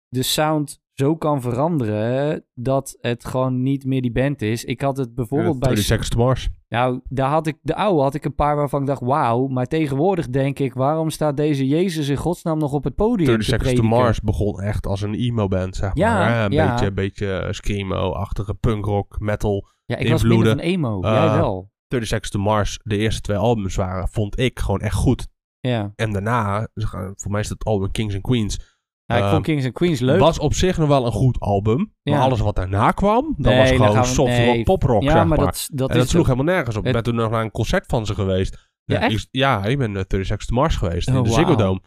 de 0.09 0.22
sound 0.22 0.80
zo 0.97 1.16
kan 1.16 1.40
veranderen 1.40 2.44
dat 2.55 2.97
het 3.01 3.24
gewoon 3.24 3.62
niet 3.62 3.84
meer 3.84 4.03
die 4.03 4.12
band 4.12 4.42
is. 4.42 4.64
Ik 4.64 4.80
had 4.80 4.97
het 4.97 5.14
bijvoorbeeld 5.14 5.55
Uh, 5.55 5.61
bij 5.61 5.68
30 5.68 5.84
Seconds 5.86 6.09
to 6.09 6.18
Mars. 6.18 6.49
nou, 6.68 7.01
daar 7.09 7.30
had 7.30 7.47
ik, 7.47 7.59
de 7.62 7.74
oude 7.74 8.03
had 8.03 8.14
ik 8.14 8.24
een 8.24 8.34
paar 8.34 8.57
waarvan 8.57 8.80
ik 8.80 8.86
dacht, 8.86 9.01
wauw. 9.01 9.47
Maar 9.47 9.66
tegenwoordig 9.66 10.28
denk 10.28 10.59
ik, 10.59 10.74
waarom 10.74 11.11
staat 11.11 11.36
deze 11.36 11.66
Jezus 11.66 12.09
in 12.09 12.16
godsnaam 12.16 12.59
nog 12.59 12.72
op 12.72 12.84
het 12.84 12.94
podium 12.94 13.26
30 13.26 13.47
te 13.47 13.51
Seconds 13.53 13.80
to? 13.80 13.86
Mars 13.86 14.20
begon 14.20 14.61
echt 14.61 14.86
als 14.86 15.03
een 15.03 15.14
emo-band, 15.14 15.76
zeg 15.76 15.90
Ja, 15.94 16.14
maar. 16.18 16.34
hè. 16.38 16.44
Een 16.44 16.53
ja. 16.53 16.70
beetje, 16.70 16.92
beetje 16.92 17.47
screamo-achtige 17.51 18.55
punkrock, 18.55 19.20
metal. 19.20 19.66
Ja, 19.84 19.97
ik 19.97 20.09
was 20.09 20.22
minder 20.22 20.38
invloeden. 20.38 20.64
van 20.64 20.72
emo. 20.72 21.03
Eh, 21.03 21.12
Jij 21.12 21.36
wel. 21.38 21.70
30 21.88 22.09
Seconds 22.09 22.30
to 22.30 22.38
Mars, 22.38 22.80
de 22.82 22.97
eerste 22.97 23.20
twee 23.20 23.36
albums 23.36 23.74
waren, 23.76 24.09
vond 24.09 24.38
ik 24.38 24.59
gewoon 24.61 24.80
echt 24.80 24.94
goed. 24.94 25.28
Ja. 25.61 25.92
En 25.97 26.12
daarna, 26.12 26.68
voor 27.14 27.30
mij 27.30 27.40
is 27.40 27.49
het 27.49 27.64
album 27.64 27.90
Kings 27.90 28.14
and 28.14 28.22
Queens, 28.22 28.76
ja 29.07 29.16
ik 29.16 29.22
eh, 29.22 29.30
vond 29.30 29.42
Kings 29.42 29.64
and 29.64 29.72
Queens 29.74 30.00
leuk. 30.00 30.20
was 30.20 30.38
op 30.38 30.54
zich 30.54 30.78
nog 30.78 30.88
wel 30.88 31.07
een 31.07 31.12
goed 31.12 31.40
album. 31.40 31.92
Maar 32.02 32.20
alles 32.20 32.40
wat 32.40 32.57
daarna 32.57 32.90
kwam, 32.90 33.34
dat 33.38 33.52
Nee, 33.52 33.78
was 33.78 33.88
gewoon 33.90 34.04
soft 34.04 34.30
nee. 34.30 34.54
rock, 34.57 34.64
poprock, 34.64 35.02
ja, 35.02 35.09
zeg 35.11 35.18
maar 35.18 35.26
maar. 35.38 35.38
dat, 35.46 35.68
dat 35.72 35.90
en 35.90 35.96
dat 35.98 36.09
sloeg 36.09 36.26
helemaal 36.26 36.54
nergens 36.54 36.76
op. 36.76 36.84
Het- 36.84 36.86
Ik 36.96 37.02
ben 37.02 37.12
toen 37.12 37.22
nog 37.22 37.30
naar 37.30 37.42
een 37.42 37.50
concert 37.50 37.86
van 37.86 38.07
ze 38.07 38.14
geweest. 38.14 38.70
Ja, 38.84 39.00
ik- 39.00 39.12
echt? 39.12 39.28
ja, 39.30 39.64
ik 39.64 39.78
ben 39.78 39.92
naar 39.92 40.04
30 40.07 40.24
Seconds 40.26 40.46
to 40.46 40.54
Mars 40.54 40.76
geweest 40.76 41.09
in 41.09 41.16
Oh, 41.16 41.22
de 41.22 41.28
wauw. 41.30 41.38
Ziggo 41.44 41.57
Dome. 41.57 41.80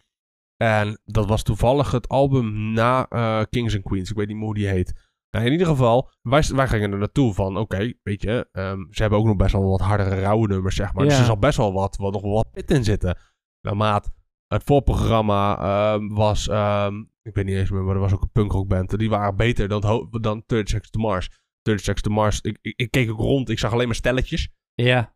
En 0.58 1.00
dat 1.06 1.26
was 1.28 1.44
toevallig 1.44 1.92
het 1.92 2.08
album 2.08 2.74
na 2.74 3.06
eh, 3.10 3.42
Kings 3.50 3.76
and 3.76 3.84
Queens. 3.84 4.10
Ik 4.10 4.16
weet 4.18 4.28
niet 4.28 4.36
meer 4.36 4.46
hoe 4.46 4.54
die 4.56 4.68
heet. 4.68 5.08
Nou, 5.32 5.46
in 5.46 5.52
ieder 5.52 5.68
geval, 5.68 6.10
wij, 6.22 6.44
wij 6.54 6.68
gingen 6.68 6.92
er 6.92 6.98
naartoe 6.98 7.34
van, 7.34 7.58
oké, 7.58 7.94
weet 8.04 8.22
je, 8.22 8.48
ehm, 8.52 8.80
ze 8.90 9.02
hebben 9.02 9.20
ook 9.20 9.26
nog 9.26 9.36
best 9.36 9.52
wel 9.52 9.70
wat 9.70 9.80
hardere 9.82 10.20
rauwe 10.22 10.48
nummers, 10.48 10.76
zeg 10.76 10.94
maar. 10.94 11.06
Dus 11.06 11.20
er 11.20 11.26
zal 11.26 11.38
best 11.38 11.58
wel 11.58 11.74
wat, 11.74 11.98
wat, 11.98 12.14
nog 12.14 12.22
wel 12.22 12.34
wat 12.34 12.52
pit 12.52 12.72
in 12.72 12.84
zitten. 12.84 13.18
Nou, 13.62 13.76
maat, 13.76 14.10
het 14.50 14.64
voorprogramma 14.64 15.58
ehm, 15.60 16.08
was, 16.08 16.48
ehm, 16.48 17.00
ik 17.22 17.34
weet 17.36 17.46
niet 17.46 17.56
eens 17.56 17.70
meer, 17.70 17.84
maar 17.84 17.96
er 17.96 18.02
was 18.02 18.14
ook 18.14 18.22
een 18.22 18.32
punkrockband. 18.32 18.98
Die 18.98 19.10
waren 19.10 19.36
beter 19.36 19.68
dan, 19.68 20.08
dan 20.22 20.44
30 20.46 20.68
Seconds 20.70 20.90
to 20.90 21.00
Mars. 21.00 21.30
30 21.62 21.84
Seconds 21.84 22.02
to 22.02 22.12
Mars, 22.12 22.42
ik, 22.42 22.58
ik, 22.62 22.74
ik 22.76 22.92
keek 22.92 23.10
ook 23.12 23.20
rond, 23.20 23.50
ik 23.50 23.60
zag 23.60 23.74
alleen 23.74 23.86
maar 23.88 23.96
stelletjes. 23.96 24.50
Ja, 24.74 25.16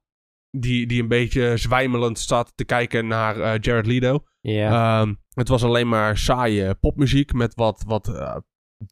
Die, 0.57 0.87
die 0.87 1.01
een 1.01 1.07
beetje 1.07 1.57
zwijmelend 1.57 2.19
zaten 2.19 2.55
te 2.55 2.65
kijken 2.65 3.07
naar 3.07 3.39
eh, 3.39 3.59
Jared 3.61 3.85
Leto. 3.85 4.23
ja. 4.41 5.01
Ehm, 5.01 5.13
het 5.33 5.47
was 5.47 5.63
alleen 5.63 5.87
maar 5.89 6.17
saaie 6.17 6.75
popmuziek 6.75 7.33
met 7.33 7.55
wat, 7.55 7.83
wat 7.87 8.07
eh, 8.07 8.35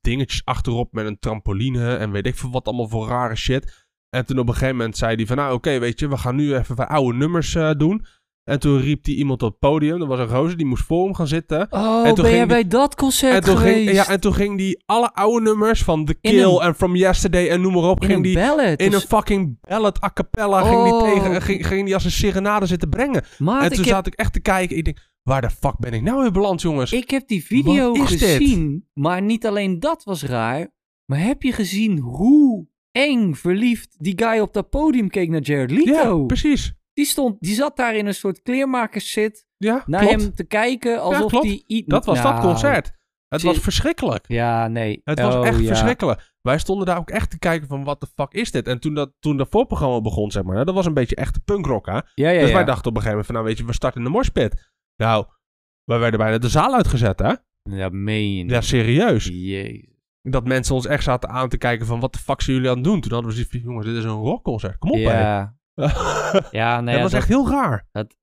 dingetjes 0.02 0.46
achterop 0.46 0.94
met 0.94 1.06
een 1.06 1.20
trampoline 1.20 1.96
en 1.96 2.12
weet 2.12 2.26
ik 2.28 2.36
veel 2.36 2.52
wat 2.52 2.66
allemaal 2.68 2.88
voor 2.88 3.08
rare 3.08 3.36
shit. 3.36 3.90
En 4.10 4.26
toen 4.26 4.40
op 4.40 4.48
een 4.48 4.54
gegeven 4.54 4.76
moment 4.76 4.98
zei 4.98 5.16
hij 5.16 5.26
van 5.26 5.38
nou 5.38 5.54
oké 5.54 5.80
weet 5.80 6.00
je, 6.00 6.08
we 6.10 6.18
gaan 6.18 6.36
nu 6.36 6.56
even 6.56 6.76
wat 6.76 6.88
oude 6.88 7.18
nummers 7.18 7.56
eh, 7.56 7.72
doen. 7.78 8.06
En 8.44 8.60
toen 8.60 8.80
riep 8.80 9.06
hij 9.06 9.14
iemand 9.14 9.44
op 9.44 9.50
het 9.50 9.60
podium, 9.60 10.00
dat 10.00 10.08
was 10.08 10.20
een 10.20 10.30
gozer, 10.30 10.58
die 10.58 10.66
moest 10.66 10.84
voor 10.84 11.04
hem 11.04 11.16
gaan 11.16 11.28
zitten. 11.28 11.68
oh, 11.70 12.08
en 12.08 12.16
toen 12.16 12.24
ben 12.24 12.34
jij 12.36 12.48
bij 12.48 12.68
dat 12.68 12.96
concert 12.96 13.34
En 13.34 13.42
toen, 13.44 13.58
geweest? 13.58 13.76
ging, 13.76 13.92
ja, 13.92 14.08
en 14.10 14.20
toen 14.20 14.34
ging 14.34 14.58
die 14.58 14.84
alle 14.86 15.14
oude 15.14 15.42
nummers 15.42 15.84
van 15.84 16.06
The 16.06 16.14
Kill 16.14 16.44
een- 16.44 16.60
en 16.62 16.76
From 16.76 16.96
Yesterday 16.96 17.50
en 17.50 17.62
noem 17.62 17.74
maar 17.74 17.84
op, 17.84 18.00
in 18.02 18.06
ging 18.06 18.18
een 18.18 18.24
die 18.24 18.36
ballad. 18.36 18.80
in 18.80 18.92
Dus- 18.92 19.02
een 19.02 19.08
fucking 19.08 19.58
ballad 19.62 20.04
a 20.04 20.12
cappella 20.14 20.62
ging, 20.62 20.84
die 20.84 20.94
Oh. 20.94 21.14
tegen, 21.14 21.42
ging, 21.42 21.68
ging 21.68 21.86
die 21.86 21.94
als 21.94 22.06
een 22.06 22.12
serenade 22.12 22.66
zitten 22.66 22.90
brengen. 22.90 23.24
Maat, 23.38 23.64
en 23.64 23.70
toen 23.70 23.80
ik, 23.80 23.86
heb, 23.86 23.94
zat 23.96 24.08
ik 24.08 24.14
echt 24.14 24.34
te 24.34 24.40
kijken. 24.42 24.78
Ik 24.78 24.84
denk, 24.86 24.98
waar 25.24 25.42
de 25.42 25.50
fuck 25.50 25.78
ben 25.80 25.94
ik 25.94 26.02
nou 26.02 26.26
in 26.26 26.34
beland, 26.34 26.62
jongens? 26.62 26.92
ik 26.92 27.10
heb 27.10 27.28
die 27.28 27.46
video 27.46 27.92
is 27.94 28.10
dit? 28.10 28.20
gezien, 28.20 28.88
maar 28.94 29.22
niet 29.22 29.46
alleen 29.46 29.80
dat 29.80 30.04
was 30.04 30.24
raar. 30.24 30.74
Maar 31.06 31.20
heb 31.24 31.42
je 31.42 31.52
gezien 31.52 31.98
hoe 32.00 32.68
eng 32.92 33.34
verliefd 33.34 33.96
die 34.00 34.14
guy 34.24 34.40
op 34.40 34.54
dat 34.54 34.70
podium 34.70 35.10
keek 35.10 35.30
naar 35.30 35.42
Jared 35.42 35.72
Leto? 35.72 36.20
ja, 36.20 36.26
precies. 36.26 36.74
Die, 37.02 37.10
stond, 37.10 37.38
die 37.40 37.54
zat 37.56 37.78
daar 37.78 37.96
in 37.96 38.06
een 38.08 38.14
soort 38.14 38.42
kleermakerszit 38.42 39.46
Ja, 39.58 39.84
naar 39.86 40.02
klopt. 40.06 40.22
hem 40.22 40.34
te 40.34 40.44
kijken 40.44 41.02
alsof 41.02 41.30
klopt. 41.32 41.46
hij... 41.46 41.64
i- 41.68 41.84
Dat 41.86 42.06
was 42.06 42.22
dat 42.22 42.32
Nou, 42.34 42.42
concert. 42.46 42.92
Het 43.28 43.42
was 43.42 43.58
verschrikkelijk. 43.60 44.26
Ja, 44.28 44.68
nee. 44.68 45.02
Het 45.04 45.20
was 45.22 45.36
Oh, 45.36 45.48
echt 45.48 45.60
ja. 45.60 45.66
verschrikkelijk. 45.66 46.34
Wij 46.42 46.58
stonden 46.58 46.86
daar 46.86 46.98
ook 46.98 47.10
echt 47.10 47.30
te 47.32 47.40
kijken 47.40 47.68
van, 47.68 47.84
wat 47.84 48.00
de 48.02 48.08
fuck 48.16 48.34
is 48.34 48.52
dit? 48.52 48.68
En 48.68 48.80
toen 48.80 48.94
dat, 48.94 49.12
toen 49.20 49.38
dat 49.38 49.48
voorprogramma 49.50 50.02
begon, 50.02 50.32
zeg 50.32 50.44
maar, 50.44 50.56
hè, 50.58 50.64
dat 50.64 50.76
was 50.76 50.86
een 50.86 50.94
beetje 50.94 51.16
echte 51.16 51.40
punkrock, 51.40 51.86
hè? 51.86 51.94
Ja, 51.94 52.04
ja, 52.16 52.40
dus 52.40 52.50
ja. 52.50 52.56
wij 52.56 52.64
dachten 52.66 52.90
op 52.90 52.96
een 52.98 53.02
gegeven 53.02 53.10
moment 53.10 53.26
van, 53.26 53.36
nou 53.36 53.48
weet 53.48 53.58
je, 53.58 53.66
we 53.66 53.74
starten 53.74 54.00
in 54.00 54.06
de 54.06 54.12
morspit. 54.14 54.72
Nou, 54.96 55.26
wij 55.84 56.00
werden 56.00 56.20
bijna 56.20 56.38
de 56.38 56.50
zaal 56.50 56.76
uitgezet, 56.76 57.20
hè? 57.20 57.34
Ja, 57.64 57.90
meen 57.92 58.36
je. 58.36 58.46
Ja, 58.46 58.62
serieus. 58.62 59.26
Jezus. 59.26 59.90
Dat 60.22 60.48
mensen 60.48 60.76
ons 60.76 60.86
echt 60.86 61.04
zaten 61.04 61.30
aan 61.30 61.50
te 61.50 61.58
kijken 61.58 61.86
van, 61.86 62.00
wat 62.00 62.14
de 62.14 62.20
fuck 62.20 62.42
zijn 62.42 62.56
jullie 62.56 62.72
aan 62.72 62.78
het 62.78 62.86
doen? 62.86 63.02
Toen 63.02 63.12
hadden 63.12 63.30
we 63.30 63.36
zoiets 63.36 63.52
van, 63.52 63.62
jongens, 63.62 63.86
dit 63.86 63.96
is 63.96 64.04
een 64.04 64.10
rockconcert. 64.10 64.78
Kom 64.78 64.92
op, 64.92 64.98
hè. 64.98 65.46
Ja, 66.52 66.82
nee, 66.82 66.94
dat 66.94 67.04
was 67.04 67.14
echt 67.14 67.28
heel 67.28 67.50
raar. 67.50 67.88
dat, 67.92 68.16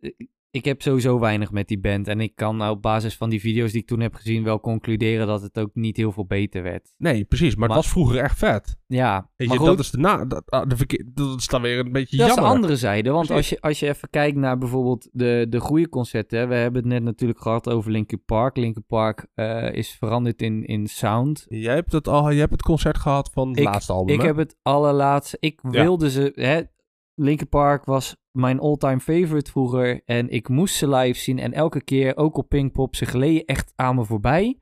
ik 0.50 0.64
heb 0.64 0.82
sowieso 0.82 1.18
weinig 1.18 1.50
met 1.52 1.68
die 1.68 1.80
band. 1.80 2.08
En 2.08 2.20
ik 2.20 2.36
kan 2.36 2.56
nou 2.56 2.70
op 2.76 2.82
basis 2.82 3.16
van 3.16 3.30
die 3.30 3.40
video's 3.40 3.72
die 3.72 3.80
ik 3.80 3.86
toen 3.86 4.00
heb 4.00 4.14
gezien 4.14 4.44
wel 4.44 4.60
concluderen 4.60 5.26
dat 5.26 5.42
het 5.42 5.58
ook 5.58 5.70
niet 5.74 5.96
heel 5.96 6.12
veel 6.12 6.26
beter 6.26 6.62
werd. 6.62 6.94
Nee, 6.96 7.24
precies. 7.24 7.56
Maar, 7.56 7.68
Maar- 7.68 7.76
het 7.76 7.84
was 7.86 7.92
vroeger 7.94 8.18
echt 8.22 8.38
vet. 8.38 8.76
Ja, 8.86 9.30
Weet 9.36 9.48
maar 9.48 9.56
je, 9.56 9.62
goed, 9.62 9.76
dat 9.76 9.84
is 9.84 9.90
de 9.90 9.98
na... 9.98 10.24
Dat, 10.24 10.50
ah, 10.50 10.68
de 10.68 11.04
dat 11.14 11.38
is 11.38 11.46
dan 11.46 11.62
weer 11.62 11.78
een 11.78 11.92
beetje 11.92 12.16
dat 12.16 12.26
is 12.28 12.34
de 12.34 12.40
jammer. 12.40 12.56
andere 12.56 12.76
zijde. 12.76 13.10
Want 13.10 13.30
als 13.30 13.48
je, 13.48 13.60
als 13.60 13.80
je 13.80 13.88
even 13.88 14.10
kijkt 14.10 14.36
naar 14.36 14.58
bijvoorbeeld 14.58 15.08
de, 15.12 15.46
de 15.48 15.60
goede 15.60 15.88
concerten. 15.88 16.48
We 16.48 16.54
hebben 16.54 16.82
het 16.82 16.90
net 16.92 17.02
natuurlijk 17.02 17.40
gehad 17.40 17.68
over 17.70 17.90
Linkin 17.90 18.22
Park. 18.24 18.56
Linkin 18.56 18.84
Park 18.86 19.26
eh, 19.34 19.72
is 19.72 19.90
veranderd 19.98 20.42
in, 20.42 20.64
in 20.64 20.86
sound. 20.86 21.46
Jij 21.48 21.74
hebt 21.74 21.92
het 21.92 22.08
al, 22.08 22.30
je 22.30 22.38
hebt 22.40 22.52
het 22.52 22.62
concert 22.62 22.98
gehad 22.98 23.30
van 23.32 23.48
het 23.48 23.58
Ik- 23.58 23.64
laatste 23.64 23.92
album, 23.92 24.14
Ik 24.14 24.20
hè? 24.20 24.26
heb 24.26 24.36
het 24.36 24.56
allerlaatste. 24.62 25.36
Ik 25.40 25.60
Ja. 25.62 25.70
wilde 25.70 26.10
ze. 26.10 26.32
Hè, 26.34 26.60
Linkin 27.18 27.48
Park 27.48 27.84
was 27.84 28.16
mijn 28.30 28.60
all-time 28.60 29.00
favorite 29.00 29.50
vroeger. 29.50 30.02
En 30.04 30.28
ik 30.30 30.48
moest 30.48 30.74
ze 30.74 30.88
live 30.88 31.20
zien. 31.20 31.38
En 31.38 31.52
elke 31.52 31.82
keer, 31.84 32.16
ook 32.16 32.36
op 32.36 32.48
Pinkpop, 32.48 32.96
ze 32.96 33.04
gleden 33.04 33.44
echt 33.44 33.72
aan 33.76 33.94
me 33.94 34.04
voorbij. 34.04 34.58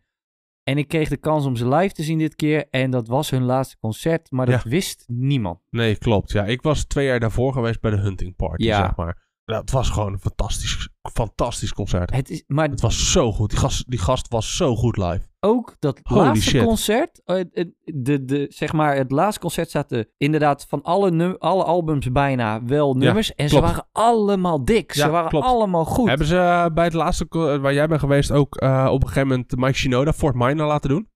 En 0.63 0.79
ik 0.79 0.89
kreeg 0.89 1.09
de 1.09 1.17
kans 1.17 1.45
om 1.45 1.57
ze 1.57 1.69
live 1.69 1.95
te 1.95 2.03
zien 2.03 2.19
dit 2.19 2.35
keer. 2.35 2.67
En 2.71 2.91
dat 2.91 3.09
was 3.09 3.31
hun 3.31 3.43
laatste 3.45 3.77
concert. 3.79 4.31
Maar 4.31 4.47
dat 4.47 4.63
Ja. 4.63 4.71
wist 4.71 5.05
niemand. 5.07 5.61
Nee, 5.71 5.97
klopt. 5.99 6.33
Ja, 6.33 6.45
ik 6.45 6.63
was 6.63 6.85
twee 6.85 7.07
jaar 7.07 7.21
daarvoor 7.21 7.53
geweest 7.53 7.81
bij 7.81 7.91
de 7.91 7.97
Hunting 7.99 8.37
Party, 8.37 8.65
Ja. 8.65 8.81
zeg 8.87 8.97
maar. 8.97 9.25
Nou, 9.45 9.61
het 9.61 9.71
was 9.71 9.91
gewoon 9.91 10.13
een 10.13 10.19
fantastisch, 10.21 10.89
fantastisch 11.13 11.73
concert. 11.73 12.15
Het 12.15 12.31
is, 12.31 12.45
maar 12.47 12.69
Het 12.69 12.81
was 12.81 13.13
zo 13.13 13.33
goed. 13.33 13.51
Die 13.51 13.59
gast, 13.59 13.91
die 13.91 13.99
gast 13.99 14.29
was 14.29 14.57
zo 14.57 14.77
goed 14.77 14.97
live. 14.97 15.29
Ook 15.41 15.77
dat 15.79 16.01
Holy 16.03 16.21
laatste 16.27 16.51
shit. 16.51 16.65
concert. 16.65 17.21
eh, 17.25 17.45
De, 17.85 18.25
de, 18.25 18.47
zeg 18.49 18.73
maar, 18.73 18.97
het 18.97 19.11
laatste 19.11 19.41
concert 19.41 19.71
zaten 19.71 20.09
inderdaad 20.17 20.67
van 20.69 20.83
alle, 20.83 21.11
num- 21.11 21.37
alle 21.39 21.65
albums 21.65 22.13
bijna 22.13 22.63
wel 22.65 22.95
nummers. 22.95 23.35
en 23.35 23.49
ze 23.49 23.61
waren 23.61 23.87
allemaal 23.93 24.65
dik. 24.65 24.93
ze 24.93 25.01
Ja, 25.01 25.11
waren 25.11 25.29
klopt. 25.31 25.47
allemaal 25.47 25.85
goed. 25.85 26.09
Hebben 26.09 26.27
ze 26.27 26.37
eh, 26.39 26.67
bij 26.75 26.85
het 26.85 26.93
laatste 26.93 27.27
eh, 27.31 27.57
waar 27.57 27.75
jij 27.75 27.87
bent 27.89 28.01
geweest 28.01 28.31
ook 28.33 28.55
op 28.91 29.03
een 29.03 29.09
gegeven 29.09 29.29
moment 29.29 29.57
Mike 29.57 29.73
Shinoda 29.73 30.13
Fort 30.13 30.35
Minor 30.35 30.67
laten 30.67 30.89
doen? 30.91 31.09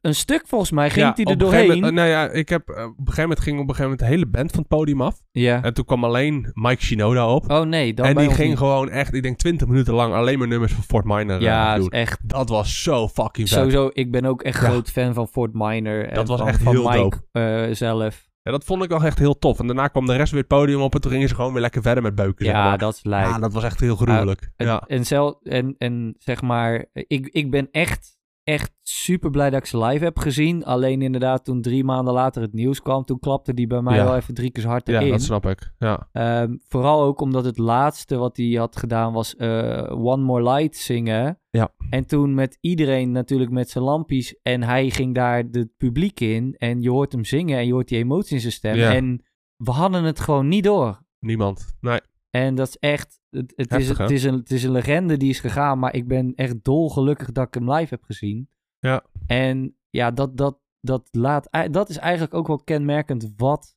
Een 0.00 0.14
stuk 0.14 0.42
volgens 0.46 0.70
mij 0.70 0.90
ging 0.90 1.06
ja, 1.16 1.22
op 1.24 1.30
er 1.30 1.38
doorheen. 1.38 1.68
moment- 1.68 1.94
nou 1.94 2.08
ja, 2.08 2.28
ik 2.30 2.48
heb 2.48 2.68
op 2.68 2.76
een 2.76 2.94
gegeven 2.96 3.22
moment 3.22 3.40
ging 3.40 3.56
op 3.60 3.68
een 3.68 3.74
gegeven 3.74 3.82
moment 3.82 3.98
de 4.00 4.06
hele 4.06 4.26
band 4.26 4.50
van 4.50 4.58
het 4.60 4.68
podium 4.68 5.00
af. 5.00 5.20
ja. 5.32 5.62
En 5.62 5.74
toen 5.74 5.84
kwam 5.84 6.04
alleen 6.04 6.50
Mike 6.52 6.82
Shinoda 6.84 7.28
op. 7.34 7.50
Oh 7.50 7.60
nee, 7.62 7.94
dan 7.94 8.06
en 8.06 8.16
die 8.16 8.30
ging 8.30 8.48
niet. 8.48 8.58
gewoon 8.58 8.90
echt, 8.90 9.14
ik 9.14 9.22
denk 9.22 9.38
20 9.38 9.66
minuten 9.68 9.94
lang 9.94 10.14
alleen 10.14 10.38
maar 10.38 10.48
nummers 10.48 10.72
van 10.72 10.82
Fort 10.82 11.04
Minor 11.04 11.40
Ja, 11.40 11.74
doen. 11.76 11.84
is 11.84 11.98
echt 11.98 12.18
Dat 12.28 12.48
was 12.48 12.82
zo 12.82 13.08
fucking 13.08 13.23
vet. 13.32 13.48
Sowieso, 13.48 13.90
ik 13.92 14.10
ben 14.10 14.24
ook 14.24 14.42
echt 14.42 14.60
Ja. 14.60 14.68
groot 14.68 14.90
fan 14.90 15.14
van 15.14 15.28
Fort 15.28 15.50
Minor. 15.52 16.06
en 16.08 16.14
Dat 16.14 16.28
was 16.28 16.38
van, 16.38 16.48
echt 16.48 16.62
van 16.62 16.72
heel 16.74 16.84
Mike 16.88 16.96
dope. 16.98 17.16
eh, 17.32 17.74
zelf. 17.74 18.28
Ja, 18.42 18.50
dat 18.50 18.64
vond 18.64 18.82
ik 18.82 18.88
wel 18.88 19.02
echt 19.04 19.18
heel 19.18 19.38
tof. 19.38 19.58
En 19.60 19.66
daarna 19.66 19.88
kwam 19.88 20.06
de 20.06 20.16
rest 20.16 20.30
weer 20.32 20.40
het 20.40 20.48
podium 20.48 20.80
op 20.80 20.94
en 20.94 21.00
toen 21.00 21.10
gingen 21.10 21.28
ze 21.28 21.34
gewoon 21.34 21.52
weer 21.52 21.60
lekker 21.62 21.82
verder 21.82 22.02
met 22.02 22.14
beuken. 22.14 22.44
zeg 22.44 22.54
Ja, 22.54 22.64
maar. 22.68 22.78
dat 22.78 22.94
is 22.94 23.04
lijp. 23.04 23.26
Ja, 23.26 23.38
dat 23.38 23.52
was 23.52 23.64
echt 23.64 23.80
heel 23.80 23.96
gruwelijk. 23.96 24.50
En, 24.56 24.66
ja. 24.66 24.82
en, 24.86 25.36
en, 25.42 25.74
en 25.78 26.14
zeg 26.18 26.42
maar, 26.42 26.84
ik, 26.92 27.26
ik 27.26 27.50
ben 27.50 27.68
echt, 27.70 28.16
echt 28.44 28.72
super 28.82 29.30
blij 29.30 29.50
dat 29.50 29.60
ik 29.60 29.66
ze 29.66 29.78
live 29.78 30.04
heb 30.04 30.18
gezien. 30.18 30.64
Alleen 30.64 31.02
inderdaad, 31.02 31.44
toen 31.44 31.62
drie 31.62 31.84
maanden 31.84 32.14
later 32.14 32.42
het 32.42 32.52
nieuws 32.52 32.82
kwam, 32.82 33.04
toen 33.04 33.18
klapte 33.18 33.54
die 33.54 33.66
bij 33.66 33.82
mij 33.82 33.96
Ja. 33.96 34.04
wel 34.04 34.16
even 34.16 34.34
drie 34.34 34.50
keer 34.50 34.66
hard 34.66 34.86
ja, 34.88 34.98
erin. 34.98 35.10
dat 35.10 35.22
snap 35.22 35.46
ik. 35.46 35.72
Ja. 35.78 36.08
Ehm, 36.12 36.56
vooral 36.68 37.02
ook 37.02 37.20
omdat 37.20 37.44
het 37.44 37.58
laatste 37.58 38.16
wat 38.16 38.36
hij 38.36 38.46
had 38.46 38.76
gedaan 38.76 39.12
was 39.12 39.36
eh, 39.36 39.90
One 39.90 40.22
More 40.22 40.42
Light 40.42 40.76
zingen. 40.76 41.38
Ja. 41.50 41.72
En 41.90 42.06
toen 42.06 42.34
met 42.34 42.58
iedereen 42.60 43.10
natuurlijk 43.12 43.50
met 43.50 43.70
zijn 43.70 43.84
lampjes. 43.84 44.38
En 44.42 44.62
hij 44.62 44.90
ging 44.90 45.14
daar 45.14 45.36
het 45.50 45.76
publiek 45.76 46.20
in. 46.20 46.54
En 46.58 46.80
je 46.82 46.90
hoort 46.90 47.12
hem 47.12 47.24
zingen 47.24 47.58
en 47.58 47.66
je 47.66 47.72
hoort 47.72 47.88
die 47.88 47.98
emotie 47.98 48.34
in 48.34 48.40
zijn 48.40 48.52
stem. 48.52 48.74
Ja. 48.76 48.94
En 48.94 49.22
we 49.56 49.70
hadden 49.70 50.04
het 50.04 50.20
gewoon 50.20 50.48
niet 50.48 50.64
door. 50.64 51.02
Niemand. 51.18 51.74
Nee. 51.80 52.00
En 52.34 52.54
dat 52.54 52.68
is 52.68 52.78
echt... 52.78 53.20
Het, 53.30 53.52
het, 53.56 53.72
is, 53.72 53.86
Heftig, 53.86 53.98
het, 53.98 54.10
is 54.10 54.24
een, 54.24 54.34
het 54.34 54.50
is 54.50 54.62
een 54.62 54.70
legende 54.70 55.16
die 55.16 55.28
is 55.28 55.40
gegaan. 55.40 55.78
Maar 55.78 55.94
ik 55.94 56.08
ben 56.08 56.34
echt 56.34 56.64
dolgelukkig 56.64 57.32
dat 57.32 57.46
ik 57.46 57.54
hem 57.54 57.72
live 57.72 57.94
heb 57.94 58.02
gezien. 58.02 58.48
Ja. 58.78 59.04
En 59.26 59.76
ja, 59.90 60.10
dat, 60.10 60.36
dat, 60.36 60.58
dat, 60.80 61.08
laat, 61.10 61.48
dat 61.70 61.88
is 61.88 61.96
eigenlijk 61.96 62.34
ook 62.34 62.46
wel 62.46 62.58
kenmerkend 62.64 63.32
wat 63.36 63.76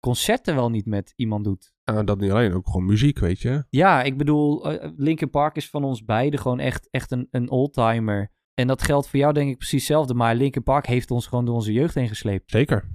concerten 0.00 0.54
wel 0.54 0.70
niet 0.70 0.86
met 0.86 1.12
iemand 1.16 1.44
doet. 1.44 1.74
Nou, 1.84 2.04
dat 2.04 2.20
niet 2.20 2.30
alleen, 2.30 2.52
ook 2.52 2.66
gewoon 2.66 2.86
muziek, 2.86 3.18
weet 3.18 3.40
je. 3.40 3.64
Ja, 3.70 4.02
ik 4.02 4.16
bedoel, 4.16 4.72
eh, 4.72 4.90
Linkin 4.96 5.30
Park 5.30 5.56
is 5.56 5.70
van 5.70 5.84
ons 5.84 6.04
beiden 6.04 6.40
gewoon 6.40 6.60
echt, 6.60 6.88
echt 6.90 7.10
een, 7.10 7.28
een 7.30 7.50
oldtimer. 7.50 8.32
En 8.54 8.66
dat 8.66 8.82
geldt 8.82 9.08
voor 9.08 9.18
jou 9.18 9.32
denk 9.32 9.50
ik 9.50 9.56
precies 9.56 9.88
hetzelfde. 9.88 10.14
Maar 10.14 10.34
Linkin 10.34 10.62
Park 10.62 10.86
heeft 10.86 11.10
ons 11.10 11.26
gewoon 11.26 11.44
door 11.44 11.54
onze 11.54 11.72
jeugd 11.72 11.94
heen 11.94 12.08
gesleept. 12.08 12.50
Zeker. 12.50 12.88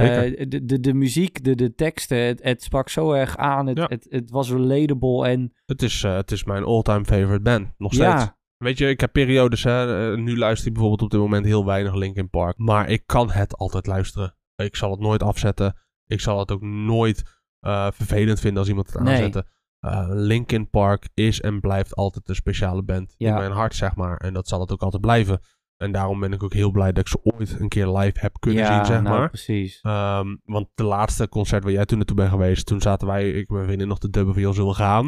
Eh, 0.00 0.18
Zeker. 0.18 0.48
de, 0.48 0.64
de, 0.64 0.80
de 0.80 0.94
muziek, 0.94 1.44
de, 1.44 1.54
de 1.54 1.74
teksten, 1.74 2.18
het, 2.18 2.42
het 2.42 2.62
sprak 2.62 2.88
zo 2.88 3.12
erg 3.12 3.36
aan. 3.36 3.66
Het, 3.66 3.78
Ja. 3.78 3.86
het, 3.88 4.06
het 4.10 4.30
was 4.30 4.50
relatable 4.50 5.26
en 5.28 5.52
Het 5.66 5.82
is, 5.82 6.02
eh, 6.02 6.14
het 6.16 6.30
is 6.30 6.44
mijn 6.44 6.64
all-time 6.64 7.04
favorite 7.04 7.42
band. 7.42 7.68
Nog 7.78 7.92
steeds. 7.94 8.22
ja, 8.22 8.36
Weet 8.56 8.78
je, 8.78 8.88
ik 8.88 9.00
heb 9.00 9.12
periodes, 9.12 9.62
hè. 9.64 10.12
eh, 10.12 10.18
nu 10.18 10.38
luister 10.38 10.66
ik 10.66 10.72
bijvoorbeeld 10.72 11.02
op 11.02 11.10
dit 11.10 11.20
moment 11.20 11.44
heel 11.46 11.64
weinig 11.64 11.94
Linkin 11.94 12.30
Park. 12.30 12.58
Maar 12.58 12.88
ik 12.88 13.02
kan 13.06 13.30
het 13.30 13.56
altijd 13.56 13.86
luisteren. 13.86 14.36
Ik 14.56 14.76
zal 14.76 14.90
het 14.90 15.00
nooit 15.00 15.22
afzetten. 15.22 15.76
Ik 16.06 16.20
zal 16.20 16.38
het 16.38 16.50
ook 16.50 16.62
nooit 16.62 17.22
vervelend 17.90 18.40
vinden 18.40 18.58
als 18.58 18.68
iemand 18.68 18.92
het 18.92 19.02
Nee. 19.02 19.32
Eh, 19.80 20.06
Linkin 20.08 20.70
Park 20.70 21.08
is 21.14 21.40
en 21.40 21.60
blijft 21.60 21.94
altijd 21.94 22.28
een 22.28 22.34
speciale 22.34 22.82
band 22.82 23.14
Ja. 23.16 23.28
in 23.28 23.34
mijn 23.34 23.50
hart, 23.52 23.74
zeg 23.74 23.94
maar. 23.96 24.16
En 24.16 24.34
dat 24.34 24.48
zal 24.48 24.60
het 24.60 24.72
ook 24.72 24.82
altijd 24.82 25.02
blijven. 25.02 25.40
En 25.84 25.92
daarom 25.92 26.20
ben 26.20 26.32
ik 26.32 26.42
ook 26.42 26.52
heel 26.52 26.70
blij 26.70 26.92
dat 26.92 26.98
ik 26.98 27.08
ze 27.08 27.18
ooit 27.22 27.60
een 27.60 27.68
keer 27.68 27.88
live 27.88 28.18
heb 28.20 28.36
kunnen 28.40 28.62
ja, 28.62 28.74
zien, 28.76 28.84
zeg 28.94 29.02
nou, 29.02 29.18
maar. 29.18 29.28
precies. 29.28 29.80
Ehm, 29.82 30.36
want 30.44 30.68
de 30.74 30.84
laatste 30.84 31.28
concert 31.28 31.62
waar 31.64 31.72
jij 31.72 31.84
toen 31.84 31.96
naartoe 31.96 32.16
bent 32.16 32.30
geweest, 32.30 32.66
toen 32.66 32.80
zaten 32.80 33.06
wij, 33.06 33.30
ik 33.30 33.48
en 33.48 33.54
mijn 33.54 33.66
vriendin, 33.66 33.88
nog 33.88 33.98
te 33.98 34.10
dubben 34.10 34.32
van, 34.34 34.42
joh, 34.42 34.52
zullen 34.54 34.68
we 34.70 34.76
gaan? 34.76 35.04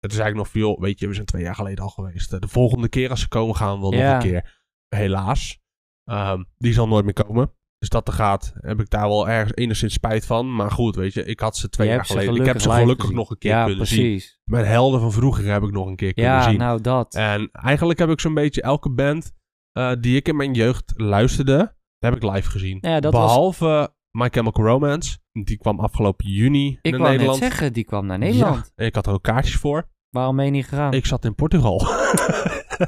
Het 0.00 0.12
is 0.12 0.18
eigenlijk 0.18 0.36
nog 0.36 0.48
veel, 0.48 0.80
weet 0.80 0.98
je, 1.00 1.06
we 1.08 1.14
zijn 1.14 1.26
twee 1.26 1.42
jaar 1.42 1.54
geleden 1.54 1.84
al 1.84 1.90
geweest. 1.90 2.32
Eh, 2.32 2.40
De 2.40 2.48
volgende 2.48 2.88
keer 2.88 3.10
als 3.10 3.20
ze 3.20 3.28
komen, 3.28 3.56
gaan 3.56 3.74
we 3.74 3.80
wel 3.80 3.94
Ja. 3.94 4.14
nog 4.14 4.22
een 4.24 4.30
keer. 4.30 4.62
Helaas. 4.88 5.58
Ehm, 6.04 6.42
die 6.58 6.72
zal 6.72 6.88
nooit 6.88 7.04
meer 7.04 7.24
komen. 7.24 7.52
Dus 7.78 7.88
dat 7.88 8.08
er 8.08 8.14
gaat, 8.14 8.52
heb 8.60 8.80
ik 8.80 8.90
daar 8.90 9.08
wel 9.08 9.28
ergens 9.28 9.52
enigszins 9.54 9.92
spijt 9.92 10.26
van. 10.26 10.54
Maar 10.54 10.70
goed, 10.70 10.96
weet 10.96 11.14
je, 11.14 11.24
ik 11.24 11.40
had 11.40 11.56
ze 11.56 11.68
twee 11.68 11.88
Je 11.88 11.92
jaar 11.94 12.04
geleden. 12.04 12.34
Ik 12.34 12.44
heb 12.46 12.60
ze 12.60 12.70
gelukkig 12.70 13.00
gezien. 13.00 13.16
nog 13.16 13.30
een 13.30 13.38
keer 13.38 13.50
Ja, 13.50 13.64
kunnen 13.64 13.86
zien. 13.86 13.98
precies. 14.02 14.40
Mijn 14.44 14.64
helden 14.66 15.00
van 15.00 15.12
vroeger 15.12 15.52
heb 15.52 15.62
ik 15.62 15.70
nog 15.70 15.86
een 15.86 15.96
keer 15.96 16.14
kunnen 16.14 16.32
Ja, 16.32 16.42
zien. 16.42 16.58
nou 16.58 16.80
dat. 16.80 17.14
En 17.14 17.48
eigenlijk 17.52 17.98
heb 17.98 18.08
ik 18.10 18.20
zo'n 18.20 18.34
beetje 18.34 18.62
elke 18.62 18.90
band 18.90 19.32
eh, 19.72 19.92
die 20.00 20.16
ik 20.16 20.28
in 20.28 20.36
mijn 20.36 20.52
jeugd 20.54 20.92
luisterde, 20.96 21.74
heb 21.98 22.14
ik 22.16 22.22
live 22.22 22.50
gezien. 22.50 22.78
Ja, 22.80 23.00
dat 23.00 23.12
was- 23.12 23.22
Behalve 23.24 23.92
My 24.10 24.28
Chemical 24.30 24.64
Romance. 24.64 25.18
Die 25.32 25.58
kwam 25.58 25.80
afgelopen 25.80 26.26
juni 26.28 26.78
ik 26.82 26.90
naar 26.90 27.00
wou 27.00 27.10
Nederland. 27.12 27.40
net 27.40 27.50
zeggen, 27.50 27.72
die 27.72 27.84
kwam 27.84 28.06
naar 28.06 28.18
Nederland. 28.18 28.72
Ja, 28.74 28.84
ik 28.84 28.94
had 28.94 29.06
er 29.06 29.12
ook 29.12 29.22
kaartjes 29.22 29.56
voor. 29.56 29.88
Waarom 30.10 30.36
ben 30.36 30.44
je 30.44 30.50
niet 30.50 30.66
gegaan? 30.66 30.92
Ik 30.92 31.06
zat 31.06 31.24
in 31.24 31.34
Portugal. 31.34 31.78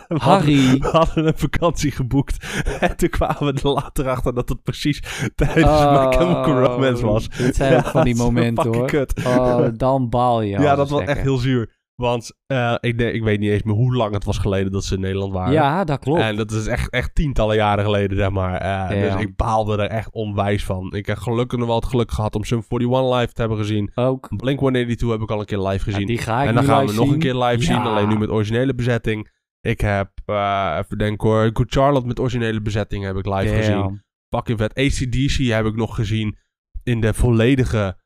We 0.09 0.17
Harry. 0.19 0.57
hadden- 0.67 0.81
We 0.81 0.89
hadden 0.89 1.27
een 1.27 1.39
vakantie 1.39 1.91
geboekt. 1.91 2.63
En 2.81 2.97
toen 2.97 3.09
kwamen 3.09 3.55
we 3.55 3.61
er 3.63 3.69
later 3.69 4.09
achter 4.09 4.35
dat 4.35 4.49
het 4.49 4.63
precies 4.63 5.03
tijdens 5.35 5.65
Oh, 5.67 6.11
My 6.11 6.17
Chemical 6.17 6.59
Romance 6.65 7.07
was. 7.07 7.29
Dit 7.29 7.57
zijn 7.57 7.77
ook 7.77 7.85
van 7.85 8.05
die 8.05 8.17
momenten 8.25 8.75
hoor. 8.75 8.87
Kut. 8.87 9.25
Oh, 9.27 9.67
dan 9.77 10.09
baal 10.09 10.41
je. 10.43 10.59
ja, 10.59 10.75
dat 10.75 10.91
was 10.91 11.01
echt 11.01 11.21
heel 11.21 11.37
zuur. 11.37 11.81
Want 11.95 12.33
eh, 12.47 12.75
ik, 12.81 12.99
denk, 12.99 13.15
ik 13.15 13.23
weet 13.23 13.39
niet 13.41 13.51
eens 13.51 13.63
meer 13.63 13.75
hoe 13.75 13.95
lang 13.97 14.15
het 14.15 14.25
was 14.25 14.39
geleden 14.39 14.73
dat 14.73 14.85
ze 14.85 14.95
in 14.95 15.01
Nederland 15.01 15.33
waren. 15.33 15.53
Ja, 15.53 15.85
dat 15.85 15.99
klopt. 15.99 16.21
En 16.21 16.37
dat 16.37 16.51
is 16.51 16.67
echt, 16.67 16.91
echt 16.91 17.15
tientallen 17.15 17.57
jaren 17.57 17.85
geleden, 17.85 18.17
zeg 18.17 18.31
maar. 18.31 18.55
Eh, 18.55 19.01
Ja. 19.01 19.15
Dus 19.15 19.23
ik 19.23 19.37
baalde 19.37 19.77
er 19.83 19.89
echt 19.89 20.13
onwijs 20.13 20.65
van. 20.65 20.93
Ik 20.95 21.07
heb 21.07 21.19
gelukkig 21.19 21.59
nog 21.59 21.67
wel 21.67 21.77
het 21.77 21.87
geluk 21.87 22.11
gehad 22.11 22.35
om 22.35 22.45
Sum 22.45 22.63
41 22.69 23.19
live 23.19 23.33
te 23.33 23.41
hebben 23.41 23.59
gezien. 23.59 23.91
ook. 23.95 24.29
Blink-182 24.37 25.07
heb 25.09 25.21
ik 25.21 25.31
al 25.31 25.41
een 25.41 25.47
keer 25.47 25.59
live 25.67 25.85
gezien. 25.85 26.01
Ja, 26.01 26.07
die 26.07 26.19
ga 26.19 26.43
ik 26.43 26.49
en 26.49 26.55
dan 26.55 26.65
gaan 26.65 26.87
we 26.87 26.93
nog 26.95 27.11
een 27.11 27.19
keer 27.19 27.35
live 27.35 27.63
zien, 27.63 27.77
alleen 27.77 28.09
nu 28.09 28.19
met 28.19 28.31
originele 28.31 28.75
bezetting. 28.75 29.31
Ik 29.61 29.81
heb, 29.81 30.11
eh, 30.25 30.77
even 30.79 30.99
denken 30.99 31.29
hoor, 31.29 31.51
Good 31.53 31.73
Charlotte 31.73 32.07
met 32.07 32.21
originele 32.21 32.61
bezetting 32.61 33.05
heb 33.05 33.17
ik 33.17 33.27
live 33.27 33.45
Damn. 33.45 33.57
gezien. 33.57 34.03
Fucking 34.29 34.59
vet. 34.59 34.75
ACDC 34.79 35.37
heb 35.53 35.67
ik 35.67 35.77
nog 35.77 35.95
gezien 35.95 36.39
in 36.83 37.01
de 37.01 37.15
volledige 37.15 37.97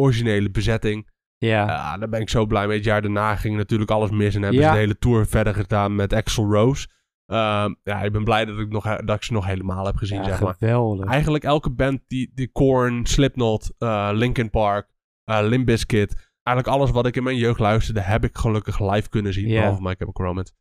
originele 0.00 0.50
bezetting. 0.50 1.10
Ja. 1.46 1.66
Ja, 1.66 1.98
daar 1.98 2.08
ben 2.08 2.20
ik 2.20 2.28
zo 2.28 2.46
blij 2.46 2.66
mee. 2.66 2.76
Het 2.76 2.84
jaar 2.84 3.02
daarna 3.02 3.36
ging 3.36 3.56
natuurlijk 3.56 3.90
alles 3.90 4.10
mis 4.10 4.34
en 4.34 4.42
hebben 4.42 4.60
Ja. 4.60 4.66
ze 4.68 4.72
de 4.74 4.78
hele 4.80 4.98
tour 4.98 5.26
verder 5.26 5.54
gedaan 5.54 5.94
met 5.94 6.12
Axel 6.12 6.52
Rose. 6.52 6.88
Ehm, 7.26 7.74
ja, 7.82 8.02
ik 8.02 8.12
ben 8.12 8.24
blij 8.24 8.44
dat 8.44 8.58
ik, 8.58 8.68
nog, 8.68 8.84
dat 8.96 9.16
ik 9.16 9.22
ze 9.22 9.32
nog 9.32 9.46
helemaal 9.46 9.86
heb 9.86 9.96
gezien, 9.96 10.18
ja, 10.18 10.24
zeg 10.24 10.40
maar. 10.40 10.54
geweldig. 10.58 11.06
Eigenlijk 11.10 11.44
elke 11.44 11.70
band, 11.70 12.00
die, 12.06 12.30
die 12.34 12.48
Korn, 12.52 13.06
Slipknot, 13.06 13.70
eh 13.78 14.10
Linkin 14.12 14.50
Park, 14.50 14.88
eh 15.24 15.38
Limp 15.42 15.66
Bizkit, 15.66 16.32
eigenlijk 16.42 16.76
alles 16.76 16.90
wat 16.90 17.06
ik 17.06 17.16
in 17.16 17.22
mijn 17.22 17.36
jeugd 17.36 17.58
luisterde, 17.58 18.00
heb 18.00 18.24
ik 18.24 18.38
gelukkig 18.38 18.80
live 18.92 19.08
kunnen 19.08 19.32
zien. 19.32 19.48
Behalve 19.48 19.82
Chemical 19.98 20.24
Romance. 20.26 20.52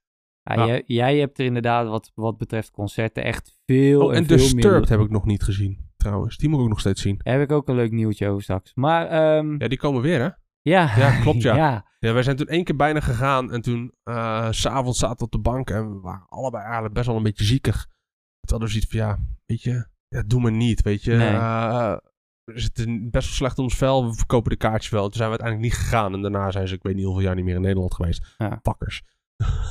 Ja, 0.43 0.53
Ja. 0.53 0.65
Jij, 0.65 0.83
jij 0.85 1.17
hebt 1.17 1.39
er 1.39 1.45
inderdaad 1.45 1.87
wat, 1.87 2.11
wat 2.15 2.37
betreft 2.37 2.71
concerten 2.71 3.23
echt 3.23 3.59
veel 3.65 4.01
Oh, 4.05 4.11
en 4.11 4.17
en 4.17 4.25
veel 4.25 4.37
Disturbed 4.37 4.89
heb 4.89 4.99
ik 4.99 5.09
nog 5.09 5.25
niet 5.25 5.43
gezien, 5.43 5.89
trouwens. 5.97 6.37
Die 6.37 6.49
moet 6.49 6.57
ik 6.57 6.63
ook 6.63 6.69
nog 6.69 6.79
steeds 6.79 7.01
zien. 7.01 7.19
Heb 7.23 7.41
ik 7.41 7.51
ook 7.51 7.67
een 7.67 7.75
leuk 7.75 7.91
nieuwtje 7.91 8.27
over 8.29 8.43
straks. 8.43 8.71
Maar 8.75 9.07
ehm, 9.07 9.55
Ja, 9.57 9.67
die 9.67 9.77
komen 9.77 10.01
weer, 10.01 10.19
hè? 10.21 10.29
Ja. 10.61 10.97
Ja, 10.97 11.19
klopt, 11.21 11.41
ja. 11.41 11.55
ja. 11.65 11.89
Ja, 11.99 12.13
wij 12.13 12.23
zijn 12.23 12.35
toen 12.35 12.47
één 12.47 12.63
keer 12.63 12.75
bijna 12.75 12.99
gegaan 12.99 13.51
en 13.51 13.61
toen 13.61 13.93
eh, 14.03 14.51
s 14.51 14.61
s'avonds 14.61 14.99
zaten 14.99 15.17
we 15.17 15.23
op 15.23 15.31
de 15.31 15.39
bank 15.39 15.69
en 15.69 15.89
we 15.89 15.99
waren 15.99 16.25
allebei 16.27 16.63
eigenlijk 16.63 16.93
best 16.93 17.07
wel 17.07 17.15
een 17.15 17.23
beetje 17.23 17.43
ziekig. 17.43 17.85
Toen 17.85 18.59
hadden 18.59 18.67
we 18.67 18.73
zoiets 18.73 18.89
van, 18.91 18.99
ja, 18.99 19.19
weet 19.45 19.61
je, 19.61 19.87
ja, 20.07 20.23
doe 20.25 20.41
maar 20.41 20.51
niet, 20.51 20.81
weet 20.81 21.03
je. 21.03 21.15
Nee. 21.15 21.33
Eh, 21.33 21.95
we 22.43 22.59
zitten 22.59 23.09
best 23.09 23.27
wel 23.27 23.35
slecht 23.35 23.57
om 23.57 23.63
ons 23.63 23.75
vel, 23.75 24.07
we 24.09 24.13
verkopen 24.13 24.51
de 24.51 24.57
kaartjes 24.57 24.91
wel. 24.91 25.03
Toen 25.03 25.13
zijn 25.13 25.29
we 25.31 25.37
uiteindelijk 25.37 25.73
niet 25.73 25.83
gegaan 25.83 26.13
en 26.13 26.21
daarna 26.21 26.51
zijn 26.51 26.67
ze, 26.67 26.75
ik 26.75 26.83
weet 26.83 26.95
niet 26.95 27.05
hoeveel 27.05 27.23
jaar 27.23 27.35
niet 27.35 27.45
meer 27.45 27.55
in 27.55 27.61
Nederland 27.61 27.93
geweest. 27.93 28.35
Ja. 28.37 28.59
Pakkers. 28.61 29.03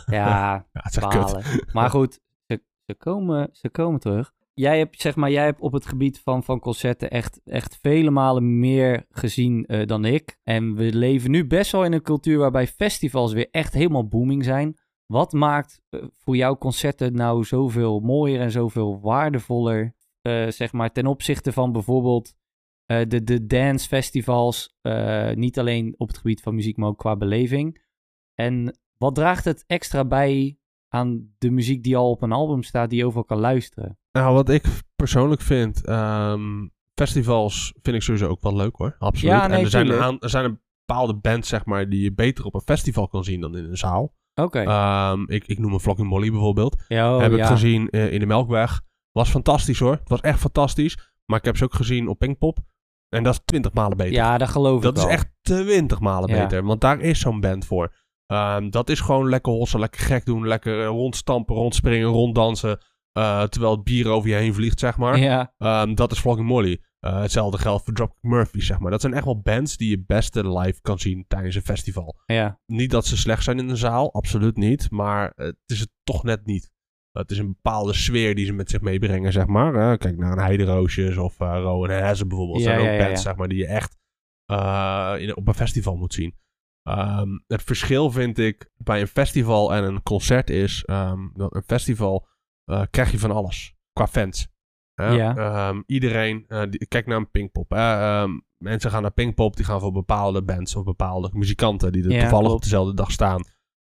Ja, 0.06 0.64
Ja, 0.72 0.82
het 0.82 0.96
is 0.96 1.02
echt 1.02 1.42
kut. 1.42 1.72
Maar 1.72 1.90
goed, 1.90 2.20
ze, 2.46 2.62
ze, 2.86 2.94
komen, 2.94 3.48
ze 3.52 3.70
komen 3.70 4.00
terug. 4.00 4.32
Jij 4.60 4.78
hebt, 4.78 5.00
zeg 5.00 5.16
maar, 5.16 5.30
jij 5.30 5.44
hebt 5.44 5.60
op 5.60 5.72
het 5.72 5.86
gebied 5.86 6.20
van, 6.20 6.42
van 6.42 6.60
concerten 6.60 7.10
echt, 7.10 7.40
echt 7.44 7.78
vele 7.80 8.10
malen 8.10 8.58
meer 8.58 9.06
gezien 9.10 9.66
eh, 9.66 9.86
dan 9.86 10.04
ik. 10.04 10.38
En 10.42 10.74
we 10.74 10.92
leven 10.94 11.30
nu 11.30 11.46
best 11.46 11.72
wel 11.72 11.84
in 11.84 11.92
een 11.92 12.02
cultuur 12.02 12.38
waarbij 12.38 12.66
festivals 12.66 13.32
weer 13.32 13.48
echt 13.50 13.72
helemaal 13.72 14.08
booming 14.08 14.44
zijn. 14.44 14.78
Wat 15.06 15.32
maakt 15.32 15.82
eh, 15.88 16.02
voor 16.10 16.36
jou 16.36 16.56
concerten 16.56 17.12
nou 17.12 17.44
zoveel 17.44 18.00
mooier 18.00 18.40
en 18.40 18.50
zoveel 18.50 19.00
waardevoller, 19.00 19.94
eh, 20.20 20.48
zeg 20.48 20.72
maar, 20.72 20.92
ten 20.92 21.06
opzichte 21.06 21.52
van 21.52 21.72
bijvoorbeeld 21.72 22.38
de, 22.90 23.24
de 23.24 23.46
dancefestivals, 23.46 24.76
niet 25.34 25.58
alleen 25.58 25.94
op 25.98 26.08
het 26.08 26.16
gebied 26.16 26.40
van 26.40 26.54
muziek, 26.54 26.76
maar 26.76 26.88
ook 26.88 26.98
qua 26.98 27.16
beleving. 27.16 27.82
En 28.34 28.78
wat 28.96 29.14
draagt 29.14 29.44
het 29.44 29.64
extra 29.66 30.04
bij 30.04 30.59
aan 30.94 31.34
de 31.38 31.50
muziek 31.50 31.82
die 31.82 31.96
al 31.96 32.10
op 32.10 32.22
een 32.22 32.32
album 32.32 32.62
staat, 32.62 32.90
die 32.90 32.98
je 32.98 33.04
overal 33.06 33.24
kan 33.24 33.38
luisteren. 33.38 33.98
Nou, 34.12 34.34
wat 34.34 34.48
ik 34.48 34.64
persoonlijk 34.96 35.40
vind, 35.40 35.84
ehm, 35.86 36.66
festivals 36.94 37.74
vind 37.82 37.96
ik 37.96 38.02
sowieso 38.02 38.28
ook 38.28 38.40
wel 38.42 38.56
leuk 38.56 38.76
hoor. 38.76 38.96
Absoluut. 38.98 39.34
Ja, 39.34 39.46
nee, 39.46 39.58
en 39.58 39.64
er 39.64 39.70
zijn, 39.70 39.92
aan- 39.92 40.18
er 40.20 40.30
zijn 40.30 40.44
een 40.44 40.60
bepaalde 40.86 41.14
bands, 41.14 41.48
zeg 41.48 41.64
maar, 41.64 41.88
die 41.88 42.02
je 42.02 42.12
beter 42.12 42.44
op 42.44 42.54
een 42.54 42.60
festival 42.64 43.08
kan 43.08 43.24
zien 43.24 43.40
dan 43.40 43.56
in 43.56 43.64
een 43.64 43.76
zaal. 43.76 44.14
Oké. 44.34 44.60
Ehm, 44.60 45.22
ik, 45.26 45.46
ik 45.46 45.58
noem 45.58 45.72
een 45.72 45.80
Flocking 45.80 46.08
Molly 46.08 46.30
bijvoorbeeld. 46.30 46.82
ja, 46.88 47.14
oh, 47.14 47.20
heb 47.20 47.32
ik 47.32 47.44
gezien 47.44 47.88
eh, 47.90 48.12
in 48.12 48.20
de 48.20 48.26
Melkweg. 48.26 48.80
Was 49.12 49.30
fantastisch 49.30 49.78
hoor. 49.78 49.92
Het 49.92 50.08
was 50.08 50.20
echt 50.20 50.38
fantastisch. 50.38 50.98
Maar 51.24 51.38
ik 51.38 51.44
heb 51.44 51.56
ze 51.56 51.64
ook 51.64 51.74
gezien 51.74 52.08
op 52.08 52.18
Pinkpop. 52.18 52.58
En 53.08 53.22
dat 53.22 53.32
is 53.34 53.40
twintig 53.44 53.72
malen 53.72 53.96
beter. 53.96 54.12
Ja, 54.12 54.38
dat 54.38 54.48
geloof 54.48 54.82
dat 54.82 54.90
ik 54.92 54.96
is 54.98 55.02
wel. 55.04 55.12
echt 55.12 55.30
twintig 55.40 56.00
malen 56.00 56.30
Ja. 56.34 56.42
beter. 56.42 56.64
Want 56.64 56.80
daar 56.80 57.00
is 57.00 57.20
zo'n 57.20 57.40
band 57.40 57.66
voor. 57.66 57.94
Ehm, 58.30 58.70
dat 58.70 58.88
is 58.90 59.00
gewoon 59.00 59.28
lekker 59.28 59.52
hossen, 59.52 59.80
lekker 59.80 60.00
gek 60.00 60.24
doen. 60.24 60.46
Lekker 60.46 60.80
eh, 60.80 60.86
rondstampen, 60.86 61.54
rondspringen, 61.54 62.08
ronddansen. 62.08 62.78
eh, 63.12 63.42
terwijl 63.42 63.72
het 63.74 63.84
bier 63.84 64.08
over 64.08 64.28
je 64.28 64.34
heen 64.34 64.54
vliegt, 64.54 64.78
zeg 64.78 64.96
maar. 64.96 65.18
Ja, 65.18 65.54
Ehm, 65.58 65.94
dat 65.94 66.12
is 66.12 66.18
Flogging 66.18 66.46
Molly. 66.48 66.80
Eh, 67.00 67.20
hetzelfde 67.20 67.58
geldt 67.58 67.84
voor 67.84 67.94
Dropkick 67.94 68.22
Murphy, 68.22 68.60
zeg 68.60 68.78
maar. 68.78 68.90
Dat 68.90 69.00
zijn 69.00 69.14
echt 69.14 69.24
wel 69.24 69.40
bands 69.40 69.76
die 69.76 69.90
je 69.90 70.04
beste 70.06 70.48
live 70.58 70.80
kan 70.80 70.98
zien 70.98 71.24
tijdens 71.28 71.54
een 71.54 71.62
festival. 71.62 72.20
ja. 72.26 72.60
Niet 72.66 72.90
dat 72.90 73.06
ze 73.06 73.16
slecht 73.16 73.42
zijn 73.44 73.58
in 73.58 73.68
een 73.68 73.76
zaal, 73.76 74.12
absoluut 74.12 74.56
niet. 74.56 74.90
Maar 74.90 75.32
het 75.36 75.56
is 75.66 75.80
het 75.80 75.90
toch 76.02 76.22
net 76.22 76.46
niet. 76.46 76.70
Het 77.12 77.30
is 77.30 77.38
een 77.38 77.46
bepaalde 77.62 77.92
sfeer 77.92 78.34
die 78.34 78.46
ze 78.46 78.52
met 78.52 78.70
zich 78.70 78.80
meebrengen, 78.80 79.32
zeg 79.32 79.46
maar. 79.46 79.98
Kijk 79.98 80.16
naar 80.16 80.32
een 80.32 80.38
Heideroosjes 80.44 81.16
of 81.16 81.40
uh, 81.40 81.48
Rowan 81.62 81.90
Hezen 81.90 82.28
bijvoorbeeld. 82.28 82.58
Dat 82.58 82.66
Ja, 82.68 82.74
zijn 82.78 82.88
ook 82.92 82.98
ja, 82.98 83.04
bands, 83.06 83.22
zeg 83.22 83.36
maar, 83.36 83.48
die 83.48 83.58
je 83.58 83.66
echt 83.66 83.96
in, 85.20 85.36
op 85.36 85.48
een 85.48 85.54
festival 85.54 85.96
moet 85.96 86.14
zien. 86.14 86.34
Ehm, 86.82 87.28
het 87.46 87.62
verschil 87.62 88.10
vind 88.10 88.38
ik 88.38 88.70
bij 88.76 89.00
een 89.00 89.06
festival 89.06 89.74
en 89.74 89.84
een 89.84 90.02
concert 90.02 90.50
is... 90.50 90.84
ehm, 90.84 91.28
dat 91.34 91.54
een 91.54 91.62
festival 91.66 92.28
eh, 92.64 92.82
krijg 92.90 93.10
je 93.10 93.18
van 93.18 93.30
alles. 93.30 93.74
Qua 93.92 94.06
fans. 94.06 94.48
Hè? 94.94 95.08
Ja. 95.08 95.36
Ehm, 95.36 95.82
iedereen... 95.86 96.44
eh, 96.48 96.62
die, 96.70 96.86
kijk 96.86 97.06
naar 97.06 97.16
een 97.16 97.30
Pinkpop. 97.30 97.70
hè. 97.70 98.26
Mensen 98.58 98.90
gaan 98.90 99.02
naar 99.02 99.12
Pinkpop. 99.12 99.56
Die 99.56 99.64
gaan 99.64 99.80
voor 99.80 99.92
bepaalde 99.92 100.42
bands 100.42 100.76
of 100.76 100.84
bepaalde 100.84 101.30
muzikanten... 101.32 101.92
die 101.92 102.04
er 102.04 102.10
Ja, 102.10 102.20
toevallig 102.20 102.52
op 102.52 102.62
dezelfde 102.62 102.94
dag 102.94 103.10
staan. 103.10 103.42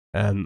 En 0.10 0.46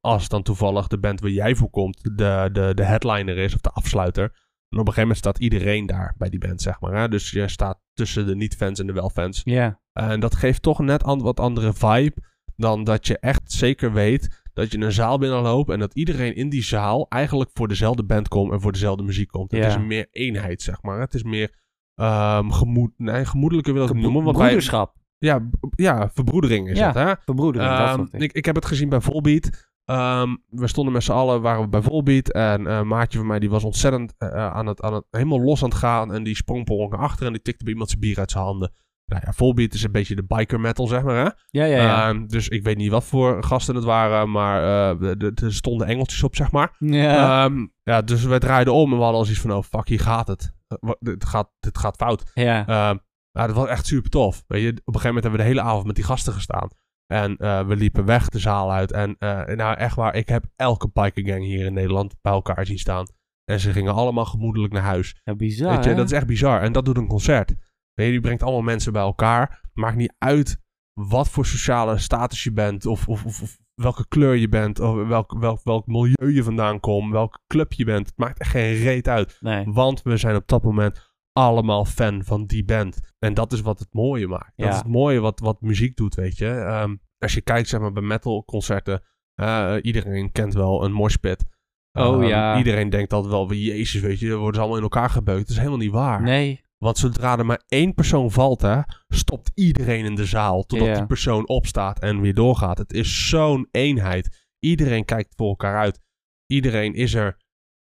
als 0.00 0.28
dan 0.28 0.42
toevallig 0.42 0.86
de 0.86 0.98
band 0.98 1.20
waar 1.20 1.30
jij 1.30 1.54
voor 1.54 1.70
komt... 1.70 2.02
de, 2.02 2.48
de, 2.52 2.72
de 2.74 2.84
headliner 2.84 3.38
is 3.38 3.54
of 3.54 3.60
de 3.60 3.70
afsluiter... 3.70 4.24
en 4.24 4.30
op 4.30 4.70
een 4.70 4.78
gegeven 4.78 5.00
moment 5.00 5.18
staat 5.18 5.38
iedereen 5.38 5.86
daar 5.86 6.14
bij 6.18 6.28
die 6.28 6.38
band, 6.40 6.62
zeg 6.62 6.80
maar. 6.80 6.94
Hè? 6.94 7.08
Dus 7.08 7.30
je 7.30 7.48
staat 7.48 7.80
tussen 7.92 8.26
de 8.26 8.36
niet-fans 8.36 8.78
en 8.78 8.86
de 8.86 8.92
wel-fans. 8.92 9.40
Ja, 9.44 9.80
En 9.96 10.20
dat 10.20 10.34
geeft 10.34 10.62
toch 10.62 10.78
net 10.78 11.04
an- 11.04 11.22
wat 11.22 11.40
andere 11.40 11.72
vibe 11.72 12.16
dan 12.56 12.84
dat 12.84 13.06
je 13.06 13.18
echt 13.18 13.52
zeker 13.52 13.92
weet 13.92 14.44
dat 14.52 14.72
je 14.72 14.78
een 14.78 14.92
zaal 14.92 15.18
binnenloopt 15.18 15.70
en 15.70 15.78
dat 15.78 15.94
iedereen 15.94 16.34
in 16.34 16.48
die 16.48 16.62
zaal 16.64 17.06
eigenlijk 17.08 17.50
voor 17.54 17.68
dezelfde 17.68 18.04
band 18.04 18.28
komt 18.28 18.52
en 18.52 18.60
voor 18.60 18.72
dezelfde 18.72 19.02
muziek 19.02 19.28
komt. 19.28 19.50
Het 19.50 19.64
is 19.64 19.78
meer 19.78 20.06
eenheid, 20.10 20.62
zeg 20.62 20.82
maar. 20.82 21.00
Het 21.00 21.14
is 21.14 21.22
meer 21.22 21.54
ehm 21.94 22.50
gemoed, 22.50 22.90
nee, 22.96 23.24
gemoedelijker 23.24 23.72
wil 23.72 23.82
ik 23.82 23.88
het 23.88 23.98
noemen. 23.98 24.24
Want 24.24 24.36
wij, 24.36 24.46
broederschap, 24.46 24.94
ja, 25.18 25.48
ja, 25.76 26.10
verbroedering 26.14 26.68
is 26.68 26.78
Ja, 26.78 26.86
het, 26.86 26.94
hè? 26.94 27.12
verbroedering, 27.24 27.76
dat 27.76 28.10
Ehm, 28.10 28.22
ik, 28.22 28.32
ik 28.32 28.44
heb 28.44 28.54
het 28.54 28.66
gezien 28.66 28.88
bij 28.88 29.00
Volbeat. 29.00 29.50
Ehm, 29.84 30.36
we 30.48 30.66
stonden 30.66 30.92
met 30.92 31.02
z'n 31.02 31.12
allen, 31.12 31.40
waren 31.42 31.62
we 31.62 31.68
bij 31.68 31.82
Volbeat. 31.82 32.32
En 32.32 32.66
eh, 32.66 32.76
een 32.76 32.86
maatje 32.88 33.18
van 33.18 33.26
mij 33.26 33.38
die 33.38 33.50
was 33.50 33.64
ontzettend 33.64 34.14
eh, 34.18 34.28
eh, 34.28 34.52
aan, 34.52 34.66
het, 34.66 34.82
aan 34.82 34.94
het, 34.94 35.04
helemaal 35.10 35.40
los 35.40 35.62
aan 35.62 35.68
het 35.68 35.78
gaan. 35.78 36.12
En 36.12 36.22
die 36.22 36.36
sprong 36.36 36.64
per 36.64 36.88
naar 36.88 36.98
achter 36.98 37.26
en 37.26 37.32
die 37.32 37.42
tikte 37.42 37.64
bij 37.64 37.72
iemand 37.72 37.88
zijn 37.90 38.00
bier 38.00 38.18
uit 38.18 38.30
zijn 38.30 38.44
handen. 38.44 38.72
Nou 39.06 39.22
ja, 39.24 39.32
Volbeat 39.32 39.74
is 39.74 39.82
een 39.82 39.92
beetje 39.92 40.14
de 40.14 40.24
biker 40.24 40.60
metal, 40.60 40.86
zeg 40.86 41.02
maar, 41.02 41.14
hè? 41.16 41.30
Ja, 41.60 41.64
ja, 41.64 41.82
ja. 41.82 42.08
Ehm, 42.08 42.26
dus 42.26 42.48
ik 42.48 42.62
weet 42.62 42.76
niet 42.76 42.90
wat 42.90 43.04
voor 43.04 43.44
gasten 43.44 43.74
het 43.74 43.84
waren, 43.84 44.30
maar 44.30 44.60
de- 44.98 45.16
de- 45.16 45.32
er 45.44 45.54
stonden 45.54 45.86
engeltjes 45.86 46.22
op, 46.22 46.36
zeg 46.36 46.50
maar. 46.52 46.76
ja, 46.78 47.44
Ehm, 47.44 47.66
ja, 47.82 48.02
dus 48.02 48.24
we 48.24 48.38
draaiden 48.38 48.72
om 48.74 48.90
en 48.90 48.96
we 48.96 49.02
hadden 49.02 49.18
al 49.18 49.24
zoiets 49.24 49.42
van, 49.42 49.52
oh 49.52 49.62
fuck, 49.62 49.88
hier 49.88 50.00
gaat 50.00 50.26
het. 50.26 50.54
Eh, 50.68 50.90
dit, 51.00 51.24
gaat, 51.24 51.50
dit 51.60 51.78
gaat 51.78 51.96
fout. 51.96 52.30
ja. 52.66 53.00
Ja, 53.32 53.46
dat 53.46 53.56
was 53.56 53.68
echt 53.68 53.86
super 53.86 54.10
tof. 54.10 54.44
Weet 54.46 54.62
je, 54.62 54.68
op 54.68 54.76
een 54.76 54.82
gegeven 54.84 55.06
moment 55.06 55.22
hebben 55.24 55.40
we 55.40 55.46
de 55.46 55.52
hele 55.56 55.68
avond 55.68 55.86
met 55.86 55.94
die 55.96 56.04
gasten 56.04 56.32
gestaan. 56.32 56.68
En 57.06 57.36
eh, 57.36 57.66
we 57.66 57.76
liepen 57.76 58.04
weg 58.04 58.28
de 58.28 58.38
zaal 58.38 58.72
uit. 58.72 58.92
En 58.92 59.16
nou, 59.56 59.76
echt 59.76 59.96
waar, 59.96 60.14
ik 60.14 60.28
heb 60.28 60.44
elke 60.56 60.88
bikergang 60.92 61.44
hier 61.44 61.64
in 61.66 61.72
Nederland 61.74 62.14
bij 62.20 62.32
elkaar 62.32 62.66
zien 62.66 62.78
staan. 62.78 63.06
En 63.44 63.60
ze 63.60 63.72
gingen 63.72 63.94
allemaal 63.94 64.24
gemoedelijk 64.24 64.72
naar 64.72 64.82
huis. 64.82 65.20
ja 65.24 65.34
bizar, 65.34 65.74
Weet 65.74 65.84
je, 65.84 65.90
hè? 65.90 65.96
dat 65.96 66.04
is 66.06 66.12
echt 66.12 66.26
bizar. 66.26 66.60
En 66.62 66.72
dat 66.72 66.84
doet 66.84 66.96
een 66.96 67.06
concert. 67.06 67.54
Weet 67.96 68.06
je, 68.06 68.12
die 68.12 68.20
brengt 68.20 68.42
allemaal 68.42 68.62
mensen 68.62 68.92
bij 68.92 69.02
elkaar. 69.02 69.60
Maakt 69.72 69.96
niet 69.96 70.14
uit 70.18 70.58
wat 70.92 71.28
voor 71.28 71.46
sociale 71.46 71.98
status 71.98 72.42
je 72.44 72.52
bent. 72.52 72.86
Of, 72.86 73.08
of, 73.08 73.24
of, 73.24 73.58
welke 73.74 74.08
kleur 74.08 74.34
je 74.34 74.48
bent. 74.48 74.80
Of 74.80 75.06
welk, 75.06 75.38
welk, 75.38 75.60
welk 75.64 75.86
milieu 75.86 76.32
je 76.34 76.42
vandaan 76.42 76.80
komt. 76.80 77.12
Welke 77.12 77.38
club 77.46 77.72
je 77.72 77.84
bent. 77.84 78.06
Het 78.06 78.16
maakt 78.18 78.38
echt 78.40 78.50
geen 78.50 78.74
reet 78.74 79.08
uit. 79.08 79.36
Nee. 79.40 79.64
Want 79.68 80.02
we 80.02 80.16
zijn 80.16 80.36
op 80.36 80.46
dat 80.48 80.62
moment 80.62 81.10
allemaal 81.32 81.84
fan 81.84 82.24
van 82.24 82.46
die 82.46 82.64
band. 82.64 82.98
En 83.18 83.34
dat 83.34 83.52
is 83.52 83.60
wat 83.60 83.78
het 83.78 83.88
mooie 83.92 84.26
maakt. 84.28 84.52
Dat 84.56 84.66
Ja. 84.66 84.72
is 84.72 84.78
het 84.78 84.86
mooie 84.88 85.20
wat, 85.20 85.40
wat 85.40 85.60
muziek 85.60 85.96
doet, 85.96 86.14
weet 86.14 86.38
je. 86.38 86.48
Ehm, 86.50 86.96
als 87.18 87.34
je 87.34 87.40
kijkt 87.40 87.68
zeg 87.68 87.80
maar, 87.80 87.92
bij 87.92 88.02
metalconcerten. 88.02 89.02
eh 89.34 89.74
iedereen 89.82 90.32
kent 90.32 90.54
wel 90.54 90.84
een 90.84 90.92
moshpit. 90.92 91.44
Oh, 91.92 92.02
Ehm, 92.14 92.22
ja. 92.22 92.58
Iedereen 92.58 92.88
denkt 92.90 93.12
altijd 93.12 93.32
wel, 93.32 93.52
jezus, 93.52 94.00
weet 94.00 94.18
je, 94.20 94.34
worden 94.34 94.54
ze 94.54 94.60
allemaal 94.60 94.76
in 94.76 94.82
elkaar 94.82 95.10
gebeukt. 95.10 95.40
Dat 95.40 95.48
is 95.50 95.56
helemaal 95.56 95.78
niet 95.78 95.90
waar. 95.90 96.22
Nee. 96.22 96.64
Want 96.78 96.98
zodra 96.98 97.38
er 97.38 97.46
maar 97.46 97.62
één 97.68 97.94
persoon 97.94 98.30
valt, 98.30 98.60
hè, 98.62 98.80
stopt 99.08 99.50
iedereen 99.54 100.04
in 100.04 100.14
de 100.14 100.24
zaal. 100.24 100.62
Totdat 100.64 100.94
die 100.96 101.06
persoon 101.06 101.48
opstaat 101.48 101.98
en 101.98 102.20
weer 102.20 102.34
doorgaat. 102.34 102.78
Het 102.78 102.92
is 102.92 103.28
zo'n 103.28 103.68
eenheid. 103.70 104.46
Iedereen 104.58 105.04
kijkt 105.04 105.32
voor 105.36 105.48
elkaar 105.48 105.76
uit. 105.78 106.00
Iedereen 106.46 106.94
is 106.94 107.14
er 107.14 107.36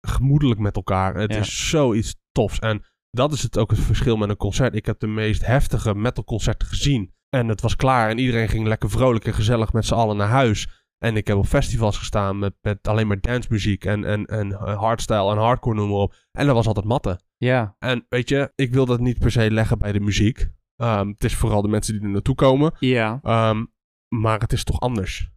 gemoedelijk 0.00 0.60
met 0.60 0.76
elkaar. 0.76 1.14
Het 1.14 1.32
Ja. 1.32 1.38
is 1.38 1.68
zoiets 1.68 2.14
tofs. 2.32 2.58
En 2.58 2.84
dat 3.10 3.32
is 3.32 3.42
het 3.42 3.58
ook 3.58 3.70
het 3.70 3.80
verschil 3.80 4.16
met 4.16 4.28
een 4.28 4.36
concert. 4.36 4.74
Ik 4.74 4.86
heb 4.86 4.98
de 4.98 5.06
meest 5.06 5.46
heftige 5.46 5.94
metalconcerten 5.94 6.68
gezien. 6.68 7.12
En 7.28 7.48
het 7.48 7.60
was 7.60 7.76
klaar 7.76 8.10
en 8.10 8.18
iedereen 8.18 8.48
ging 8.48 8.66
lekker 8.66 8.90
vrolijk 8.90 9.24
en 9.26 9.34
gezellig 9.34 9.72
met 9.72 9.86
z'n 9.86 9.94
allen 9.94 10.16
naar 10.16 10.28
huis. 10.28 10.68
En 10.98 11.16
ik 11.16 11.26
heb 11.26 11.36
op 11.36 11.46
festivals 11.46 11.98
gestaan 11.98 12.38
met, 12.38 12.54
met 12.60 12.88
alleen 12.88 13.06
maar 13.06 13.20
dancemuziek 13.20 13.84
en, 13.84 14.04
en, 14.04 14.24
en 14.26 14.52
hardstyle 14.52 15.30
en 15.30 15.38
hardcore 15.38 15.76
noem 15.76 15.88
maar 15.88 15.98
op. 15.98 16.14
En 16.32 16.46
dat 16.46 16.54
was 16.54 16.66
altijd 16.66 16.86
matten. 16.86 17.23
Ja. 17.36 17.76
En 17.78 18.06
weet 18.08 18.28
je, 18.28 18.52
ik 18.54 18.72
wil 18.72 18.86
dat 18.86 19.00
niet 19.00 19.18
per 19.18 19.30
se 19.30 19.50
leggen 19.50 19.78
bij 19.78 19.92
de 19.92 20.00
muziek. 20.00 20.48
Ehm, 20.76 21.08
het 21.08 21.24
is 21.24 21.34
vooral 21.34 21.62
de 21.62 21.68
mensen 21.68 21.94
die 21.94 22.02
er 22.02 22.08
naartoe 22.08 22.34
komen. 22.34 22.72
Ja. 22.78 23.18
Ehm, 23.22 23.64
maar 24.08 24.38
het 24.40 24.52
is 24.52 24.64
toch 24.64 24.80
anders. 24.80 25.32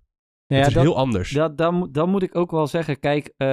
Nou 0.48 0.62
het 0.62 0.72
ja, 0.74 0.80
is 0.80 0.86
dat, 0.86 0.94
heel 0.94 1.02
anders. 1.04 1.30
dat, 1.32 1.58
dan, 1.58 1.74
moet- 1.76 1.94
dan 1.94 2.10
moet 2.10 2.24
ik 2.24 2.36
ook 2.36 2.52
wel 2.52 2.68
zeggen, 2.68 3.00
kijk, 3.00 3.34
eh, 3.38 3.48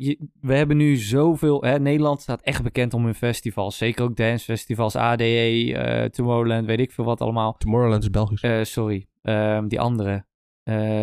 je- 0.00 0.28
we 0.40 0.54
hebben 0.54 0.76
nu 0.76 0.96
zoveel... 0.96 1.62
Hè, 1.64 1.78
Nederland 1.78 2.20
staat 2.20 2.42
echt 2.42 2.62
bekend 2.62 2.94
om 2.94 3.04
hun 3.04 3.14
festivals. 3.14 3.76
Zeker 3.76 4.04
ook 4.04 4.16
dancefestivals, 4.16 4.96
ADE, 4.96 5.74
eh 5.76 6.04
Tomorrowland, 6.08 6.66
weet 6.66 6.80
ik 6.80 6.92
veel 6.92 7.04
wat 7.04 7.20
allemaal. 7.20 7.56
Tomorrowland 7.56 8.02
is 8.02 8.10
Belgisch. 8.10 8.42
Eh, 8.42 8.62
sorry, 8.62 9.06
Ehm, 9.22 9.68
die 9.68 9.80
andere. 9.80 10.26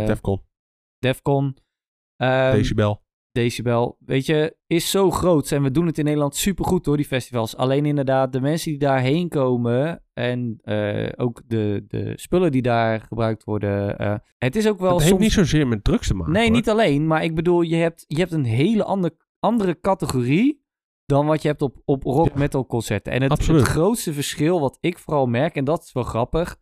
Defcon, 0.05 0.41
Defcon. 0.99 1.57
Ehm, 2.15 2.51
Decibel. 2.55 3.03
Decibel, 3.41 3.97
weet 4.05 4.25
je, 4.25 4.55
is 4.67 4.89
zo 4.89 5.11
groot. 5.11 5.51
En 5.51 5.63
we 5.63 5.71
doen 5.71 5.85
het 5.85 5.97
in 5.97 6.03
Nederland 6.03 6.35
supergoed 6.35 6.83
door 6.83 6.97
die 6.97 7.05
festivals. 7.05 7.55
Alleen 7.55 7.85
inderdaad, 7.85 8.31
de 8.31 8.41
mensen 8.41 8.69
die 8.69 8.79
daarheen 8.79 9.29
komen 9.29 10.03
en 10.13 10.59
eh, 10.61 11.09
ook 11.15 11.41
de, 11.47 11.85
de 11.87 12.13
spullen 12.15 12.51
die 12.51 12.61
daar 12.61 13.01
gebruikt 13.01 13.43
worden. 13.43 13.97
eh, 13.97 14.15
het 14.37 14.55
is 14.55 14.67
ook 14.67 14.79
wel 14.79 14.89
het 14.89 14.99
soms... 14.99 15.11
heeft 15.11 15.23
niet 15.23 15.31
zozeer 15.31 15.67
met 15.67 15.83
drugs 15.83 16.07
te 16.07 16.13
maken. 16.13 16.33
nee, 16.33 16.47
hoor. 16.47 16.55
niet 16.55 16.69
alleen. 16.69 17.07
Maar 17.07 17.23
ik 17.23 17.35
bedoel, 17.35 17.61
je 17.61 17.75
hebt, 17.75 18.05
je 18.07 18.17
hebt 18.17 18.31
een 18.31 18.45
hele 18.45 18.83
ander, 18.83 19.11
andere 19.39 19.79
categorie 19.79 20.65
dan 21.05 21.25
wat 21.25 21.41
je 21.41 21.47
hebt 21.47 21.61
op, 21.61 21.81
op 21.85 22.03
rock 22.03 22.35
metal 22.35 22.65
concerten. 22.65 23.13
En 23.13 23.21
het 23.21 23.43
grootste 23.43 24.13
verschil 24.13 24.59
wat 24.59 24.77
ik 24.79 24.99
vooral 24.99 25.25
merk, 25.25 25.55
en 25.55 25.63
dat 25.63 25.83
is 25.83 25.93
wel 25.93 26.03
grappig... 26.03 26.57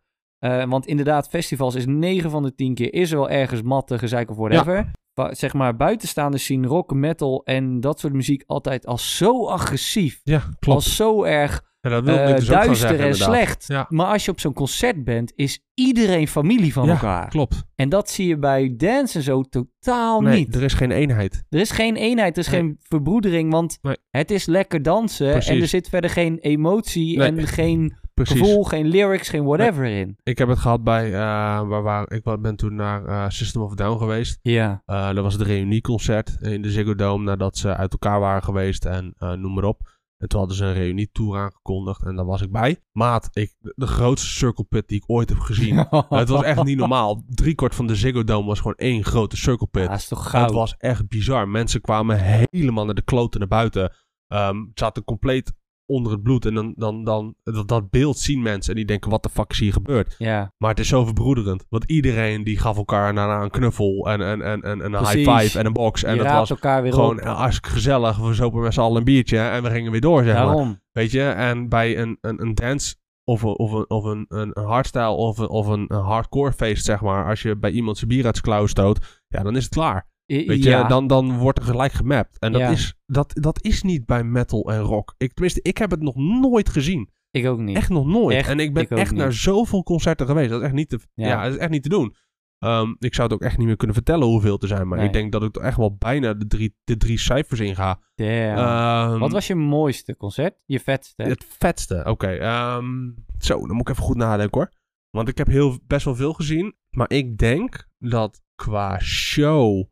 eh, 0.50 0.68
want 0.68 0.86
inderdaad, 0.86 1.28
festivals 1.28 1.74
is 1.74 1.86
9 1.86 2.30
van 2.30 2.42
de 2.42 2.54
10 2.54 2.74
keer 2.74 2.92
is 2.94 3.10
er 3.10 3.16
wel 3.18 3.30
ergens 3.30 3.62
matte, 3.62 3.98
gezeik 3.98 4.30
of 4.30 4.36
whatever. 4.36 4.90
Wa- 5.14 5.34
Zeg 5.34 5.52
maar, 5.54 5.76
buitenstaanders 5.76 6.44
zien 6.44 6.66
rock, 6.66 6.94
metal 6.94 7.42
en 7.44 7.80
dat 7.80 8.00
soort 8.00 8.12
muziek 8.12 8.42
altijd 8.46 8.86
als 8.86 9.16
zo 9.16 9.46
agressief. 9.46 10.20
Ja, 10.22 10.38
klopt. 10.58 10.78
Als 10.84 10.96
zo 10.96 11.22
erg 11.24 11.62
Ja, 11.80 11.90
dat 12.00 12.08
ik 12.08 12.14
eh, 12.16 12.26
dus 12.36 12.44
ook 12.44 12.54
duister 12.54 12.76
zeggen, 12.76 12.98
en 12.98 13.04
inderdaad. 13.04 13.28
slecht. 13.28 13.64
Ja. 13.66 13.86
Maar 13.88 14.06
als 14.06 14.24
je 14.24 14.30
op 14.30 14.40
zo'n 14.40 14.52
concert 14.52 15.04
bent, 15.04 15.32
is 15.36 15.60
iedereen 15.74 16.28
familie 16.28 16.72
van 16.72 16.86
Ja, 16.86 16.92
elkaar. 16.92 17.28
Klopt. 17.28 17.62
En 17.74 17.88
dat 17.88 18.10
zie 18.10 18.26
je 18.28 18.38
bij 18.38 18.74
dance 18.76 19.18
en 19.18 19.24
zo 19.24 19.42
totaal 19.42 20.20
Nee, 20.20 20.38
niet. 20.38 20.54
er 20.54 20.62
is 20.62 20.72
geen 20.74 20.90
eenheid. 20.90 21.44
Er 21.48 21.60
is 21.60 21.70
geen 21.70 21.96
eenheid, 21.96 22.36
er 22.36 22.42
is 22.42 22.50
Nee. 22.50 22.60
geen 22.60 22.76
verbroedering, 22.78 23.50
want 23.52 23.78
Nee. 23.82 23.96
het 24.10 24.30
is 24.30 24.46
lekker 24.46 24.82
dansen 24.82 25.30
Precies. 25.30 25.50
en 25.50 25.60
er 25.60 25.68
zit 25.68 25.88
verder 25.88 26.10
geen 26.10 26.38
emotie 26.38 27.22
en 27.22 27.46
geen 27.46 27.96
Precies. 28.16 28.38
gevoel, 28.38 28.64
geen 28.64 28.86
lyrics, 28.86 29.28
geen 29.28 29.44
whatever 29.44 29.84
in. 29.84 30.16
Ik 30.22 30.38
heb 30.38 30.48
het 30.48 30.58
gehad 30.58 30.84
bij, 30.84 31.06
eh, 31.06 31.68
waar, 31.68 31.82
waar, 31.82 32.12
ik 32.12 32.22
ben 32.40 32.56
toen 32.56 32.74
naar 32.74 33.04
eh, 33.04 33.24
System 33.28 33.62
of 33.62 33.74
Down 33.74 33.98
geweest. 33.98 34.38
Ja, 34.42 34.82
Eh, 34.86 35.06
dat 35.14 35.24
was 35.24 35.32
het 35.32 35.42
reunieconcert 35.42 36.36
in 36.40 36.62
de 36.62 36.70
Ziggo 36.70 36.94
Dome 36.94 37.24
nadat 37.24 37.56
ze 37.56 37.74
uit 37.74 37.92
elkaar 37.92 38.20
waren 38.20 38.42
geweest 38.42 38.84
en 38.84 39.14
noem 39.18 39.54
maar 39.54 39.64
op. 39.64 39.94
En 40.18 40.28
toen 40.28 40.38
hadden 40.38 40.56
ze 40.56 40.64
een 40.64 40.72
reunietour 40.72 41.38
aangekondigd 41.38 42.04
en 42.04 42.16
daar 42.16 42.24
was 42.24 42.42
ik 42.42 42.52
bij. 42.52 42.76
Maat, 42.92 43.28
ik, 43.32 43.54
de 43.60 43.86
grootste 43.86 44.28
circle 44.28 44.64
pit 44.64 44.88
die 44.88 44.96
ik 44.96 45.10
ooit 45.10 45.28
heb 45.28 45.38
gezien. 45.38 45.76
het 46.08 46.28
was 46.28 46.42
echt 46.42 46.64
niet 46.64 46.78
normaal. 46.78 47.22
Driekwart 47.28 47.74
van 47.74 47.86
de 47.86 47.94
Ziggo 47.94 48.24
Dome 48.24 48.46
was 48.46 48.58
gewoon 48.58 48.76
één 48.76 49.04
grote 49.04 49.36
circle 49.36 49.66
pit. 49.66 49.82
Ja, 49.82 49.88
dat 49.88 49.98
is 49.98 50.08
toch 50.08 50.30
goud. 50.30 50.44
Het 50.44 50.54
was 50.54 50.74
echt 50.78 51.08
bizar. 51.08 51.48
Mensen 51.48 51.80
kwamen 51.80 52.18
helemaal 52.50 52.84
naar 52.84 52.94
de 52.94 53.04
kloten 53.04 53.40
naar 53.40 53.48
buiten. 53.48 53.92
Ehm 54.26 54.64
zaten 54.74 55.04
compleet 55.04 55.52
onder 55.86 56.12
het 56.12 56.22
bloed. 56.22 56.46
En 56.46 56.54
dan, 56.54 56.74
dan, 56.76 57.04
dan 57.04 57.34
dat, 57.42 57.68
dat 57.68 57.90
beeld 57.90 58.18
zien 58.18 58.42
mensen. 58.42 58.70
En 58.70 58.76
die 58.76 58.86
denken, 58.86 59.10
wat 59.10 59.22
de 59.22 59.28
fuck 59.28 59.50
is 59.50 59.58
hier 59.58 59.72
gebeurd? 59.72 60.14
Ja, 60.18 60.52
Maar 60.58 60.70
het 60.70 60.78
is 60.78 60.88
zo 60.88 61.04
verbroederend. 61.04 61.66
Want 61.68 61.84
iedereen 61.84 62.44
die 62.44 62.58
gaf 62.58 62.76
elkaar 62.76 63.14
daarna 63.14 63.42
een 63.42 63.50
knuffel 63.50 64.08
en, 64.10 64.20
en, 64.20 64.42
en, 64.42 64.62
en, 64.62 64.82
en 64.82 64.92
een 64.92 65.02
Precies. 65.02 65.26
high 65.26 65.40
five 65.40 65.58
en 65.58 65.66
een 65.66 65.72
box. 65.72 66.02
En 66.04 66.14
je 66.16 66.22
dat 66.22 66.32
was 66.32 66.50
elkaar 66.50 66.82
weer 66.82 66.92
gewoon 66.92 67.20
op. 67.20 67.26
hartstikke 67.26 67.70
gezellig. 67.70 68.16
We 68.18 68.34
zopen 68.34 68.60
met 68.60 68.74
z'n 68.74 68.80
allen 68.80 68.96
een 68.96 69.04
biertje 69.04 69.38
en 69.38 69.62
we 69.62 69.70
gingen 69.70 69.90
weer 69.92 70.00
door, 70.00 70.24
zeg 70.24 70.34
maar. 70.44 70.80
Weet 70.92 71.10
je? 71.10 71.22
En 71.22 71.68
bij 71.68 71.98
een, 71.98 72.18
een, 72.20 72.42
een 72.42 72.54
dance 72.54 72.94
of 73.24 73.42
een, 73.42 73.58
of 73.58 73.72
een, 73.72 73.90
of 73.90 74.04
een, 74.04 74.24
een, 74.28 74.50
hardstyle 74.64 75.10
of 75.10 75.38
een, 75.38 75.48
of 75.48 75.66
een, 75.66 75.84
een 75.88 76.02
hardcore 76.02 76.52
feest, 76.52 76.84
zeg 76.84 77.00
maar. 77.00 77.28
Als 77.28 77.42
je 77.42 77.56
bij 77.56 77.70
iemand 77.70 77.96
zijn 77.98 78.10
bier 78.10 78.24
uit 78.24 78.36
zijn 78.36 78.46
klauw 78.46 78.66
stoot, 78.66 79.22
ja, 79.28 79.42
dan 79.42 79.56
is 79.56 79.64
het 79.64 79.72
klaar. 79.74 80.06
Weet 80.26 80.62
ja. 80.64 80.82
je, 80.82 80.88
dan, 80.88 81.06
dan 81.06 81.38
wordt 81.38 81.58
er 81.58 81.64
gelijk 81.64 81.92
gemapt. 81.92 82.38
En 82.38 82.52
dat, 82.52 82.60
Ja. 82.60 82.68
is, 82.70 82.94
dat, 83.06 83.30
dat 83.40 83.62
is 83.64 83.82
niet 83.82 84.06
bij 84.06 84.24
metal 84.24 84.70
en 84.72 84.80
rock. 84.80 85.14
Ik, 85.18 85.32
tenminste, 85.32 85.60
ik 85.62 85.78
heb 85.78 85.90
het 85.90 86.02
nog 86.02 86.14
nooit 86.16 86.68
gezien. 86.68 87.10
Ik 87.30 87.46
ook 87.46 87.58
niet. 87.58 87.76
Echt 87.76 87.88
nog 87.90 88.06
nooit. 88.06 88.36
Echt? 88.36 88.48
en 88.48 88.60
ik 88.60 88.74
ben 88.74 88.82
Ik 88.82 88.90
echt 88.90 89.10
niet. 89.10 89.20
naar 89.20 89.32
zoveel 89.32 89.82
concerten 89.82 90.26
geweest. 90.26 90.50
Dat 90.50 90.58
is 90.60 90.64
echt 90.64 90.74
niet 90.74 90.88
te, 90.88 90.98
ja. 91.14 91.26
Ja. 91.28 91.42
dat 91.44 91.52
is 91.52 91.58
echt 91.58 91.70
niet 91.70 91.82
te 91.82 91.88
doen. 91.88 92.14
Ehm, 92.58 92.94
ik 92.98 93.14
zou 93.14 93.28
het 93.28 93.36
ook 93.36 93.42
echt 93.46 93.58
niet 93.58 93.66
meer 93.66 93.76
kunnen 93.76 93.96
vertellen 93.96 94.26
hoeveel 94.26 94.58
te 94.58 94.66
zijn. 94.66 94.88
Maar 94.88 94.98
Nee. 94.98 95.06
ik 95.06 95.12
denk 95.12 95.32
dat 95.32 95.42
ik 95.42 95.56
er 95.56 95.62
echt 95.62 95.76
wel 95.76 95.96
bijna 95.96 96.34
de 96.34 96.46
drie, 96.46 96.76
de 96.84 96.96
drie 96.96 97.18
cijfers 97.18 97.60
in 97.60 97.74
ga. 97.74 98.00
Ehm, 98.14 99.18
Wat 99.18 99.32
was 99.32 99.46
je 99.46 99.54
mooiste 99.54 100.16
concert? 100.16 100.62
Je 100.66 100.80
vetste? 100.80 101.22
het 101.22 101.46
vetste? 101.58 102.02
Oké. 102.06 102.26
ehm, 102.26 103.10
zo, 103.38 103.66
dan 103.66 103.76
moet 103.76 103.88
ik 103.88 103.94
even 103.94 104.02
goed 104.04 104.16
nadenken 104.16 104.58
hoor. 104.60 104.72
Want 105.10 105.28
ik 105.28 105.38
heb 105.38 105.46
heel, 105.46 105.78
best 105.86 106.04
wel 106.04 106.14
veel 106.14 106.32
gezien. 106.32 106.74
Maar 106.90 107.10
ik 107.10 107.38
denk 107.38 107.88
dat 107.98 108.42
qua 108.54 108.98
show, 109.00 109.84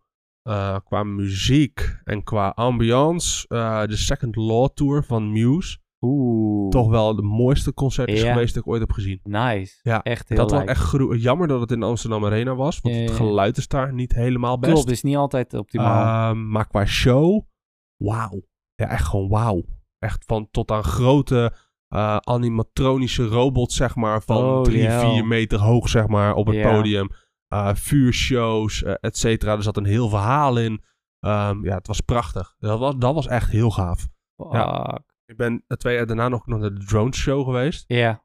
eh, 0.45 0.77
qua 0.85 1.03
muziek 1.03 2.01
en 2.05 2.23
qua 2.23 2.49
ambiance... 2.49 3.49
eh, 3.49 3.85
de 3.85 3.97
Second 3.97 4.37
Law 4.37 4.69
Tour 4.75 5.05
van 5.05 5.33
Muse... 5.33 5.79
Oeh. 6.07 6.69
toch 6.71 6.89
wel 6.89 7.17
de 7.17 7.23
mooiste 7.23 7.75
concert 7.75 8.09
is 8.09 8.23
geweest 8.23 8.55
dat 8.55 8.63
ik 8.63 8.69
ooit 8.71 8.81
heb 8.81 8.93
gezien. 8.93 9.21
Nice. 9.23 9.81
Ja, 9.83 10.03
Echt 10.03 10.29
heel 10.29 10.39
dat 10.39 10.51
was 10.51 10.65
echt 10.65 10.95
jammer 11.23 11.49
dat 11.49 11.61
het 11.61 11.71
in 11.71 11.81
de 11.81 11.87
Amsterdam 11.87 12.25
Arena 12.25 12.55
was. 12.55 12.81
Want 12.81 12.97
het 12.97 13.11
geluid 13.11 13.57
is 13.57 13.69
daar 13.69 13.93
niet 13.93 14.15
helemaal 14.15 14.59
best. 14.59 14.73
Klopt, 14.73 14.91
is 14.91 15.03
niet 15.03 15.17
altijd 15.17 15.55
optimaal. 15.55 16.31
Ehm, 16.31 16.51
maar 16.51 16.67
qua 16.67 16.85
show, 16.87 17.43
wauw. 17.97 18.43
Ja, 18.75 18.89
echt 18.89 19.07
gewoon 19.07 19.29
wauw. 19.29 19.63
Echt 19.99 20.25
van 20.27 20.49
tot 20.51 20.71
aan 20.71 20.85
grote 20.85 21.53
eh, 21.89 22.17
animatronische 22.17 23.27
robots, 23.27 23.77
zeg 23.77 23.95
maar. 23.97 24.23
Van 24.23 24.45
Holy 24.45 24.65
drie, 24.65 24.87
hell. 24.87 25.11
vier 25.11 25.27
meter 25.27 25.59
hoog, 25.59 25.89
zeg 25.89 26.07
maar, 26.07 26.35
op 26.35 26.47
het 26.47 26.61
podium. 26.63 27.09
Eh, 27.55 27.75
vuurshows, 27.75 28.83
eh, 28.83 28.95
et 29.01 29.17
cetera. 29.17 29.53
Er 29.57 29.63
zat 29.63 29.77
een 29.77 29.85
heel 29.85 30.09
verhaal 30.09 30.59
in. 30.59 30.83
Ehm, 31.21 31.65
ja, 31.65 31.75
het 31.75 31.87
was 31.87 32.01
prachtig. 32.01 32.55
Dat 32.59 32.79
was, 32.79 32.95
dat 32.99 33.15
was 33.15 33.27
echt 33.27 33.51
heel 33.51 33.71
gaaf. 33.71 34.09
ja. 34.51 35.03
Ik 35.27 35.37
ben 35.37 35.65
eh, 35.67 35.77
twee 35.77 35.97
jaar 35.97 36.07
daarna 36.07 36.29
nog 36.29 36.47
naar 36.47 36.61
de 36.61 36.85
Drone 36.85 37.15
Show 37.15 37.45
geweest. 37.45 37.85
Ja. 37.87 38.23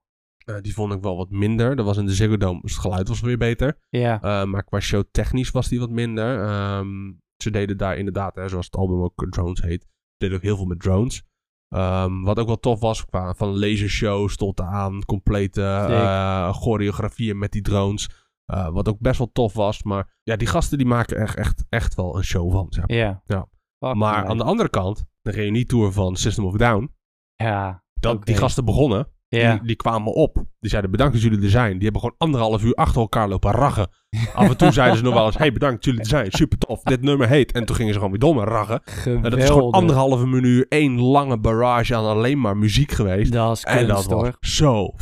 Die 0.62 0.74
vond 0.74 0.94
ik 0.94 1.02
wel 1.02 1.18
wat 1.18 1.30
minder. 1.30 1.76
Dat 1.76 1.86
was 1.86 1.98
in 1.98 2.06
de 2.06 2.14
Ziggo 2.14 2.38
Dome, 2.38 2.62
dus 2.62 2.72
het 2.72 2.82
geluid 2.82 3.08
was 3.08 3.20
weer 3.20 3.38
beter. 3.38 3.80
Ja. 3.90 4.16
Uh, 4.16 4.44
maar 4.44 4.64
qua 4.64 4.80
show 4.80 5.04
technisch 5.12 5.52
was 5.52 5.68
die 5.68 5.80
wat 5.80 5.90
minder. 5.90 6.44
Ehm, 6.44 7.12
ze 7.38 7.50
deden 7.52 7.78
daar 7.78 7.98
inderdaad, 7.98 8.36
hè, 8.36 8.50
zoals 8.50 8.66
het 8.66 8.76
album 8.76 9.02
ook 9.02 9.26
Drones 9.30 9.62
heet, 9.62 9.86
deden 10.18 10.38
ook 10.38 10.44
heel 10.44 10.56
veel 10.56 10.66
met 10.66 10.80
drones. 10.80 11.24
Ehm, 11.70 12.22
wat 12.22 12.40
ook 12.40 12.48
wel 12.48 12.60
tof 12.60 12.80
was, 12.80 13.06
qua 13.06 13.34
van 13.34 13.60
lasershows 13.60 14.36
tot 14.36 14.62
aan 14.62 15.06
complete 15.06 15.62
uh, 15.90 16.54
choreografieën 16.54 17.38
met 17.38 17.52
die 17.52 17.62
drones. 17.62 18.10
Uh, 18.54 18.70
wat 18.70 18.88
ook 18.88 19.00
best 19.00 19.18
wel 19.18 19.30
tof 19.34 19.54
was. 19.54 19.84
Maar 19.84 20.18
ja, 20.24 20.36
die 20.36 20.48
gasten 20.48 20.78
die 20.78 20.88
maken 20.88 21.18
echt, 21.18 21.36
echt, 21.36 21.66
echt 21.70 21.96
wel 21.96 22.18
een 22.18 22.24
show 22.24 22.52
van. 22.52 22.66
Zeg 22.70 22.88
maar. 22.88 22.98
Ja. 22.98 23.22
Ja. 23.26 23.48
Fuck, 23.86 23.96
maar 23.96 24.22
man. 24.22 24.30
aan 24.30 24.38
de 24.38 24.44
andere 24.44 24.70
kant, 24.70 25.06
de 25.22 25.32
reunietour 25.32 25.92
van 25.92 26.16
System 26.16 26.46
of 26.46 26.56
Down. 26.56 26.96
Ja. 27.36 27.84
Dat. 27.94 28.26
Die 28.26 28.36
gasten 28.36 28.66
begonnen. 28.66 29.08
Ja. 29.28 29.52
Die, 29.52 29.68
die 29.68 29.76
kwamen 29.76 30.14
op. 30.14 30.44
Die 30.60 30.70
zeiden 30.70 30.92
bedankt 30.92 31.14
dat 31.14 31.22
jullie 31.22 31.42
er 31.42 31.50
zijn. 31.50 31.74
Die 31.74 31.84
hebben 31.84 32.02
gewoon 32.02 32.16
anderhalf 32.18 32.64
uur 32.64 32.74
achter 32.74 33.02
elkaar 33.02 33.30
lopen 33.30 33.52
raggen. 33.52 33.90
Af 34.34 34.50
en 34.50 34.58
toe 34.58 34.72
zeiden 34.80 34.98
ze 34.98 35.04
nog 35.04 35.14
wel 35.14 35.26
eens: 35.26 35.38
hey, 35.38 35.52
bedankt 35.52 35.76
dat 35.76 35.86
jullie 35.86 36.00
er 36.00 36.08
zijn. 36.08 36.32
Super 36.32 36.58
tof. 36.58 36.84
Dit 36.84 37.02
nummer 37.02 37.28
heet. 37.28 37.52
En 37.52 37.66
toen 37.66 37.76
gingen 37.76 37.94
ze 37.94 38.00
gewoon 38.00 38.20
weer 38.20 38.30
door 38.30 38.36
met 38.36 38.48
raggen. 38.48 38.82
Geweldig. 38.84 39.24
En 39.24 39.30
dat 39.30 39.40
is 39.40 39.50
gewoon 39.50 39.72
anderhalve 39.72 40.28
minuut 40.28 40.66
één 40.68 41.02
lange 41.02 41.38
barrage 41.38 41.96
aan 41.96 42.06
alleen 42.06 42.40
maar 42.40 42.58
muziek 42.58 42.92
geweest. 42.92 43.32
Dat 43.32 43.58
is 43.58 43.64
en 43.64 43.88
dat 43.88 44.08
kunst, 44.08 44.10
was 44.10 44.34
zo 44.40 44.94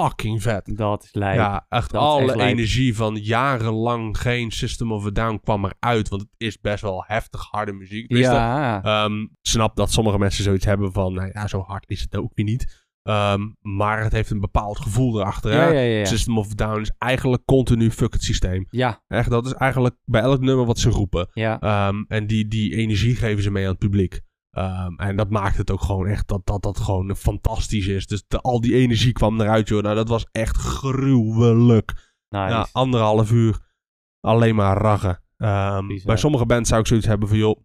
fucking 0.00 0.42
vet. 0.42 0.76
Dat 0.76 1.02
is 1.04 1.14
lijp. 1.14 1.36
Ja, 1.36 1.66
echt 1.68 1.90
Dat 1.90 2.00
alle 2.02 2.32
echt 2.32 2.40
energie 2.40 2.96
van 2.96 3.16
jarenlang 3.16 4.18
geen 4.18 4.50
System 4.50 4.92
of 4.92 5.06
a 5.06 5.10
Down 5.10 5.40
kwam 5.42 5.64
eruit. 5.64 6.08
Want 6.08 6.22
het 6.22 6.30
is 6.36 6.60
best 6.60 6.82
wel 6.82 7.04
heftig 7.06 7.42
harde 7.50 7.72
muziek. 7.72 8.06
Tenminste, 8.06 8.34
ja. 8.34 8.82
Ehm, 8.82 9.26
snap 9.42 9.76
dat 9.76 9.92
sommige 9.92 10.18
mensen 10.18 10.44
zoiets 10.44 10.64
hebben 10.64 10.92
van, 10.92 11.14
nou 11.14 11.30
ja, 11.32 11.46
zo 11.46 11.60
hard 11.60 11.90
is 11.90 12.00
het 12.00 12.16
ook 12.16 12.30
weer 12.34 12.44
niet. 12.46 12.82
Ehm, 13.02 13.40
maar 13.60 14.02
het 14.02 14.12
heeft 14.12 14.30
een 14.30 14.40
bepaald 14.40 14.78
gevoel 14.78 15.20
erachter. 15.20 15.50
hè? 15.50 15.64
ja, 15.64 15.72
ja, 15.72 15.80
ja, 15.80 15.98
ja. 15.98 16.04
System 16.04 16.38
of 16.38 16.50
a 16.50 16.54
Down 16.54 16.80
is 16.80 16.92
eigenlijk 16.98 17.44
continu 17.44 17.90
fuck 17.90 18.12
het 18.12 18.22
systeem. 18.22 18.66
Ja, 18.70 19.02
Echt, 19.08 19.30
dat 19.30 19.46
is 19.46 19.52
eigenlijk 19.52 19.96
bij 20.04 20.20
elk 20.20 20.40
nummer 20.40 20.66
wat 20.66 20.78
ze 20.78 20.90
roepen. 20.90 21.28
ja. 21.32 21.60
Ehm, 21.60 22.02
en 22.08 22.26
die, 22.26 22.48
die 22.48 22.76
energie 22.76 23.16
geven 23.16 23.42
ze 23.42 23.50
mee 23.50 23.64
aan 23.64 23.70
het 23.70 23.78
publiek. 23.78 24.20
Ehm, 24.54 24.94
en 24.96 25.16
dat 25.16 25.30
maakt 25.30 25.56
het 25.56 25.70
ook 25.70 25.80
gewoon 25.82 26.06
echt 26.06 26.28
dat 26.28 26.46
dat, 26.46 26.62
dat 26.62 26.78
gewoon 26.78 27.16
fantastisch 27.16 27.86
is. 27.86 28.06
Dus 28.06 28.24
de- 28.26 28.40
al 28.40 28.60
die 28.60 28.74
energie 28.74 29.12
kwam 29.12 29.40
eruit, 29.40 29.68
joh. 29.68 29.82
Nou, 29.82 29.94
dat 29.94 30.08
was 30.08 30.26
echt 30.32 30.56
gruwelijk. 30.56 31.92
Nice. 32.28 32.48
Ja, 32.48 32.66
anderhalf 32.72 33.30
uur 33.32 33.58
alleen 34.20 34.54
maar 34.54 34.76
raggen. 34.76 35.22
Ehm, 35.36 35.86
bij 36.04 36.16
sommige 36.16 36.46
bands 36.46 36.68
zou 36.68 36.80
ik 36.80 36.86
zoiets 36.86 37.06
hebben 37.06 37.28
van, 37.28 37.36
joh, 37.38 37.60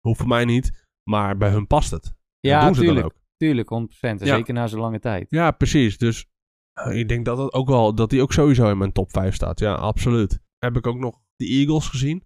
hoeft 0.00 0.18
voor 0.18 0.28
mij 0.28 0.44
niet. 0.44 0.86
Maar 1.10 1.36
bij 1.36 1.50
hun 1.50 1.66
past 1.66 1.90
het. 1.90 2.14
Ja, 2.40 2.54
dat 2.56 2.64
doen 2.66 2.74
ze 2.74 2.80
tuurlijk. 2.80 3.00
dan 3.00 3.10
ook. 3.16 3.22
Tuurlijk, 3.36 3.68
100%. 3.68 4.20
En 4.20 4.26
Ja. 4.26 4.34
Zeker 4.36 4.54
na 4.54 4.66
zo'n 4.66 4.80
lange 4.80 4.98
tijd. 5.00 5.26
Ja, 5.30 5.50
precies. 5.50 5.98
Dus 5.98 6.26
eh, 6.72 6.98
ik 6.98 7.08
denk 7.08 7.24
dat 7.24 7.36
dat 7.36 7.52
ook 7.52 7.68
wel, 7.68 7.94
dat 7.94 8.10
die 8.10 8.22
ook 8.22 8.32
sowieso 8.32 8.70
in 8.70 8.78
mijn 8.78 8.92
top 8.92 9.10
5 9.10 9.34
staat. 9.34 9.58
Ja, 9.58 9.74
absoluut. 9.74 10.40
Heb 10.58 10.76
ik 10.76 10.86
ook 10.86 10.98
nog 10.98 11.20
de 11.36 11.46
Eagles 11.46 11.88
gezien. 11.88 12.24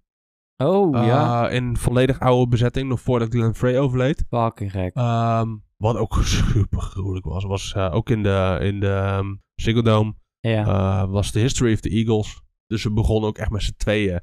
Oh, 0.65 1.05
ja. 1.05 1.49
Eh, 1.49 1.57
in 1.57 1.77
volledig 1.77 2.21
oude 2.21 2.49
bezetting, 2.49 2.89
nog 2.89 3.01
voordat 3.01 3.29
Glenn 3.35 3.55
Frey 3.55 3.79
overleed. 3.79 4.25
Fucking 4.31 4.71
gek. 4.71 4.95
Ehm, 4.95 5.57
wat 5.77 5.97
ook 5.97 6.19
super 6.23 6.81
gruwelijk 6.81 7.25
was, 7.25 7.45
was 7.45 7.73
eh, 7.75 7.95
ook 7.95 8.11
in 8.11 8.23
de, 8.23 8.59
in 8.63 8.81
de 8.81 9.37
Ziggo 9.55 9.83
Dome, 9.83 10.15
Ja. 10.41 10.67
eh, 10.67 11.11
was 11.11 11.33
de 11.33 11.41
History 11.41 11.73
of 11.73 11.81
the 11.81 11.89
Eagles. 11.89 12.41
Dus 12.67 12.83
ze 12.83 12.93
begonnen 12.93 13.29
ook 13.29 13.39
echt 13.39 13.51
met 13.51 13.63
z'n 13.63 13.75
tweeën. 13.77 14.21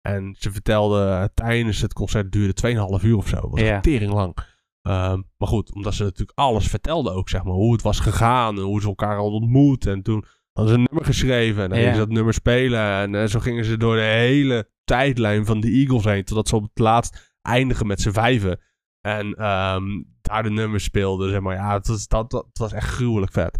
En 0.00 0.34
ze 0.38 0.52
vertelden 0.52 1.18
eh, 1.18 1.24
tijdens 1.34 1.80
het 1.80 1.92
concert 1.92 2.32
duurde 2.32 2.54
2,5 3.00 3.04
uur 3.04 3.16
of 3.16 3.28
zo. 3.28 3.48
was 3.50 3.60
Ja. 3.60 3.80
tering 3.80 4.12
lang. 4.12 4.36
Ehm, 4.82 5.22
maar 5.36 5.48
goed, 5.48 5.74
omdat 5.74 5.94
ze 5.94 6.02
natuurlijk 6.02 6.38
alles 6.38 6.68
vertelden 6.68 7.12
ook, 7.14 7.28
zeg 7.28 7.44
maar. 7.44 7.52
Hoe 7.54 7.72
het 7.72 7.82
was 7.82 8.00
gegaan 8.00 8.56
en 8.56 8.62
hoe 8.62 8.80
ze 8.80 8.86
elkaar 8.88 9.18
al 9.18 9.32
ontmoet. 9.32 9.86
En 9.86 10.02
toen 10.02 10.24
hadden 10.52 10.72
ze 10.74 10.78
een 10.80 10.86
nummer 10.90 11.04
geschreven 11.04 11.62
en 11.62 11.68
dan 11.68 11.78
Ja. 11.78 11.84
gingen 11.84 11.98
ze 12.00 12.04
dat 12.06 12.14
nummer 12.14 12.34
spelen. 12.34 13.14
En 13.14 13.28
zo 13.28 13.38
gingen 13.40 13.64
ze 13.64 13.76
door 13.76 13.94
de 13.96 14.00
hele 14.02 14.68
tijdlijn 14.88 15.46
van 15.46 15.60
de 15.60 15.70
Eagles 15.70 16.04
heen. 16.04 16.24
Totdat 16.24 16.48
ze 16.48 16.56
op 16.56 16.62
het 16.62 16.78
laatst 16.78 17.36
eindigen 17.42 17.86
met 17.86 18.00
z'n 18.00 18.10
vijven. 18.10 18.60
En 19.00 19.34
ehm, 19.34 20.02
daar 20.20 20.42
de 20.42 20.50
nummers 20.50 20.84
speelden, 20.84 21.30
zeg 21.30 21.40
maar. 21.40 21.54
Ja, 21.54 21.72
het 21.72 21.86
was, 21.86 22.08
dat, 22.08 22.46
was 22.52 22.72
echt 22.72 22.88
gruwelijk 22.88 23.32
vet. 23.32 23.58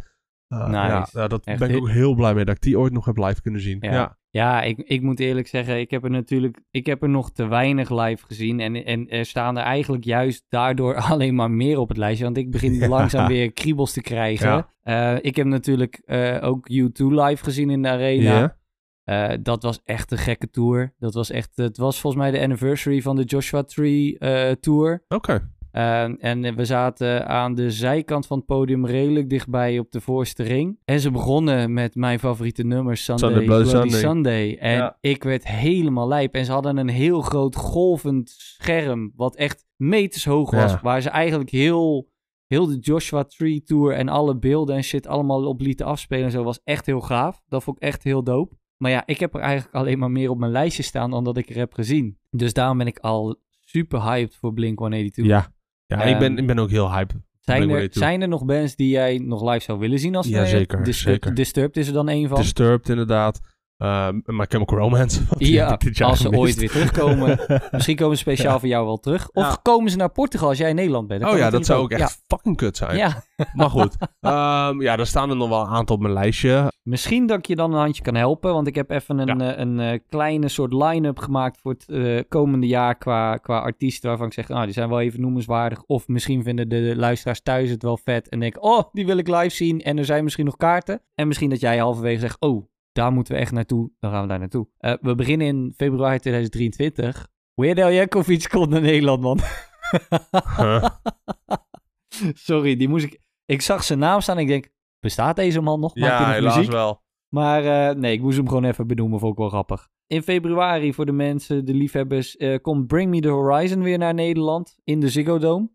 Eh, 0.48 0.66
Nice. 0.66 0.76
Ja, 0.76 1.08
ja, 1.12 1.28
dat 1.28 1.44
Echt 1.44 1.58
ben 1.58 1.70
ik 1.70 1.76
ook 1.76 1.88
heel 1.88 2.14
blij 2.14 2.34
mee 2.34 2.44
dat 2.44 2.54
ik 2.54 2.62
die 2.62 2.78
ooit 2.78 2.92
nog 2.92 3.04
heb 3.04 3.16
live 3.16 3.42
kunnen 3.42 3.60
zien. 3.60 3.78
Ja. 3.80 3.92
ja. 3.92 4.16
Ja, 4.30 4.62
ik, 4.62 4.78
ik 4.78 5.02
moet 5.02 5.20
eerlijk 5.20 5.46
zeggen, 5.46 5.80
ik 5.80 5.90
heb 5.90 6.04
er 6.04 6.10
natuurlijk, 6.10 6.60
ik 6.70 6.86
heb 6.86 7.02
er 7.02 7.08
nog 7.08 7.32
te 7.32 7.46
weinig 7.46 7.90
live 7.90 8.26
gezien. 8.26 8.60
En, 8.60 8.84
en 8.84 9.08
er 9.08 9.26
staan 9.26 9.56
er 9.56 9.62
eigenlijk 9.62 10.04
juist 10.04 10.44
daardoor 10.48 10.94
alleen 11.10 11.34
maar 11.34 11.50
meer 11.50 11.78
op 11.78 11.88
het 11.88 11.96
lijstje. 11.96 12.24
Want 12.24 12.36
ik 12.36 12.50
begin 12.50 12.74
Ja. 12.78 12.88
langzaam 12.88 13.26
weer 13.26 13.52
kriebels 13.52 13.92
te 13.92 14.00
krijgen. 14.00 14.66
Eh, 14.82 15.16
ik 15.20 15.36
heb 15.36 15.46
natuurlijk 15.46 16.02
eh, 16.04 16.38
ook 16.40 16.68
U2 16.72 17.04
live 17.04 17.44
gezien 17.44 17.70
in 17.70 17.82
de 17.82 17.88
arena. 17.88 18.56
Eh, 19.08 19.32
dat 19.42 19.62
was 19.62 19.80
echt 19.84 20.10
een 20.12 20.18
gekke 20.18 20.50
tour. 20.50 20.94
Dat 20.98 21.14
was 21.14 21.30
echt, 21.30 21.56
het 21.56 21.76
was 21.76 22.00
volgens 22.00 22.22
mij 22.22 22.30
de 22.30 22.40
anniversary 22.40 23.02
van 23.02 23.16
de 23.16 23.24
Joshua 23.24 23.62
Tree 23.62 24.18
eh, 24.18 24.52
tour. 24.52 25.04
Oké. 25.08 25.50
Uh, 25.72 26.24
en 26.24 26.54
we 26.56 26.64
zaten 26.64 27.26
aan 27.28 27.54
de 27.54 27.70
zijkant 27.70 28.26
van 28.26 28.36
het 28.36 28.46
podium 28.46 28.86
redelijk 28.86 29.30
dichtbij 29.30 29.78
op 29.78 29.90
de 29.92 30.00
voorste 30.00 30.42
ring. 30.42 30.78
En 30.84 31.00
ze 31.00 31.10
begonnen 31.10 31.72
met 31.72 31.94
mijn 31.94 32.18
favoriete 32.18 32.62
nummer, 32.64 32.96
Sunday, 32.96 33.28
Sunday, 33.28 33.44
Bloody 33.46 33.70
Bloody 33.70 33.88
Sunday. 33.88 34.10
Sunday. 34.10 34.56
En 34.56 34.76
Ja. 34.76 34.96
ik 35.00 35.22
werd 35.24 35.46
helemaal 35.48 36.08
lijp. 36.08 36.34
En 36.34 36.44
ze 36.44 36.52
hadden 36.52 36.76
een 36.76 36.88
heel 36.88 37.20
groot 37.20 37.56
golvend 37.56 38.30
scherm, 38.36 39.12
wat 39.16 39.36
echt 39.36 39.64
meters 39.76 40.24
hoog 40.24 40.50
was. 40.50 40.72
Ja. 40.72 40.80
Waar 40.82 41.02
ze 41.02 41.08
eigenlijk 41.08 41.50
heel, 41.50 42.08
heel 42.46 42.66
de 42.66 42.78
Joshua 42.78 43.24
Tree 43.24 43.62
Tour 43.62 43.92
en 43.94 44.08
alle 44.08 44.38
beelden 44.38 44.76
en 44.76 44.82
shit 44.82 45.06
allemaal 45.06 45.46
op 45.46 45.60
lieten 45.60 45.86
afspelen 45.86 46.24
en 46.24 46.30
zo. 46.30 46.42
Was 46.42 46.60
echt 46.64 46.86
heel 46.86 47.00
gaaf. 47.00 47.42
Dat 47.48 47.62
vond 47.62 47.76
ik 47.76 47.82
echt 47.82 48.02
heel 48.02 48.22
dope. 48.22 48.56
Maar 48.78 48.90
ja, 48.90 49.02
ik 49.06 49.20
heb 49.20 49.34
er 49.34 49.40
eigenlijk 49.40 49.74
alleen 49.74 49.98
maar 49.98 50.10
meer 50.10 50.30
op 50.30 50.38
mijn 50.38 50.52
lijstje 50.52 50.82
staan 50.82 51.10
dan 51.10 51.24
dat 51.24 51.36
ik 51.36 51.50
er 51.50 51.56
heb 51.56 51.72
gezien. 51.72 52.18
Dus 52.30 52.52
daarom 52.52 52.78
ben 52.78 52.86
ik 52.86 52.98
al 52.98 53.36
super 53.64 54.02
hyped 54.02 54.36
voor 54.36 54.52
Blink-182. 54.52 55.24
Ja. 55.24 55.52
Ja, 55.86 56.02
ik, 56.02 56.18
ben, 56.18 56.30
Ehm, 56.30 56.38
ik 56.38 56.46
ben 56.46 56.58
ook 56.58 56.70
heel 56.70 56.92
hype. 56.92 57.14
Het 57.14 57.22
Zijn 57.56 57.70
er, 57.70 57.88
zijn 57.90 58.22
er 58.22 58.28
nog 58.28 58.44
bands 58.44 58.76
die 58.76 58.88
jij 58.88 59.18
nog 59.18 59.42
live 59.52 59.64
zou 59.64 59.78
willen 59.78 59.98
zien? 59.98 60.16
Als 60.16 60.26
Ja, 60.26 60.44
zeker, 60.44 60.84
Disturbed, 60.84 61.22
zeker. 61.22 61.34
Disturbed 61.34 61.76
is 61.76 61.86
er 61.86 61.92
dan 61.92 62.08
een 62.08 62.28
van. 62.28 62.40
Disturbed 62.40 62.88
inderdaad. 62.88 63.40
Um, 63.82 64.22
My 64.26 64.44
Chemical 64.48 64.78
Romance. 64.78 65.20
ja, 65.38 65.72
ik 65.72 65.80
dit 65.80 66.00
als 66.00 66.18
ze 66.18 66.24
gemist. 66.24 66.42
ooit 66.42 66.54
weer 66.54 66.70
terugkomen. 66.70 67.38
Misschien 67.70 67.96
komen 67.96 68.16
ze 68.16 68.22
speciaal 68.22 68.58
voor 68.58 68.68
jou 68.68 68.86
wel 68.86 68.98
terug. 68.98 69.28
Of 69.32 69.44
Ja. 69.44 69.58
komen 69.62 69.90
ze 69.90 69.96
naar 69.96 70.10
Portugal 70.10 70.48
als 70.48 70.58
jij 70.58 70.68
in 70.68 70.74
Nederland 70.74 71.08
bent. 71.08 71.24
Oh 71.24 71.36
ja, 71.36 71.50
dat 71.50 71.66
zou 71.66 71.82
ook 71.82 71.90
echt 71.90 72.24
fucking 72.26 72.56
kut 72.56 72.76
zijn. 72.76 73.14
Maar 73.54 73.70
goed. 73.70 73.96
Ehm, 74.20 74.82
ja, 74.82 74.98
er 74.98 75.06
staan 75.06 75.30
er 75.30 75.36
nog 75.36 75.48
wel 75.48 75.60
een 75.60 75.66
aantal 75.66 75.96
op 75.96 76.02
mijn 76.02 76.14
lijstje. 76.14 76.72
Misschien 76.82 77.26
dat 77.26 77.38
ik 77.38 77.46
je 77.46 77.56
dan 77.56 77.72
een 77.72 77.78
handje 77.80 78.02
kan 78.02 78.14
helpen. 78.14 78.52
Want 78.52 78.66
ik 78.66 78.74
heb 78.74 78.90
even 78.90 79.18
een, 79.18 79.40
eh, 79.40 79.58
een, 79.58 79.80
eh, 79.80 79.98
kleine 80.08 80.48
soort 80.48 80.72
line-up 80.72 81.18
gemaakt 81.18 81.60
voor 81.60 81.72
het 81.72 81.88
eh, 81.88 82.20
komende 82.28 82.66
jaar 82.66 82.94
qua, 82.94 83.36
qua 83.36 83.58
artiesten. 83.58 84.08
Waarvan 84.08 84.26
ik 84.26 84.32
zeg, 84.32 84.48
nou, 84.48 84.64
die 84.64 84.74
zijn 84.74 84.88
wel 84.88 85.00
even 85.00 85.20
noemenswaardig. 85.20 85.82
Of 85.82 86.08
misschien 86.08 86.42
vinden 86.42 86.68
de 86.68 86.92
luisteraars 86.96 87.40
thuis 87.42 87.70
het 87.70 87.82
wel 87.82 87.98
vet. 88.04 88.28
En 88.28 88.40
denken, 88.40 88.62
oh, 88.62 88.82
die 88.92 89.06
wil 89.06 89.16
ik 89.18 89.28
live 89.28 89.54
zien. 89.54 89.80
En 89.82 89.98
er 89.98 90.04
zijn 90.04 90.24
misschien 90.24 90.44
nog 90.44 90.56
kaarten. 90.56 91.02
En 91.14 91.26
misschien 91.26 91.50
dat 91.50 91.60
jij 91.60 91.78
halverwege 91.78 92.20
zegt, 92.20 92.40
oh, 92.40 92.66
daar 92.98 93.12
moeten 93.12 93.34
we 93.34 93.40
echt 93.40 93.52
naartoe. 93.52 93.90
Dan 93.98 94.10
gaan 94.10 94.22
we 94.22 94.28
daar 94.28 94.38
naartoe. 94.38 94.68
Eh, 94.78 94.94
we 95.00 95.14
beginnen 95.14 95.46
in 95.46 95.72
februari 95.76 96.18
2023. 96.18 97.28
Weird 97.54 97.80
Al 97.80 97.92
Jankovic 97.92 98.48
komt 98.48 98.70
naar 98.70 98.80
Nederland, 98.80 99.20
man. 99.20 99.40
Huh? 100.56 100.88
Sorry, 102.48 102.76
die 102.76 102.88
moest 102.88 103.04
ik... 103.04 103.20
Ik 103.44 103.62
zag 103.62 103.84
zijn 103.84 103.98
naam 103.98 104.20
staan 104.20 104.36
en 104.36 104.42
ik 104.42 104.48
denk, 104.48 104.68
bestaat 105.00 105.36
deze 105.36 105.60
man 105.60 105.80
nog? 105.80 105.94
Maakt 105.94 106.12
hij 106.12 106.20
ja, 106.20 106.26
nog 106.26 106.34
helaas 106.34 106.56
muziek? 106.56 106.72
wel. 106.72 107.02
Maar 107.28 107.64
eh, 107.64 107.96
nee, 107.96 108.12
ik 108.12 108.20
moest 108.20 108.36
hem 108.36 108.48
gewoon 108.48 108.64
even 108.64 108.86
benoemen, 108.86 109.18
vond 109.18 109.32
ik 109.32 109.38
wel 109.38 109.48
grappig. 109.48 109.88
In 110.06 110.22
februari, 110.22 110.94
voor 110.94 111.06
de 111.06 111.12
mensen, 111.12 111.64
de 111.64 111.74
liefhebbers, 111.74 112.36
eh, 112.36 112.60
komt 112.60 112.86
Bring 112.86 113.10
Me 113.10 113.20
The 113.20 113.28
Horizon 113.28 113.82
weer 113.82 113.98
naar 113.98 114.14
Nederland 114.14 114.78
in 114.84 115.00
de 115.00 115.08
Ziggo 115.08 115.38
Dome. 115.38 115.70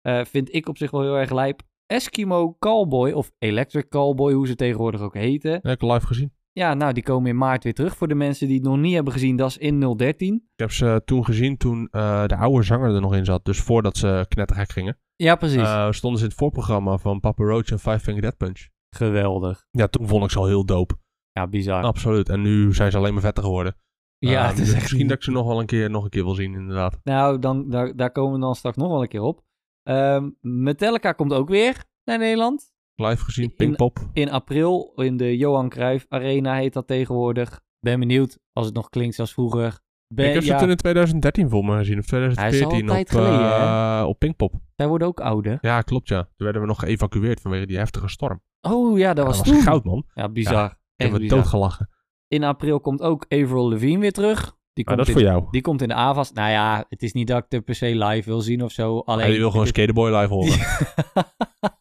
Eh, 0.00 0.24
vind 0.24 0.54
ik 0.54 0.68
op 0.68 0.76
zich 0.76 0.90
wel 0.90 1.02
heel 1.02 1.16
erg 1.16 1.30
lijp. 1.30 1.62
Eskimo 1.86 2.56
Callboy, 2.58 3.12
of 3.12 3.32
Electric 3.38 3.88
Callboy, 3.88 4.32
hoe 4.32 4.46
ze 4.46 4.54
tegenwoordig 4.54 5.00
ook 5.00 5.14
heten. 5.14 5.50
Ja, 5.50 5.56
ik 5.56 5.80
heb 5.80 5.82
live 5.82 6.06
gezien. 6.06 6.35
Ja, 6.58 6.74
nou, 6.74 6.92
die 6.92 7.02
komen 7.02 7.30
in 7.30 7.36
maart 7.36 7.64
weer 7.64 7.74
terug. 7.74 7.96
Voor 7.96 8.08
de 8.08 8.14
mensen 8.14 8.46
die 8.46 8.56
het 8.56 8.64
nog 8.66 8.76
niet 8.76 8.94
hebben 8.94 9.12
gezien, 9.12 9.36
dat 9.36 9.48
is 9.50 9.58
in 9.58 9.96
013. 9.96 10.34
Ik 10.34 10.40
heb 10.56 10.70
ze 10.70 11.02
toen 11.04 11.24
gezien 11.24 11.56
toen 11.56 11.88
eh, 11.90 12.26
de 12.26 12.36
oude 12.36 12.62
zanger 12.62 12.94
er 12.94 13.00
nog 13.00 13.14
in 13.14 13.24
zat. 13.24 13.44
Dus 13.44 13.60
voordat 13.60 13.96
ze 13.96 14.24
knettergek 14.28 14.70
gingen. 14.70 14.98
Ja, 15.16 15.34
precies. 15.36 15.62
Eh, 15.62 15.90
stonden 15.90 16.18
ze 16.18 16.24
in 16.24 16.30
het 16.30 16.38
voorprogramma 16.40 16.98
van 16.98 17.20
Papa 17.20 17.44
Roach 17.44 17.68
en 17.68 17.78
Five 17.78 17.98
Finger 17.98 18.20
Death 18.22 18.36
Punch. 18.36 18.68
Geweldig. 18.90 19.66
Ja, 19.70 19.86
toen 19.86 20.08
vond 20.08 20.24
ik 20.24 20.30
ze 20.30 20.38
al 20.38 20.46
heel 20.46 20.64
dope. 20.64 20.94
Ja, 21.32 21.46
bizar. 21.46 21.82
Absoluut. 21.84 22.28
En 22.28 22.42
nu 22.42 22.74
zijn 22.74 22.90
ze 22.90 22.96
alleen 22.96 23.12
maar 23.12 23.22
vetter 23.22 23.44
geworden. 23.44 23.76
ja, 24.18 24.42
Eh, 24.42 24.48
het 24.48 24.58
is 24.58 24.64
dus 24.64 24.72
echt... 24.72 24.80
misschien 24.82 25.06
dat 25.06 25.16
ik 25.16 25.22
ze 25.22 25.30
nog 25.30 25.46
wel 25.46 25.60
een 25.60 25.66
keer, 25.66 25.90
nog 25.90 26.04
een 26.04 26.10
keer 26.10 26.24
wil 26.24 26.34
zien, 26.34 26.54
inderdaad. 26.54 26.98
Nou, 27.02 27.38
dan, 27.38 27.70
daar, 27.70 27.96
daar 27.96 28.10
komen 28.12 28.32
we 28.34 28.40
dan 28.40 28.54
straks 28.54 28.76
nog 28.76 28.88
wel 28.88 29.02
een 29.02 29.08
keer 29.08 29.22
op. 29.22 29.42
Ehm, 29.82 30.30
Metallica 30.40 31.12
komt 31.12 31.32
ook 31.32 31.48
weer 31.48 31.84
naar 32.04 32.18
Nederland. 32.18 32.74
Live 32.96 33.24
gezien, 33.24 33.44
In- 33.44 33.54
Pinkpop. 33.56 33.98
in 34.12 34.30
april 34.30 34.92
in 34.96 35.16
de 35.16 35.36
Johan 35.36 35.68
Cruijff 35.68 36.06
Arena 36.08 36.54
heet 36.54 36.72
dat 36.72 36.86
tegenwoordig. 36.86 37.60
Ben 37.80 37.98
benieuwd 38.00 38.38
als 38.52 38.66
het 38.66 38.74
nog 38.74 38.88
klinkt 38.88 39.14
zoals 39.14 39.32
vroeger. 39.32 39.78
Ben, 40.08 40.26
ik 40.28 40.32
heb 40.34 40.42
ze 40.42 40.48
ja, 40.48 40.58
toen 40.58 40.70
in 40.70 40.76
2013 40.76 41.48
voor 41.50 41.64
me 41.64 41.76
gezien, 41.76 41.98
of 41.98 42.10
Hij 42.10 42.20
is 42.20 42.26
al 42.28 42.34
2014 42.34 42.78
een 42.80 42.86
tijd 42.86 43.06
op, 43.14 43.20
geleden, 43.20 43.50
eh, 43.56 44.04
op 44.08 44.18
Pinkpop. 44.18 44.52
Zij 44.76 44.88
worden 44.88 45.06
ook 45.08 45.20
ouder. 45.20 45.58
Ja, 45.60 45.80
klopt 45.82 46.08
ja. 46.08 46.22
Toen 46.22 46.32
werden 46.36 46.60
we 46.62 46.68
nog 46.68 46.78
geëvacueerd 46.78 47.40
vanwege 47.40 47.66
die 47.66 47.76
heftige 47.78 48.08
storm. 48.08 48.42
Oh 48.60 48.98
ja, 48.98 49.14
dat 49.14 49.24
Ja, 49.24 49.24
was 49.30 49.36
dat 49.36 49.46
toen. 49.46 49.54
was 49.54 49.64
goud, 49.64 49.84
man. 49.84 50.04
Ja, 50.14 50.28
bizar. 50.28 50.78
Me 50.96 51.10
bizar. 51.10 51.28
doodgelachen. 51.38 51.88
In 52.28 52.44
april 52.44 52.80
komt 52.80 53.00
ook 53.02 53.24
Avril 53.28 53.70
Lavigne 53.70 53.98
weer 53.98 54.12
terug. 54.12 54.54
Die 54.72 54.84
Maar 54.84 54.94
komt, 54.94 55.06
dat 55.06 55.16
is 55.16 55.22
in, 55.22 55.28
voor 55.28 55.38
jou. 55.38 55.50
die 55.50 55.60
komt 55.62 55.82
in 55.82 55.88
de 55.88 55.94
AVAS. 55.94 56.32
Nou 56.32 56.50
ja, 56.50 56.84
het 56.88 57.02
is 57.02 57.12
niet 57.12 57.26
dat 57.26 57.44
ik 57.44 57.52
er 57.52 57.60
per 57.62 57.74
se 57.74 57.86
live 58.04 58.28
wil 58.28 58.40
zien 58.40 58.62
of 58.62 58.72
zo. 58.72 58.98
Alleen, 58.98 59.24
Ja, 59.24 59.30
die 59.30 59.40
wil 59.40 59.50
gewoon 59.50 59.66
Skaterboy 59.66 60.10
live 60.14 60.32
horen. 60.34 60.58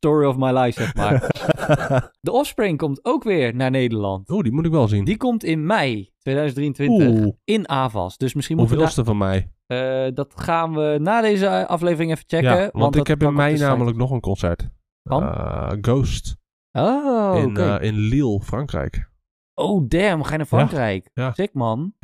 Story 0.00 0.26
of 0.26 0.36
my 0.36 0.50
life, 0.58 0.80
zeg 0.80 0.94
maar. 0.94 1.20
De 2.20 2.32
Offspring 2.32 2.78
komt 2.78 3.04
ook 3.04 3.24
weer 3.24 3.54
naar 3.54 3.70
Nederland. 3.70 4.30
Oeh, 4.30 4.42
die 4.42 4.52
moet 4.52 4.66
ik 4.66 4.70
wel 4.70 4.88
zien. 4.88 5.04
Die 5.04 5.16
komt 5.16 5.44
in 5.44 5.66
mei 5.66 6.12
2023 6.18 7.08
Oeh, 7.08 7.32
in 7.44 7.68
AVAS. 7.68 8.16
Dus 8.16 8.34
misschien 8.34 8.56
moeten 8.56 8.76
we 8.76 8.80
hoeveelste 8.82 9.10
van 9.10 9.18
mij? 9.18 9.52
eh, 9.66 10.06
dat 10.14 10.32
gaan 10.36 10.74
we 10.74 10.98
na 11.00 11.20
deze 11.20 11.66
aflevering 11.66 12.10
even 12.10 12.24
checken. 12.26 12.56
Ja, 12.56 12.70
want, 12.72 12.96
ik 12.96 13.06
heb 13.06 13.22
in 13.22 13.34
mei 13.34 13.58
namelijk 13.58 13.96
nog 13.96 14.10
een 14.10 14.20
concert. 14.20 14.70
Van? 15.02 15.22
Eh, 15.22 15.72
Ghost. 15.80 16.36
Oh, 16.72 17.38
in, 17.42 17.56
eh, 17.56 17.76
in 17.80 17.94
Lille, 17.96 18.40
Frankrijk. 18.40 19.10
oh, 19.54 19.88
damn. 19.88 20.22
Ga 20.22 20.30
je 20.30 20.36
naar 20.36 20.46
Frankrijk? 20.46 21.10
ja. 21.14 21.32
Sick, 21.32 21.54
man. 21.54 21.94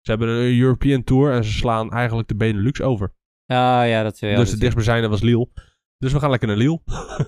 Ze 0.00 0.10
hebben 0.10 0.28
een 0.28 0.58
European 0.58 1.04
Tour 1.04 1.32
en 1.32 1.44
ze 1.44 1.52
slaan 1.52 1.90
eigenlijk 1.92 2.28
de 2.28 2.36
Benelux 2.36 2.80
over. 2.80 3.14
Ah, 3.46 3.88
ja, 3.88 4.02
dat 4.02 4.14
is 4.14 4.20
ja, 4.20 4.36
dus 4.36 4.50
de 4.50 4.58
dichtstbijzijnde 4.58 5.08
was 5.08 5.20
Lille. 5.20 5.48
Dus 6.02 6.12
we 6.12 6.18
gaan 6.18 6.30
lekker 6.30 6.48
naar 6.48 6.56
Lille. 6.56 6.80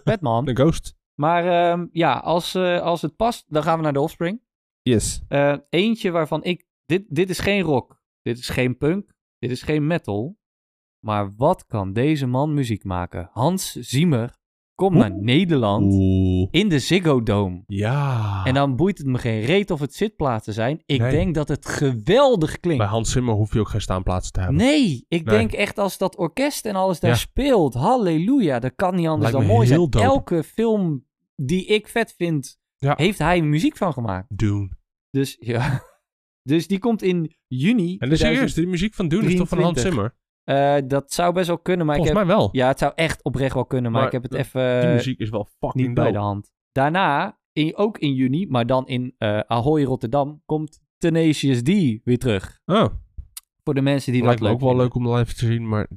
Vet, 0.04 0.20
man. 0.20 0.44
De 0.54 0.54
Ghost. 0.54 0.96
Maar 1.14 1.46
ehm, 1.46 1.86
ja, 1.92 2.18
als, 2.18 2.54
eh, 2.54 2.80
als 2.80 3.02
het 3.02 3.16
past, 3.16 3.44
dan 3.48 3.62
gaan 3.62 3.76
we 3.76 3.82
naar 3.82 3.92
de 3.92 4.00
Offspring. 4.00 4.42
Yes. 4.82 5.22
Eh, 5.28 5.56
eentje 5.68 6.10
waarvan 6.10 6.44
ik... 6.44 6.66
Dit, 6.86 7.04
dit 7.08 7.30
is 7.30 7.38
geen 7.38 7.62
rock. 7.62 8.02
Dit 8.22 8.38
is 8.38 8.48
geen 8.48 8.76
punk. 8.76 9.14
Dit 9.38 9.50
is 9.50 9.62
geen 9.62 9.86
metal. 9.86 10.38
Maar 11.04 11.34
wat 11.36 11.66
kan 11.66 11.92
deze 11.92 12.26
man 12.26 12.54
muziek 12.54 12.84
maken? 12.84 13.28
Hans 13.32 13.72
Ziemer 13.72 14.36
komt 14.74 14.96
naar. 14.96 15.12
Nederland 15.12 15.92
Oeh. 15.92 16.48
in 16.50 16.68
de 16.68 16.78
Ziggo 16.78 17.22
Dome. 17.22 17.62
Ja. 17.66 18.40
En 18.44 18.54
dan 18.54 18.76
boeit 18.76 18.98
het 18.98 19.06
me 19.06 19.18
geen 19.18 19.40
reet 19.40 19.70
of 19.70 19.80
het 19.80 19.94
zitplaatsen 19.94 20.52
zijn. 20.52 20.82
Ik 20.86 21.00
Nee. 21.00 21.10
denk 21.10 21.34
dat 21.34 21.48
het 21.48 21.66
geweldig 21.66 22.60
klinkt. 22.60 22.78
Bij 22.82 22.90
Hans 22.92 23.10
Zimmer 23.12 23.34
hoef 23.34 23.52
je 23.52 23.60
ook 23.60 23.68
geen 23.68 23.80
staanplaatsen 23.80 24.32
te 24.32 24.40
hebben. 24.40 24.56
Nee, 24.56 25.04
ik 25.08 25.24
Nee. 25.24 25.36
denk 25.36 25.52
echt 25.52 25.78
als 25.78 25.98
dat 25.98 26.16
orkest 26.16 26.66
en 26.66 26.74
alles 26.74 27.00
daar 27.00 27.10
Ja. 27.10 27.16
speelt. 27.16 27.74
Halleluja, 27.74 28.58
dat 28.58 28.72
kan 28.74 28.94
niet 28.94 29.06
anders 29.06 29.32
Lijkt 29.32 29.46
dan 29.46 29.56
mooi 29.56 29.66
zijn. 29.66 29.80
dope. 29.80 30.00
Elke 30.00 30.42
film 30.44 31.04
die 31.36 31.64
ik 31.66 31.88
vet 31.88 32.14
vind, 32.16 32.58
Ja. 32.76 32.94
heeft 32.96 33.18
hij 33.18 33.42
muziek 33.42 33.76
van 33.76 33.92
gemaakt. 33.92 34.38
Dune. 34.38 34.68
Dus 35.10 35.36
ja. 35.40 35.82
Dus 36.42 36.66
die 36.66 36.78
komt 36.78 37.02
in 37.02 37.34
juni. 37.46 37.96
En 37.98 38.08
de 38.08 38.14
2000 38.14 38.20
serieus, 38.20 38.54
die 38.54 38.66
muziek 38.66 38.94
van 38.94 39.08
Dune 39.08 39.26
is 39.26 39.36
toch 39.36 39.48
van 39.48 39.58
Hans 39.62 39.72
23. 39.80 39.92
Zimmer? 39.92 40.16
Eh, 40.44 40.76
dat 40.86 41.12
zou 41.12 41.32
best 41.32 41.46
wel 41.46 41.58
kunnen, 41.58 41.86
maar 41.86 41.96
ik 41.96 42.02
Volgens 42.02 42.20
heb... 42.20 42.28
mij 42.28 42.36
wel. 42.36 42.48
Ja, 42.52 42.68
het 42.68 42.78
zou 42.78 42.92
echt 42.94 43.22
oprecht 43.22 43.54
wel 43.54 43.64
kunnen, 43.66 43.90
maar, 43.92 44.00
Maar 44.00 44.14
ik 44.14 44.22
heb 44.22 44.30
het 44.32 44.34
even 44.40 44.80
Die 44.80 44.90
muziek 44.90 45.18
is 45.18 45.28
wel 45.30 45.48
fucking 45.58 45.86
niet 45.86 45.94
bij 45.94 46.04
dope. 46.04 46.16
de 46.16 46.22
hand. 46.24 46.52
Daarna, 46.72 47.38
in, 47.52 47.76
ook 47.76 47.98
in 47.98 48.14
juni, 48.14 48.46
maar 48.46 48.66
dan 48.66 48.86
in 48.88 49.14
eh 49.18 49.38
Ahoy 49.38 49.82
Rotterdam, 49.84 50.42
komt 50.46 50.80
Tenacious 50.98 51.62
D 51.62 51.68
weer 52.04 52.18
terug. 52.18 52.60
Oh, 52.64 52.86
Voor 53.64 53.74
de 53.74 53.80
mensen 53.82 54.12
die 54.12 54.22
lijkt 54.22 54.40
dat 54.40 54.48
me 54.48 54.54
leuk 54.54 54.64
ook 54.64 54.70
wel 54.70 54.80
leuk 54.82 54.94
om 54.94 55.08
live 55.08 55.34
te 55.34 55.46
zien, 55.46 55.68
maar 55.68 55.88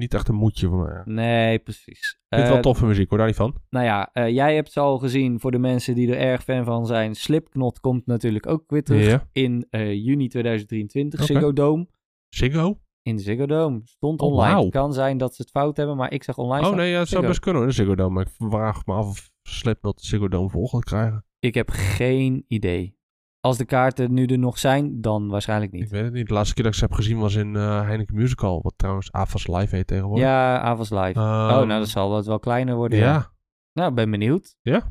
niet 0.00 0.14
echt 0.14 0.28
een 0.28 0.34
moedje 0.34 0.68
voor 0.68 0.78
mij. 0.84 1.00
Ik 1.00 1.06
Nee, 1.06 1.58
precies. 1.58 2.08
vind 2.08 2.18
het 2.28 2.40
Eh, 2.44 2.48
wel 2.50 2.60
toffe 2.60 2.86
muziek 2.86 3.08
hoor, 3.08 3.18
daar 3.18 3.26
niet 3.26 3.36
van. 3.36 3.54
Nou 3.70 3.84
ja, 3.84 4.10
eh, 4.12 4.28
jij 4.28 4.54
hebt 4.54 4.72
ze 4.72 4.80
al 4.80 4.98
gezien 4.98 5.40
voor 5.40 5.50
de 5.50 5.58
mensen 5.58 5.94
die 5.94 6.08
er 6.12 6.18
erg 6.18 6.42
fan 6.44 6.64
van 6.64 6.86
zijn. 6.86 7.14
Slipknot 7.14 7.80
komt 7.80 8.06
natuurlijk 8.06 8.46
ook 8.46 8.64
weer 8.70 8.82
terug 8.84 9.26
in 9.32 9.66
eh, 9.70 9.92
juni 9.92 10.28
2023. 10.28 11.20
Oké. 11.22 11.32
Ziggo 11.32 11.52
Dome. 11.52 11.88
Ziggo? 12.28 12.78
In 13.04 13.18
Ziggo 13.18 13.46
Dome. 13.46 13.80
Stond 13.84 14.20
Oh, 14.20 14.32
online. 14.32 14.54
wauw. 14.54 14.68
Kan 14.68 14.92
zijn 14.92 15.18
dat 15.18 15.34
ze 15.34 15.42
het 15.42 15.50
fout 15.50 15.76
hebben, 15.76 15.96
maar 15.96 16.12
ik 16.12 16.22
zeg 16.24 16.36
online. 16.38 16.68
Oh 16.68 16.74
nee, 16.74 16.90
ja, 16.90 16.98
het 16.98 17.08
zou 17.08 17.26
best 17.26 17.40
kunnen 17.40 17.60
hoor, 17.60 17.70
de 17.70 17.76
Ziggo 17.76 17.94
Dome. 17.94 18.14
Maar 18.14 18.26
ik 18.26 18.32
vraag 18.50 18.86
me 18.86 18.92
af 18.94 19.06
of 19.08 19.30
Slipknot 19.42 20.00
de 20.00 20.06
Ziggo 20.06 20.28
Dome 20.28 20.48
vol 20.50 20.68
gaat 20.68 20.84
krijgen. 20.84 21.24
Ik 21.38 21.54
heb 21.54 21.70
geen 21.70 22.44
idee. 22.48 22.96
Als 23.40 23.56
de 23.58 23.64
kaarten 23.64 24.14
nu 24.14 24.26
er 24.26 24.38
nog 24.38 24.58
zijn, 24.58 25.00
dan 25.00 25.28
waarschijnlijk 25.28 25.72
Ik 25.72 25.80
niet. 25.80 25.90
weet 25.90 26.04
het 26.04 26.12
niet. 26.12 26.28
De 26.28 26.34
laatste 26.34 26.54
keer 26.54 26.64
dat 26.64 26.72
ik 26.72 26.78
ze 26.78 26.84
heb 26.84 26.94
gezien 26.94 27.18
was 27.18 27.34
in 27.34 27.56
eh 27.56 27.80
Heineken 27.80 28.14
Musical. 28.14 28.62
Wat 28.62 28.72
trouwens 28.76 29.12
AFAS 29.12 29.46
Live 29.46 29.76
heet 29.76 29.86
tegenwoordig. 29.86 30.24
Ja, 30.24 30.58
Avals 30.60 30.90
Live. 30.90 31.12
Ehm, 31.12 31.18
oh, 31.18 31.48
nou, 31.48 31.68
dat 31.68 31.88
zal 31.88 32.10
wat 32.10 32.26
wel 32.26 32.38
kleiner 32.38 32.74
worden. 32.76 32.98
Ja. 32.98 33.32
Nou, 33.72 33.92
ben 33.94 34.10
benieuwd. 34.10 34.56
Ja. 34.62 34.90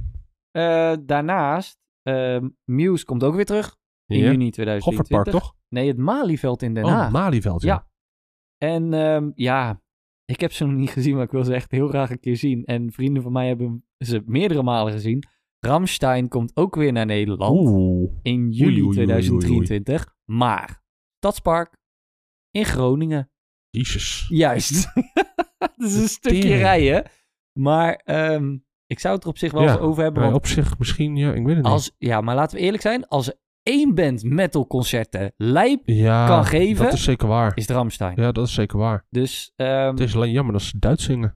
Eh, 0.52 0.98
daarnaast, 1.06 1.77
ehm, 2.02 2.49
Muse 2.64 3.06
komt 3.06 3.23
ook 3.23 3.35
weer 3.35 3.45
terug. 3.45 3.76
In 4.06 4.18
Ja. 4.19 4.31
juni 4.31 4.49
2023. 4.52 4.84
Goffertpark 4.84 5.30
toch? 5.44 5.56
Nee, 5.69 5.88
het 5.88 5.98
Malieveld 5.98 6.61
in 6.61 6.73
Den 6.73 6.84
Oh, 6.84 6.91
Haag. 6.91 7.11
Malieveld 7.11 7.61
ja. 7.61 7.73
Ja. 7.73 7.91
En 8.64 8.94
ehm, 8.94 9.31
ja, 9.35 9.81
ik 10.26 10.40
heb 10.40 10.52
ze 10.52 10.65
nog 10.65 10.76
niet 10.76 10.90
gezien, 10.90 11.15
maar 11.15 11.23
ik 11.23 11.31
wil 11.31 11.44
ze 11.44 11.53
echt 11.53 11.72
heel 11.72 11.88
graag 11.88 12.10
een 12.10 12.19
keer 12.19 12.38
zien. 12.38 12.65
En 12.65 12.91
vrienden 12.91 13.23
van 13.23 13.31
mij 13.31 13.48
hebben 13.48 13.85
ze 13.98 14.23
meerdere 14.26 14.64
malen 14.64 14.94
gezien. 14.94 15.23
Ramstein 15.60 16.27
komt 16.27 16.56
ook 16.56 16.76
weer 16.76 16.91
naar 16.91 17.06
Nederland 17.06 17.60
Oeh. 17.60 18.11
in 18.22 18.52
juli 18.52 18.72
oei, 18.72 18.81
oei, 18.81 18.84
oei, 18.84 18.94
2023. 18.94 20.15
Maar 20.26 20.84
Stadspark 21.18 21.77
in 22.52 22.65
Groningen. 22.65 23.31
Jezus. 23.69 24.26
Juist. 24.30 24.94
dat 25.57 25.73
is 25.77 25.95
een 25.95 26.07
stukje 26.07 26.56
rijden. 26.56 27.10
Maar 27.60 27.94
ehm, 27.94 28.57
ik 28.85 28.99
zou 28.99 29.15
het 29.15 29.23
er 29.23 29.30
op 29.30 29.38
zich 29.38 29.52
wel 29.52 29.61
Ja, 29.64 29.72
eens 29.72 29.80
over 29.80 30.03
hebben. 30.03 30.23
Want 30.23 30.35
op 30.35 30.45
zich 30.45 30.77
misschien, 30.77 31.15
ja, 31.15 31.34
ik 31.34 31.45
weet 31.45 31.56
het 31.56 31.64
niet. 31.64 31.73
als, 31.73 31.95
ja, 31.98 32.22
maar 32.22 32.35
laten 32.35 32.57
we 32.57 32.64
eerlijk 32.64 32.84
zijn. 32.84 33.07
Als 33.07 33.27
er 33.27 33.35
één 33.64 33.95
band 33.95 34.23
metalconcerten 34.23 35.34
lijp 35.38 35.81
ja, 35.85 36.27
kan 36.27 36.45
geven, 36.45 36.84
dat 36.84 36.94
is 36.94 37.03
zeker 37.03 37.27
waar. 37.27 37.52
is 37.56 37.68
het 37.68 37.76
Ramstein. 37.77 38.14
Ja, 38.22 38.31
dat 38.31 38.48
is 38.48 38.53
zeker 38.53 38.77
waar. 38.77 39.06
Dus 39.10 39.53
ehm, 39.56 39.88
Het 39.90 39.99
is 39.99 40.15
alleen 40.15 40.31
jammer 40.31 40.53
dat 40.53 40.61
ze 40.61 40.80
Duits 40.80 41.03
zingen. 41.03 41.35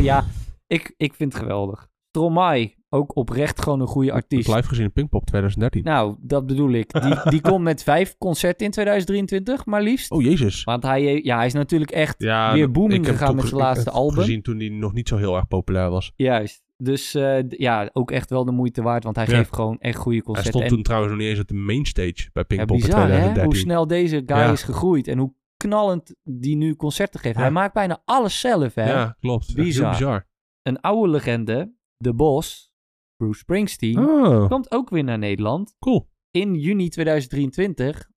ja, 0.00 0.24
ik, 0.66 0.94
ik 0.96 1.14
vind 1.14 1.32
het 1.32 1.42
geweldig. 1.42 1.88
Stromae, 2.08 2.74
ook 2.88 3.16
oprecht 3.16 3.62
gewoon 3.62 3.80
een 3.80 3.86
goede 3.86 4.08
Ik 4.08 4.14
artiest. 4.14 4.48
live 4.48 4.68
gezien 4.68 4.84
in 4.84 4.92
Pinkpop 4.92 5.24
2013. 5.26 5.84
Nou, 5.84 6.16
dat 6.20 6.46
bedoel 6.46 6.70
ik. 6.72 7.00
Die, 7.02 7.14
die 7.32 7.40
komt 7.40 7.62
met 7.64 7.82
vijf 7.82 8.16
concerten 8.18 8.66
in 8.66 8.72
2023, 8.72 9.66
maar 9.66 9.82
liefst. 9.82 10.10
Oh, 10.10 10.22
jezus. 10.22 10.64
Want 10.64 10.82
hij, 10.82 11.22
ja, 11.22 11.36
hij 11.36 11.46
is 11.46 11.52
natuurlijk 11.52 11.90
echt 11.90 12.14
Ja, 12.22 12.52
weer 12.52 12.70
booming 12.70 13.06
ik 13.06 13.12
gegaan 13.12 13.34
met 13.34 13.44
zijn 13.44 13.56
ik 13.56 13.60
laatste 13.62 13.84
heb 13.84 13.94
album. 13.98 14.18
gezien 14.18 14.42
toen 14.42 14.58
hij 14.58 14.68
nog 14.68 14.92
niet 14.92 15.08
zo 15.08 15.16
heel 15.16 15.36
erg 15.36 15.46
populair 15.48 15.90
was. 15.90 16.12
Juist. 16.16 16.64
Dus 16.82 17.14
eh, 17.14 17.38
ja, 17.48 17.90
ook 17.92 18.10
echt 18.10 18.30
wel 18.30 18.44
de 18.44 18.52
moeite 18.52 18.82
waard, 18.82 19.04
want 19.04 19.16
hij 19.16 19.26
Ja. 19.28 19.36
geeft 19.36 19.54
gewoon 19.54 19.78
echt 19.78 19.96
goede 19.98 20.16
Hij 20.16 20.24
concerten. 20.26 20.52
stond 20.52 20.64
En- 20.64 20.70
toen 20.74 20.82
trouwens 20.82 21.12
nog 21.12 21.20
niet 21.20 21.30
eens 21.30 21.40
op 21.40 21.48
de 21.48 21.54
mainstage 21.54 22.30
bij 22.32 22.44
ja, 22.48 22.56
Pinkpop 22.56 22.76
in 22.76 22.82
bizar 22.82 23.00
hè, 23.00 23.06
2013. 23.06 23.44
hoe 23.44 23.56
snel 23.56 23.86
deze 23.86 24.22
guy 24.26 24.36
Ja. 24.36 24.52
is 24.52 24.62
gegroeid 24.62 25.08
en 25.08 25.18
hoe 25.18 25.34
knallend 25.56 26.14
die 26.22 26.56
nu 26.56 26.74
concerten 26.74 27.20
geeft. 27.20 27.34
Ja. 27.36 27.40
Hij 27.42 27.50
maakt 27.50 27.74
bijna 27.74 28.02
alles 28.04 28.40
zelf 28.40 28.74
hè. 28.74 28.90
Ja, 28.92 29.16
klopt. 29.20 29.54
Bizar. 29.54 29.90
Bizar. 29.90 30.26
Een 30.62 30.80
oude 30.80 31.10
legende, 31.10 31.74
de 31.96 32.14
Bos, 32.14 32.72
Bruce 33.16 33.38
Springsteen, 33.38 33.98
Oh, 33.98 34.48
komt 34.48 34.70
ook 34.70 34.90
weer 34.90 35.04
naar 35.04 35.18
Nederland 35.18 35.74
cool. 35.78 36.08
in 36.30 36.54
juni 36.54 36.88
2023 36.88 38.10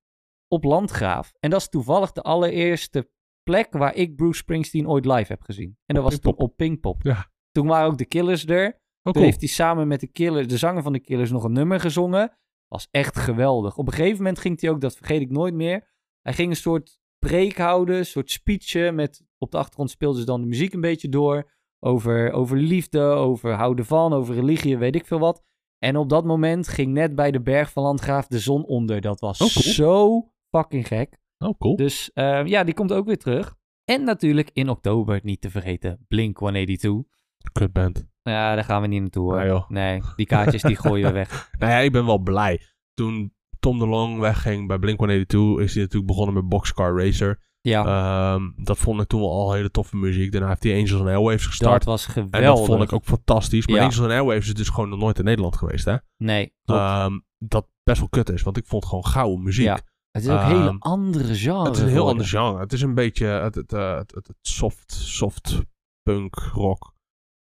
op 0.48 0.64
Landgraaf. 0.64 1.34
En 1.40 1.50
dat 1.50 1.60
is 1.62 1.70
toevallig 1.70 2.12
de 2.12 2.22
allereerste 2.22 3.10
plek 3.44 3.74
waar 3.74 3.96
ik 3.96 4.16
Bruce 4.16 4.38
Springsteen 4.40 4.88
ooit 4.88 5.06
live 5.06 5.26
heb 5.32 5.42
gezien. 5.42 5.78
En 5.86 5.96
dat 5.96 6.04
Op 6.04 6.10
was 6.10 6.20
Pinkpop. 6.20 6.50
op 6.50 6.58
Pinkpop. 6.58 7.04
Ja. 7.04 7.32
Toen 7.52 7.68
waren 7.68 7.88
ook 7.88 7.98
de 7.98 8.06
Killers 8.06 8.46
er. 8.46 8.82
Oh, 9.04 9.14
Toen 9.14 9.24
heeft 9.24 9.40
hij 9.40 9.50
samen 9.50 9.88
met 9.88 10.00
de 10.00 10.08
Killers, 10.08 10.48
de 10.48 10.58
zanger 10.58 10.84
van 10.84 10.94
de 10.94 11.00
Killers, 11.00 11.32
nog 11.32 11.44
een 11.44 11.52
nummer 11.52 11.80
gezongen. 11.80 12.38
Was 12.68 12.88
echt 12.92 13.18
geweldig. 13.18 13.78
Op 13.78 13.88
een 13.88 13.94
gegeven 13.94 14.18
moment 14.18 14.40
ging 14.40 14.62
hij 14.62 14.70
ook, 14.70 14.82
dat 14.82 14.96
vergeet 14.98 15.22
ik 15.22 15.30
nooit 15.30 15.54
meer. 15.54 15.88
Hij 16.22 16.34
ging 16.34 16.50
een 16.50 16.56
soort 16.56 17.00
preek 17.20 17.58
houden, 17.58 17.98
een 17.98 18.06
soort 18.06 18.32
speechje. 18.32 18.92
Met, 18.92 19.26
op 19.38 19.52
de 19.52 19.58
achtergrond 19.58 19.90
speelden 19.90 20.20
ze 20.20 20.26
dan 20.26 20.42
de 20.42 20.48
muziek 20.48 20.74
een 20.74 20.82
beetje 20.82 21.10
door. 21.10 21.52
Over, 21.80 22.32
over 22.32 22.58
liefde, 22.58 23.00
over 23.02 23.54
houden 23.54 23.86
van, 23.86 24.14
over 24.14 24.36
religie, 24.36 24.78
weet 24.78 24.96
ik 24.96 25.06
veel 25.06 25.20
wat. 25.20 25.44
En 25.78 25.98
op 25.98 26.10
dat 26.10 26.26
moment 26.26 26.68
ging 26.68 26.94
net 26.94 27.16
bij 27.16 27.32
de 27.32 27.42
berg 27.42 27.72
van 27.72 27.84
Landgraaf 27.84 28.28
de 28.28 28.40
zon 28.40 28.66
onder. 28.66 29.02
Dat 29.02 29.20
was 29.20 29.42
Oh, 29.42 29.48
cool. 29.48 29.74
zo 29.74 30.28
fucking 30.50 30.88
gek. 30.88 31.18
Oh, 31.38 31.58
cool. 31.58 31.76
Dus 31.76 32.12
eh, 32.14 32.46
ja, 32.46 32.64
die 32.64 32.74
komt 32.74 32.94
ook 32.94 33.06
weer 33.06 33.18
terug. 33.18 33.56
En 33.86 34.04
natuurlijk 34.04 34.50
in 34.54 34.70
oktober, 34.70 35.20
niet 35.24 35.42
te 35.42 35.50
vergeten, 35.50 36.06
Blink 36.08 36.38
182. 36.38 37.18
Kutband. 37.52 38.08
Ja, 38.22 38.56
daar 38.56 38.64
gaan 38.64 38.82
we 38.82 38.88
niet 38.88 39.02
naartoe 39.02 39.32
hoor. 39.32 39.52
Ah. 39.52 39.70
Nee, 39.70 40.02
die 40.16 40.26
kaartjes 40.26 40.62
die 40.62 40.76
gooien 40.76 41.08
we 41.08 41.14
weg. 41.14 41.50
Nou 41.60 41.72
ja, 41.72 41.78
ik 41.78 41.92
ben 41.92 42.06
wel 42.06 42.18
blij. 42.20 42.62
Toen 42.94 43.34
Tom 43.60 43.80
de 43.80 43.88
Long 43.88 44.20
wegging 44.20 44.68
bij 44.68 44.78
Blink-182 44.80 45.62
is 45.64 45.74
hij 45.74 45.84
natuurlijk 45.84 46.06
begonnen 46.06 46.34
met 46.36 46.50
Boxcar 46.50 46.98
Racer. 47.06 47.40
Ja, 47.62 47.86
Ehm, 48.34 48.50
dat 48.56 48.78
vond 48.78 49.02
ik 49.02 49.08
toen 49.08 49.22
al 49.22 49.54
hele 49.54 49.72
toffe 49.72 49.98
muziek. 49.98 50.32
Daarna 50.32 50.48
heeft 50.48 50.64
hij 50.64 50.74
Angels 50.74 51.00
and 51.00 51.08
Airwaves 51.08 51.46
gestart. 51.46 51.72
dat 51.74 51.84
was 51.84 52.06
geweldig. 52.06 52.40
en 52.40 52.46
dat 52.46 52.66
vond 52.66 52.84
ik 52.84 52.94
ook 52.94 53.04
fantastisch. 53.06 53.68
Maar 53.68 53.76
Ja. 53.76 53.82
Angels 53.82 54.02
and 54.02 54.12
Airwaves 54.12 54.48
is 54.48 54.54
dus 54.54 54.70
gewoon 54.70 54.90
nog 54.90 55.00
nooit 55.00 55.20
in 55.20 55.26
Nederland 55.26 55.56
geweest, 55.58 55.86
hè? 55.86 55.96
Nee. 56.18 56.54
Ehm, 56.66 57.20
dat 57.38 57.68
best 57.84 58.00
wel 58.00 58.10
kut 58.10 58.30
is, 58.30 58.42
want 58.42 58.58
ik 58.58 58.66
vond 58.66 58.86
gewoon 58.86 59.06
gouden 59.06 59.44
muziek. 59.44 59.66
Ja, 59.66 59.80
het 60.12 60.24
is 60.24 60.30
ook 60.30 60.40
een 60.40 60.46
hele 60.46 60.68
ehm, 60.68 60.78
andere 60.80 61.36
genre. 61.36 61.66
Het 61.68 61.76
is 61.76 61.82
een 61.82 61.88
heel 61.88 61.96
geworden. 61.98 62.12
ander 62.12 62.26
genre. 62.28 62.60
Het 62.60 62.74
is 62.74 62.82
een 62.82 62.96
beetje 62.96 63.26
het, 63.26 63.56
het, 63.56 63.74
eh, 63.74 63.96
het, 63.98 64.12
het, 64.16 64.28
het 64.28 64.38
soft, 64.42 64.92
soft 64.92 65.62
punk 66.04 66.36
rock. 66.36 66.94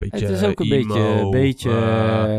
Beetje 0.09 0.25
Het 0.25 0.35
is 0.35 0.43
ook 0.43 0.59
een 0.59 0.71
emo, 0.71 1.29
beetje, 1.29 1.29
beetje 1.29 1.69
eh, 1.69 2.37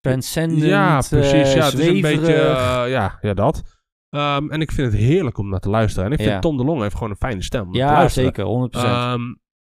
transcendent, 0.00 0.62
ja, 0.62 1.02
precies. 1.08 1.52
ja, 1.52 1.64
het 1.64 1.78
is 1.78 1.86
een 1.86 2.00
beetje, 2.00 2.34
eh, 2.34 2.90
ja, 2.90 3.18
ja, 3.20 3.34
dat. 3.34 3.62
Ehm, 4.10 4.50
en 4.50 4.60
ik 4.60 4.72
vind 4.72 4.92
het 4.92 5.00
heerlijk 5.00 5.38
om 5.38 5.48
naar 5.48 5.60
te 5.60 5.68
luisteren. 5.70 6.06
En 6.06 6.12
ik 6.12 6.18
vind 6.18 6.30
Ja. 6.30 6.38
Tom 6.38 6.56
de 6.56 6.64
Long 6.64 6.80
heeft 6.80 6.94
gewoon 6.94 7.10
een 7.10 7.16
fijne 7.16 7.42
stem 7.42 7.66
om 7.66 7.72
te 7.72 7.78
ja, 7.78 8.08
zeker, 8.08 8.44
100%. 8.44 8.84
Ehm, 8.84 9.20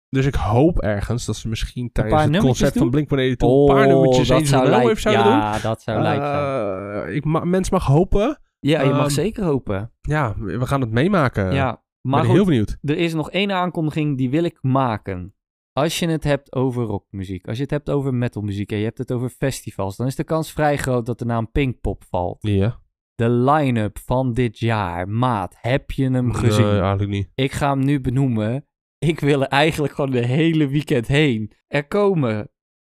dus 0.08 0.26
ik 0.26 0.34
hoop 0.34 0.78
ergens 0.78 1.24
dat 1.24 1.36
ze 1.36 1.48
misschien 1.48 1.92
tijdens 1.92 2.22
het 2.22 2.30
nummertjes 2.30 2.58
concert 2.58 2.78
van 2.78 2.90
doen? 2.90 2.90
Blink-182 2.90 3.68
een 3.68 3.74
paar 3.76 3.86
nummertjes 3.86 4.28
dat 4.28 4.36
Angels 4.36 4.50
zou 4.50 4.72
Airwaves 4.72 5.02
zouden 5.02 5.24
doen. 5.24 5.32
Ja, 5.32 5.58
dat 5.58 5.82
zou 5.82 6.02
lijp 6.02 6.22
zijn. 6.22 7.06
Eh, 7.06 7.14
ik 7.14 7.24
ma 7.24 7.44
mens 7.44 7.70
mag 7.70 7.86
hopen. 7.86 8.38
Ja, 8.60 8.82
je 8.82 8.88
mag 8.90 8.98
ehm, 8.98 9.08
zeker 9.08 9.44
hopen. 9.44 9.92
Ja, 10.00 10.34
we 10.38 10.66
gaan 10.66 10.80
het 10.80 10.90
meemaken. 10.90 11.52
ja, 11.52 11.72
ik 11.72 11.78
maar 12.00 12.20
ben 12.20 12.28
goed, 12.28 12.36
heel 12.36 12.44
benieuwd. 12.44 12.78
er 12.82 12.96
is 12.96 13.14
nog 13.14 13.30
één 13.30 13.52
aankondiging 13.52 14.16
die 14.18 14.30
wil 14.30 14.44
ik 14.44 14.58
maken. 14.60 15.34
Als 15.80 15.98
je 15.98 16.06
het 16.06 16.24
hebt 16.24 16.54
over 16.54 16.84
rockmuziek, 16.84 17.48
als 17.48 17.56
je 17.56 17.62
het 17.62 17.70
hebt 17.70 17.90
over 17.90 18.14
metalmuziek 18.14 18.72
en 18.72 18.78
je 18.78 18.84
hebt 18.84 18.98
het 18.98 19.12
over 19.12 19.28
festivals, 19.28 19.96
dan 19.96 20.06
is 20.06 20.14
de 20.16 20.24
kans 20.24 20.52
vrij 20.52 20.76
groot 20.76 21.06
dat 21.06 21.18
de 21.18 21.24
naam 21.24 21.50
Pinkpop 21.50 22.04
valt. 22.08 22.38
Ja. 22.40 22.80
De 23.14 23.30
line-up 23.30 23.98
van 23.98 24.32
dit 24.32 24.58
jaar, 24.58 25.08
maat, 25.08 25.56
heb 25.60 25.90
je 25.90 26.10
hem 26.10 26.32
gezien? 26.32 26.66
Nee, 26.66 26.80
eigenlijk 26.80 27.10
niet. 27.10 27.30
Ik 27.34 27.52
ga 27.52 27.70
hem 27.70 27.84
nu 27.84 28.00
benoemen. 28.00 28.66
Ik 28.98 29.20
wil 29.20 29.42
er 29.42 29.48
eigenlijk 29.48 29.94
gewoon 29.94 30.10
de 30.10 30.26
hele 30.26 30.68
weekend 30.68 31.06
heen. 31.06 31.52
Er 31.66 31.86
komen 31.86 32.50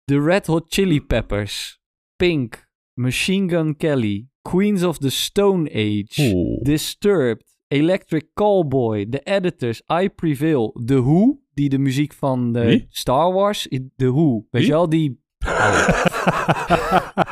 de 0.04 0.22
Red 0.22 0.48
Hot 0.48 0.74
Chili 0.74 1.02
Peppers, 1.02 1.82
Pink, 2.16 2.68
Machine 2.94 3.50
Gun 3.50 3.78
Kelly, 3.78 4.30
Queens 4.42 4.84
of 4.84 4.98
the 4.98 5.10
Stone 5.10 5.70
Age, 5.70 6.34
Oeh. 6.34 6.62
Disturbed, 6.62 7.58
Electric 7.68 8.26
Callboy, 8.34 9.10
The 9.10 9.22
Editors, 9.24 9.82
I 10.02 10.10
Prevail, 10.10 10.72
The 10.86 11.02
Who, 11.02 11.42
die 11.62 11.70
de 11.70 11.78
muziek 11.78 12.14
van 12.14 12.52
de 12.54 12.66
Wie? 12.66 12.86
Star 12.90 13.34
Wars, 13.34 13.68
The 13.96 14.12
Who, 14.12 14.34
weet 14.34 14.48
Wie? 14.52 14.66
je 14.66 14.72
wel, 14.72 14.90
die... 14.90 15.20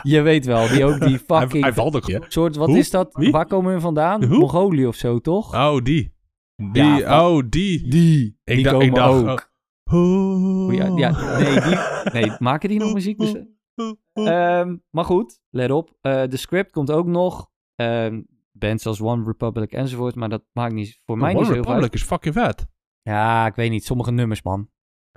Je 0.04 0.22
weet 0.22 0.46
wel, 0.46 0.68
die 0.68 0.86
ook 0.86 1.00
die 1.00 1.20
fucking... 1.20 1.64
hij 1.64 1.74
valt 1.74 1.96
ook 1.96 2.24
soort, 2.28 2.56
wat 2.56 2.68
Hoe? 2.68 2.78
is 2.78 2.90
dat? 2.90 3.14
Wie? 3.14 3.32
Waar 3.32 3.46
komen 3.46 3.74
we 3.74 3.80
vandaan? 3.80 4.28
Mongolië 4.28 4.88
of 4.88 4.96
zo, 4.96 5.20
toch? 5.20 5.54
Oh, 5.56 5.84
die. 5.84 6.14
Die, 6.72 6.84
Ja, 6.84 7.30
oh, 7.30 7.44
die. 7.50 7.88
Die. 7.88 8.40
Ik 8.44 8.56
die 8.56 8.64
dacht- 8.64 8.76
komen 8.76 8.88
ik 8.88 8.96
dacht, 8.96 9.28
ook. 9.28 9.52
Oh. 9.92 10.74
Ja, 10.74 10.86
ja, 10.96 11.38
nee, 11.40 11.62
die, 11.62 11.78
nee, 12.14 12.32
maken 12.40 12.70
die 12.70 12.80
nog 12.80 12.94
muziek? 12.94 13.18
Dus, 13.18 13.36
maar 14.90 15.06
goed, 15.06 15.40
let 15.50 15.72
op. 15.72 15.98
eh, 16.02 16.24
de 16.28 16.38
script 16.38 16.72
komt 16.72 16.92
ook 16.92 17.08
nog. 17.08 17.50
Ehm 17.76 18.22
bands 18.52 18.86
als 18.86 19.02
One 19.02 19.24
Republic 19.26 19.72
enzovoort. 19.72 20.16
Maar 20.16 20.30
dat 20.30 20.44
maakt 20.54 20.74
niet, 20.74 21.02
voor 21.06 21.18
mij 21.18 21.30
One 21.30 21.38
niet 21.40 21.48
zo 21.48 21.54
heel 21.54 21.64
veel 21.64 21.72
uit. 21.74 21.82
Republic 21.82 22.02
is 22.02 22.08
fucking 22.08 22.34
vet. 22.34 22.68
Ja, 23.10 23.46
ik 23.46 23.56
weet 23.56 23.70
niet. 23.70 23.86
Sommige 23.86 24.12
nummers, 24.12 24.42
man. 24.44 24.70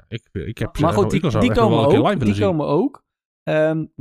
Ik, 0.09 0.29
ik 0.33 0.59
heb 0.59 0.79
Maar 0.79 0.93
goed, 0.93 1.11
die, 1.11 1.21
komen 1.21 1.79
ook. 1.87 2.21
Die 2.21 2.35
zien. 2.35 2.45
komen 2.45 2.67
ook. 2.67 3.05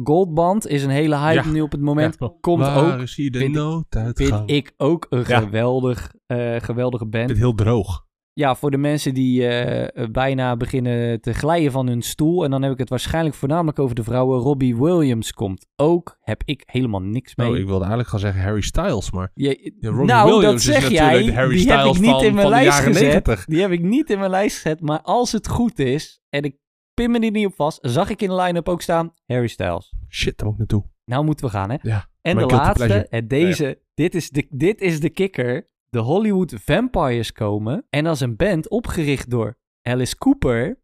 Goldband 0.04 0.68
is 0.68 0.84
een 0.84 0.90
hele 0.90 1.18
hype 1.18 1.44
Ja. 1.48 1.52
nu 1.54 1.62
op 1.62 1.72
het 1.72 1.82
moment. 1.82 2.16
Ja. 2.20 2.32
Komt 2.42 2.60
Waar 2.64 2.94
ook. 2.96 3.02
is 3.02 3.16
hier 3.16 3.32
de 3.32 3.38
vind- 3.40 4.50
ik 4.50 4.74
ook 4.78 5.06
een 5.10 5.24
Ja. 5.28 5.40
geweldig, 5.40 6.14
eh, 6.26 6.56
geweldige 6.60 7.06
band. 7.06 7.30
Ik 7.30 7.36
vind 7.38 7.46
het 7.48 7.58
heel 7.58 7.66
droog. 7.66 8.06
Ja, 8.42 8.56
voor 8.56 8.72
de 8.72 8.78
mensen 8.78 9.14
die 9.14 9.48
eh, 9.48 10.08
bijna 10.12 10.58
beginnen 10.58 11.22
te 11.22 11.34
glijden 11.34 11.72
van 11.72 11.88
hun 11.88 12.02
stoel. 12.02 12.44
En 12.44 12.52
dan 12.52 12.62
heb 12.62 12.72
ik 12.72 12.78
het 12.78 12.90
waarschijnlijk 12.90 13.36
voornamelijk 13.36 13.80
over 13.80 13.96
de 13.96 14.04
vrouwen. 14.04 14.40
Robbie 14.40 14.76
Williams 14.78 15.34
komt 15.34 15.68
ook. 15.76 16.18
Heb 16.22 16.42
ik 16.46 16.64
helemaal 16.66 17.02
niks 17.02 17.36
mee. 17.36 17.50
Oh, 17.50 17.56
ik 17.58 17.64
wilde 17.66 17.80
eigenlijk 17.80 18.10
gaan 18.10 18.20
zeggen 18.20 18.42
Harry 18.42 18.62
Styles, 18.62 19.12
maar... 19.12 19.32
Je- 19.34 19.74
Ja, 19.80 19.90
Robbie 19.90 20.06
nou, 20.08 20.26
Williams 20.32 20.44
dat 20.66 20.76
is 20.76 20.82
zeg 20.82 20.90
natuurlijk 20.92 21.12
jij. 21.12 21.26
de 21.26 21.34
Harry 21.34 21.56
die 21.56 21.68
heb 21.72 21.80
Styles 21.80 21.96
ik 21.98 22.02
niet 22.02 22.12
van- 22.12 22.24
in 22.24 22.34
mijn 22.34 22.50
lijst 22.50 22.68
jaren 22.78 22.84
gezet. 22.94 23.02
90. 23.04 23.46
Die 23.46 23.62
heb 23.62 23.72
ik 23.72 23.82
niet 23.82 24.10
in 24.10 24.20
mijn 24.20 24.32
lijst 24.32 24.56
gezet. 24.56 24.82
Maar 24.82 25.02
als 25.02 25.32
het 25.32 25.48
goed 25.48 25.80
is, 25.80 26.22
en 26.30 26.44
ik 26.44 26.56
pin 26.94 27.12
me 27.12 27.20
er 27.20 27.32
niet 27.32 27.46
op 27.46 27.56
vast, 27.56 27.80
zag 27.82 28.10
ik 28.10 28.22
in 28.22 28.30
de 28.30 28.36
line-up 28.36 28.70
ook 28.70 28.82
staan 28.82 29.14
Harry 29.26 29.48
Styles. 29.48 29.94
Shit, 30.10 30.38
daar 30.38 30.46
moet 30.48 30.54
ik 30.54 30.60
naartoe. 30.60 30.90
Nou 31.06 31.26
moeten 31.26 31.46
we 31.46 31.52
gaan, 31.52 31.70
hè? 31.70 31.78
Ja. 31.82 32.10
En 32.22 32.38
de 32.38 32.46
laatste, 32.46 33.08
en 33.08 33.28
deze, 33.28 33.82
dit, 33.94 34.16
is 34.16 34.30
de, 34.30 34.48
dit 34.50 34.82
is 34.82 35.00
de 35.00 35.10
kikker. 35.10 35.70
De 35.92 36.00
Hollywood 36.00 36.54
Vampires 36.54 37.32
komen. 37.32 37.86
En 37.90 38.06
als 38.06 38.20
een 38.20 38.36
band 38.36 38.70
opgericht 38.70 39.30
door 39.30 39.58
Alice 39.82 40.18
Cooper, 40.18 40.80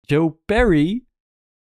Joe 0.00 0.30
Perry 0.44 1.06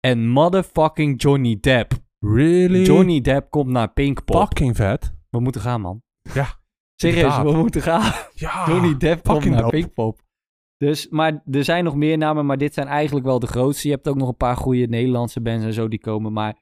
en 0.01 0.29
motherfucking 0.29 1.23
Johnny 1.23 1.59
Depp. 1.61 1.93
Really? 2.19 2.85
Johnny 2.85 3.21
Depp 3.21 3.51
komt 3.51 3.71
naar 3.71 3.93
Pinkpop. 3.93 4.37
Fucking 4.37 4.77
vet. 4.77 5.15
We 5.31 5.41
moeten 5.41 5.61
gaan, 5.61 5.81
man. 5.81 6.03
Ja, 6.23 6.61
Serieus, 6.95 7.23
inderdaad. 7.23 7.53
we 7.53 7.59
moeten 7.59 7.83
gaan. 7.83 8.13
Ja. 8.35 8.67
Johnny 8.69 8.97
Depp 8.97 9.25
komt 9.25 9.45
naar 9.45 9.63
dope. 9.63 9.77
Pinkpop. 9.77 10.21
Dus, 10.77 11.09
maar 11.09 11.43
er 11.51 11.65
zijn 11.65 11.85
nog 11.85 11.95
meer 11.97 12.19
namen, 12.19 12.47
maar 12.47 12.59
dit 12.59 12.75
zijn 12.75 12.87
eigenlijk 12.87 13.27
wel 13.27 13.39
de 13.39 13.47
grootste. 13.47 13.89
Je 13.89 13.95
hebt 13.95 14.09
ook 14.09 14.17
nog 14.17 14.29
een 14.29 14.37
paar 14.37 14.57
goede 14.57 14.87
Nederlandse 14.87 15.41
bands 15.41 15.65
en 15.65 15.73
zo 15.73 15.89
die 15.89 16.01
komen. 16.01 16.33
Maar 16.33 16.59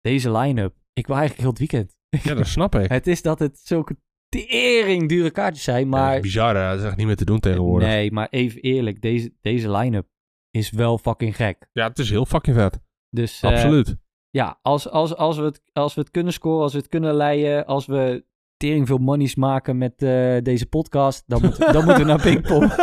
deze 0.00 0.32
line-up, 0.32 0.74
ik 0.92 1.06
wil 1.06 1.16
eigenlijk 1.16 1.40
heel 1.46 1.50
het 1.50 1.72
weekend. 1.72 1.96
Ja, 2.22 2.34
dat 2.34 2.46
snap 2.46 2.74
ik. 2.74 2.88
Het 2.98 3.06
is 3.06 3.22
dat 3.22 3.38
het 3.38 3.58
zulke 3.58 3.96
tering 4.30 5.08
dure 5.08 5.30
kaartjes 5.30 5.64
zijn, 5.64 5.84
Ja, 5.84 5.90
dat 5.90 6.00
maar... 6.00 6.14
is 6.14 6.20
bizar, 6.20 6.56
hè. 6.56 6.70
dat 6.70 6.78
is 6.78 6.84
echt 6.84 6.96
niet 6.96 7.06
meer 7.06 7.16
te 7.16 7.24
doen 7.24 7.40
tegenwoordig. 7.40 7.88
nee, 7.88 8.12
maar 8.12 8.28
even 8.30 8.60
eerlijk, 8.60 9.02
deze, 9.02 9.32
deze 9.40 9.70
line-up 9.70 10.06
is 10.50 10.70
wel 10.70 10.98
fucking 10.98 11.36
gek. 11.36 11.68
Ja, 11.72 11.88
het 11.88 11.98
is 11.98 12.10
heel 12.10 12.26
fucking 12.26 12.56
vet. 12.56 12.80
Dus 13.10 13.42
eh, 13.42 13.50
Absoluut. 13.50 13.96
ja, 14.30 14.58
als, 14.62 14.88
als, 14.88 15.16
als, 15.16 15.36
we 15.36 15.44
het, 15.44 15.62
als 15.72 15.94
we 15.94 16.00
het 16.00 16.10
kunnen 16.10 16.32
scoren, 16.32 16.62
als 16.62 16.72
we 16.72 16.78
het 16.78 16.88
kunnen 16.88 17.14
leiden, 17.14 17.66
als 17.66 17.86
we 17.86 18.24
tering 18.56 18.86
veel 18.86 18.98
monies 18.98 19.34
maken 19.34 19.78
met 19.78 20.02
eh, 20.02 20.36
deze 20.42 20.66
podcast, 20.66 21.22
dan, 21.26 21.40
moet, 21.42 21.58
dan 21.72 21.84
moeten 21.84 22.02
we 22.02 22.08
naar 22.08 22.22
Pinkpop. 22.22 22.62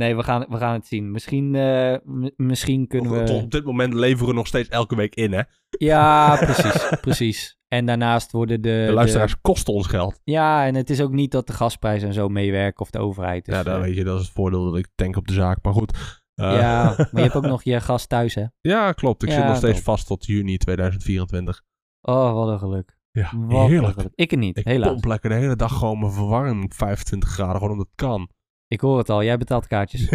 nee, 0.00 0.16
we 0.16 0.22
gaan, 0.22 0.46
we 0.48 0.56
gaan 0.56 0.72
het 0.72 0.86
zien. 0.86 1.10
Misschien, 1.10 1.54
eh, 1.54 1.96
misschien 2.36 2.86
kunnen 2.86 3.26
Tot 3.26 3.36
we... 3.36 3.42
op 3.44 3.50
dit 3.50 3.64
moment 3.64 3.94
leveren 3.94 4.28
we 4.28 4.34
nog 4.34 4.46
steeds 4.46 4.68
elke 4.68 4.96
week 4.96 5.14
in, 5.14 5.32
hè. 5.32 5.42
Ja, 5.68 6.36
precies, 6.36 6.88
precies. 7.00 7.57
En 7.68 7.86
daarnaast 7.86 8.32
worden 8.32 8.60
de... 8.62 8.84
De 8.86 8.92
luisteraars 8.92 9.40
kosten 9.40 9.74
ons 9.74 9.86
geld. 9.86 10.20
Ja, 10.24 10.66
en 10.66 10.74
het 10.74 10.90
is 10.90 11.00
ook 11.00 11.12
niet 11.12 11.30
dat 11.30 11.46
de 11.46 11.52
gasprijs 11.52 12.02
en 12.02 12.12
zo 12.12 12.28
meewerken 12.28 12.80
of 12.80 12.90
de 12.90 12.98
overheid. 12.98 13.44
Dus, 13.44 13.54
ja, 13.54 13.62
dan 13.62 13.74
eh, 13.74 13.80
weet 13.80 13.96
je, 13.96 14.04
dat 14.04 14.18
is 14.20 14.24
het 14.24 14.34
voordeel 14.34 14.64
dat 14.64 14.76
ik 14.76 14.86
denk 14.94 15.16
op 15.16 15.26
de 15.26 15.32
zaak. 15.34 15.58
Maar 15.62 15.72
goed, 15.72 16.16
Eh, 16.34 16.58
ja, 16.58 16.84
maar 16.96 17.08
je 17.12 17.20
hebt 17.20 17.36
ook 17.36 17.46
nog 17.46 17.62
je 17.62 17.80
gast 17.80 18.08
thuis, 18.08 18.34
hè? 18.34 18.44
ja, 18.60 18.92
klopt. 18.92 19.22
Ik 19.22 19.28
Ja, 19.28 19.34
zit 19.34 19.44
nog 19.44 19.56
steeds 19.56 19.80
vast 19.80 20.06
tot 20.06 20.26
juni 20.26 20.56
2024. 20.56 21.62
Oh, 22.02 22.32
wat 22.34 22.48
een 22.48 22.58
geluk. 22.58 22.96
Ja, 23.10 23.30
Wat 23.36 23.68
heerlijk. 23.68 23.94
geluk. 23.94 24.12
Ik 24.14 24.32
er 24.32 24.38
niet, 24.38 24.58
Ik 24.58 24.64
helaas. 24.64 24.90
pomp 24.90 25.04
lekker 25.04 25.30
de 25.30 25.36
hele 25.36 25.56
dag 25.56 25.78
gewoon 25.78 25.98
mijn 25.98 26.12
verwarming 26.12 26.64
op 26.64 26.74
25 26.74 27.28
graden, 27.28 27.54
gewoon 27.56 27.70
omdat 27.70 27.86
het 27.86 27.96
kan. 28.06 28.28
Ik 28.68 28.80
hoor 28.80 28.98
het 28.98 29.10
al, 29.10 29.22
jij 29.24 29.38
betaalt 29.38 29.66
kaartjes. 29.66 30.08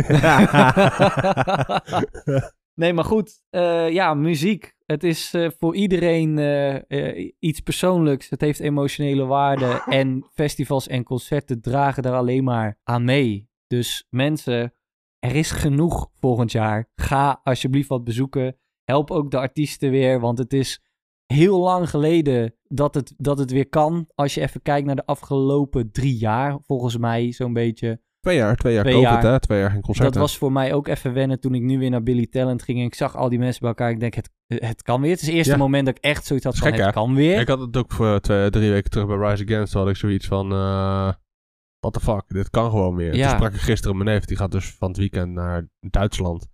nee, 2.81 2.93
maar 2.93 3.03
goed. 3.05 3.41
eh, 3.49 3.89
ja, 3.89 4.13
muziek. 4.13 4.73
Het 4.93 5.03
is 5.03 5.33
eh, 5.33 5.49
voor 5.57 5.75
iedereen 5.75 6.37
eh, 6.37 6.75
eh, 6.91 7.31
iets 7.39 7.59
persoonlijks. 7.59 8.29
Het 8.29 8.41
heeft 8.41 8.59
emotionele 8.59 9.25
waarde. 9.25 9.83
En 9.99 10.29
festivals 10.33 10.87
en 10.87 11.03
concerten 11.03 11.61
dragen 11.61 12.03
daar 12.03 12.15
alleen 12.15 12.43
maar 12.43 12.79
aan 12.83 13.03
mee. 13.03 13.49
Dus 13.67 14.07
mensen, 14.09 14.73
er 15.19 15.35
is 15.35 15.51
genoeg 15.51 16.09
volgend 16.19 16.51
jaar. 16.51 16.89
Ga 16.95 17.39
alsjeblieft 17.43 17.89
wat 17.89 18.03
bezoeken. 18.03 18.57
Help 18.83 19.11
ook 19.11 19.31
de 19.31 19.37
artiesten 19.37 19.91
weer, 19.91 20.19
want 20.19 20.37
het 20.37 20.53
is 20.53 20.81
heel 21.25 21.59
lang 21.59 21.89
geleden 21.89 22.55
dat 22.63 22.95
het, 22.95 23.13
dat 23.17 23.37
het 23.37 23.51
weer 23.51 23.69
kan. 23.69 24.09
Als 24.15 24.33
je 24.33 24.41
even 24.41 24.61
kijkt 24.61 24.85
naar 24.85 24.95
de 24.95 25.05
afgelopen 25.05 25.91
drie 25.91 26.17
jaar, 26.17 26.59
volgens 26.61 26.97
mij 26.97 27.31
zo'n 27.31 27.53
beetje. 27.53 28.01
Twee 28.23 28.35
jaar, 28.37 28.55
twee 28.55 28.73
jaar 28.73 28.83
Twee 28.83 28.95
COVID, 28.95 29.09
jaar. 29.09 29.23
hè? 29.31 29.39
Twee 29.39 29.59
jaar 29.59 29.69
geen 29.71 29.81
concerten. 29.81 30.13
Dat 30.13 30.21
was 30.21 30.37
voor 30.37 30.51
mij 30.51 30.73
ook 30.73 30.87
even 30.87 31.13
wennen 31.13 31.39
toen 31.39 31.55
ik 31.55 31.61
nu 31.61 31.79
weer 31.79 31.89
naar 31.89 32.03
Billy 32.03 32.27
Talent 32.27 32.63
ging. 32.63 32.79
En 32.79 32.85
ik 32.85 32.95
zag 32.95 33.15
al 33.15 33.29
die 33.29 33.39
mensen 33.39 33.59
bij 33.59 33.69
elkaar. 33.69 33.89
Ik 33.89 33.99
denk, 33.99 34.13
het, 34.13 34.29
het 34.47 34.81
kan 34.81 35.01
weer. 35.01 35.11
Het 35.11 35.21
is 35.21 35.27
het 35.27 35.35
eerste 35.35 35.51
Ja. 35.51 35.57
moment 35.57 35.85
dat 35.85 35.97
ik 35.97 36.03
echt 36.03 36.25
zoiets 36.25 36.45
had 36.45 36.57
van, 36.57 36.67
gek, 36.67 36.75
het 36.77 36.85
hè? 36.85 36.91
kan 36.91 37.15
weer. 37.15 37.39
Ik 37.39 37.47
had 37.47 37.59
het 37.59 37.77
ook 37.77 37.91
voor 37.91 38.19
twee, 38.19 38.49
drie 38.49 38.71
weken 38.71 38.89
terug 38.91 39.07
bij 39.07 39.29
Rise 39.29 39.43
Against. 39.43 39.71
Toen 39.71 39.81
had 39.81 39.89
ik 39.89 39.95
zoiets 39.95 40.27
van, 40.27 40.51
eh 40.51 41.11
what 41.79 41.93
the 41.93 41.99
fuck, 41.99 42.23
dit 42.27 42.49
kan 42.49 42.69
gewoon 42.69 42.95
weer. 42.95 43.15
Ja. 43.15 43.27
Toen 43.27 43.37
sprak 43.37 43.53
ik 43.53 43.59
gisteren 43.61 43.97
mijn 43.97 44.09
neef, 44.09 44.25
die 44.25 44.37
gaat 44.37 44.51
dus 44.51 44.71
van 44.75 44.87
het 44.87 44.97
weekend 44.97 45.31
naar 45.33 45.67
Duitsland 45.79 46.47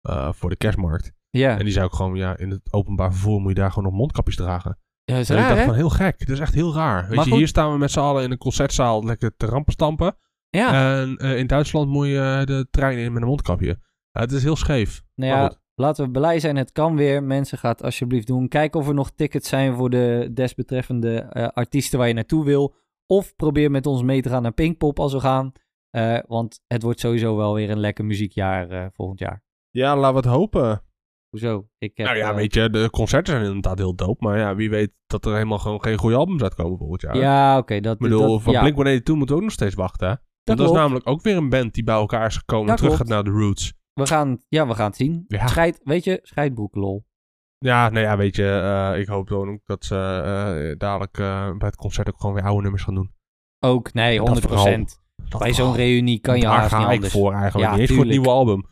eh, 0.00 0.32
voor 0.32 0.50
de 0.50 0.56
kerstmarkt. 0.56 1.12
ja, 1.30 1.58
En 1.58 1.64
die 1.64 1.72
zei 1.72 1.84
ook 1.84 1.94
gewoon, 1.94 2.14
ja, 2.16 2.36
in 2.36 2.50
het 2.50 2.72
openbaar 2.72 3.12
vervoer 3.12 3.40
moet 3.40 3.48
je 3.48 3.54
daar 3.60 3.72
gewoon 3.72 3.88
nog 3.88 3.98
mondkapjes 3.98 4.36
dragen. 4.36 4.78
ja 5.04 5.14
dat 5.14 5.22
is 5.22 5.30
ik 5.30 5.36
dacht 5.36 5.58
hè? 5.58 5.64
van, 5.64 5.74
heel 5.74 5.90
gek. 5.90 6.18
Dat 6.18 6.28
is 6.28 6.38
echt 6.40 6.54
heel 6.54 6.74
raar. 6.74 7.00
Weet 7.06 7.16
Maar 7.16 7.24
je, 7.24 7.30
goed. 7.30 7.38
hier 7.38 7.48
staan 7.48 7.72
we 7.72 7.78
met 7.78 7.90
z'n 7.90 7.98
allen 8.00 8.22
in 8.24 8.30
een 8.30 8.38
concertzaal 8.38 9.04
lekker 9.04 9.36
te 9.36 9.46
rampen 9.46 9.72
stampen. 9.72 10.16
Ja, 10.56 11.00
En 11.00 11.16
eh, 11.16 11.38
in 11.38 11.46
Duitsland 11.46 11.88
moet 11.88 12.06
je 12.06 12.42
de 12.44 12.66
trein 12.70 12.98
in 12.98 13.12
met 13.12 13.22
een 13.22 13.28
mondkapje. 13.28 13.78
Het 14.10 14.32
is 14.32 14.42
heel 14.42 14.56
scheef. 14.56 15.02
nou 15.14 15.32
ja, 15.32 15.54
laten 15.74 16.04
we 16.04 16.10
blij 16.10 16.40
zijn. 16.40 16.56
Het 16.56 16.72
kan 16.72 16.96
weer. 16.96 17.22
Mensen, 17.22 17.58
gaat 17.58 17.82
alsjeblieft 17.82 18.26
doen. 18.26 18.48
Kijk 18.48 18.74
of 18.74 18.88
er 18.88 18.94
nog 18.94 19.10
tickets 19.10 19.48
zijn 19.48 19.74
voor 19.74 19.90
de 19.90 20.30
desbetreffende 20.34 21.18
eh, 21.18 21.48
artiesten 21.48 21.98
waar 21.98 22.08
je 22.08 22.14
naartoe 22.14 22.44
wil. 22.44 22.74
Of 23.06 23.36
probeer 23.36 23.70
met 23.70 23.86
ons 23.86 24.02
mee 24.02 24.22
te 24.22 24.28
gaan 24.28 24.42
naar 24.42 24.52
Pinkpop 24.52 24.98
als 24.98 25.12
we 25.12 25.20
gaan. 25.20 25.52
Eh, 25.90 26.18
want 26.26 26.60
het 26.66 26.82
wordt 26.82 27.00
sowieso 27.00 27.36
wel 27.36 27.54
weer 27.54 27.70
een 27.70 27.80
lekker 27.80 28.04
muziekjaar 28.04 28.70
eh, 28.70 28.86
volgend 28.92 29.18
jaar. 29.18 29.42
Ja, 29.70 29.96
laten 29.96 30.22
we 30.22 30.28
het 30.28 30.36
hopen. 30.38 30.82
Hoezo? 31.28 31.68
Ik 31.78 31.96
heb, 31.96 32.06
nou 32.06 32.18
ja, 32.18 32.30
eh, 32.30 32.34
weet 32.34 32.54
je, 32.54 32.70
de 32.70 32.90
concerten 32.90 33.32
zijn 33.32 33.46
inderdaad 33.46 33.78
heel 33.78 33.94
dope. 33.94 34.24
Maar 34.24 34.38
ja, 34.38 34.54
wie 34.54 34.70
weet 34.70 34.92
dat 35.06 35.24
er 35.24 35.32
helemaal 35.32 35.58
gewoon 35.58 35.82
geen 35.82 35.98
goede 35.98 36.16
albums 36.16 36.42
uitkomen 36.42 36.78
volgend 36.78 37.00
jaar. 37.00 37.16
Ja, 37.16 37.58
oké. 37.58 37.80
dat, 37.80 37.94
Ik 37.94 38.00
bedoel, 38.00 38.32
dat, 38.32 38.42
van 38.42 38.52
ja, 38.52 38.60
Blink-182 38.60 39.12
moeten 39.12 39.26
we 39.26 39.34
ook 39.34 39.42
nog 39.42 39.52
steeds 39.52 39.74
wachten, 39.74 40.22
Want 40.46 40.58
dat 40.58 40.68
is 40.68 40.74
namelijk 40.74 41.08
ook 41.08 41.22
weer 41.22 41.36
een 41.36 41.48
band 41.48 41.74
die 41.74 41.84
bij 41.84 41.94
elkaar 41.94 42.26
is 42.26 42.36
gekomen 42.36 42.64
en 42.64 42.70
Dat 42.70 42.78
terug 42.78 42.96
gaat 42.96 43.08
naar 43.08 43.24
de 43.24 43.30
roots. 43.30 43.74
We 43.92 44.06
gaan, 44.06 44.38
ja, 44.48 44.66
we 44.66 44.74
gaan 44.74 44.86
het 44.86 44.96
zien. 44.96 45.24
Ja. 45.28 45.46
Scheid, 45.46 45.80
weet 45.84 46.04
je, 46.04 46.18
scheidbroek, 46.22 46.74
lol. 46.74 47.04
Ja, 47.58 47.88
nou 47.88 48.04
ja, 48.04 48.16
weet 48.16 48.36
je, 48.36 48.48
eh, 48.92 49.00
ik 49.00 49.06
hoop 49.06 49.28
dan 49.28 49.48
ook 49.48 49.60
dat 49.64 49.84
ze 49.84 49.94
eh, 49.96 50.78
dadelijk 50.78 51.18
eh, 51.18 51.50
bij 51.58 51.68
het 51.68 51.76
concert 51.76 52.08
ook 52.08 52.20
gewoon 52.20 52.34
weer 52.34 52.44
oude 52.44 52.62
nummers 52.62 52.82
gaan 52.82 52.94
doen. 52.94 53.12
Ook, 53.64 53.92
nee, 53.92 54.18
100%. 54.18 54.22
Dat 54.22 54.40
vooral. 54.40 54.84
Dat 55.28 55.40
Bij 55.40 55.52
zo'n 55.52 55.74
reunie 55.74 56.20
kan 56.20 56.36
je 56.36 56.42
Daar 56.42 56.58
haast 56.58 56.68
ga 56.72 56.78
niet 56.78 56.86
ik 56.88 56.94
anders. 56.94 57.12
voor 57.12 57.32
eigenlijk. 57.32 57.70
Ja, 57.70 57.76
niet 57.76 57.88
voor 57.88 57.98
het 57.98 58.08
nieuwe 58.08 58.28
album. 58.28 58.64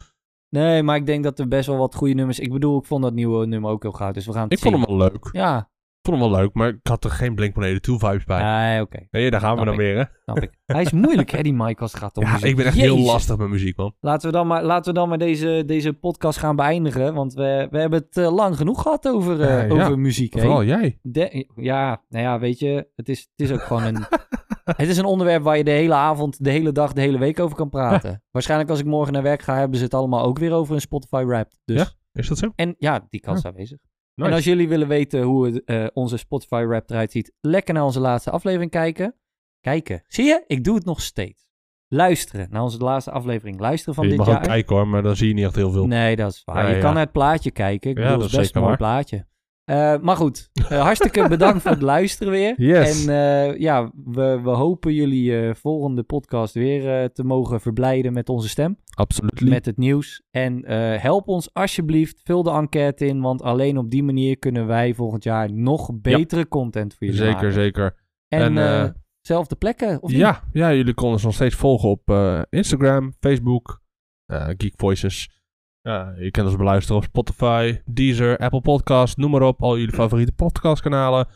Nee, 0.48 0.82
maar 0.82 0.96
ik 0.96 1.06
denk 1.06 1.24
dat 1.24 1.38
er 1.38 1.48
best 1.48 1.66
wel 1.66 1.76
wat 1.76 1.94
goede 1.94 2.14
nummers... 2.14 2.38
Ik 2.38 2.52
bedoel, 2.52 2.78
ik 2.78 2.84
vond 2.84 3.02
dat 3.02 3.12
nieuwe 3.14 3.46
nummer 3.46 3.70
ook 3.70 3.82
heel 3.82 3.92
gaaf, 3.92 4.12
dus 4.12 4.26
we 4.26 4.32
gaan 4.32 4.42
het 4.42 4.52
Ik 4.52 4.58
zien. 4.58 4.72
vond 4.72 4.86
hem 4.86 4.96
wel 4.98 5.08
leuk. 5.08 5.28
Ja, 5.32 5.58
Ik 5.58 5.66
vond 6.04 6.20
hem 6.20 6.30
wel 6.30 6.38
leuk, 6.40 6.54
maar 6.54 6.68
ik 6.68 6.78
had 6.82 7.04
er 7.04 7.10
geen 7.10 7.34
Blink-182 7.34 7.80
vibes 7.80 8.24
bij. 8.24 8.42
nee, 8.42 8.80
oké, 8.80 9.06
Nee, 9.10 9.30
daar 9.30 9.40
gaan 9.40 9.58
we 9.58 9.64
dan 9.64 9.76
weer, 9.76 9.96
hè? 9.96 10.04
snap 10.24 10.42
ik. 10.42 10.50
Hij 10.66 10.82
is 10.82 10.92
moeilijk, 10.92 11.30
hè, 11.30 11.42
die 11.42 11.52
Mike, 11.54 11.80
als 11.82 11.92
het 11.92 12.00
gaat 12.00 12.16
om 12.16 12.22
Ja, 12.24 12.32
muziek. 12.32 12.48
ik 12.48 12.56
ben 12.56 12.64
echt 12.66 12.76
heel 12.76 12.98
lastig 12.98 13.36
met 13.36 13.48
muziek, 13.48 13.76
man. 13.76 13.94
Laten 14.00 14.26
we 14.30 14.36
dan 14.36 14.46
maar, 14.46 14.64
laten 14.64 14.92
we 14.92 14.98
dan 14.98 15.08
maar 15.08 15.18
deze, 15.18 15.62
deze 15.66 15.92
podcast 15.92 16.38
gaan 16.38 16.56
beëindigen, 16.56 17.14
want 17.14 17.34
we, 17.34 17.66
we 17.70 17.78
hebben 17.78 17.98
het 17.98 18.16
eh, 18.16 18.34
lang 18.34 18.56
genoeg 18.56 18.82
gehad 18.82 19.08
over, 19.08 19.40
eh, 19.40 19.48
Ja, 19.68 19.74
ja. 19.76 19.82
over 19.84 19.98
muziek. 19.98 20.34
hè. 20.34 20.40
Vooral 20.40 20.64
jij. 20.64 20.98
De- 21.02 21.48
ja, 21.56 22.02
nou 22.08 22.24
ja, 22.24 22.38
weet 22.38 22.58
je, 22.58 22.88
het 22.96 23.08
is, 23.08 23.18
het 23.36 23.50
is 23.50 23.52
ook 23.52 23.62
gewoon 23.62 23.82
een... 23.84 24.04
het 24.76 24.88
is 24.88 24.98
een 24.98 25.04
onderwerp 25.04 25.42
waar 25.42 25.56
je 25.56 25.64
de 25.64 25.70
hele 25.70 25.94
avond, 25.94 26.44
de 26.44 26.50
hele 26.50 26.72
dag, 26.72 26.92
de 26.92 27.00
hele 27.00 27.18
week 27.18 27.40
over 27.40 27.56
kan 27.56 27.68
praten. 27.68 28.22
Waarschijnlijk 28.30 28.70
als 28.70 28.78
ik 28.78 28.84
morgen 28.86 29.12
naar 29.12 29.22
werk 29.22 29.42
ga, 29.42 29.56
hebben 29.58 29.78
ze 29.78 29.84
het 29.84 29.94
allemaal 29.94 30.24
ook 30.24 30.38
weer 30.38 30.52
over 30.52 30.74
een 30.74 30.80
Spotify 30.80 31.24
rap. 31.26 31.50
Dus, 31.64 31.76
Ja? 31.80 31.86
Is 32.12 32.28
dat 32.28 32.38
zo? 32.38 32.52
En 32.56 32.74
ja, 32.78 33.06
die 33.10 33.20
kans 33.20 33.38
is 33.38 33.44
aanwezig. 33.44 33.78
Nice. 34.14 34.30
En 34.30 34.36
als 34.36 34.44
jullie 34.44 34.68
willen 34.68 34.88
weten 34.88 35.22
hoe 35.22 35.46
het, 35.46 35.64
eh, 35.64 35.86
onze 35.92 36.16
Spotify 36.16 36.64
rap 36.68 36.90
eruit 36.90 37.12
ziet, 37.12 37.32
lekker 37.40 37.74
naar 37.74 37.84
onze 37.84 38.00
laatste 38.00 38.30
aflevering 38.30 38.70
kijken. 38.70 39.14
Kijken. 39.60 40.02
Zie 40.06 40.24
je? 40.24 40.44
Ik 40.46 40.64
doe 40.64 40.74
het 40.74 40.84
nog 40.84 41.00
steeds. 41.02 41.42
Luisteren 41.88 42.46
naar 42.50 42.62
onze 42.62 42.78
laatste 42.78 43.10
aflevering. 43.10 43.60
Luisteren 43.60 43.94
van 43.94 44.04
je 44.04 44.10
dit 44.10 44.18
mag 44.18 44.28
jaar. 44.28 44.36
ook 44.36 44.42
kijken 44.42 44.76
hoor, 44.76 44.88
maar 44.88 45.02
dan 45.02 45.16
zie 45.16 45.28
je 45.28 45.34
niet 45.34 45.44
echt 45.44 45.54
heel 45.54 45.70
veel. 45.70 45.86
Nee, 45.86 46.16
dat 46.16 46.32
is 46.32 46.42
waar. 46.44 46.62
Ja, 46.62 46.68
je 46.68 46.74
ja. 46.74 46.80
kan 46.80 46.92
naar 46.94 47.02
het 47.02 47.12
plaatje 47.12 47.50
kijken. 47.50 47.90
Ik 47.90 47.96
Ja, 47.96 48.02
bedoel, 48.02 48.18
dat 48.18 48.26
het 48.30 48.32
is 48.34 48.38
best 48.40 48.54
een 48.54 48.60
mooi 48.62 48.76
waar. 48.76 48.88
plaatje. 48.88 49.26
Eh, 49.64 49.98
maar 50.00 50.16
goed, 50.16 50.50
eh, 50.68 50.80
hartstikke 50.82 51.28
bedankt 51.36 51.62
voor 51.62 51.70
het 51.70 51.82
luisteren 51.82 52.32
weer. 52.32 52.54
Yes. 52.56 53.06
En 53.06 53.14
eh, 53.14 53.58
ja, 53.60 53.90
we, 54.04 54.40
we 54.42 54.50
hopen 54.50 54.94
jullie 54.94 55.54
volgende 55.54 56.02
podcast 56.02 56.54
weer 56.54 57.12
te 57.12 57.24
mogen 57.24 57.60
verblijden 57.60 58.12
met 58.12 58.28
onze 58.28 58.48
stem. 58.48 58.78
Absoluut. 58.94 59.40
Met 59.40 59.66
het 59.66 59.76
nieuws. 59.76 60.22
En 60.30 60.70
help 61.00 61.28
ons 61.28 61.54
alsjeblieft, 61.54 62.20
vul 62.24 62.42
de 62.42 62.50
enquête 62.50 63.06
in. 63.06 63.20
Want 63.20 63.42
alleen 63.42 63.78
op 63.78 63.90
die 63.90 64.02
manier 64.02 64.38
kunnen 64.38 64.66
wij 64.66 64.94
volgend 64.94 65.24
jaar 65.24 65.52
nog 65.52 65.90
betere 66.00 66.48
content 66.48 66.94
voor 66.94 67.06
jullie 67.06 67.22
Zeker, 67.22 67.34
maken. 67.34 67.52
zeker. 67.52 67.96
En, 68.28 68.58
En, 68.58 69.02
zelfde 69.20 69.56
plekken, 69.56 70.02
of 70.02 70.10
niet? 70.10 70.18
Ja, 70.18 70.42
ja, 70.52 70.74
jullie 70.74 70.94
konden 70.94 71.12
ons 71.14 71.24
nog 71.24 71.34
steeds 71.34 71.54
volgen 71.54 71.88
op 71.88 72.10
Instagram, 72.50 73.12
Facebook, 73.20 73.80
Geek 74.26 74.74
Voices. 74.76 75.43
Ja, 75.88 76.14
je 76.18 76.30
kunt 76.30 76.46
ons 76.46 76.56
beluisteren 76.56 76.96
op 76.96 77.04
Spotify, 77.04 77.78
Deezer, 77.84 78.36
Apple 78.38 78.60
Podcast, 78.60 79.16
noem 79.16 79.30
maar 79.30 79.42
op. 79.42 79.62
Al 79.62 79.78
jullie 79.78 79.94
favoriete 79.94 80.32
podcastkanalen. 80.32 81.26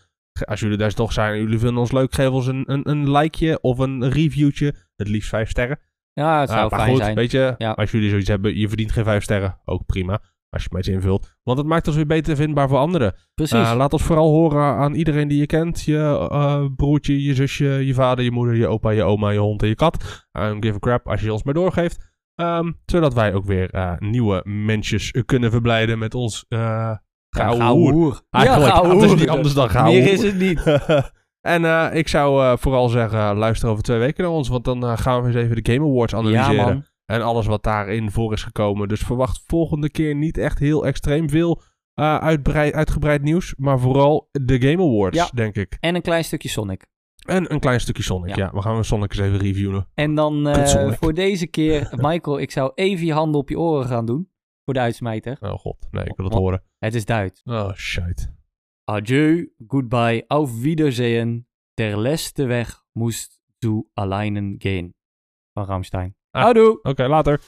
Als 0.45 0.61
jullie 0.61 0.77
daar 0.77 0.93
toch 0.93 1.12
zijn 1.12 1.33
en 1.33 1.39
jullie 1.41 1.59
vinden 1.59 1.79
ons 1.79 1.93
leuk, 1.93 2.15
geef 2.15 2.29
ons 2.29 2.47
een, 2.47 2.62
een, 2.66 2.91
een 2.91 3.11
likeje 3.11 3.61
of 3.61 3.79
een 3.79 4.11
reviewtje. 4.11 4.75
Het 4.97 5.09
liefst 5.09 5.29
vijf 5.29 5.51
sterren. 5.51 5.79
Ja, 6.12 6.41
het 6.41 6.49
zou 6.49 6.70
maar 6.70 6.79
fijn 6.79 6.91
goed, 6.91 7.03
zijn. 7.03 7.15
weet 7.15 7.31
je, 7.31 7.55
Ja. 7.59 7.70
als 7.70 7.91
jullie 7.91 8.09
zoiets 8.11 8.29
hebben, 8.29 8.57
je 8.59 8.69
verdient 8.69 8.93
geen 8.93 9.05
vijf 9.05 9.23
sterren. 9.23 9.59
Ook 9.65 9.87
prima, 9.87 10.20
als 10.51 10.62
je 10.62 10.69
maar 10.70 10.81
iets 10.81 10.89
invult. 10.89 11.35
Want 11.43 11.59
het 11.59 11.66
maakt 11.66 11.87
ons 11.87 11.97
weer 11.97 12.07
beter 12.07 12.37
vindbaar 12.37 12.69
voor 12.69 12.79
anderen. 12.79 13.15
Precies. 13.35 13.59
Uh, 13.70 13.75
laat 13.77 13.93
ons 13.93 14.03
vooral 14.03 14.31
horen 14.31 14.62
aan 14.62 14.95
iedereen 14.95 15.29
die 15.29 15.39
je 15.39 15.47
kent. 15.47 15.83
Je 15.83 16.29
uh, 16.33 16.65
broertje, 16.77 17.23
je 17.23 17.35
zusje, 17.35 17.65
je 17.69 17.95
vader, 17.95 18.25
je 18.25 18.31
moeder, 18.31 18.57
je 18.57 18.66
opa, 18.66 18.91
je 18.91 19.03
oma, 19.03 19.31
je 19.31 19.39
hond 19.39 19.62
en 19.62 19.69
je 19.69 19.75
kat. 19.75 20.27
Um, 20.33 20.62
give 20.62 20.75
a 20.75 20.79
crap 20.79 21.09
als 21.09 21.20
je 21.20 21.33
ons 21.33 21.43
maar 21.43 21.55
doorgeeft. 21.55 22.16
Um, 22.40 22.78
zodat 22.86 23.15
wij 23.15 23.35
ook 23.35 23.44
weer 23.44 23.74
uh, 23.74 23.93
nieuwe 23.98 24.40
mensjes 24.44 25.15
kunnen 25.27 25.51
verblijden 25.51 25.98
met 25.98 26.15
ons 26.15 26.44
uh, 26.48 26.94
gouden 27.31 27.60
gouden 27.60 27.93
hoer. 27.93 28.12
Ja, 28.31 28.39
Eigenlijk, 28.39 28.73
gouden 28.73 28.98
het 28.98 29.10
is 29.10 29.19
niet 29.20 29.28
anders 29.28 29.55
dan 29.55 29.70
gouden 29.70 30.02
Meer 30.02 30.12
is 30.12 30.23
het 30.23 30.39
niet. 30.39 30.62
en 31.55 31.62
uh, 31.62 31.89
ik 31.93 32.09
zou 32.09 32.59
vooral 32.59 32.89
zeggen, 32.89 33.36
luister 33.36 33.69
over 33.69 33.82
twee 33.82 33.98
weken 33.98 34.24
naar 34.24 34.32
ons. 34.32 34.48
Want 34.48 34.65
dan 34.65 34.98
gaan 34.98 35.20
we 35.23 35.27
eens 35.27 35.36
even 35.36 35.62
de 35.62 35.73
Game 35.73 35.86
Awards 35.86 36.15
analyseren. 36.15 36.74
Ja. 36.77 36.82
En 37.05 37.23
alles 37.23 37.47
wat 37.47 37.62
daarin 37.62 38.10
voor 38.10 38.32
is 38.32 38.43
gekomen. 38.43 38.89
Dus 38.89 39.01
verwacht 39.01 39.43
volgende 39.47 39.90
keer 39.90 40.15
niet 40.15 40.39
echt 40.39 40.59
heel 40.59 40.86
extreem 40.86 41.31
veel 41.31 41.62
uitbreid, 41.94 42.74
uitgebreid 42.74 43.23
nieuws. 43.23 43.55
Maar 43.56 43.78
vooral 43.78 44.28
de 44.32 44.60
Game 44.60 44.82
Awards, 44.82 45.16
Ja. 45.16 45.28
denk 45.35 45.55
ik. 45.55 45.77
En 45.81 45.94
een 45.94 46.02
klein 46.02 46.24
stukje 46.24 46.48
Sonic. 46.48 46.86
En 47.29 47.53
een 47.53 47.61
klein 47.61 47.81
stukje 47.81 48.03
Sonic. 48.03 48.37
Ja, 48.37 48.45
Ja. 48.45 48.51
we 48.53 48.63
gaan 48.63 48.85
Sonic 48.85 49.11
eens 49.13 49.21
even 49.21 49.39
reviewen. 49.39 49.89
En 49.95 50.15
dan 50.15 50.49
eh, 50.49 50.93
voor 50.93 51.15
deze 51.15 51.47
keer, 51.47 51.89
Michael, 52.09 52.39
ik 52.39 52.51
zou 52.51 52.73
even 52.75 53.07
je 53.07 53.13
handen 53.13 53.41
op 53.41 53.49
je 53.49 53.59
oren 53.59 53.87
gaan 53.87 54.07
doen. 54.07 54.31
Voor 54.65 54.75
de 54.75 54.81
uitsmijter. 54.81 55.37
Oh 55.41 55.53
god, 55.53 55.89
nee, 55.91 56.05
ik 56.05 56.17
wil 56.17 56.25
het 56.25 56.35
horen. 56.35 56.63
Het 56.79 56.95
is 56.95 57.05
Duits. 57.05 57.43
Oh, 57.45 57.73
shit. 57.73 58.33
Adieu, 58.85 59.53
goodbye, 59.67 60.25
auf 60.27 60.61
Wiedersehen. 60.61 61.47
Der 61.75 61.99
letzte 61.99 62.47
Weg 62.47 62.83
musst 62.93 63.41
du 63.59 63.89
alleine 63.95 64.55
gehen. 64.59 64.95
Van 65.53 65.65
Ramstein. 65.65 66.17
Ah. 66.31 66.79
Oké, 66.83 67.07
later. 67.07 67.41